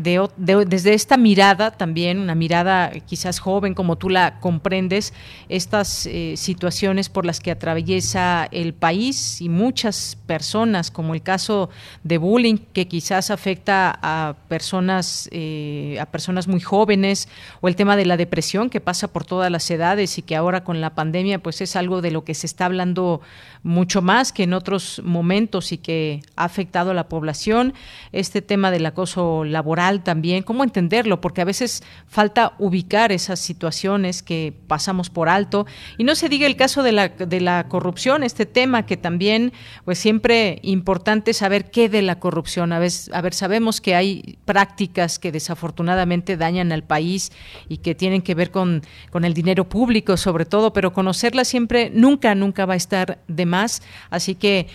desde 0.67 0.95
esta 0.95 1.17
mirada 1.17 1.71
también, 1.71 2.19
una 2.19 2.35
mirada 2.35 2.91
quizás 3.07 3.39
joven 3.39 3.73
como 3.73 3.95
tú 3.95 4.09
la 4.09 4.41
comprendes, 4.41 5.15
estas 5.49 6.07
eh, 6.07 6.35
situaciones 6.37 7.09
por 7.09 7.25
las 7.25 7.39
que 7.39 7.53
atraviesa 7.53 8.49
el 8.51 8.66
país 8.75 9.41
y 9.41 9.49
muchas 9.49 10.17
personas, 10.27 10.91
como 10.91 11.15
el 11.15 11.23
caso 11.23 11.71
de 12.05 12.19
bullying 12.19 12.57
que 12.73 12.89
quizás 12.89 13.31
afecta 13.31 13.99
a 14.03 14.35
personas, 14.49 15.29
eh, 15.33 15.99
a 16.01 16.07
personas 16.07 16.49
muy 16.49 16.61
jóvenes, 16.61 17.29
o 17.61 17.69
el 17.69 17.77
tema 17.77 17.97
de 17.97 18.07
la 18.07 18.17
depresión 18.17 18.71
que 18.71 18.81
pasa 18.81 19.09
por 19.09 19.25
todas 19.25 19.51
las 19.51 19.71
edades 19.71 20.19
y 20.19 20.23
que 20.23 20.37
ahora 20.37 20.65
con 20.65 20.81
la 20.81 20.95
pandemia 20.95 21.39
pues 21.39 21.61
es 21.61 21.77
algo 21.77 22.03
de 22.03 22.11
lo 22.11 22.25
que 22.25 22.35
se 22.35 22.47
está 22.47 22.67
hablando 22.67 23.21
mucho 23.63 24.03
más 24.03 24.33
que 24.33 24.45
en 24.45 24.53
otros 24.53 25.01
momentos 25.05 25.73
y 25.73 25.79
que 25.79 26.23
ha 26.37 26.45
afectado 26.45 26.91
a 26.91 26.95
la 26.95 27.09
población. 27.09 27.75
Este 28.13 28.43
tema 28.43 28.71
del 28.71 28.87
acoso 28.87 29.45
laboral 29.45 30.03
también, 30.03 30.43
¿cómo 30.43 30.65
entenderlo? 30.65 31.21
Porque 31.21 31.41
a 31.41 31.45
veces 31.45 31.83
falta 32.07 32.55
ubicar 32.59 33.13
esas 33.13 33.41
situaciones 33.41 34.23
que 34.23 34.55
pasamos 34.67 35.11
por 35.11 35.29
alto. 35.29 35.67
Y 35.99 36.05
no 36.05 36.15
se 36.15 36.29
diga 36.29 36.47
el 36.47 36.57
caso 36.57 36.83
de 36.83 36.93
la, 36.93 37.09
de 37.09 37.41
la 37.41 37.69
corrupción, 37.69 38.23
este 38.23 38.47
tema 38.47 38.87
que 38.87 38.97
también, 38.97 39.53
pues 39.85 39.99
siempre 39.99 40.61
importante 40.63 41.33
saber 41.33 41.71
qué 41.71 41.89
de 41.89 42.03
la 42.03 42.19
corrupción. 42.19 42.73
A 42.73 42.79
ver, 42.79 42.93
a 43.13 43.21
ver, 43.21 43.35
sabemos 43.35 43.81
que 43.81 43.95
hay 43.95 44.39
prácticas 44.45 45.19
que 45.19 45.33
desafortunadamente 45.33 46.37
dañan 46.37 46.73
al 46.73 46.85
país 46.85 47.33
y 47.69 47.79
que 47.79 47.95
tienen 47.95 48.23
que 48.23 48.35
ver 48.35 48.51
con, 48.51 48.83
con 49.11 49.25
el 49.25 49.35
dinero 49.35 49.69
público 49.69 50.17
sobre 50.17 50.45
todo, 50.45 50.73
pero 50.73 50.93
conocerla 50.93 51.45
siempre 51.45 51.91
nunca, 51.93 52.35
nunca 52.35 52.67
va 52.67 52.75
a 52.75 52.77
estar 52.77 53.19
de 53.29 53.46
más 53.47 53.83
Así 54.11 54.35
que, 54.35 54.67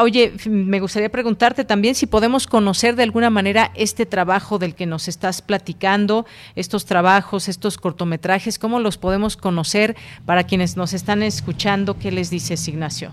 oye, 0.00 0.32
me 0.48 0.80
gustaría 0.80 1.08
preguntarte 1.08 1.64
también 1.64 1.94
si 1.94 2.06
podemos 2.06 2.46
conocer 2.46 2.96
de 2.96 3.02
alguna 3.02 3.30
manera 3.30 3.70
este 3.74 4.06
trabajo 4.06 4.58
del 4.58 4.74
que 4.74 4.86
nos 4.86 5.08
estás 5.08 5.42
platicando, 5.42 6.26
estos 6.54 6.86
trabajos, 6.86 7.48
estos 7.48 7.78
cortometrajes, 7.78 8.58
¿cómo 8.58 8.80
los 8.80 8.98
podemos 8.98 9.36
conocer 9.36 9.96
para 10.24 10.44
quienes 10.44 10.76
nos 10.76 10.92
están 10.92 11.22
escuchando? 11.22 11.98
¿Qué 11.98 12.10
les 12.12 12.30
dices, 12.30 12.66
Ignacio? 12.68 13.12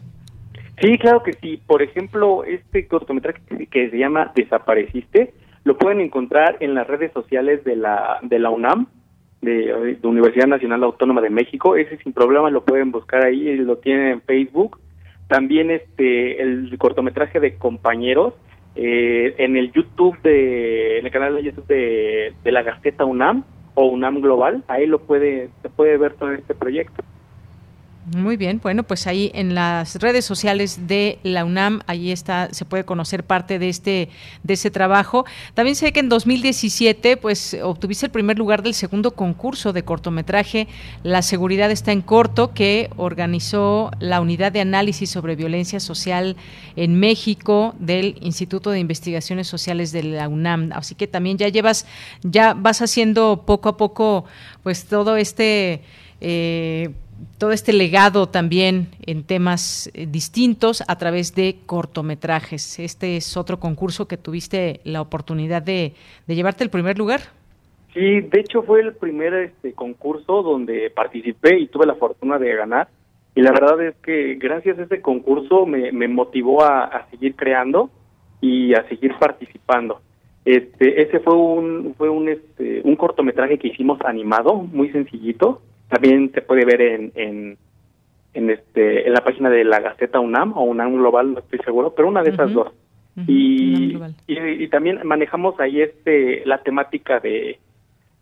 Sí, 0.82 0.98
claro 0.98 1.24
que 1.24 1.34
sí. 1.34 1.62
Por 1.66 1.82
ejemplo, 1.82 2.44
este 2.44 2.88
cortometraje 2.88 3.42
que 3.72 3.90
se 3.90 3.98
llama 3.98 4.32
Desapareciste, 4.36 5.34
lo 5.64 5.78
pueden 5.78 6.02
encontrar 6.02 6.58
en 6.60 6.74
las 6.74 6.88
redes 6.88 7.12
sociales 7.14 7.64
de 7.64 7.76
la, 7.76 8.20
de 8.22 8.40
la 8.40 8.50
UNAM, 8.50 8.88
de, 9.42 9.98
Universidad 10.04 10.48
Nacional 10.48 10.84
Autónoma 10.84 11.22
de 11.22 11.30
México. 11.30 11.76
Ese 11.76 11.98
sin 11.98 12.14
problema 12.14 12.50
lo 12.50 12.64
pueden 12.64 12.92
buscar 12.92 13.24
ahí, 13.24 13.56
lo 13.58 13.78
tienen 13.78 14.08
en 14.08 14.22
Facebook 14.22 14.80
también 15.28 15.72
este 15.72 16.42
el 16.42 16.76
cortometraje 16.78 17.40
de 17.40 17.56
compañeros 17.58 18.34
eh, 18.76 19.36
en 19.38 19.56
el 19.56 19.72
YouTube 19.72 20.20
de 20.22 21.00
el 21.00 21.12
canal 21.12 21.36
de 21.36 21.44
YouTube 21.44 21.68
de, 21.68 22.34
de 22.44 22.52
la 22.52 22.64
Gaceta 22.64 23.06
UNAM 23.06 23.44
o 23.76 23.86
UNAM 23.86 24.22
Global, 24.22 24.64
ahí 24.68 24.86
lo 24.86 25.00
puede 25.00 25.50
se 25.62 25.70
puede 25.70 25.98
ver 25.98 26.14
todo 26.14 26.32
este 26.32 26.54
proyecto. 26.54 27.04
Muy 28.06 28.36
bien, 28.36 28.60
bueno, 28.62 28.84
pues 28.84 29.08
ahí 29.08 29.32
en 29.34 29.56
las 29.56 29.96
redes 29.96 30.26
sociales 30.26 30.88
de 30.88 31.20
la 31.24 31.46
UNAM, 31.46 31.84
ahí 31.88 32.12
está, 32.12 32.50
se 32.52 32.66
puede 32.66 32.84
conocer 32.84 33.24
parte 33.24 33.60
de 33.60 33.70
este, 33.70 34.10
de 34.44 34.56
ese 34.56 34.70
trabajo. 34.72 35.26
También 35.54 35.78
sé 35.78 35.94
que 35.94 36.02
en 36.02 36.10
2017, 36.10 37.16
pues 37.16 37.58
obtuviste 37.64 38.08
el 38.08 38.12
primer 38.12 38.38
lugar 38.38 38.62
del 38.62 38.74
segundo 38.74 39.12
concurso 39.12 39.72
de 39.72 39.84
cortometraje 39.84 40.68
La 41.04 41.22
seguridad 41.22 41.72
está 41.72 41.94
en 41.94 42.02
corto, 42.02 42.54
que 42.54 42.90
organizó 42.98 43.90
la 44.00 44.20
Unidad 44.20 44.52
de 44.52 44.60
Análisis 44.60 45.10
sobre 45.10 45.38
Violencia 45.38 45.80
Social 45.80 46.36
en 46.76 47.00
México 47.00 47.74
del 47.80 48.18
Instituto 48.20 48.72
de 48.72 48.80
Investigaciones 48.80 49.48
Sociales 49.48 49.94
de 49.94 50.04
la 50.04 50.28
UNAM. 50.28 50.72
Así 50.74 50.94
que 50.96 51.08
también 51.08 51.38
ya 51.38 51.48
llevas, 51.48 51.86
ya 52.22 52.54
vas 52.54 52.82
haciendo 52.82 53.44
poco 53.46 53.70
a 53.70 53.78
poco, 53.78 54.26
pues 54.62 54.84
todo 54.88 55.16
este 55.16 55.84
eh, 56.20 56.90
todo 57.38 57.52
este 57.52 57.74
legado 57.74 58.28
también 58.28 58.88
en 59.06 59.24
temas 59.24 59.90
eh, 59.94 60.08
distintos 60.10 60.84
a 60.88 60.98
través 60.98 61.36
de 61.36 61.58
cortometrajes. 61.66 62.80
Este 62.80 63.18
es 63.18 63.38
otro 63.38 63.60
concurso 63.60 64.08
que 64.08 64.18
tuviste 64.18 64.80
la 64.84 65.02
oportunidad 65.02 65.62
de, 65.62 65.94
llevarte 66.28 66.64
el 66.64 66.70
primer 66.70 66.98
lugar. 66.98 67.22
Sí, 67.94 68.22
de 68.22 68.40
hecho 68.40 68.64
fue 68.64 68.82
el 68.82 68.94
primer 68.94 69.34
este, 69.34 69.74
concurso 69.74 70.42
donde 70.42 70.90
participé 70.90 71.60
y 71.60 71.68
tuve 71.68 71.86
la 71.86 71.96
fortuna 71.96 72.40
de 72.40 72.56
ganar. 72.56 72.88
Y 73.36 73.42
la 73.42 73.52
verdad 73.52 73.82
es 73.82 73.96
que 73.98 74.36
gracias 74.36 74.78
a 74.80 74.84
ese 74.84 75.02
concurso 75.02 75.66
me, 75.66 75.92
motivó 76.08 76.64
a, 76.64 77.08
seguir 77.10 77.36
creando 77.36 77.90
y 78.42 78.74
a 78.74 78.88
seguir 78.88 79.14
participando. 79.20 80.02
Este, 80.46 81.02
ese 81.02 81.20
fue 81.20 81.36
un 81.36 81.96
fue 81.98 82.10
un 82.10 82.28
este, 82.28 82.82
un 82.84 82.96
cortometraje 82.96 83.58
que 83.58 83.70
hicimos 83.70 84.00
animado, 84.02 84.56
muy 84.56 84.90
sencillito, 84.90 85.62
también 85.94 86.32
se 86.34 86.42
puede 86.42 86.66
ver 86.66 86.82
en, 86.82 87.12
en, 87.14 87.58
en, 88.34 88.50
este, 88.50 89.06
en 89.06 89.14
la 89.14 89.24
página 89.24 89.52
de 89.52 89.64
la 89.64 89.80
Gaceta 89.80 90.20
UNAM 90.20 90.58
o 90.58 90.64
UNAM 90.64 90.96
Global, 90.96 91.34
no 91.34 91.40
estoy 91.40 91.60
seguro, 91.60 91.94
pero 91.94 92.08
una 92.08 92.24
de 92.24 92.32
esas 92.32 92.52
dos. 92.52 92.74
y, 93.28 93.96
y, 94.26 94.68
también 94.70 95.02
manejamos 95.04 95.60
ahí 95.60 95.82
este 95.82 96.44
la 96.48 96.64
temática 96.64 97.20
de, 97.20 97.60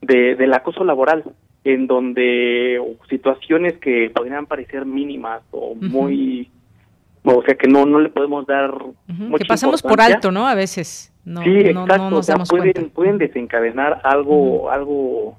de 0.01 0.35
del 0.35 0.53
acoso 0.53 0.83
laboral 0.83 1.23
en 1.63 1.87
donde 1.87 2.77
situaciones 3.07 3.77
que 3.77 4.11
podrían 4.13 4.47
parecer 4.47 4.85
mínimas 4.85 5.43
o 5.51 5.75
muy 5.75 6.49
o 7.23 7.41
sea 7.43 7.55
que 7.55 7.69
no 7.69 7.85
no 7.85 7.99
le 7.99 8.09
podemos 8.09 8.45
dar 8.45 8.73
que 9.07 9.45
pasamos 9.45 9.81
por 9.81 10.01
alto 10.01 10.29
no 10.29 10.45
a 10.45 10.55
veces. 10.55 11.13
No, 11.23 11.41
sí 11.41 11.57
exacto 11.57 12.21
pueden 12.49 12.89
pueden 12.89 13.17
desencadenar 13.17 14.01
algo 14.03 14.69
algo 14.69 15.37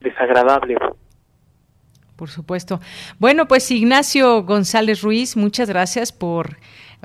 desagradable 0.00 0.76
por 2.22 2.30
supuesto. 2.30 2.80
Bueno, 3.18 3.48
pues 3.48 3.68
Ignacio 3.72 4.44
González 4.44 5.02
Ruiz, 5.02 5.36
muchas 5.36 5.68
gracias 5.68 6.12
por 6.12 6.56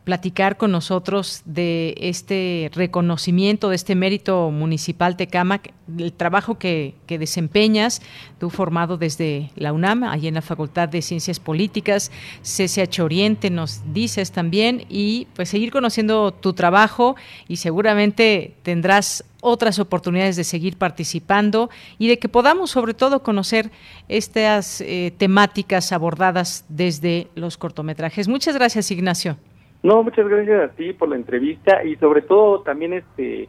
platicar 0.03 0.57
con 0.57 0.71
nosotros 0.71 1.41
de 1.45 1.95
este 1.97 2.69
reconocimiento, 2.75 3.69
de 3.69 3.77
este 3.77 3.95
mérito 3.95 4.51
municipal 4.51 5.17
Tecámac, 5.17 5.73
el 5.97 6.13
trabajo 6.13 6.59
que, 6.59 6.93
que, 7.07 7.17
desempeñas, 7.17 8.03
tú 8.37 8.51
formado 8.51 8.97
desde 8.97 9.49
la 9.55 9.73
UNAM, 9.73 10.03
ahí 10.03 10.27
en 10.27 10.35
la 10.35 10.43
Facultad 10.43 10.87
de 10.87 11.01
Ciencias 11.01 11.39
Políticas, 11.39 12.11
CCH 12.43 12.99
Oriente 12.99 13.49
nos 13.49 13.81
dices 13.91 14.31
también, 14.31 14.85
y 14.87 15.25
pues 15.33 15.49
seguir 15.49 15.71
conociendo 15.71 16.31
tu 16.31 16.53
trabajo 16.53 17.15
y 17.47 17.55
seguramente 17.57 18.53
tendrás 18.61 19.25
otras 19.47 19.79
oportunidades 19.79 20.35
de 20.35 20.43
seguir 20.43 20.77
participando 20.77 21.69
y 21.97 22.07
de 22.07 22.19
que 22.19 22.29
podamos 22.29 22.71
sobre 22.71 22.93
todo 22.93 23.23
conocer 23.23 23.71
estas 24.07 24.81
eh, 24.81 25.13
temáticas 25.17 25.91
abordadas 25.91 26.65
desde 26.69 27.27
los 27.35 27.57
cortometrajes. 27.57 28.27
Muchas 28.27 28.55
gracias, 28.55 28.91
Ignacio. 28.91 29.37
No, 29.83 30.03
muchas 30.03 30.27
gracias 30.27 30.71
a 30.71 30.73
ti 30.73 30.93
por 30.93 31.09
la 31.09 31.15
entrevista 31.15 31.83
y 31.83 31.95
sobre 31.95 32.21
todo 32.21 32.61
también 32.61 32.93
este 32.93 33.47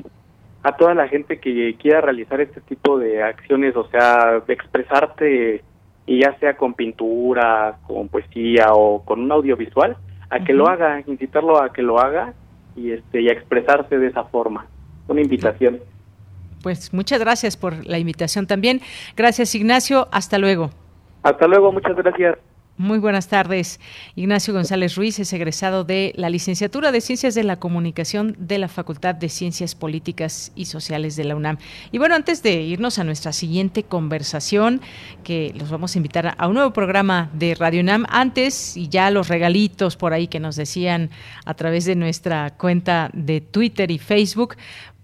a 0.62 0.76
toda 0.76 0.94
la 0.94 1.08
gente 1.08 1.38
que 1.38 1.76
quiera 1.80 2.00
realizar 2.00 2.40
este 2.40 2.60
tipo 2.62 2.98
de 2.98 3.22
acciones, 3.22 3.76
o 3.76 3.88
sea, 3.88 4.40
de 4.46 4.52
expresarte 4.52 5.62
y 6.06 6.20
ya 6.20 6.36
sea 6.38 6.56
con 6.56 6.74
pintura, 6.74 7.78
con 7.86 8.08
poesía 8.08 8.72
o 8.72 9.04
con 9.04 9.20
un 9.20 9.30
audiovisual, 9.30 9.96
a 10.30 10.44
que 10.44 10.52
lo 10.52 10.68
haga, 10.68 11.02
incitarlo 11.06 11.62
a 11.62 11.72
que 11.72 11.82
lo 11.82 12.00
haga 12.00 12.34
y 12.76 12.92
este 12.92 13.20
y 13.20 13.28
a 13.28 13.32
expresarse 13.32 13.98
de 13.98 14.08
esa 14.08 14.24
forma. 14.24 14.66
Una 15.08 15.20
invitación. 15.20 15.80
Pues 16.62 16.92
muchas 16.92 17.20
gracias 17.20 17.56
por 17.56 17.86
la 17.86 17.98
invitación 17.98 18.46
también. 18.46 18.80
Gracias 19.16 19.54
Ignacio, 19.54 20.08
hasta 20.12 20.38
luego. 20.38 20.70
Hasta 21.22 21.46
luego, 21.46 21.72
muchas 21.72 21.96
gracias. 21.96 22.38
Muy 22.78 23.00
buenas 23.00 23.26
tardes. 23.26 23.80
Ignacio 24.14 24.54
González 24.54 24.94
Ruiz 24.94 25.18
es 25.18 25.32
egresado 25.32 25.82
de 25.82 26.12
la 26.14 26.30
licenciatura 26.30 26.92
de 26.92 27.00
Ciencias 27.00 27.34
de 27.34 27.42
la 27.42 27.58
Comunicación 27.58 28.36
de 28.38 28.58
la 28.58 28.68
Facultad 28.68 29.16
de 29.16 29.28
Ciencias 29.28 29.74
Políticas 29.74 30.52
y 30.54 30.66
Sociales 30.66 31.16
de 31.16 31.24
la 31.24 31.34
UNAM. 31.34 31.58
Y 31.90 31.98
bueno, 31.98 32.14
antes 32.14 32.40
de 32.44 32.62
irnos 32.62 33.00
a 33.00 33.04
nuestra 33.04 33.32
siguiente 33.32 33.82
conversación, 33.82 34.80
que 35.24 35.52
los 35.58 35.72
vamos 35.72 35.96
a 35.96 35.98
invitar 35.98 36.36
a 36.38 36.46
un 36.46 36.54
nuevo 36.54 36.72
programa 36.72 37.30
de 37.32 37.56
Radio 37.56 37.80
UNAM, 37.80 38.06
antes 38.10 38.76
y 38.76 38.88
ya 38.88 39.10
los 39.10 39.26
regalitos 39.26 39.96
por 39.96 40.12
ahí 40.12 40.28
que 40.28 40.38
nos 40.38 40.54
decían 40.54 41.10
a 41.46 41.54
través 41.54 41.84
de 41.84 41.96
nuestra 41.96 42.50
cuenta 42.50 43.10
de 43.12 43.40
Twitter 43.40 43.90
y 43.90 43.98
Facebook, 43.98 44.54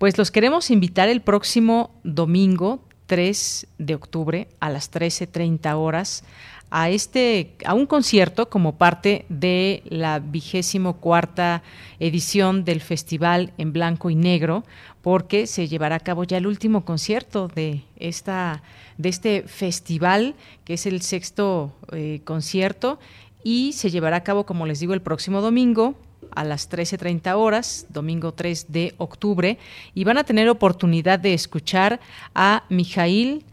pues 0.05 0.19
los 0.19 0.31
queremos 0.31 0.71
invitar 0.71 1.09
el 1.09 1.23
próximo 1.23 1.99
domingo 2.05 2.85
3 3.07 3.69
de 3.79 3.95
octubre 3.95 4.49
a 4.61 4.69
las 4.69 4.93
13.30 4.93 5.75
horas 5.79 6.25
a 6.69 6.91
este 6.91 7.57
a 7.65 7.73
un 7.73 7.87
concierto 7.87 8.51
como 8.51 8.77
parte 8.77 9.25
de 9.31 9.83
la 9.87 10.19
vigésimo 10.19 10.99
cuarta 10.99 11.63
edición 12.01 12.67
del 12.67 12.83
festival 12.83 13.55
en 13.57 13.73
blanco 13.73 14.11
y 14.11 14.15
negro 14.15 14.65
porque 15.01 15.47
se 15.47 15.69
llevará 15.69 15.97
a 15.97 16.01
cabo 16.01 16.25
ya 16.25 16.37
el 16.37 16.47
último 16.47 16.85
concierto 16.85 17.49
de 17.49 17.85
esta 17.97 18.63
de 18.99 19.09
este 19.09 19.45
festival 19.45 20.35
que 20.67 20.75
es 20.75 20.85
el 20.85 21.01
sexto 21.01 21.73
eh, 21.93 22.21
concierto 22.25 22.99
y 23.43 23.73
se 23.73 23.89
llevará 23.89 24.19
a 24.19 24.23
cabo 24.23 24.45
como 24.45 24.67
les 24.67 24.81
digo 24.81 24.93
el 24.93 25.01
próximo 25.01 25.41
domingo 25.41 25.95
a 26.35 26.45
las 26.45 26.71
13.30 26.71 27.35
horas, 27.37 27.87
domingo 27.89 28.33
3 28.33 28.67
de 28.69 28.95
octubre, 28.99 29.59
y 29.95 30.05
van 30.05 30.19
a 30.19 30.25
tener 30.25 30.49
oportunidad 30.49 31.19
de 31.19 31.35
escuchar 31.35 32.01
a 32.35 32.65
Mijail 32.69 33.45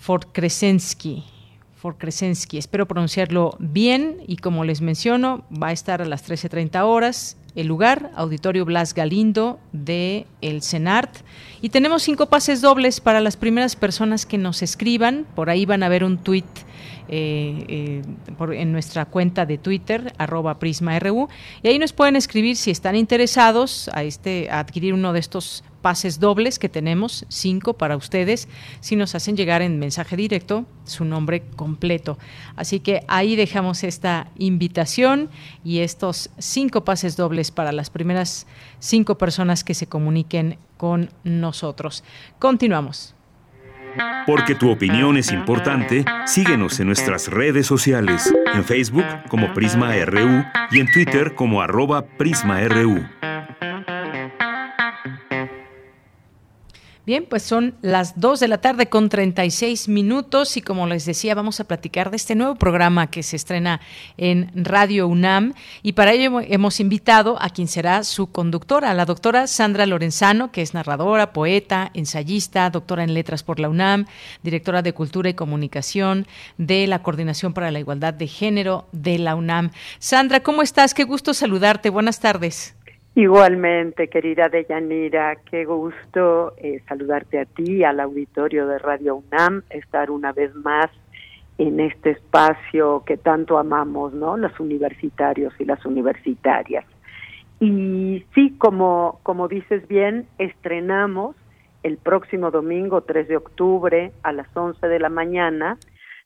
Forkresensky 0.00 1.24
for 1.84 1.96
Espero 2.00 2.88
pronunciarlo 2.88 3.56
bien 3.58 4.22
y 4.26 4.36
como 4.36 4.64
les 4.64 4.80
menciono, 4.80 5.44
va 5.50 5.68
a 5.68 5.72
estar 5.72 6.00
a 6.00 6.06
las 6.06 6.26
13.30 6.26 6.82
horas. 6.82 7.36
El 7.54 7.66
lugar, 7.66 8.10
Auditorio 8.14 8.64
Blas 8.64 8.94
Galindo 8.94 9.60
de 9.72 10.26
El 10.40 10.62
CENART. 10.62 11.14
Y 11.60 11.68
tenemos 11.68 12.02
cinco 12.02 12.30
pases 12.30 12.62
dobles 12.62 13.02
para 13.02 13.20
las 13.20 13.36
primeras 13.36 13.76
personas 13.76 14.24
que 14.24 14.38
nos 14.38 14.62
escriban. 14.62 15.26
Por 15.34 15.50
ahí 15.50 15.66
van 15.66 15.82
a 15.82 15.90
ver 15.90 16.04
un 16.04 16.16
tuit 16.16 16.46
eh, 17.08 17.66
eh, 17.68 18.02
en 18.54 18.72
nuestra 18.72 19.04
cuenta 19.04 19.44
de 19.44 19.58
Twitter, 19.58 20.14
arroba 20.16 20.58
PrismaRU. 20.58 21.28
Y 21.62 21.68
ahí 21.68 21.78
nos 21.78 21.92
pueden 21.92 22.16
escribir 22.16 22.56
si 22.56 22.70
están 22.70 22.96
interesados 22.96 23.90
a, 23.92 24.04
este, 24.04 24.48
a 24.50 24.60
adquirir 24.60 24.94
uno 24.94 25.12
de 25.12 25.20
estos 25.20 25.62
pases 25.84 26.18
dobles 26.18 26.58
que 26.58 26.70
tenemos, 26.70 27.26
cinco 27.28 27.74
para 27.74 27.98
ustedes, 27.98 28.48
si 28.80 28.96
nos 28.96 29.14
hacen 29.14 29.36
llegar 29.36 29.60
en 29.60 29.78
mensaje 29.78 30.16
directo 30.16 30.64
su 30.84 31.04
nombre 31.04 31.42
completo. 31.56 32.16
Así 32.56 32.80
que 32.80 33.04
ahí 33.06 33.36
dejamos 33.36 33.84
esta 33.84 34.28
invitación 34.38 35.28
y 35.62 35.80
estos 35.80 36.30
cinco 36.38 36.86
pases 36.86 37.18
dobles 37.18 37.50
para 37.50 37.70
las 37.70 37.90
primeras 37.90 38.46
cinco 38.78 39.18
personas 39.18 39.62
que 39.62 39.74
se 39.74 39.86
comuniquen 39.86 40.56
con 40.78 41.10
nosotros. 41.22 42.02
Continuamos. 42.38 43.14
Porque 44.26 44.54
tu 44.54 44.70
opinión 44.70 45.18
es 45.18 45.32
importante, 45.32 46.06
síguenos 46.24 46.80
en 46.80 46.86
nuestras 46.86 47.28
redes 47.28 47.66
sociales, 47.66 48.32
en 48.54 48.64
Facebook 48.64 49.04
como 49.28 49.52
Prisma 49.52 49.94
RU 50.06 50.44
y 50.70 50.80
en 50.80 50.90
Twitter 50.90 51.34
como 51.34 51.60
arroba 51.60 52.06
PrismaRU. 52.06 53.04
Bien, 57.06 57.26
pues 57.28 57.42
son 57.42 57.74
las 57.82 58.18
2 58.18 58.40
de 58.40 58.48
la 58.48 58.62
tarde 58.62 58.88
con 58.88 59.10
36 59.10 59.88
minutos 59.88 60.56
y 60.56 60.62
como 60.62 60.86
les 60.86 61.04
decía, 61.04 61.34
vamos 61.34 61.60
a 61.60 61.64
platicar 61.64 62.10
de 62.10 62.16
este 62.16 62.34
nuevo 62.34 62.54
programa 62.54 63.10
que 63.10 63.22
se 63.22 63.36
estrena 63.36 63.82
en 64.16 64.50
Radio 64.54 65.06
UNAM 65.06 65.52
y 65.82 65.92
para 65.92 66.12
ello 66.12 66.40
hemos 66.40 66.80
invitado 66.80 67.36
a 67.42 67.50
quien 67.50 67.68
será 67.68 68.04
su 68.04 68.28
conductora, 68.28 68.94
la 68.94 69.04
doctora 69.04 69.46
Sandra 69.46 69.84
Lorenzano, 69.84 70.50
que 70.50 70.62
es 70.62 70.72
narradora, 70.72 71.34
poeta, 71.34 71.90
ensayista, 71.92 72.70
doctora 72.70 73.04
en 73.04 73.12
letras 73.12 73.42
por 73.42 73.60
la 73.60 73.68
UNAM, 73.68 74.06
directora 74.42 74.80
de 74.80 74.94
Cultura 74.94 75.28
y 75.28 75.34
Comunicación 75.34 76.26
de 76.56 76.86
la 76.86 77.02
Coordinación 77.02 77.52
para 77.52 77.70
la 77.70 77.80
Igualdad 77.80 78.14
de 78.14 78.28
Género 78.28 78.88
de 78.92 79.18
la 79.18 79.34
UNAM. 79.34 79.72
Sandra, 79.98 80.42
¿cómo 80.42 80.62
estás? 80.62 80.94
Qué 80.94 81.04
gusto 81.04 81.34
saludarte. 81.34 81.90
Buenas 81.90 82.18
tardes. 82.20 82.74
Igualmente, 83.16 84.08
querida 84.08 84.48
Deyanira, 84.48 85.36
qué 85.48 85.64
gusto 85.64 86.54
eh, 86.56 86.82
saludarte 86.88 87.38
a 87.38 87.44
ti, 87.44 87.84
al 87.84 88.00
auditorio 88.00 88.66
de 88.66 88.78
Radio 88.80 89.14
UNAM, 89.16 89.62
estar 89.70 90.10
una 90.10 90.32
vez 90.32 90.52
más 90.56 90.90
en 91.56 91.78
este 91.78 92.10
espacio 92.10 93.04
que 93.06 93.16
tanto 93.16 93.56
amamos, 93.56 94.14
¿no? 94.14 94.36
Los 94.36 94.58
universitarios 94.58 95.54
y 95.60 95.64
las 95.64 95.86
universitarias. 95.86 96.84
Y 97.60 98.24
sí, 98.34 98.56
como, 98.58 99.20
como 99.22 99.46
dices 99.46 99.86
bien, 99.86 100.26
estrenamos 100.38 101.36
el 101.84 101.98
próximo 101.98 102.50
domingo 102.50 103.02
3 103.02 103.28
de 103.28 103.36
octubre 103.36 104.10
a 104.24 104.32
las 104.32 104.48
11 104.56 104.88
de 104.88 104.98
la 104.98 105.08
mañana 105.08 105.78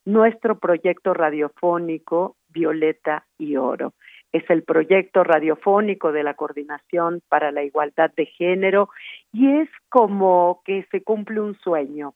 nuestro 0.07 0.59
proyecto 0.59 1.13
radiofónico 1.13 2.37
Violeta 2.49 3.27
y 3.37 3.57
Oro 3.57 3.93
es 4.39 4.51
el 4.51 4.63
proyecto 4.63 5.23
radiofónico 5.23 6.13
de 6.13 6.23
la 6.23 6.35
Coordinación 6.35 7.23
para 7.29 7.53
la 7.53 7.63
Igualdad 7.63 8.11
de 8.17 8.27
Género 8.27 8.89
y 9.33 9.61
es 9.61 9.69
como 9.89 10.63
que 10.65 10.87
se 10.91 11.03
cumple 11.03 11.41
un 11.41 11.55
sueño, 11.59 12.15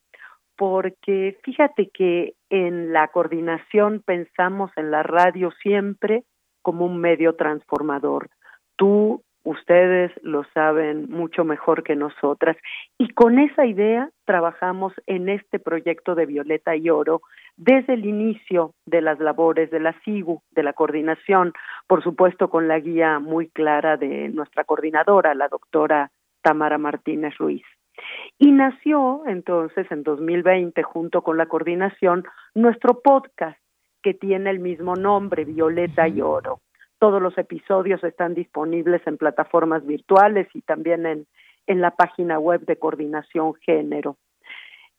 porque 0.57 1.39
fíjate 1.43 1.90
que 1.93 2.35
en 2.51 2.93
la 2.93 3.09
coordinación 3.09 4.03
pensamos 4.05 4.70
en 4.77 4.90
la 4.90 5.03
radio 5.03 5.51
siempre 5.62 6.24
como 6.62 6.86
un 6.86 6.99
medio 6.99 7.35
transformador. 7.35 8.31
Tú 8.77 9.23
ustedes 9.44 10.12
lo 10.23 10.44
saben 10.55 11.10
mucho 11.10 11.44
mejor 11.44 11.82
que 11.82 11.97
nosotras. 11.97 12.56
Y 12.98 13.09
con 13.10 13.39
esa 13.39 13.66
idea 13.66 14.10
trabajamos 14.24 14.93
en 15.06 15.28
este 15.28 15.59
proyecto 15.59 16.14
de 16.14 16.27
Violeta 16.27 16.77
y 16.77 16.90
Oro 16.90 17.23
desde 17.56 17.94
el 17.94 18.06
inicio 18.06 18.74
de 18.86 19.02
las 19.02 19.19
labores 19.19 19.70
de 19.70 19.81
la 19.81 19.94
SIGU, 20.05 20.43
de 20.51 20.62
la 20.62 20.73
coordinación, 20.73 21.52
por 21.86 22.02
supuesto 22.02 22.48
con 22.48 22.69
la 22.69 22.78
guía 22.78 23.19
muy 23.19 23.48
clara 23.48 23.97
de 23.97 24.28
nuestra 24.28 24.64
coordinadora, 24.64 25.35
la 25.35 25.48
doctora 25.48 26.10
Tamara 26.43 26.78
Martínez 26.78 27.36
Ruiz. 27.39 27.64
Y 28.39 28.52
nació 28.52 29.23
entonces 29.27 29.86
en 29.90 30.02
2020, 30.02 30.82
junto 30.82 31.23
con 31.23 31.36
la 31.36 31.47
coordinación, 31.47 32.24
nuestro 32.55 33.01
podcast 33.01 33.59
que 34.02 34.14
tiene 34.14 34.51
el 34.51 34.59
mismo 34.59 34.97
nombre, 34.97 35.44
Violeta 35.44 36.09
y 36.09 36.20
Oro. 36.20 36.60
Todos 37.02 37.20
los 37.20 37.36
episodios 37.36 38.04
están 38.04 38.32
disponibles 38.32 39.04
en 39.08 39.18
plataformas 39.18 39.84
virtuales 39.84 40.46
y 40.54 40.60
también 40.60 41.04
en, 41.04 41.26
en 41.66 41.80
la 41.80 41.90
página 41.90 42.38
web 42.38 42.60
de 42.60 42.76
Coordinación 42.76 43.54
Género. 43.54 44.18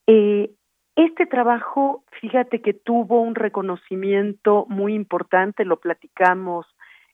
Eh, 0.05 0.51
este 0.97 1.25
trabajo, 1.25 2.03
fíjate 2.19 2.61
que 2.61 2.73
tuvo 2.73 3.21
un 3.21 3.35
reconocimiento 3.35 4.65
muy 4.67 4.95
importante, 4.95 5.63
lo 5.63 5.80
platicamos 5.80 6.65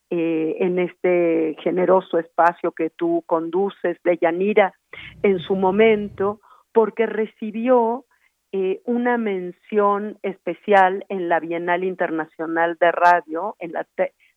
eh, 0.09 0.55
en 0.59 0.79
este 0.79 1.55
generoso 1.61 2.17
espacio 2.17 2.71
que 2.71 2.89
tú 2.89 3.23
conduces 3.27 3.99
de 4.03 4.17
Yanira 4.17 4.73
en 5.21 5.37
su 5.37 5.53
momento, 5.53 6.41
porque 6.73 7.05
recibió 7.05 8.05
eh, 8.51 8.81
una 8.85 9.19
mención 9.19 10.17
especial 10.23 11.05
en 11.09 11.29
la 11.29 11.39
Bienal 11.39 11.83
Internacional 11.83 12.75
de 12.79 12.91
Radio, 12.91 13.55
en 13.59 13.73
la 13.73 13.83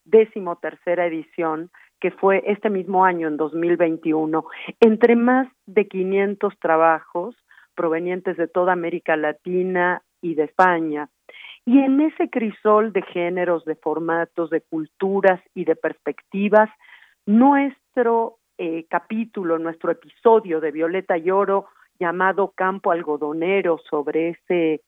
décimo 0.04 0.56
tercera 0.56 1.06
edición, 1.06 1.70
que 2.00 2.10
fue 2.10 2.42
este 2.46 2.68
mismo 2.68 3.04
año, 3.04 3.28
en 3.28 3.36
2021, 3.36 4.44
entre 4.80 5.16
más 5.16 5.48
de 5.66 5.86
500 5.86 6.58
trabajos 6.58 7.36
provenientes 7.74 8.36
de 8.36 8.48
toda 8.48 8.72
América 8.72 9.16
Latina 9.16 10.02
y 10.20 10.34
de 10.34 10.44
España. 10.44 11.08
Y 11.64 11.78
en 11.78 12.00
ese 12.00 12.28
crisol 12.28 12.92
de 12.92 13.02
géneros, 13.02 13.64
de 13.64 13.76
formatos, 13.76 14.50
de 14.50 14.62
culturas 14.62 15.40
y 15.54 15.64
de 15.64 15.76
perspectivas, 15.76 16.68
nuestro 17.24 18.38
eh, 18.58 18.84
capítulo, 18.90 19.58
nuestro 19.58 19.92
episodio 19.92 20.60
de 20.60 20.72
Violeta 20.72 21.16
y 21.16 21.30
Oro, 21.30 21.66
llamado 22.00 22.52
Campo 22.56 22.90
Algodonero, 22.90 23.78
sobre 23.88 24.30
ese 24.30 24.82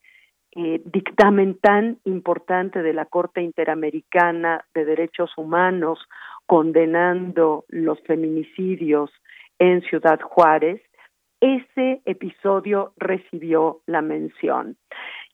eh, 0.57 0.81
dictamen 0.85 1.59
tan 1.59 1.99
importante 2.05 2.83
de 2.83 2.93
la 2.93 3.07
Corte 3.07 3.43
Interamericana 3.43 4.65
de 4.73 4.85
Derechos 4.85 5.31
Humanos 5.37 5.99
condenando 6.47 7.65
los 7.69 8.01
feminicidios 8.03 9.11
en 9.59 9.83
Ciudad 9.83 10.21
Juárez, 10.21 10.81
ese 11.41 12.01
episodio 12.05 12.93
recibió 12.97 13.81
la 13.87 14.01
mención. 14.01 14.77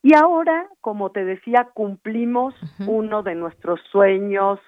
Y 0.03 0.15
ahora, 0.15 0.69
como 0.81 1.11
te 1.11 1.25
decía, 1.25 1.69
cumplimos 1.75 2.55
uno 2.87 3.23
de 3.23 3.35
nuestros 3.35 3.81
sueños 3.93 4.59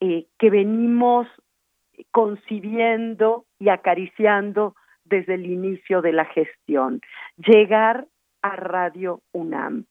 eh, 0.00 0.26
que 0.38 0.50
venimos 0.50 1.26
concibiendo 2.12 3.46
y 3.58 3.68
acariciando 3.70 4.76
desde 5.04 5.34
el 5.34 5.46
inicio 5.46 6.02
de 6.02 6.12
la 6.12 6.26
gestión, 6.26 7.00
llegar 7.36 8.06
a 8.42 8.56
Radio 8.56 9.20
UNAM. 9.32 9.84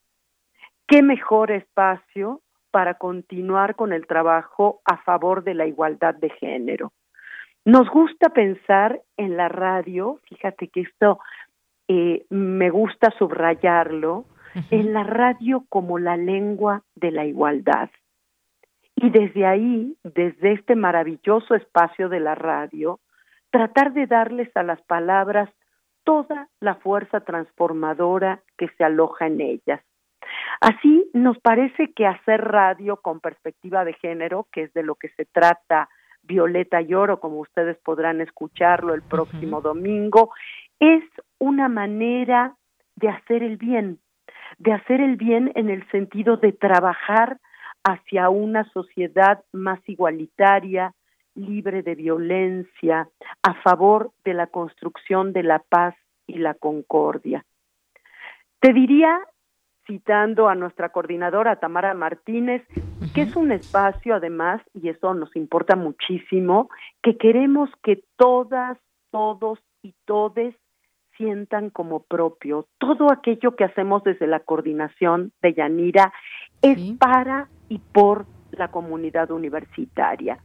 ¿Qué 0.88 1.02
mejor 1.02 1.52
espacio 1.52 2.42
para 2.72 2.96
continuar 2.96 3.76
con 3.76 3.94
el 3.94 4.08
trabajo 4.08 4.82
a 4.86 4.98
favor 4.98 5.44
de 5.44 5.54
la 5.54 5.66
igualdad 5.66 6.16
de 6.16 6.30
género? 6.30 6.94
Nos 7.66 7.90
gusta 7.90 8.30
pensar 8.30 9.02
en 9.18 9.36
la 9.36 9.50
radio, 9.50 10.20
fíjate 10.30 10.70
que 10.70 10.82
esto 10.82 11.20
eh, 11.88 12.26
me 12.30 12.70
gusta 12.70 13.12
subrayarlo, 13.18 14.26
en 14.72 14.94
la 14.94 15.04
radio 15.04 15.66
como 15.70 16.00
la 16.00 16.18
lengua 16.18 16.84
de 16.96 17.12
la 17.12 17.26
igualdad. 17.26 17.90
Y 18.96 19.10
desde 19.12 19.46
ahí, 19.46 19.96
desde 20.04 20.54
este 20.54 20.76
maravilloso 20.76 21.54
espacio 21.54 22.10
de 22.10 22.20
la 22.20 22.34
radio, 22.34 23.00
tratar 23.52 23.94
de 23.94 24.08
darles 24.08 24.50
a 24.56 24.64
las 24.64 24.82
palabras 24.82 25.50
toda 26.08 26.48
la 26.62 26.76
fuerza 26.76 27.20
transformadora 27.20 28.42
que 28.58 28.70
se 28.78 28.86
aloja 28.86 29.28
en 29.28 29.42
ellas. 29.42 29.82
Así 30.62 31.10
nos 31.14 31.38
parece 31.40 31.92
que 31.94 32.08
hacer 32.08 32.46
radio 32.46 32.96
con 33.02 33.20
perspectiva 33.20 33.84
de 33.84 33.92
género, 33.92 34.48
que 34.54 34.64
es 34.64 34.74
de 34.74 34.84
lo 34.84 34.96
que 34.96 35.10
se 35.10 35.26
trata 35.26 35.90
Violeta 36.24 36.82
y 36.82 36.94
Oro, 36.94 37.20
como 37.20 37.40
ustedes 37.40 37.78
podrán 37.80 38.22
escucharlo 38.22 38.94
el 38.94 39.02
próximo 39.02 39.60
domingo, 39.60 40.32
es 40.80 41.04
una 41.40 41.68
manera 41.68 42.56
de 42.96 43.10
hacer 43.10 43.44
el 43.44 43.58
bien, 43.58 44.00
de 44.60 44.72
hacer 44.72 45.02
el 45.02 45.18
bien 45.18 45.52
en 45.56 45.70
el 45.70 45.86
sentido 45.92 46.38
de 46.38 46.54
trabajar 46.54 47.38
hacia 47.84 48.30
una 48.30 48.64
sociedad 48.72 49.44
más 49.52 49.80
igualitaria, 49.88 50.94
libre 51.38 51.84
de 51.84 51.96
violencia, 51.96 53.08
a 53.44 53.54
favor 53.62 54.12
de 54.26 54.34
la 54.34 54.48
construcción 54.48 55.32
de 55.34 55.44
la 55.44 55.60
paz 55.60 55.96
y 56.26 56.40
la 56.40 56.56
concordia. 56.56 57.46
Te 58.60 58.74
diría, 58.74 59.20
citando 59.86 60.50
a 60.50 60.56
nuestra 60.56 60.90
coordinadora 60.90 61.58
Tamara 61.58 61.94
Martínez, 61.94 62.64
que 63.14 63.22
es 63.22 63.36
un 63.36 63.52
espacio 63.52 64.16
además, 64.16 64.62
y 64.74 64.90
eso 64.90 65.14
nos 65.14 65.36
importa 65.36 65.76
muchísimo, 65.76 66.70
que 67.02 67.18
queremos 67.18 67.70
que 67.84 68.04
todas, 68.18 68.78
todos 69.12 69.60
y 69.82 69.94
todes 70.06 70.56
sientan 71.16 71.70
como 71.70 72.04
propio. 72.04 72.68
Todo 72.78 73.12
aquello 73.12 73.56
que 73.56 73.64
hacemos 73.64 74.04
desde 74.04 74.28
la 74.28 74.40
coordinación 74.40 75.32
de 75.42 75.54
Yanira 75.54 76.14
es 76.62 76.80
para 77.00 77.48
y 77.70 77.80
por 77.80 78.26
la 78.58 78.70
comunidad 78.70 79.32
universitaria. 79.32 80.38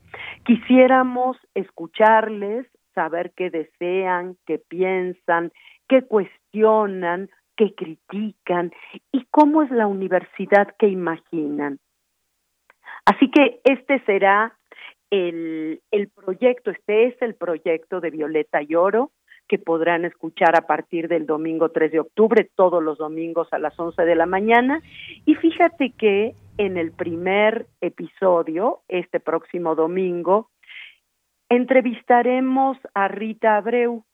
Quisiéramos 0.44 1.36
escucharles, 1.54 2.66
saber 2.94 3.32
qué 3.36 3.50
desean, 3.50 4.36
qué 4.46 4.58
piensan, 4.58 5.52
qué 5.88 6.02
cuestionan, 6.02 7.30
qué 7.56 7.74
critican 7.74 8.72
y 9.12 9.26
cómo 9.30 9.62
es 9.62 9.70
la 9.70 9.86
universidad 9.86 10.74
que 10.78 10.88
imaginan. 10.88 11.78
Así 13.04 13.30
que 13.30 13.60
este 13.64 14.00
será 14.04 14.56
el, 15.10 15.80
el 15.90 16.08
proyecto, 16.08 16.70
este 16.70 17.06
es 17.08 17.22
el 17.22 17.34
proyecto 17.34 18.00
de 18.00 18.10
Violeta 18.10 18.62
y 18.62 18.74
Oro, 18.74 19.10
que 19.48 19.58
podrán 19.58 20.04
escuchar 20.04 20.56
a 20.56 20.66
partir 20.66 21.08
del 21.08 21.26
domingo 21.26 21.70
3 21.70 21.92
de 21.92 22.00
octubre, 22.00 22.50
todos 22.54 22.82
los 22.82 22.98
domingos 22.98 23.48
a 23.52 23.58
las 23.58 23.78
11 23.78 24.02
de 24.04 24.14
la 24.14 24.26
mañana. 24.26 24.80
Y 25.26 25.34
fíjate 25.34 25.92
que 25.92 26.34
en 26.58 26.76
el 26.76 26.92
primer 26.92 27.66
episodio, 27.80 28.80
este 28.88 29.20
próximo 29.20 29.74
domingo, 29.74 30.50
entrevistaremos 31.48 32.78
a 32.94 33.08
Rita 33.08 33.56
Abreu, 33.56 34.04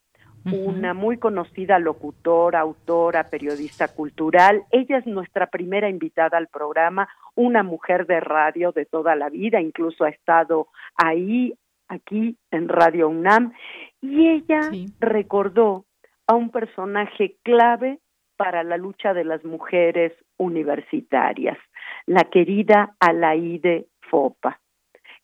una 0.44 0.94
muy 0.94 1.18
conocida 1.18 1.78
locutora, 1.78 2.60
autora, 2.60 3.28
periodista 3.28 3.88
cultural. 3.88 4.64
Ella 4.70 4.98
es 4.98 5.06
nuestra 5.06 5.48
primera 5.48 5.88
invitada 5.88 6.38
al 6.38 6.48
programa, 6.48 7.08
una 7.34 7.62
mujer 7.62 8.06
de 8.06 8.20
radio 8.20 8.72
de 8.72 8.86
toda 8.86 9.14
la 9.14 9.28
vida, 9.28 9.60
incluso 9.60 10.04
ha 10.04 10.08
estado 10.08 10.68
ahí, 10.96 11.54
aquí 11.88 12.36
en 12.50 12.68
Radio 12.68 13.08
UNAM, 13.08 13.52
y 14.00 14.28
ella 14.28 14.70
recordó 15.00 15.84
a 16.26 16.34
un 16.34 16.50
personaje 16.50 17.36
clave 17.42 17.98
para 18.36 18.62
la 18.62 18.76
lucha 18.76 19.14
de 19.14 19.24
las 19.24 19.44
mujeres 19.44 20.12
universitarias, 20.36 21.58
la 22.06 22.24
querida 22.24 22.94
Alaide 23.00 23.86
Fopa, 24.02 24.60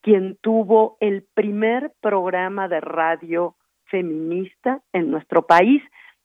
quien 0.02 0.36
tuvo 0.40 0.96
el 1.00 1.24
primer 1.34 1.92
programa 2.00 2.68
de 2.68 2.80
radio 2.80 3.54
feminista 3.84 4.82
en 4.92 5.10
nuestro 5.10 5.46
país, 5.46 5.82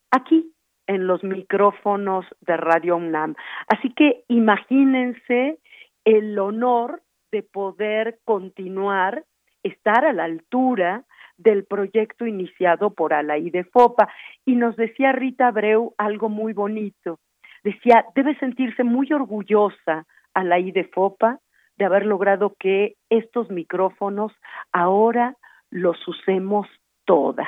aquí 0.10 0.52
en 0.88 1.06
los 1.06 1.24
micrófonos 1.24 2.26
de 2.42 2.58
Radio 2.58 2.98
UNAM. 2.98 3.36
Así 3.68 3.94
que 3.94 4.24
imagínense 4.28 5.60
el 6.04 6.40
honor 6.40 7.04
de 7.32 7.44
poder 7.44 8.18
continuar, 8.26 9.24
estar 9.62 10.06
a 10.06 10.14
la 10.14 10.24
altura 10.24 11.04
del 11.40 11.66
proyecto 11.66 12.28
iniciado 12.28 12.94
por 12.94 13.14
Alaide 13.14 13.64
Fopa. 13.64 14.10
Y 14.46 14.56
nos 14.56 14.76
decía 14.76 15.12
Rita 15.12 15.48
Abreu 15.48 15.96
algo 15.98 16.30
muy 16.30 16.54
bonito. 16.54 17.20
Decía, 17.64 18.06
debe 18.14 18.38
sentirse 18.38 18.84
muy 18.84 19.12
orgullosa 19.12 20.06
Alaide 20.34 20.84
Fopa 20.94 21.40
de 21.78 21.86
haber 21.86 22.06
logrado 22.06 22.56
que 22.60 22.96
estos 23.10 23.50
micrófonos 23.50 24.34
ahora 24.72 25.36
los 25.70 25.98
usemos 26.08 26.68
todas. 27.06 27.48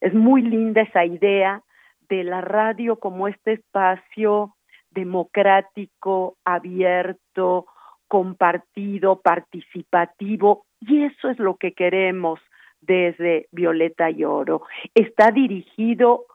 Es 0.00 0.14
muy 0.14 0.42
linda 0.42 0.82
esa 0.82 1.04
idea 1.04 1.62
de 2.08 2.22
la 2.22 2.40
radio 2.40 2.98
como 2.98 3.26
este 3.26 3.54
espacio 3.54 4.54
democrático, 4.90 6.36
abierto, 6.44 7.66
compartido, 8.06 9.20
participativo, 9.20 10.66
y 10.80 11.04
eso 11.04 11.30
es 11.30 11.38
lo 11.38 11.56
que 11.56 11.72
queremos 11.72 12.38
desde 12.86 13.48
Violeta 13.52 14.10
y 14.10 14.24
Oro. 14.24 14.62
Está 14.94 15.30
dirigido, 15.30 16.26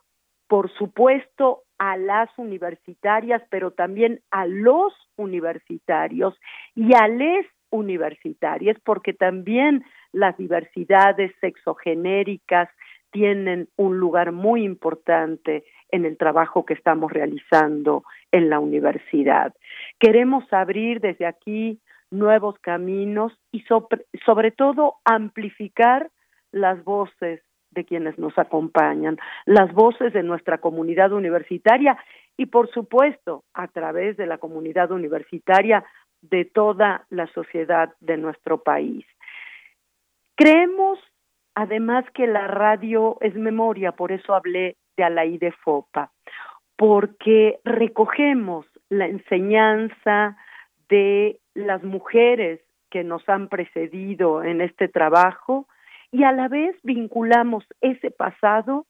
por 0.47 0.71
supuesto, 0.73 1.63
a 1.77 1.97
las 1.97 2.29
universitarias, 2.37 3.41
pero 3.49 3.71
también 3.71 4.21
a 4.31 4.45
los 4.45 4.93
universitarios 5.15 6.35
y 6.75 6.93
a 6.93 7.07
les 7.07 7.45
universitarias, 7.71 8.77
porque 8.83 9.13
también 9.13 9.83
las 10.11 10.35
diversidades 10.37 11.31
sexogenéricas 11.39 12.69
tienen 13.11 13.69
un 13.75 13.99
lugar 13.99 14.31
muy 14.31 14.63
importante 14.63 15.63
en 15.91 16.05
el 16.05 16.17
trabajo 16.17 16.65
que 16.65 16.73
estamos 16.73 17.11
realizando 17.11 18.03
en 18.31 18.49
la 18.49 18.59
universidad. 18.59 19.53
Queremos 19.99 20.51
abrir 20.51 20.99
desde 20.99 21.25
aquí 21.25 21.79
nuevos 22.11 22.57
caminos 22.59 23.33
y 23.51 23.61
sobre, 23.61 24.05
sobre 24.25 24.51
todo 24.51 24.95
amplificar 25.05 26.09
las 26.51 26.83
voces 26.83 27.41
de 27.71 27.85
quienes 27.85 28.17
nos 28.17 28.37
acompañan, 28.37 29.17
las 29.45 29.71
voces 29.73 30.13
de 30.13 30.23
nuestra 30.23 30.57
comunidad 30.57 31.11
universitaria 31.11 31.97
y 32.35 32.47
por 32.47 32.69
supuesto 32.71 33.43
a 33.53 33.67
través 33.67 34.17
de 34.17 34.25
la 34.25 34.37
comunidad 34.37 34.91
universitaria 34.91 35.85
de 36.21 36.45
toda 36.45 37.05
la 37.09 37.27
sociedad 37.27 37.93
de 37.99 38.17
nuestro 38.17 38.63
país. 38.63 39.05
Creemos 40.35 40.99
además 41.55 42.05
que 42.13 42.27
la 42.27 42.47
radio 42.47 43.17
es 43.21 43.35
memoria, 43.35 43.91
por 43.91 44.11
eso 44.11 44.33
hablé 44.33 44.77
de 44.95 45.03
Alaide 45.03 45.51
Fopa, 45.51 46.11
porque 46.77 47.59
recogemos 47.65 48.65
la 48.89 49.07
enseñanza 49.07 50.37
de 50.87 51.39
las 51.53 51.83
mujeres 51.83 52.61
que 52.89 53.03
nos 53.03 53.27
han 53.27 53.49
precedido 53.49 54.43
en 54.43 54.61
este 54.61 54.87
trabajo 54.87 55.67
y 56.11 56.23
a 56.23 56.31
la 56.31 56.47
vez 56.47 56.75
vinculamos 56.83 57.63
ese 57.81 58.11
pasado 58.11 58.85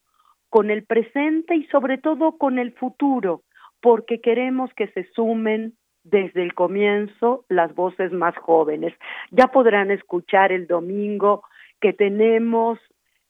con 0.50 0.72
el 0.72 0.84
presente 0.84 1.56
y 1.56 1.66
sobre 1.68 1.98
todo 1.98 2.38
con 2.38 2.60
el 2.60 2.74
futuro, 2.74 3.44
porque 3.82 4.20
queremos 4.20 4.74
que 4.74 4.88
se 4.90 5.04
sumen 5.14 5.76
desde 6.04 6.44
el 6.44 6.54
comienzo 6.54 7.46
las 7.50 7.74
voces 7.76 8.12
más 8.12 8.36
jóvenes. 8.38 8.94
Ya 9.32 9.48
podrán 9.48 9.92
escuchar 9.92 10.52
el 10.52 10.66
domingo 10.66 11.44
que 11.80 11.94
tenemos 11.94 12.80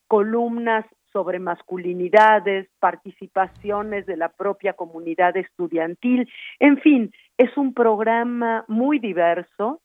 columnas 0.07 0.85
sobre 1.11 1.39
masculinidades, 1.39 2.69
participaciones 2.79 4.05
de 4.05 4.15
la 4.15 4.29
propia 4.29 4.73
comunidad 4.73 5.35
estudiantil, 5.37 6.29
en 6.59 6.77
fin, 6.77 7.11
es 7.37 7.55
un 7.57 7.73
programa 7.73 8.63
muy 8.67 8.99
diverso 8.99 9.81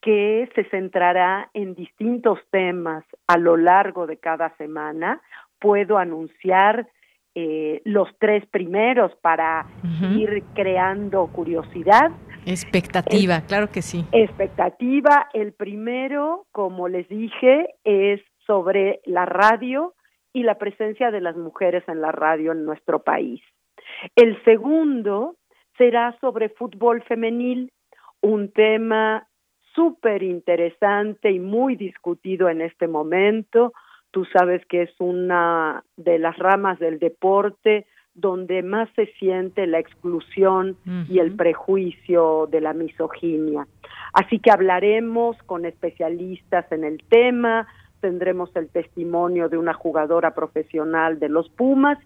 que 0.00 0.48
se 0.54 0.64
centrará 0.70 1.50
en 1.54 1.74
distintos 1.74 2.38
temas 2.50 3.04
a 3.26 3.36
lo 3.36 3.56
largo 3.56 4.06
de 4.06 4.16
cada 4.16 4.56
semana. 4.56 5.20
Puedo 5.58 5.98
anunciar 5.98 6.88
eh, 7.34 7.82
los 7.84 8.08
tres 8.18 8.44
primeros 8.46 9.14
para 9.22 9.66
ir 10.16 10.42
creando 10.54 11.26
curiosidad. 11.28 12.10
Expectativa, 12.46 13.42
claro 13.42 13.70
que 13.70 13.82
sí. 13.82 14.04
Expectativa. 14.12 15.28
El 15.34 15.52
primero, 15.52 16.46
como 16.50 16.88
les 16.88 17.08
dije, 17.08 17.74
es 17.84 18.20
sobre 18.46 19.00
la 19.04 19.26
radio 19.26 19.94
y 20.32 20.42
la 20.42 20.56
presencia 20.56 21.10
de 21.10 21.20
las 21.20 21.36
mujeres 21.36 21.84
en 21.88 22.00
la 22.00 22.10
radio 22.10 22.52
en 22.52 22.64
nuestro 22.64 23.02
país. 23.02 23.40
El 24.16 24.42
segundo 24.44 25.36
será 25.76 26.16
sobre 26.20 26.48
fútbol 26.48 27.02
femenil, 27.02 27.72
un 28.22 28.50
tema 28.52 29.28
súper 29.74 30.22
interesante 30.22 31.30
y 31.30 31.38
muy 31.38 31.76
discutido 31.76 32.48
en 32.48 32.60
este 32.60 32.88
momento. 32.88 33.72
Tú 34.10 34.24
sabes 34.26 34.64
que 34.66 34.82
es 34.82 34.90
una 34.98 35.84
de 35.96 36.18
las 36.18 36.36
ramas 36.38 36.78
del 36.78 36.98
deporte 36.98 37.86
donde 38.14 38.62
más 38.62 38.88
se 38.96 39.06
siente 39.18 39.66
la 39.66 39.78
exclusión 39.78 40.76
y 41.08 41.20
el 41.20 41.36
prejuicio 41.36 42.48
de 42.50 42.60
la 42.60 42.72
misoginia. 42.72 43.66
Así 44.12 44.40
que 44.40 44.50
hablaremos 44.50 45.36
con 45.44 45.64
especialistas 45.64 46.70
en 46.72 46.84
el 46.84 47.02
tema, 47.08 47.68
tendremos 48.00 48.54
el 48.56 48.68
testimonio 48.68 49.48
de 49.48 49.58
una 49.58 49.74
jugadora 49.74 50.34
profesional 50.34 51.20
de 51.20 51.28
los 51.28 51.48
Pumas 51.50 51.98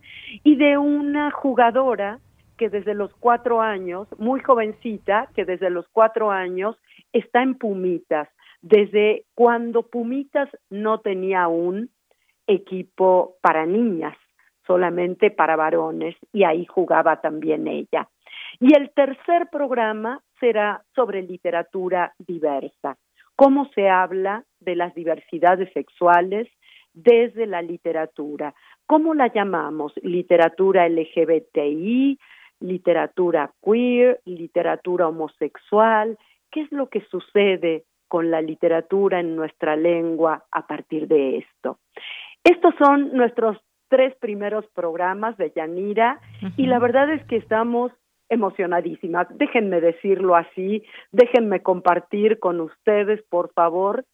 y 0.43 0.57
de 0.57 0.77
una 0.77 1.31
jugadora 1.31 2.19
que 2.57 2.69
desde 2.69 2.95
los 2.95 3.15
cuatro 3.17 3.61
años, 3.61 4.09
muy 4.19 4.41
jovencita, 4.41 5.29
que 5.35 5.45
desde 5.45 5.71
los 5.71 5.89
cuatro 5.89 6.31
años 6.31 6.77
está 7.13 7.43
en 7.43 7.57
Pumitas, 7.57 8.29
desde 8.63 9.25
cuando 9.35 9.83
Pumitas 9.83 10.49
no 10.71 11.01
tenía 11.01 11.49
un 11.49 11.91
equipo 12.47 13.37
para 13.41 13.67
niñas, 13.67 14.17
solamente 14.67 15.31
para 15.31 15.57
varones, 15.57 16.17
y 16.33 16.45
ahí 16.45 16.65
jugaba 16.67 17.21
también 17.21 17.67
ella. 17.67 18.09
Y 18.61 18.75
el 18.75 18.91
tercer 18.91 19.49
programa 19.51 20.23
será 20.41 20.83
sobre 20.95 21.23
literatura 21.23 22.15
diversa, 22.19 22.97
cómo 23.37 23.69
se 23.75 23.89
habla 23.89 24.45
de 24.61 24.77
las 24.77 24.95
diversidades 24.95 25.73
sexuales 25.73 26.49
desde 26.95 27.47
la 27.47 27.61
literatura. 27.61 28.55
¿Cómo 28.87 29.15
la 29.15 29.33
llamamos? 29.33 29.93
Literatura 30.03 30.89
LGBTI, 30.89 32.19
literatura 32.65 33.53
queer, 33.63 34.21
literatura 34.25 35.09
homosexual, 35.09 36.19
qué 36.51 36.63
es 36.63 36.73
lo 36.73 36.89
que 36.89 37.03
sucede 37.11 37.85
con 38.09 38.31
la 38.31 38.41
literatura 38.41 39.21
en 39.21 39.37
nuestra 39.37 39.77
lengua 39.77 40.45
a 40.51 40.67
partir 40.67 41.07
de 41.07 41.39
esto. 41.39 41.79
Estos 42.43 42.75
son 42.79 43.13
nuestros 43.13 43.59
tres 43.89 44.15
primeros 44.17 44.67
programas 44.75 45.37
de 45.37 45.53
Yanira 45.55 46.21
y 46.57 46.67
la 46.67 46.79
verdad 46.79 47.13
es 47.13 47.25
que 47.27 47.37
estamos 47.37 47.93
emocionadísimas. 48.31 49.27
Déjenme 49.37 49.81
decirlo 49.81 50.35
así, 50.35 50.83
déjenme 51.13 51.61
compartir 51.61 52.39
con 52.39 52.61
ustedes, 52.61 53.23
por 53.29 53.53
favor, 53.53 54.05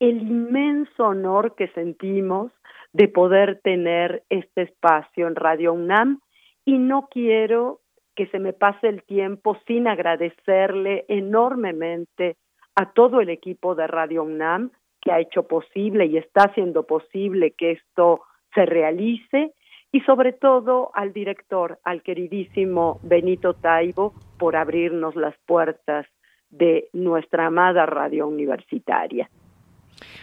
el 0.00 0.22
inmenso 0.22 1.04
honor 1.04 1.54
que 1.54 1.68
sentimos 1.68 2.50
de 2.92 3.06
poder 3.06 3.60
tener 3.62 4.24
este 4.28 4.62
espacio 4.62 5.28
en 5.28 5.36
Radio 5.36 5.72
UNAM 5.72 6.20
y 6.64 6.78
no 6.78 7.08
quiero 7.10 7.81
que 8.14 8.26
se 8.26 8.38
me 8.38 8.52
pase 8.52 8.88
el 8.88 9.02
tiempo 9.02 9.56
sin 9.66 9.88
agradecerle 9.88 11.04
enormemente 11.08 12.36
a 12.74 12.92
todo 12.92 13.20
el 13.20 13.30
equipo 13.30 13.74
de 13.74 13.86
Radio 13.86 14.22
UNAM 14.22 14.70
que 15.00 15.12
ha 15.12 15.20
hecho 15.20 15.46
posible 15.46 16.06
y 16.06 16.16
está 16.16 16.44
haciendo 16.44 16.84
posible 16.84 17.52
que 17.52 17.72
esto 17.72 18.22
se 18.54 18.66
realice 18.66 19.52
y 19.90 20.00
sobre 20.00 20.32
todo 20.32 20.90
al 20.94 21.12
director, 21.12 21.78
al 21.84 22.02
queridísimo 22.02 22.98
Benito 23.02 23.54
Taibo, 23.54 24.14
por 24.38 24.56
abrirnos 24.56 25.16
las 25.16 25.36
puertas 25.46 26.06
de 26.48 26.88
nuestra 26.92 27.46
amada 27.46 27.84
radio 27.84 28.26
universitaria. 28.26 29.28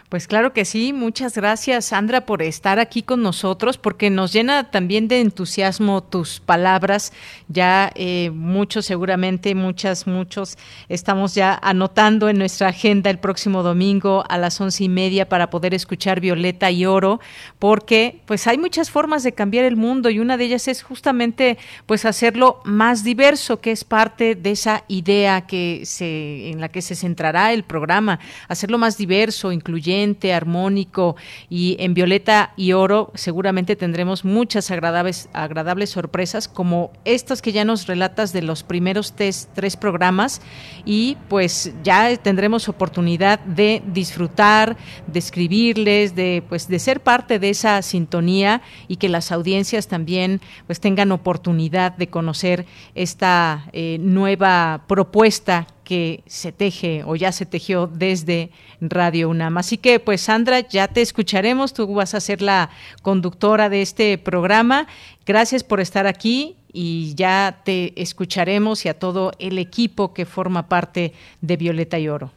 Pues 0.09 0.27
claro 0.27 0.53
que 0.53 0.65
sí, 0.65 0.91
muchas 0.91 1.35
gracias 1.35 1.85
Sandra 1.85 2.25
por 2.25 2.41
estar 2.41 2.79
aquí 2.79 3.03
con 3.03 3.21
nosotros, 3.21 3.77
porque 3.77 4.09
nos 4.09 4.33
llena 4.33 4.71
también 4.71 5.07
de 5.07 5.21
entusiasmo 5.21 6.01
tus 6.01 6.39
palabras. 6.39 7.13
Ya 7.47 7.91
eh, 7.95 8.31
muchos 8.31 8.85
seguramente, 8.85 9.53
muchas, 9.55 10.07
muchos 10.07 10.57
estamos 10.87 11.35
ya 11.35 11.59
anotando 11.61 12.29
en 12.29 12.37
nuestra 12.37 12.69
agenda 12.69 13.09
el 13.09 13.19
próximo 13.19 13.63
domingo 13.63 14.23
a 14.29 14.37
las 14.37 14.59
once 14.61 14.83
y 14.83 14.89
media 14.89 15.29
para 15.29 15.49
poder 15.49 15.73
escuchar 15.73 16.21
Violeta 16.21 16.71
y 16.71 16.85
Oro, 16.85 17.19
porque 17.59 18.21
pues 18.25 18.47
hay 18.47 18.57
muchas 18.57 18.89
formas 18.89 19.23
de 19.23 19.33
cambiar 19.33 19.65
el 19.65 19.75
mundo 19.75 20.09
y 20.09 20.19
una 20.19 20.37
de 20.37 20.45
ellas 20.45 20.67
es 20.67 20.83
justamente 20.83 21.57
pues 21.85 22.05
hacerlo 22.05 22.61
más 22.63 23.03
diverso, 23.03 23.61
que 23.61 23.71
es 23.71 23.83
parte 23.83 24.35
de 24.35 24.51
esa 24.51 24.83
idea 24.87 25.41
que 25.41 25.81
se, 25.85 26.49
en 26.49 26.61
la 26.61 26.69
que 26.69 26.81
se 26.81 26.95
centrará 26.95 27.53
el 27.53 27.63
programa, 27.63 28.19
hacerlo 28.47 28.77
más 28.77 28.97
diverso, 28.97 29.51
incluyente 29.51 29.78
armónico 30.33 31.15
y 31.49 31.75
en 31.79 31.93
violeta 31.93 32.53
y 32.55 32.73
oro 32.73 33.11
seguramente 33.15 33.75
tendremos 33.75 34.25
muchas 34.25 34.71
agradables, 34.71 35.29
agradables 35.33 35.89
sorpresas 35.89 36.47
como 36.47 36.91
estas 37.05 37.41
que 37.41 37.51
ya 37.51 37.65
nos 37.65 37.87
relatas 37.87 38.33
de 38.33 38.41
los 38.41 38.63
primeros 38.63 39.13
tres 39.13 39.77
programas. 39.79 40.41
Y 40.85 41.17
pues 41.27 41.73
ya 41.83 42.15
tendremos 42.17 42.69
oportunidad 42.69 43.39
de 43.39 43.81
disfrutar, 43.85 44.77
de 45.07 45.19
escribirles, 45.19 46.15
de 46.15 46.43
pues 46.47 46.67
de 46.67 46.79
ser 46.79 47.01
parte 47.01 47.39
de 47.39 47.49
esa 47.49 47.81
sintonía 47.81 48.61
y 48.87 48.97
que 48.97 49.09
las 49.09 49.31
audiencias 49.31 49.87
también 49.87 50.41
pues 50.67 50.79
tengan 50.79 51.11
oportunidad 51.11 51.95
de 51.95 52.07
conocer 52.07 52.65
esta 52.95 53.67
eh, 53.73 53.97
nueva 53.99 54.83
propuesta 54.87 55.67
que 55.89 56.21
se 56.27 56.51
teje 56.51 57.01
o 57.03 57.15
ya 57.15 57.31
se 57.31 57.47
tejió 57.47 57.87
desde 57.87 58.51
Radio 58.79 59.27
UNAM. 59.27 59.57
Así 59.57 59.79
que, 59.79 59.99
pues 59.99 60.21
Sandra, 60.21 60.59
ya 60.59 60.87
te 60.87 61.01
escucharemos, 61.01 61.73
tú 61.73 61.91
vas 61.95 62.13
a 62.13 62.19
ser 62.19 62.43
la 62.43 62.69
conductora 63.01 63.69
de 63.69 63.81
este 63.81 64.19
programa. 64.19 64.85
Gracias 65.25 65.63
por 65.63 65.79
estar 65.79 66.05
aquí 66.05 66.57
y 66.71 67.15
ya 67.15 67.61
te 67.65 67.99
escucharemos 67.99 68.85
y 68.85 68.89
a 68.89 68.99
todo 68.99 69.31
el 69.39 69.57
equipo 69.57 70.13
que 70.13 70.27
forma 70.27 70.69
parte 70.69 71.13
de 71.41 71.57
Violeta 71.57 71.97
y 71.97 72.07
Oro. 72.07 72.29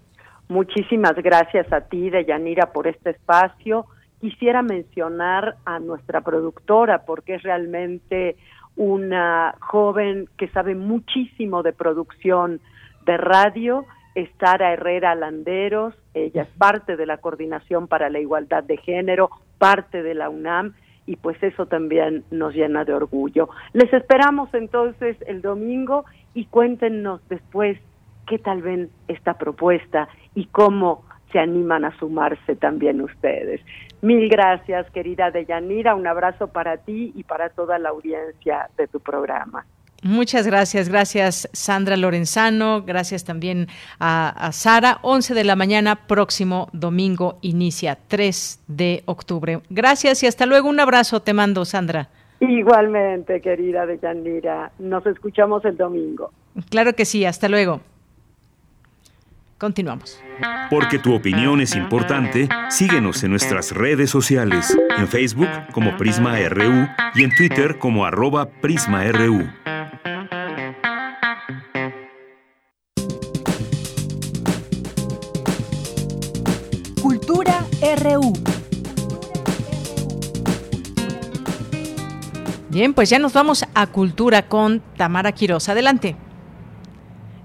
Muchísimas 0.49 1.15
gracias 1.16 1.70
a 1.74 1.83
ti, 1.83 2.09
Deyanira, 2.09 2.73
por 2.73 2.87
este 2.87 3.11
espacio. 3.11 3.85
Quisiera 4.19 4.62
mencionar 4.62 5.57
a 5.66 5.79
nuestra 5.79 6.23
productora 6.23 7.05
porque 7.05 7.35
es 7.35 7.43
realmente 7.43 8.37
una 8.77 9.55
joven 9.61 10.27
que 10.39 10.49
sabe 10.49 10.74
muchísimo 10.74 11.62
de 11.62 11.74
producción 11.74 12.62
de 13.05 13.16
radio, 13.16 13.85
Estara 14.15 14.73
Herrera 14.73 15.15
Landeros, 15.15 15.95
ella 16.15 16.43
es 16.43 16.49
parte 16.59 16.97
de 16.97 17.07
la 17.07 17.19
Coordinación 17.19 17.89
para 17.89 18.11
la 18.11 18.20
Igualdad 18.20 18.62
de 18.65 18.77
Género, 18.77 19.31
parte 19.59 20.03
de 20.03 20.15
la 20.15 20.29
UNAM, 20.29 20.74
y 21.07 21.16
pues 21.16 21.43
eso 21.43 21.66
también 21.66 22.24
nos 22.31 22.55
llena 22.55 22.85
de 22.85 22.95
orgullo. 22.95 23.49
Les 23.73 23.93
esperamos 23.93 24.53
entonces 24.55 25.16
el 25.27 25.43
domingo 25.43 26.05
y 26.35 26.47
cuéntenos 26.47 27.20
después 27.29 27.79
qué 28.27 28.39
tal 28.39 28.62
ven 28.62 28.91
esta 29.09 29.35
propuesta 29.35 30.09
y 30.35 30.47
cómo 30.47 31.05
se 31.33 31.39
animan 31.39 31.85
a 31.85 31.99
sumarse 31.99 32.57
también 32.57 33.01
ustedes. 33.01 33.61
Mil 34.03 34.29
gracias, 34.29 34.89
querida 34.91 35.31
Deyanira, 35.31 35.95
un 35.95 36.07
abrazo 36.07 36.49
para 36.49 36.77
ti 36.77 37.12
y 37.16 37.24
para 37.24 37.49
toda 37.49 37.79
la 37.79 37.89
audiencia 37.89 38.69
de 38.77 38.87
tu 38.87 39.01
programa. 39.01 39.65
Muchas 40.03 40.49
gracias, 40.49 40.89
gracias 40.89 41.49
Sandra 41.53 41.97
Lorenzano, 41.97 42.83
gracias 42.83 43.24
también 43.24 43.69
a, 44.01 44.51
Sara. 44.53 44.99
11 45.03 45.35
de 45.35 45.45
la 45.45 45.55
mañana, 45.55 46.07
próximo 46.09 46.69
domingo, 46.73 47.39
inicia 47.41 47.97
3 48.09 48.65
de 48.66 49.03
octubre. 49.07 49.61
Gracias 49.70 50.23
y 50.24 50.27
hasta 50.27 50.45
luego. 50.45 50.69
Un 50.69 50.81
abrazo 50.81 51.20
te 51.20 51.33
mando, 51.33 51.65
Sandra. 51.65 52.09
Igualmente, 52.41 53.41
querida 53.41 53.87
Deyanira. 53.87 54.73
Nos 54.81 55.07
escuchamos 55.07 55.65
el 55.65 55.77
domingo. 55.77 56.33
Claro 56.69 56.95
que 56.95 57.05
sí, 57.05 57.24
hasta 57.24 57.49
luego. 57.49 57.81
Continuamos. 59.63 60.21
Porque 60.71 60.99
tu 60.99 61.15
opinión 61.15 61.61
es 61.61 61.77
importante, 61.77 62.49
síguenos 62.69 63.23
en 63.23 63.31
nuestras 63.31 63.71
redes 63.71 64.11
sociales, 64.11 64.77
en 64.99 65.07
Facebook 65.07 65.47
como 65.71 65.97
Prisma 65.97 66.37
RU 66.49 66.89
y 67.15 67.23
en 67.23 67.31
Twitter 67.37 67.79
como 67.79 68.05
arroba 68.05 68.51
PrismaRU. 68.51 69.49
Cultura 77.01 77.65
RU. 78.03 78.33
Bien, 82.69 82.95
pues 82.95 83.11
ya 83.11 83.21
nos 83.21 83.33
vamos 83.33 83.65
a 83.75 83.87
Cultura 83.87 84.49
con 84.49 84.83
Tamara 84.97 85.31
Quiroz. 85.31 85.69
Adelante. 85.69 86.17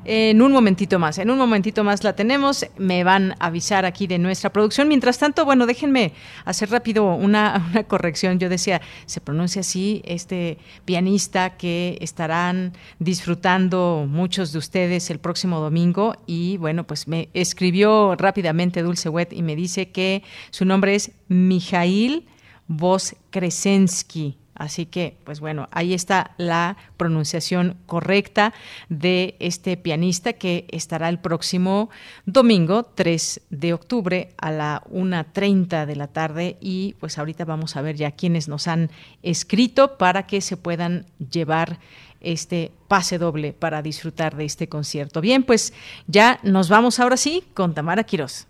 En 0.10 0.42
un 0.42 0.54
momentito 0.54 1.00
más, 1.00 1.18
en 1.18 1.30
un 1.30 1.38
momentito 1.38 1.84
más 1.84 2.02
la 2.06 2.16
tenemos, 2.16 2.66
me 2.78 3.04
van 3.04 3.34
a 3.40 3.48
avisar 3.48 3.84
aquí 3.84 4.08
de 4.08 4.18
nuestra 4.18 4.54
producción. 4.54 4.88
Mientras 4.88 5.18
tanto, 5.18 5.44
bueno, 5.44 5.66
déjenme 5.66 6.14
hacer 6.46 6.70
rápido 6.70 7.14
una, 7.14 7.68
una 7.72 7.84
corrección. 7.84 8.40
Yo 8.40 8.48
decía, 8.48 8.82
se 9.06 9.20
pronuncia 9.20 9.60
así 9.60 10.02
este 10.06 10.60
pianista 10.86 11.58
que 11.58 11.98
estarán 12.00 12.72
disfrutando 13.00 14.08
muchos 14.08 14.54
de 14.54 14.60
ustedes 14.60 15.10
el 15.10 15.20
próximo 15.20 15.60
domingo 15.60 16.16
y 16.26 16.56
bueno, 16.56 16.86
pues 16.86 17.10
me 17.10 17.28
escribió 17.34 18.16
rápidamente 18.16 18.84
Dulce 18.84 19.10
Wet 19.10 19.34
y 19.34 19.42
me 19.42 19.58
dice 19.58 19.90
que 19.92 20.24
su 20.52 20.64
nombre 20.64 20.96
es 20.96 21.12
Mijail 21.28 22.26
Voskresensky. 22.70 24.38
Así 24.58 24.86
que, 24.86 25.18
pues 25.24 25.40
bueno, 25.40 25.70
ahí 25.72 25.94
está 25.94 26.32
la 26.38 26.78
pronunciación 26.98 27.78
correcta 27.86 28.54
de 28.90 29.36
este 29.40 29.78
pianista 29.78 30.34
que 30.34 30.66
estará 30.70 31.10
el 31.10 31.20
próximo 31.20 31.90
domingo, 32.26 32.84
3 32.84 33.42
de 33.50 33.74
octubre, 33.74 34.30
a 34.38 34.52
la 34.52 34.84
1.30 34.90 35.86
de 35.86 35.96
la 35.96 36.08
tarde. 36.08 36.58
Y 36.60 36.96
pues 37.00 37.18
ahorita 37.18 37.46
vamos 37.46 37.76
a 37.76 37.82
ver 37.82 37.96
ya 37.96 38.12
quienes 38.12 38.48
nos 38.48 38.68
han 38.68 38.90
escrito 39.24 39.98
para 39.98 40.28
que 40.28 40.42
se 40.42 40.58
puedan 40.58 41.06
llevar 41.32 41.80
este 42.20 42.72
pase 42.88 43.18
doble 43.18 43.54
para 43.54 43.82
disfrutar 43.82 44.36
de 44.36 44.46
este 44.46 44.68
concierto. 44.68 45.22
Bien, 45.22 45.44
pues 45.44 45.74
ya 46.08 46.40
nos 46.44 46.70
vamos 46.70 47.00
ahora 47.00 47.18
sí 47.18 47.44
con 47.54 47.74
Tamara 47.74 48.04
Quirós. 48.04 48.48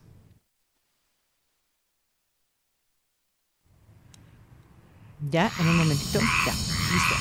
Ya, 5.20 5.52
en 5.60 5.68
un 5.68 5.78
momentito. 5.78 6.20
Ya, 6.46 6.54
listo. 6.94 7.16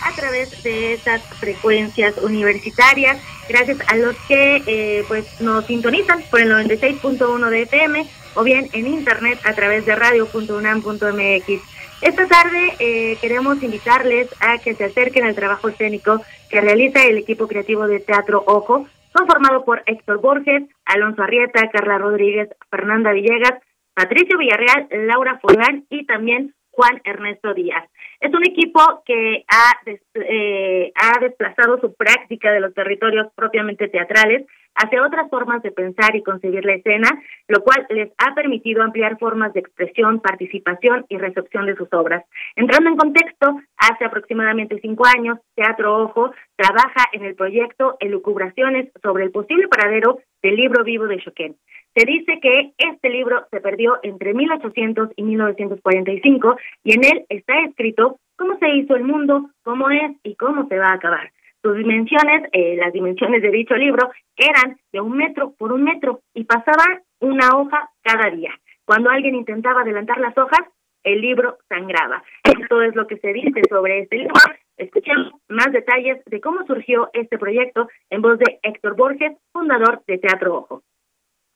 a 0.00 0.12
través 0.20 0.62
de 0.62 0.94
estas 0.94 1.22
frecuencias 1.38 2.16
universitarias 2.18 3.18
gracias 3.48 3.78
a 3.88 3.96
los 3.96 4.16
que 4.26 4.62
eh, 4.66 5.04
pues 5.08 5.40
nos 5.40 5.66
sintonizan 5.66 6.22
por 6.30 6.40
el 6.40 6.50
96.1 6.50 7.48
de 7.48 7.62
FM 7.62 8.06
o 8.34 8.44
bien 8.44 8.68
en 8.72 8.86
internet 8.86 9.40
a 9.44 9.54
través 9.54 9.86
de 9.86 9.96
radio.unam.mx. 9.96 11.78
Esta 12.00 12.28
tarde 12.28 12.74
eh, 12.78 13.16
queremos 13.20 13.60
invitarles 13.62 14.28
a 14.40 14.58
que 14.58 14.74
se 14.74 14.84
acerquen 14.84 15.24
al 15.24 15.34
trabajo 15.34 15.68
escénico 15.68 16.22
que 16.48 16.60
realiza 16.60 17.04
el 17.04 17.18
equipo 17.18 17.48
creativo 17.48 17.88
de 17.88 18.00
Teatro 18.00 18.44
Ojo, 18.46 18.86
conformado 19.12 19.64
por 19.64 19.82
Héctor 19.86 20.20
Borges, 20.20 20.62
Alonso 20.84 21.22
Arrieta, 21.22 21.68
Carla 21.70 21.98
Rodríguez, 21.98 22.50
Fernanda 22.70 23.12
Villegas, 23.12 23.54
Patricio 23.94 24.38
Villarreal, 24.38 24.86
Laura 25.08 25.38
Forlán 25.40 25.86
y 25.90 26.06
también 26.06 26.54
Juan 26.70 27.00
Ernesto 27.02 27.52
Díaz. 27.54 27.90
Es 28.20 28.34
un 28.34 28.44
equipo 28.44 28.80
que 29.06 29.44
ha, 29.48 29.72
eh, 30.14 30.92
ha 30.94 31.20
desplazado 31.20 31.78
su 31.80 31.94
práctica 31.94 32.50
de 32.50 32.60
los 32.60 32.74
territorios 32.74 33.28
propiamente 33.34 33.88
teatrales 33.88 34.46
hacia 34.78 35.04
otras 35.04 35.28
formas 35.28 35.62
de 35.62 35.72
pensar 35.72 36.14
y 36.14 36.22
concebir 36.22 36.64
la 36.64 36.74
escena, 36.74 37.08
lo 37.48 37.62
cual 37.62 37.86
les 37.90 38.10
ha 38.18 38.34
permitido 38.34 38.82
ampliar 38.82 39.18
formas 39.18 39.52
de 39.52 39.60
expresión, 39.60 40.20
participación 40.20 41.04
y 41.08 41.18
recepción 41.18 41.66
de 41.66 41.76
sus 41.76 41.92
obras. 41.92 42.24
Entrando 42.56 42.90
en 42.90 42.96
contexto, 42.96 43.60
hace 43.76 44.04
aproximadamente 44.04 44.78
cinco 44.80 45.04
años, 45.06 45.38
Teatro 45.54 46.04
Ojo 46.04 46.32
trabaja 46.56 47.08
en 47.12 47.24
el 47.24 47.34
proyecto 47.34 47.96
Elucubraciones 48.00 48.90
sobre 49.02 49.24
el 49.24 49.30
posible 49.30 49.68
paradero 49.68 50.18
del 50.42 50.56
libro 50.56 50.84
vivo 50.84 51.06
de 51.06 51.18
Choquén. 51.18 51.56
Se 51.94 52.06
dice 52.06 52.38
que 52.40 52.72
este 52.78 53.10
libro 53.10 53.46
se 53.50 53.60
perdió 53.60 53.98
entre 54.02 54.32
1800 54.32 55.10
y 55.16 55.22
1945 55.22 56.56
y 56.84 56.92
en 56.92 57.04
él 57.04 57.26
está 57.28 57.58
escrito 57.64 58.20
cómo 58.36 58.56
se 58.58 58.68
hizo 58.68 58.94
el 58.94 59.02
mundo, 59.02 59.50
cómo 59.64 59.90
es 59.90 60.12
y 60.22 60.36
cómo 60.36 60.68
se 60.68 60.78
va 60.78 60.90
a 60.90 60.94
acabar. 60.94 61.32
Sus 61.68 61.76
dimensiones, 61.76 62.48
eh, 62.52 62.76
las 62.76 62.94
dimensiones 62.94 63.42
de 63.42 63.50
dicho 63.50 63.74
libro, 63.74 64.08
eran 64.38 64.78
de 64.90 65.02
un 65.02 65.14
metro 65.14 65.52
por 65.58 65.70
un 65.70 65.84
metro 65.84 66.22
y 66.32 66.44
pasaba 66.44 67.02
una 67.20 67.50
hoja 67.58 67.90
cada 68.00 68.30
día. 68.30 68.52
Cuando 68.86 69.10
alguien 69.10 69.34
intentaba 69.34 69.82
adelantar 69.82 70.18
las 70.18 70.34
hojas, 70.38 70.60
el 71.04 71.20
libro 71.20 71.58
sangraba. 71.68 72.22
Esto 72.42 72.80
es 72.80 72.96
lo 72.96 73.06
que 73.06 73.18
se 73.18 73.34
dice 73.34 73.60
sobre 73.68 73.98
este 73.98 74.16
libro. 74.16 74.32
Escuchemos 74.78 75.34
más 75.50 75.70
detalles 75.70 76.24
de 76.24 76.40
cómo 76.40 76.64
surgió 76.66 77.10
este 77.12 77.36
proyecto 77.36 77.86
en 78.08 78.22
voz 78.22 78.38
de 78.38 78.58
Héctor 78.62 78.96
Borges, 78.96 79.36
fundador 79.52 80.00
de 80.06 80.16
Teatro 80.16 80.54
Ojo. 80.54 80.82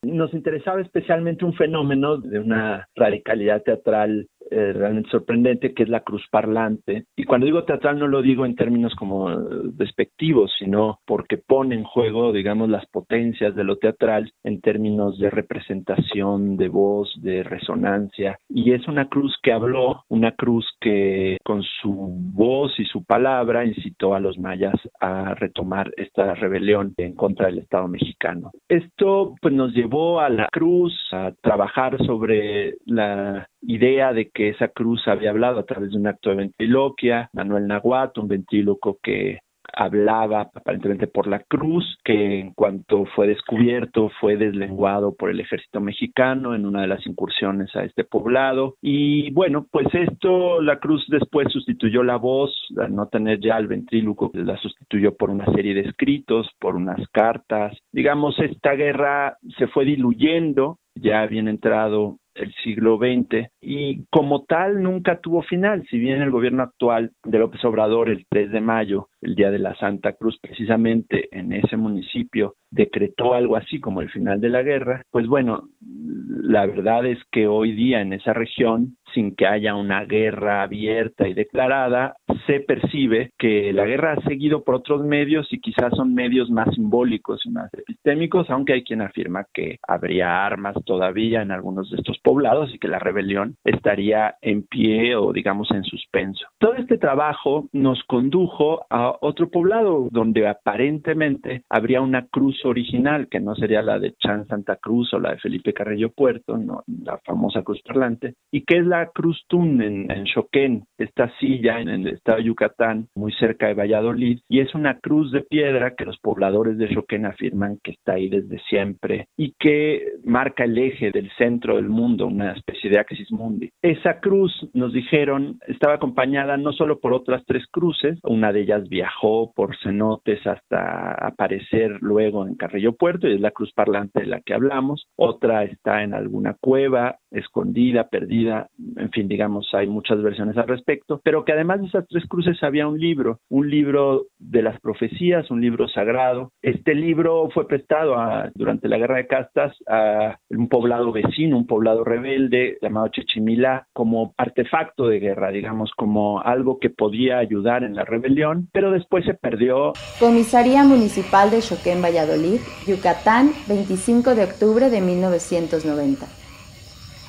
Nos 0.03 0.31
interesaba 0.35 0.81
especialmente 0.81 1.43
un 1.43 1.55
fenómeno 1.55 2.17
de 2.17 2.37
una 2.37 2.87
radicalidad 2.95 3.63
teatral 3.63 4.27
eh, 4.51 4.73
realmente 4.73 5.09
sorprendente, 5.09 5.73
que 5.73 5.83
es 5.83 5.89
la 5.89 6.01
cruz 6.01 6.25
parlante. 6.29 7.05
Y 7.15 7.23
cuando 7.23 7.45
digo 7.45 7.63
teatral 7.63 7.99
no 7.99 8.07
lo 8.07 8.21
digo 8.21 8.45
en 8.45 8.55
términos 8.55 8.93
como 8.95 9.29
despectivos, 9.29 10.53
sino 10.57 10.99
porque 11.05 11.37
pone 11.37 11.75
en 11.75 11.83
juego, 11.83 12.31
digamos, 12.31 12.69
las 12.69 12.85
potencias 12.87 13.55
de 13.55 13.63
lo 13.63 13.77
teatral 13.77 14.31
en 14.43 14.61
términos 14.61 15.17
de 15.19 15.29
representación, 15.29 16.57
de 16.57 16.69
voz, 16.69 17.13
de 17.21 17.43
resonancia. 17.43 18.37
Y 18.49 18.73
es 18.73 18.87
una 18.87 19.07
cruz 19.09 19.37
que 19.41 19.51
habló, 19.51 20.03
una 20.09 20.31
cruz 20.33 20.65
que 20.79 21.37
con 21.43 21.63
su 21.63 21.93
voz 22.33 22.79
y 22.79 22.85
su 22.85 23.03
palabra 23.03 23.65
incitó 23.65 24.15
a 24.15 24.19
los 24.19 24.37
mayas 24.37 24.75
a 24.99 25.35
retomar 25.35 25.91
esta 25.97 26.33
rebelión 26.35 26.93
en 26.97 27.15
contra 27.15 27.47
del 27.47 27.59
Estado 27.59 27.87
mexicano. 27.87 28.51
Esto 28.67 29.35
pues 29.41 29.53
nos 29.53 29.73
llevó 29.73 30.19
a 30.19 30.29
la 30.29 30.47
cruz 30.51 30.93
a 31.11 31.31
trabajar 31.41 31.97
sobre 32.05 32.75
la 32.85 33.47
idea 33.65 34.13
de 34.13 34.29
que 34.29 34.49
esa 34.49 34.67
cruz 34.69 35.07
había 35.07 35.31
hablado 35.31 35.59
a 35.59 35.65
través 35.65 35.91
de 35.91 35.97
un 35.97 36.07
acto 36.07 36.29
de 36.29 36.37
ventriloquia, 36.37 37.29
Manuel 37.33 37.67
Nahuatl, 37.67 38.21
un 38.21 38.27
ventríloco 38.27 38.99
que 39.01 39.39
hablaba 39.75 40.51
aparentemente 40.53 41.07
por 41.07 41.27
la 41.27 41.39
cruz, 41.39 41.97
que 42.03 42.39
en 42.39 42.53
cuanto 42.53 43.05
fue 43.15 43.27
descubierto 43.27 44.11
fue 44.19 44.37
deslenguado 44.37 45.15
por 45.15 45.29
el 45.29 45.39
ejército 45.39 45.79
mexicano 45.79 46.53
en 46.55 46.65
una 46.65 46.81
de 46.81 46.87
las 46.87 47.05
incursiones 47.07 47.75
a 47.75 47.83
este 47.83 48.03
poblado. 48.03 48.75
Y 48.81 49.31
bueno, 49.31 49.65
pues 49.71 49.87
esto, 49.93 50.61
la 50.61 50.79
cruz 50.79 51.05
después 51.09 51.47
sustituyó 51.51 52.03
la 52.03 52.17
voz, 52.17 52.51
al 52.77 52.93
no 52.95 53.07
tener 53.07 53.39
ya 53.39 53.57
el 53.57 53.67
ventríloco, 53.67 54.31
la 54.33 54.57
sustituyó 54.57 55.15
por 55.15 55.29
una 55.29 55.45
serie 55.53 55.73
de 55.73 55.81
escritos, 55.81 56.49
por 56.59 56.75
unas 56.75 57.07
cartas. 57.09 57.77
Digamos, 57.91 58.37
esta 58.39 58.73
guerra 58.73 59.37
se 59.57 59.67
fue 59.67 59.85
diluyendo, 59.85 60.77
ya 60.95 61.21
habían 61.21 61.47
entrado 61.47 62.17
el 62.35 62.53
siglo 62.63 62.97
XX 62.97 63.49
y 63.61 64.05
como 64.09 64.43
tal 64.43 64.81
nunca 64.81 65.19
tuvo 65.19 65.41
final, 65.43 65.85
si 65.89 65.99
bien 65.99 66.21
el 66.21 66.31
gobierno 66.31 66.63
actual 66.63 67.11
de 67.23 67.39
López 67.39 67.63
Obrador 67.65 68.09
el 68.09 68.25
3 68.29 68.51
de 68.51 68.61
mayo, 68.61 69.09
el 69.21 69.35
día 69.35 69.51
de 69.51 69.59
la 69.59 69.75
Santa 69.75 70.13
Cruz, 70.13 70.37
precisamente 70.41 71.29
en 71.31 71.53
ese 71.53 71.77
municipio 71.77 72.55
decretó 72.71 73.33
algo 73.33 73.55
así 73.55 73.79
como 73.79 74.01
el 74.01 74.09
final 74.09 74.41
de 74.41 74.49
la 74.49 74.63
guerra, 74.63 75.03
pues 75.11 75.27
bueno, 75.27 75.69
la 75.81 76.65
verdad 76.65 77.05
es 77.05 77.19
que 77.31 77.47
hoy 77.47 77.73
día 77.73 78.01
en 78.01 78.13
esa 78.13 78.33
región, 78.33 78.97
sin 79.13 79.35
que 79.35 79.47
haya 79.47 79.75
una 79.75 80.05
guerra 80.05 80.63
abierta 80.63 81.27
y 81.27 81.33
declarada, 81.33 82.15
se 82.47 82.59
percibe 82.59 83.31
que 83.37 83.71
la 83.73 83.85
guerra 83.85 84.13
ha 84.13 84.21
seguido 84.27 84.63
por 84.63 84.75
otros 84.75 85.03
medios 85.03 85.47
y 85.51 85.59
quizás 85.59 85.93
son 85.95 86.13
medios 86.13 86.49
más 86.49 86.73
simbólicos 86.73 87.41
y 87.45 87.49
más 87.49 87.73
epistémicos, 87.73 88.49
aunque 88.49 88.73
hay 88.73 88.83
quien 88.83 89.01
afirma 89.01 89.45
que 89.53 89.77
habría 89.87 90.45
armas 90.45 90.75
todavía 90.85 91.41
en 91.41 91.51
algunos 91.51 91.89
de 91.89 91.97
estos 91.97 92.19
poblados 92.19 92.73
y 92.73 92.79
que 92.79 92.87
la 92.87 92.99
rebelión 92.99 93.55
estaría 93.63 94.35
en 94.41 94.63
pie 94.63 95.15
o 95.15 95.31
digamos 95.31 95.69
en 95.71 95.83
suspenso. 95.83 96.45
Todo 96.59 96.75
este 96.75 96.97
trabajo 96.97 97.67
nos 97.71 98.03
condujo 98.03 98.85
a 98.89 99.15
otro 99.21 99.49
poblado 99.49 100.07
donde 100.11 100.47
aparentemente 100.47 101.63
habría 101.69 102.01
una 102.01 102.27
cruz 102.27 102.63
original, 102.65 103.27
que 103.29 103.39
no 103.39 103.55
sería 103.55 103.81
la 103.81 103.99
de 103.99 104.13
Chan 104.15 104.47
Santa 104.47 104.77
Cruz 104.77 105.13
o 105.13 105.19
la 105.19 105.31
de 105.31 105.39
Felipe 105.39 105.73
Carrillo 105.73 106.11
Puerto, 106.11 106.57
no, 106.57 106.83
la 106.87 107.17
famosa 107.19 107.61
cruz 107.63 107.81
parlante, 107.85 108.35
y 108.51 108.63
que 108.63 108.77
es 108.77 108.85
la 108.85 109.02
Cruz 109.07 109.43
Tun 109.47 109.81
en, 109.81 110.11
en 110.11 110.25
Choquén, 110.25 110.83
esta 110.97 111.31
silla 111.39 111.79
en 111.79 111.89
el 111.89 112.07
estado 112.07 112.37
de 112.37 112.45
Yucatán, 112.45 113.07
muy 113.15 113.31
cerca 113.33 113.67
de 113.67 113.73
Valladolid, 113.73 114.39
y 114.47 114.59
es 114.59 114.73
una 114.75 114.99
cruz 114.99 115.31
de 115.31 115.41
piedra 115.41 115.95
que 115.95 116.05
los 116.05 116.17
pobladores 116.19 116.77
de 116.77 116.93
Choquén 116.93 117.25
afirman 117.25 117.79
que 117.83 117.91
está 117.91 118.13
ahí 118.13 118.29
desde 118.29 118.59
siempre 118.69 119.27
y 119.37 119.53
que 119.59 120.13
marca 120.23 120.63
el 120.63 120.77
eje 120.77 121.11
del 121.11 121.29
centro 121.37 121.75
del 121.75 121.89
mundo, 121.89 122.27
una 122.27 122.53
especie 122.53 122.89
de 122.89 122.99
axis 122.99 123.31
mundi. 123.31 123.69
Esa 123.81 124.19
cruz, 124.19 124.51
nos 124.73 124.93
dijeron, 124.93 125.59
estaba 125.67 125.95
acompañada 125.95 126.57
no 126.57 126.71
solo 126.73 126.99
por 126.99 127.13
otras 127.13 127.43
tres 127.45 127.65
cruces, 127.71 128.19
una 128.23 128.51
de 128.51 128.61
ellas 128.61 128.87
viajó 128.89 129.51
por 129.53 129.75
cenotes 129.77 130.45
hasta 130.45 131.13
aparecer 131.13 131.97
luego 132.01 132.47
en 132.47 132.55
Carrillo 132.55 132.93
Puerto 132.93 133.27
y 133.27 133.35
es 133.35 133.41
la 133.41 133.51
cruz 133.51 133.71
parlante 133.73 134.21
de 134.21 134.27
la 134.27 134.41
que 134.41 134.53
hablamos. 134.53 135.07
Otra 135.15 135.63
está 135.63 136.03
en 136.03 136.13
alguna 136.13 136.55
cueva, 136.59 137.17
escondida, 137.31 138.07
perdida, 138.09 138.67
en 138.97 139.11
fin, 139.11 139.27
digamos, 139.27 139.69
hay 139.73 139.87
muchas 139.87 140.21
versiones 140.21 140.57
al 140.57 140.67
respecto, 140.67 141.21
pero 141.23 141.45
que 141.45 141.53
además 141.53 141.81
de 141.81 141.87
esas 141.87 142.07
tres 142.07 142.25
cruces 142.27 142.61
había 142.63 142.87
un 142.87 142.99
libro, 142.99 143.39
un 143.49 143.69
libro 143.69 144.27
de 144.37 144.61
las 144.61 144.79
profecías, 144.79 145.49
un 145.51 145.61
libro 145.61 145.87
sagrado. 145.87 146.51
Este 146.61 146.93
libro 146.95 147.49
fue 147.53 147.67
prestado 147.67 148.15
durante 148.55 148.87
la 148.87 148.97
guerra 148.97 149.17
de 149.17 149.27
castas 149.27 149.75
a 149.87 150.37
un 150.49 150.67
poblado 150.69 151.11
vecino, 151.11 151.57
un 151.57 151.67
poblado 151.67 152.03
rebelde 152.03 152.77
llamado 152.81 153.07
Chechimilá, 153.09 153.87
como 153.93 154.33
artefacto 154.37 155.07
de 155.07 155.19
guerra, 155.19 155.51
digamos, 155.51 155.91
como 155.95 156.41
algo 156.41 156.79
que 156.79 156.89
podía 156.89 157.37
ayudar 157.37 157.83
en 157.83 157.95
la 157.95 158.05
rebelión, 158.05 158.69
pero 158.71 158.91
después 158.91 159.25
se 159.25 159.33
perdió. 159.33 159.93
Comisaría 160.19 160.83
Municipal 160.83 161.51
de 161.51 161.61
Choquén, 161.61 162.01
Valladolid 162.01 162.59
Yucatán, 162.87 163.51
25 163.67 164.35
de 164.35 164.43
octubre 164.43 164.89
de 164.89 165.01
1990. 165.01 166.25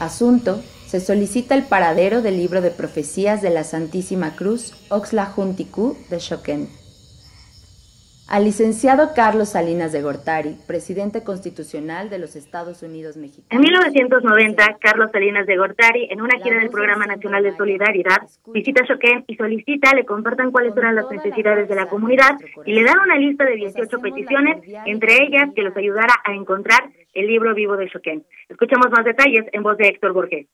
Asunto, 0.00 0.60
se 0.86 1.00
solicita 1.00 1.54
el 1.54 1.64
paradero 1.64 2.22
del 2.22 2.36
libro 2.36 2.60
de 2.60 2.70
profecías 2.70 3.42
de 3.42 3.50
la 3.50 3.64
Santísima 3.64 4.36
Cruz, 4.36 4.72
Oxla 4.90 5.26
Junticú 5.26 5.96
de 6.10 6.18
Choquén. 6.18 6.68
Al 8.26 8.44
licenciado 8.44 9.10
Carlos 9.14 9.50
Salinas 9.50 9.92
de 9.92 10.00
Gortari, 10.00 10.56
presidente 10.66 11.22
constitucional 11.22 12.08
de 12.08 12.18
los 12.18 12.36
Estados 12.36 12.82
Unidos 12.82 13.18
Mexicanos. 13.18 13.50
En 13.50 13.60
1990, 13.60 14.78
Carlos 14.80 15.10
Salinas 15.12 15.46
de 15.46 15.58
Gortari, 15.58 16.08
en 16.10 16.22
una 16.22 16.38
gira 16.42 16.58
del 16.58 16.70
Programa 16.70 17.06
Nacional 17.06 17.42
de 17.42 17.54
Solidaridad, 17.54 18.22
visita 18.46 18.82
Choquén 18.86 19.24
y 19.26 19.36
solicita 19.36 19.94
le 19.94 20.06
compartan 20.06 20.52
cuáles 20.52 20.74
eran 20.74 20.94
las 20.94 21.10
necesidades 21.10 21.68
de 21.68 21.74
la 21.74 21.86
comunidad 21.86 22.38
y 22.64 22.72
le 22.72 22.82
dan 22.82 22.98
una 22.98 23.18
lista 23.18 23.44
de 23.44 23.56
18 23.56 23.98
peticiones, 23.98 24.56
entre 24.86 25.22
ellas 25.22 25.50
que 25.54 25.62
los 25.62 25.76
ayudara 25.76 26.14
a 26.24 26.32
encontrar 26.32 26.80
el 27.12 27.26
libro 27.26 27.54
vivo 27.54 27.76
de 27.76 27.90
Choquén. 27.90 28.24
Escuchamos 28.48 28.90
más 28.90 29.04
detalles 29.04 29.44
en 29.52 29.62
voz 29.62 29.76
de 29.76 29.88
Héctor 29.88 30.14
Borges 30.14 30.46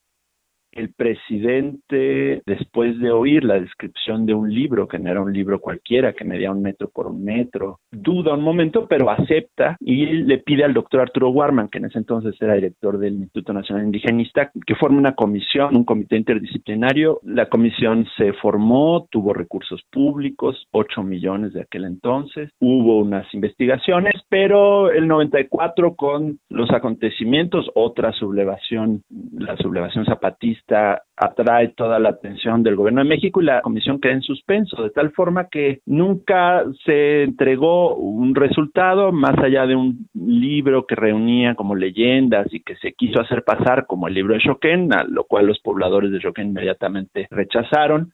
el 0.73 0.93
presidente, 0.93 2.43
después 2.47 2.99
de 2.99 3.11
oír 3.11 3.45
la 3.45 3.61
descripción 3.61 4.27
de 4.27 4.35
un 4.35 4.53
libro, 4.53 4.89
que 4.89 4.99
no 4.99 5.11
era 5.11 5.21
un 5.21 5.33
libro 5.33 5.61
cualquiera, 5.61 6.13
que 6.13 6.25
medía 6.25 6.53
un 6.53 6.63
metro 6.63 6.89
por 6.89 7.07
un 7.07 7.25
metro, 7.25 7.81
duda 7.91 8.35
un 8.35 8.43
momento, 8.43 8.87
pero 8.89 9.11
acepta 9.11 9.77
y 9.81 10.07
le 10.07 10.39
pide 10.39 10.65
al 10.65 10.75
doctor 10.75 11.01
Arturo 11.01 11.31
Warman, 11.31 11.69
que 11.69 11.79
en 11.79 11.87
ese 11.87 11.99
entonces 11.99 12.35
era 12.41 12.55
director 12.55 12.99
del 12.99 13.15
Instituto 13.15 13.53
Nacional 13.53 13.85
Indigenista, 13.85 14.51
que 14.67 14.75
forme 14.75 14.99
una 14.99 15.15
comisión, 15.15 15.77
un 15.77 15.85
comité 15.85 16.17
interdisciplinario. 16.17 17.21
La 17.25 17.49
comisión 17.49 18.07
se 18.17 18.33
formó, 18.35 19.07
tuvo 19.11 19.33
recursos 19.33 19.83
públicos, 19.91 20.67
8 20.73 21.03
millones 21.03 21.53
de 21.53 21.63
aquel 21.63 21.85
entonces, 21.85 22.51
hubo 22.61 22.99
unas 22.99 23.33
investigaciones, 23.35 24.15
pero 24.29 24.91
el 24.91 25.09
94 25.09 25.95
con 25.95 26.39
los 26.49 26.71
acontecimientos, 26.71 27.71
otra 27.75 28.13
sublevación, 28.13 29.03
la 29.33 29.57
sublevación 29.57 30.05
zapatista, 30.05 30.61
atrae 30.71 31.69
toda 31.77 31.99
la 31.99 32.11
atención 32.11 32.63
del 32.63 32.77
gobierno 32.77 33.03
de 33.03 33.09
México 33.09 33.41
y 33.41 33.45
la 33.45 33.61
comisión 33.61 34.01
queda 34.01 34.15
en 34.15 34.23
suspenso, 34.23 34.83
de 34.83 34.91
tal 34.91 35.13
forma 35.13 35.49
que 35.49 35.81
nunca 35.87 36.65
se 36.85 37.25
entregó 37.25 37.97
un 37.97 38.35
resultado 38.35 39.13
más 39.13 39.39
allá 39.39 39.67
de 39.67 39.77
un 39.77 40.09
libro 40.15 40.87
que 40.87 40.95
reunía 40.95 41.55
como 41.55 41.75
leyendas 41.75 42.47
y 42.53 42.61
que 42.61 42.77
se 42.77 42.93
quiso 42.93 43.21
hacer 43.21 43.45
pasar 43.45 43.87
como 43.87 44.09
el 44.09 44.15
libro 44.15 44.35
de 44.35 44.41
Choquén, 44.41 44.93
a 44.93 45.05
lo 45.05 45.25
cual 45.25 45.47
los 45.47 45.59
pobladores 45.61 46.11
de 46.11 46.21
Choquén 46.21 46.49
inmediatamente 46.49 47.29
rechazaron. 47.31 48.13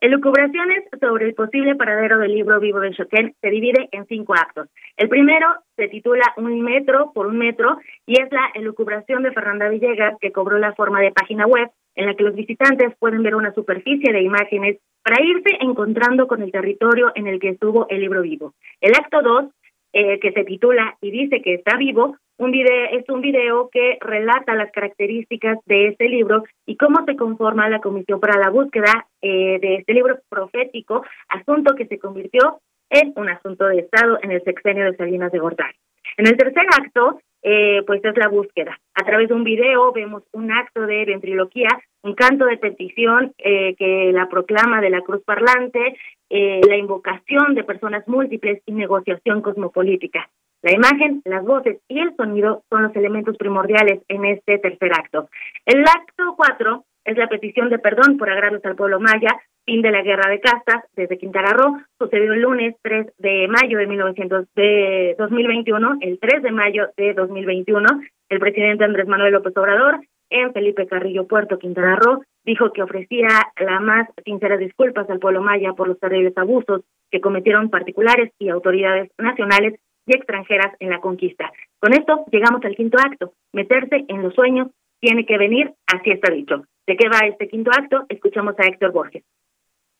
Elucubraciones 0.00 0.84
sobre 1.00 1.26
el 1.26 1.34
posible 1.34 1.74
paradero 1.74 2.18
del 2.18 2.32
libro 2.32 2.60
vivo 2.60 2.78
de 2.78 2.92
Choquén 2.92 3.34
se 3.40 3.50
divide 3.50 3.88
en 3.90 4.06
cinco 4.06 4.32
actos. 4.34 4.68
El 4.96 5.08
primero 5.08 5.48
se 5.74 5.88
titula 5.88 6.22
Un 6.36 6.62
metro 6.62 7.10
por 7.12 7.26
un 7.26 7.36
metro 7.36 7.78
y 8.06 8.20
es 8.20 8.30
la 8.30 8.48
elucubración 8.54 9.24
de 9.24 9.32
Fernanda 9.32 9.68
Villegas 9.68 10.14
que 10.20 10.30
cobró 10.30 10.56
la 10.58 10.72
forma 10.74 11.00
de 11.00 11.10
página 11.10 11.46
web 11.48 11.68
en 11.96 12.06
la 12.06 12.14
que 12.14 12.22
los 12.22 12.36
visitantes 12.36 12.94
pueden 13.00 13.24
ver 13.24 13.34
una 13.34 13.52
superficie 13.52 14.12
de 14.12 14.22
imágenes 14.22 14.78
para 15.02 15.20
irse 15.20 15.50
encontrando 15.60 16.28
con 16.28 16.42
el 16.42 16.52
territorio 16.52 17.10
en 17.16 17.26
el 17.26 17.40
que 17.40 17.48
estuvo 17.48 17.88
el 17.88 18.00
libro 18.00 18.22
vivo. 18.22 18.54
El 18.80 18.94
acto 18.94 19.20
dos, 19.20 19.46
eh, 19.92 20.18
que 20.20 20.32
se 20.32 20.44
titula 20.44 20.96
y 21.00 21.10
dice 21.10 21.42
que 21.42 21.54
está 21.54 21.76
vivo, 21.76 22.16
un 22.38 22.52
video, 22.52 22.86
es 22.92 23.08
un 23.08 23.20
video 23.20 23.68
que 23.70 23.98
relata 24.00 24.54
las 24.54 24.70
características 24.70 25.58
de 25.66 25.88
este 25.88 26.08
libro 26.08 26.44
y 26.66 26.76
cómo 26.76 27.04
se 27.04 27.16
conforma 27.16 27.68
la 27.68 27.80
Comisión 27.80 28.20
para 28.20 28.38
la 28.38 28.50
Búsqueda 28.50 29.06
eh, 29.20 29.58
de 29.60 29.76
este 29.76 29.92
libro 29.92 30.18
profético, 30.28 31.04
asunto 31.28 31.74
que 31.74 31.86
se 31.86 31.98
convirtió 31.98 32.60
en 32.90 33.12
un 33.16 33.28
asunto 33.28 33.66
de 33.66 33.80
Estado 33.80 34.18
en 34.22 34.30
el 34.30 34.42
sexenio 34.44 34.84
de 34.84 34.96
Salinas 34.96 35.32
de 35.32 35.38
Gortari. 35.38 35.74
En 36.16 36.26
el 36.26 36.36
tercer 36.36 36.64
acto, 36.80 37.20
eh, 37.42 37.82
pues 37.86 38.04
es 38.04 38.16
la 38.16 38.28
búsqueda. 38.28 38.78
A 38.94 39.04
través 39.04 39.28
de 39.28 39.34
un 39.34 39.44
video 39.44 39.92
vemos 39.92 40.22
un 40.32 40.50
acto 40.50 40.86
de 40.86 41.04
ventriloquía, 41.04 41.68
un 42.02 42.14
canto 42.14 42.46
de 42.46 42.56
petición 42.56 43.32
eh, 43.38 43.74
que 43.76 44.10
la 44.12 44.28
proclama 44.28 44.80
de 44.80 44.90
la 44.90 45.02
cruz 45.02 45.22
parlante, 45.24 45.96
eh, 46.30 46.60
la 46.66 46.76
invocación 46.76 47.54
de 47.54 47.64
personas 47.64 48.06
múltiples 48.06 48.62
y 48.66 48.72
negociación 48.72 49.42
cosmopolítica. 49.42 50.28
La 50.62 50.72
imagen, 50.72 51.22
las 51.24 51.44
voces 51.44 51.78
y 51.88 52.00
el 52.00 52.16
sonido 52.16 52.64
son 52.68 52.82
los 52.82 52.96
elementos 52.96 53.36
primordiales 53.36 54.00
en 54.08 54.24
este 54.24 54.58
tercer 54.58 54.92
acto. 54.92 55.28
El 55.64 55.82
acto 55.82 56.34
cuatro 56.36 56.84
es 57.04 57.16
la 57.16 57.28
petición 57.28 57.70
de 57.70 57.78
perdón 57.78 58.18
por 58.18 58.28
agravios 58.28 58.64
al 58.64 58.76
pueblo 58.76 59.00
maya, 59.00 59.30
fin 59.64 59.82
de 59.82 59.90
la 59.90 60.02
guerra 60.02 60.28
de 60.30 60.40
castas 60.40 60.84
desde 60.96 61.18
Quintana 61.18 61.52
Roo, 61.52 61.78
sucedió 61.98 62.32
el 62.32 62.40
lunes 62.40 62.74
3 62.82 63.12
de 63.18 63.48
mayo 63.48 63.78
de, 63.78 63.86
1900, 63.86 64.46
de 64.54 65.14
2021, 65.18 65.98
el 66.00 66.18
3 66.18 66.42
de 66.42 66.50
mayo 66.50 66.88
de 66.96 67.14
2021, 67.14 67.86
el 68.28 68.38
presidente 68.40 68.84
Andrés 68.84 69.06
Manuel 69.06 69.32
López 69.32 69.56
Obrador 69.56 70.00
en 70.30 70.52
Felipe 70.52 70.86
Carrillo 70.86 71.26
Puerto, 71.26 71.58
Quintana 71.58 71.96
Roo, 71.96 72.22
dijo 72.44 72.72
que 72.72 72.82
ofrecía 72.82 73.28
las 73.58 73.80
más 73.80 74.08
sinceras 74.24 74.58
disculpas 74.58 75.08
al 75.10 75.18
pueblo 75.18 75.42
maya 75.42 75.72
por 75.72 75.88
los 75.88 75.98
terribles 75.98 76.36
abusos 76.36 76.82
que 77.10 77.20
cometieron 77.20 77.70
particulares 77.70 78.32
y 78.38 78.48
autoridades 78.48 79.10
nacionales 79.18 79.80
y 80.06 80.16
extranjeras 80.16 80.74
en 80.80 80.90
la 80.90 81.00
conquista. 81.00 81.52
Con 81.80 81.92
esto 81.92 82.24
llegamos 82.30 82.64
al 82.64 82.76
quinto 82.76 82.98
acto, 82.98 83.32
meterse 83.52 84.04
en 84.08 84.22
los 84.22 84.34
sueños 84.34 84.68
tiene 85.00 85.26
que 85.26 85.38
venir, 85.38 85.72
así 85.86 86.10
está 86.10 86.32
dicho. 86.32 86.64
¿De 86.86 86.96
qué 86.96 87.08
va 87.08 87.26
este 87.26 87.48
quinto 87.48 87.70
acto? 87.70 88.04
Escuchamos 88.08 88.54
a 88.58 88.66
Héctor 88.66 88.92
Borges. 88.92 89.22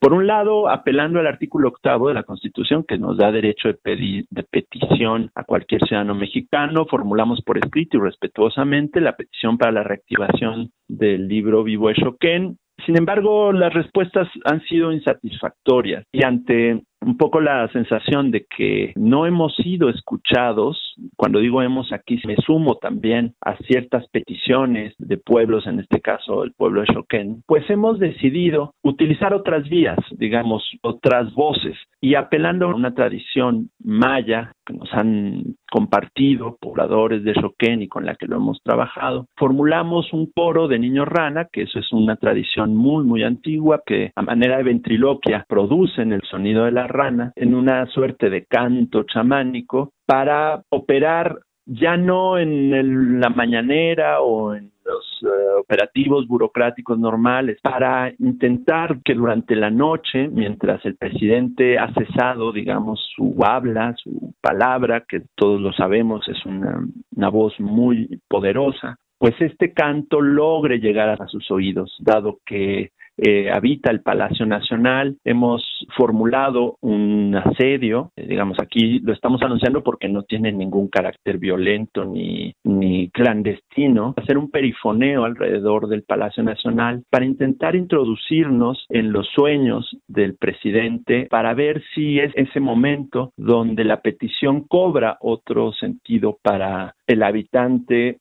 Por 0.01 0.13
un 0.13 0.29
lado, 0.29 0.69
apelando 0.69 1.19
al 1.19 1.27
artículo 1.27 1.69
octavo 1.69 2.09
de 2.09 2.15
la 2.15 2.23
Constitución, 2.23 2.85
que 2.87 2.99
nos 2.99 3.17
da 3.19 3.33
derecho 3.33 3.67
de, 3.67 3.75
pedir, 3.75 4.27
de 4.31 4.45
petición 4.45 5.31
a 5.35 5.43
cualquier 5.43 5.83
ciudadano 5.83 6.15
mexicano, 6.15 6.87
formulamos 6.87 7.43
por 7.43 7.59
escrito 7.59 7.97
y 7.97 8.01
respetuosamente 8.01 9.01
la 9.01 9.17
petición 9.17 9.59
para 9.59 9.73
la 9.73 9.83
reactivación 9.83 10.71
del 10.87 11.27
libro 11.27 11.65
Vivo 11.65 11.91
Eshoquén. 11.91 12.59
Sin 12.87 12.97
embargo, 12.97 13.53
las 13.53 13.75
respuestas 13.75 14.29
han 14.45 14.63
sido 14.63 14.93
insatisfactorias 14.93 16.05
y 16.13 16.23
ante 16.23 16.85
un 17.01 17.17
poco 17.17 17.41
la 17.41 17.69
sensación 17.69 18.31
de 18.31 18.47
que 18.47 18.93
no 18.97 19.27
hemos 19.27 19.55
sido 19.57 19.89
escuchados. 19.89 20.95
Cuando 21.17 21.39
digo 21.39 21.63
hemos 21.63 21.93
aquí 21.93 22.21
me 22.27 22.37
sumo 22.37 22.77
también 22.77 23.35
a 23.41 23.57
ciertas 23.59 24.07
peticiones 24.09 24.95
de 24.99 25.17
pueblos, 25.17 25.67
en 25.67 25.81
este 25.81 26.01
caso 26.01 26.45
el 26.45 26.53
pueblo 26.53 26.81
de 26.81 26.89
Shoken, 26.93 27.43
pues 27.47 27.69
hemos 27.71 27.99
decidido 27.99 28.75
utilizar 28.83 29.33
otras 29.35 29.69
vías, 29.69 29.99
digamos, 30.13 30.63
otras 30.83 31.33
voces 31.35 31.77
y 32.01 32.15
apelando 32.15 32.67
a 32.67 32.75
una 32.75 32.95
tradición 32.95 33.71
maya 33.83 34.53
que 34.65 34.75
nos 34.75 34.93
han 34.93 35.57
compartido 35.71 36.57
pobladores 36.61 37.25
de 37.25 37.33
Shoken 37.33 37.83
y 37.83 37.89
con 37.89 38.07
la 38.07 38.15
que 38.15 38.27
lo 38.27 38.37
hemos 38.37 38.61
trabajado, 38.63 39.27
formulamos 39.37 40.13
un 40.13 40.31
coro 40.31 40.69
de 40.69 40.79
niños 40.79 41.07
rana, 41.07 41.49
que 41.51 41.63
eso 41.63 41.79
es 41.79 41.93
una 41.93 42.17
tradición 42.17 42.75
muy, 42.77 43.05
muy 43.05 43.23
antigua 43.23 43.83
que 43.87 44.13
a 44.15 44.23
manera 44.23 44.59
de 44.59 44.65
ventriloquia 44.65 45.45
producen 45.49 46.13
el 46.13 46.23
sonido 46.23 46.65
de 46.65 46.73
la 46.73 46.88
rana 46.89 47.33
en 47.37 47.55
una 47.55 47.87
suerte 47.87 48.31
de 48.31 48.45
canto 48.45 49.05
chamánico 49.05 49.93
para 50.07 50.63
operar 50.71 51.39
ya 51.67 51.97
no 51.97 52.39
en 52.39 53.21
la 53.21 53.29
mañanera 53.29 54.21
o 54.23 54.55
en 54.55 54.73
los 54.85 55.23
eh, 55.23 55.61
operativos 55.61 56.27
burocráticos 56.27 56.99
normales 56.99 57.59
para 57.63 58.11
intentar 58.19 59.01
que 59.05 59.15
durante 59.15 59.55
la 59.55 59.71
noche, 59.71 60.29
mientras 60.29 60.83
el 60.87 60.97
presidente 60.97 61.79
ha 61.79 61.93
cesado, 61.93 62.53
digamos, 62.53 63.07
su 63.15 63.37
habla, 63.45 63.95
su 64.03 64.35
palabra, 64.41 65.05
que 65.07 65.23
todos 65.35 65.61
lo 65.61 65.73
sabemos 65.75 66.27
es 66.29 66.45
una, 66.47 66.81
una 67.15 67.29
voz 67.29 67.53
muy 67.61 68.19
poderosa, 68.29 68.97
pues 69.19 69.35
este 69.41 69.73
canto 69.75 70.23
logre 70.23 70.79
llegar 70.79 71.21
a 71.21 71.27
sus 71.27 71.51
oídos, 71.51 71.95
dado 72.01 72.39
que 72.47 72.93
eh, 73.19 73.51
habita 73.51 73.91
el 73.91 74.01
Palacio 74.01 74.47
Nacional. 74.47 75.17
Hemos 75.25 75.63
formulado 75.97 76.77
un 76.81 77.35
asedio, 77.35 78.13
eh, 78.17 78.27
digamos 78.27 78.59
aquí 78.61 79.01
lo 79.01 79.13
estamos 79.13 79.43
anunciando 79.43 79.83
porque 79.83 80.09
no 80.09 80.23
tiene 80.23 80.53
ningún 80.53 80.89
carácter 80.89 81.39
violento 81.39 82.05
ni, 82.05 82.55
ni 82.65 83.11
clandestino, 83.11 84.15
hacer 84.17 84.39
un 84.39 84.51
perifoneo 84.51 85.25
alrededor 85.25 85.89
del 85.89 86.03
Palacio 86.03 86.43
Nacional 86.43 87.03
para 87.11 87.25
intentar 87.25 87.75
introducirnos 87.75 88.87
en 88.89 89.13
los 89.13 89.29
sueños 89.35 89.97
del 90.07 90.37
presidente 90.37 91.27
para 91.31 91.55
ver 91.55 91.83
si 91.95 92.21
es 92.21 92.33
ese 92.37 92.61
momento 92.61 93.33
donde 93.37 93.85
la 93.85 94.01
petición 94.01 94.63
cobra 94.63 95.19
otro 95.21 95.73
sentido 95.73 96.39
para 96.43 96.95
el 97.07 97.23
habitante 97.23 98.19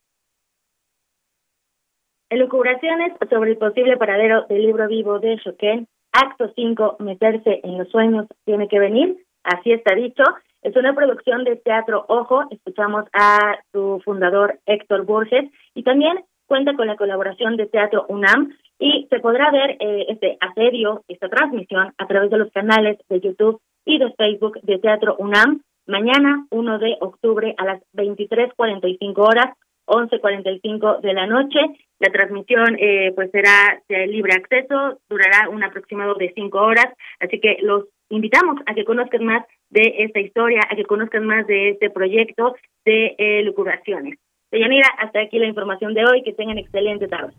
Elucubraciones 2.30 3.14
sobre 3.30 3.52
el 3.52 3.58
posible 3.58 3.96
paradero 3.96 4.46
del 4.50 4.64
libro 4.64 4.88
vivo 4.90 5.20
de 5.20 5.38
Shoken. 5.38 5.88
Acto 6.12 6.52
5, 6.54 6.98
meterse 7.00 7.62
en 7.64 7.78
los 7.78 7.90
sueños 7.90 8.28
tiene 8.44 8.68
que 8.68 8.80
venir. 8.80 9.18
Así 9.44 9.72
está 9.72 9.96
dicho. 9.96 10.24
Es 10.62 10.76
una 10.76 10.94
producción 10.94 11.46
de 11.46 11.56
Teatro 11.56 12.04
Ojo. 12.10 12.44
Escuchamos 12.52 13.06
a 13.14 13.58
su 13.72 14.02
fundador 14.04 14.60
Héctor 14.66 15.06
Borges 15.06 15.50
y 15.74 15.84
también 15.84 16.20
cuenta 16.48 16.76
con 16.76 16.88
la 16.88 16.98
colaboración 16.98 17.56
de 17.56 17.68
Teatro 17.68 18.06
UNAM 18.10 18.52
y 18.78 19.08
se 19.10 19.20
podrá 19.20 19.50
ver 19.50 19.78
eh, 19.80 20.08
este 20.10 20.38
asedio, 20.42 21.04
esta 21.08 21.30
transmisión 21.30 21.94
a 21.98 22.08
través 22.08 22.30
de 22.30 22.40
los 22.40 22.52
canales 22.52 22.98
de 23.08 23.22
YouTube 23.22 23.62
y 23.86 24.00
de 24.00 24.12
Facebook 24.18 24.60
de 24.64 24.80
Teatro 24.80 25.16
UNAM 25.18 25.62
mañana 25.86 26.46
1 26.50 26.80
de 26.80 26.98
octubre 27.00 27.56
a 27.58 27.64
las 27.64 27.82
23:45 27.94 29.18
horas 29.18 29.56
11.45 29.88 31.02
de 31.02 31.14
la 31.14 31.26
noche. 31.26 31.60
La 32.00 32.12
transmisión 32.12 32.78
eh, 32.80 33.12
pues 33.16 33.32
será 33.32 33.82
de 33.90 34.06
libre 34.08 34.34
acceso, 34.34 35.00
durará 35.10 35.50
un 35.50 35.64
aproximado 35.64 36.14
de 36.16 36.32
cinco 36.36 36.60
horas, 36.60 36.88
así 37.20 37.40
que 37.40 37.58
los 37.62 37.86
invitamos 38.10 38.60
a 38.68 38.76
que 38.76 38.86
conozcan 38.86 39.26
más 39.26 39.46
de 39.70 39.96
esta 40.00 40.20
historia, 40.20 40.62
a 40.70 40.76
que 40.76 40.84
conozcan 40.84 41.26
más 41.26 41.48
de 41.48 41.70
este 41.70 41.90
proyecto 41.90 42.56
de 42.86 43.16
eh, 43.18 43.44
lucuraciones. 43.44 44.20
Deyanira, 44.52 44.88
hasta 45.00 45.22
aquí 45.22 45.40
la 45.40 45.48
información 45.48 45.94
de 45.94 46.06
hoy, 46.06 46.24
que 46.24 46.34
tengan 46.34 46.58
excelente 46.58 47.08
tarde. 47.08 47.34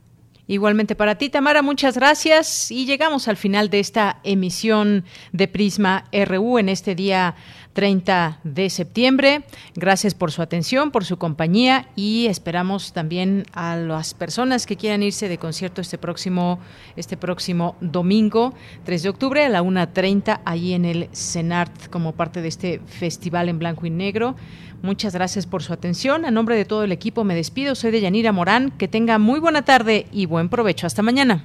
Igualmente 0.51 0.97
para 0.97 1.17
ti, 1.17 1.29
Tamara, 1.29 1.61
muchas 1.61 1.97
gracias. 1.99 2.71
Y 2.71 2.87
llegamos 2.87 3.29
al 3.29 3.37
final 3.37 3.69
de 3.69 3.81
esta 3.81 4.21
emisión 4.25 5.05
de 5.33 5.47
Prisma 5.47 6.05
RU 6.11 6.59
en 6.59 6.71
este 6.71 6.95
día 6.95 7.35
30 7.79 8.41
de 8.43 8.71
septiembre. 8.71 9.45
Gracias 9.77 10.13
por 10.13 10.33
su 10.33 10.43
atención, 10.43 10.91
por 10.91 11.05
su 11.05 11.17
compañía 11.17 11.87
y 11.95 12.27
esperamos 12.27 12.93
también 12.93 13.45
a 13.53 13.77
las 13.77 14.15
personas 14.15 14.67
que 14.67 14.75
quieran 14.75 15.05
irse 15.05 15.29
de 15.29 15.39
concierto 15.39 15.81
este 15.81 15.97
próximo, 15.97 16.59
este 16.97 17.17
próximo 17.17 17.77
domingo, 17.81 18.53
3 18.83 19.05
de 19.05 19.09
octubre 19.09 19.45
a 19.45 19.49
la 19.49 19.63
1.30, 19.63 20.41
ahí 20.45 20.73
en 20.73 20.87
el 20.87 21.09
CENART, 21.13 21.89
como 21.89 22.17
parte 22.17 22.43
de 22.43 22.49
este 22.49 22.81
festival 22.85 23.49
en 23.49 23.61
blanco 23.61 23.87
y 23.87 23.91
negro. 23.91 24.35
Muchas 24.83 25.15
gracias 25.15 25.47
por 25.47 25.63
su 25.63 25.73
atención. 25.73 26.25
A 26.25 26.33
nombre 26.33 26.57
de 26.57 26.65
todo 26.65 26.83
el 26.83 26.91
equipo 26.91 27.23
me 27.23 27.37
despido. 27.37 27.77
Soy 27.77 27.93
de 27.93 28.01
Yanira 28.01 28.33
Morán. 28.33 28.73
Que 28.73 28.89
tenga 28.89 29.19
muy 29.19 29.39
buena 29.39 29.63
tarde 29.63 30.07
y 30.11 30.27
buen 30.27 30.49
provecho. 30.49 30.89
Hasta 30.89 31.03
mañana. 31.03 31.45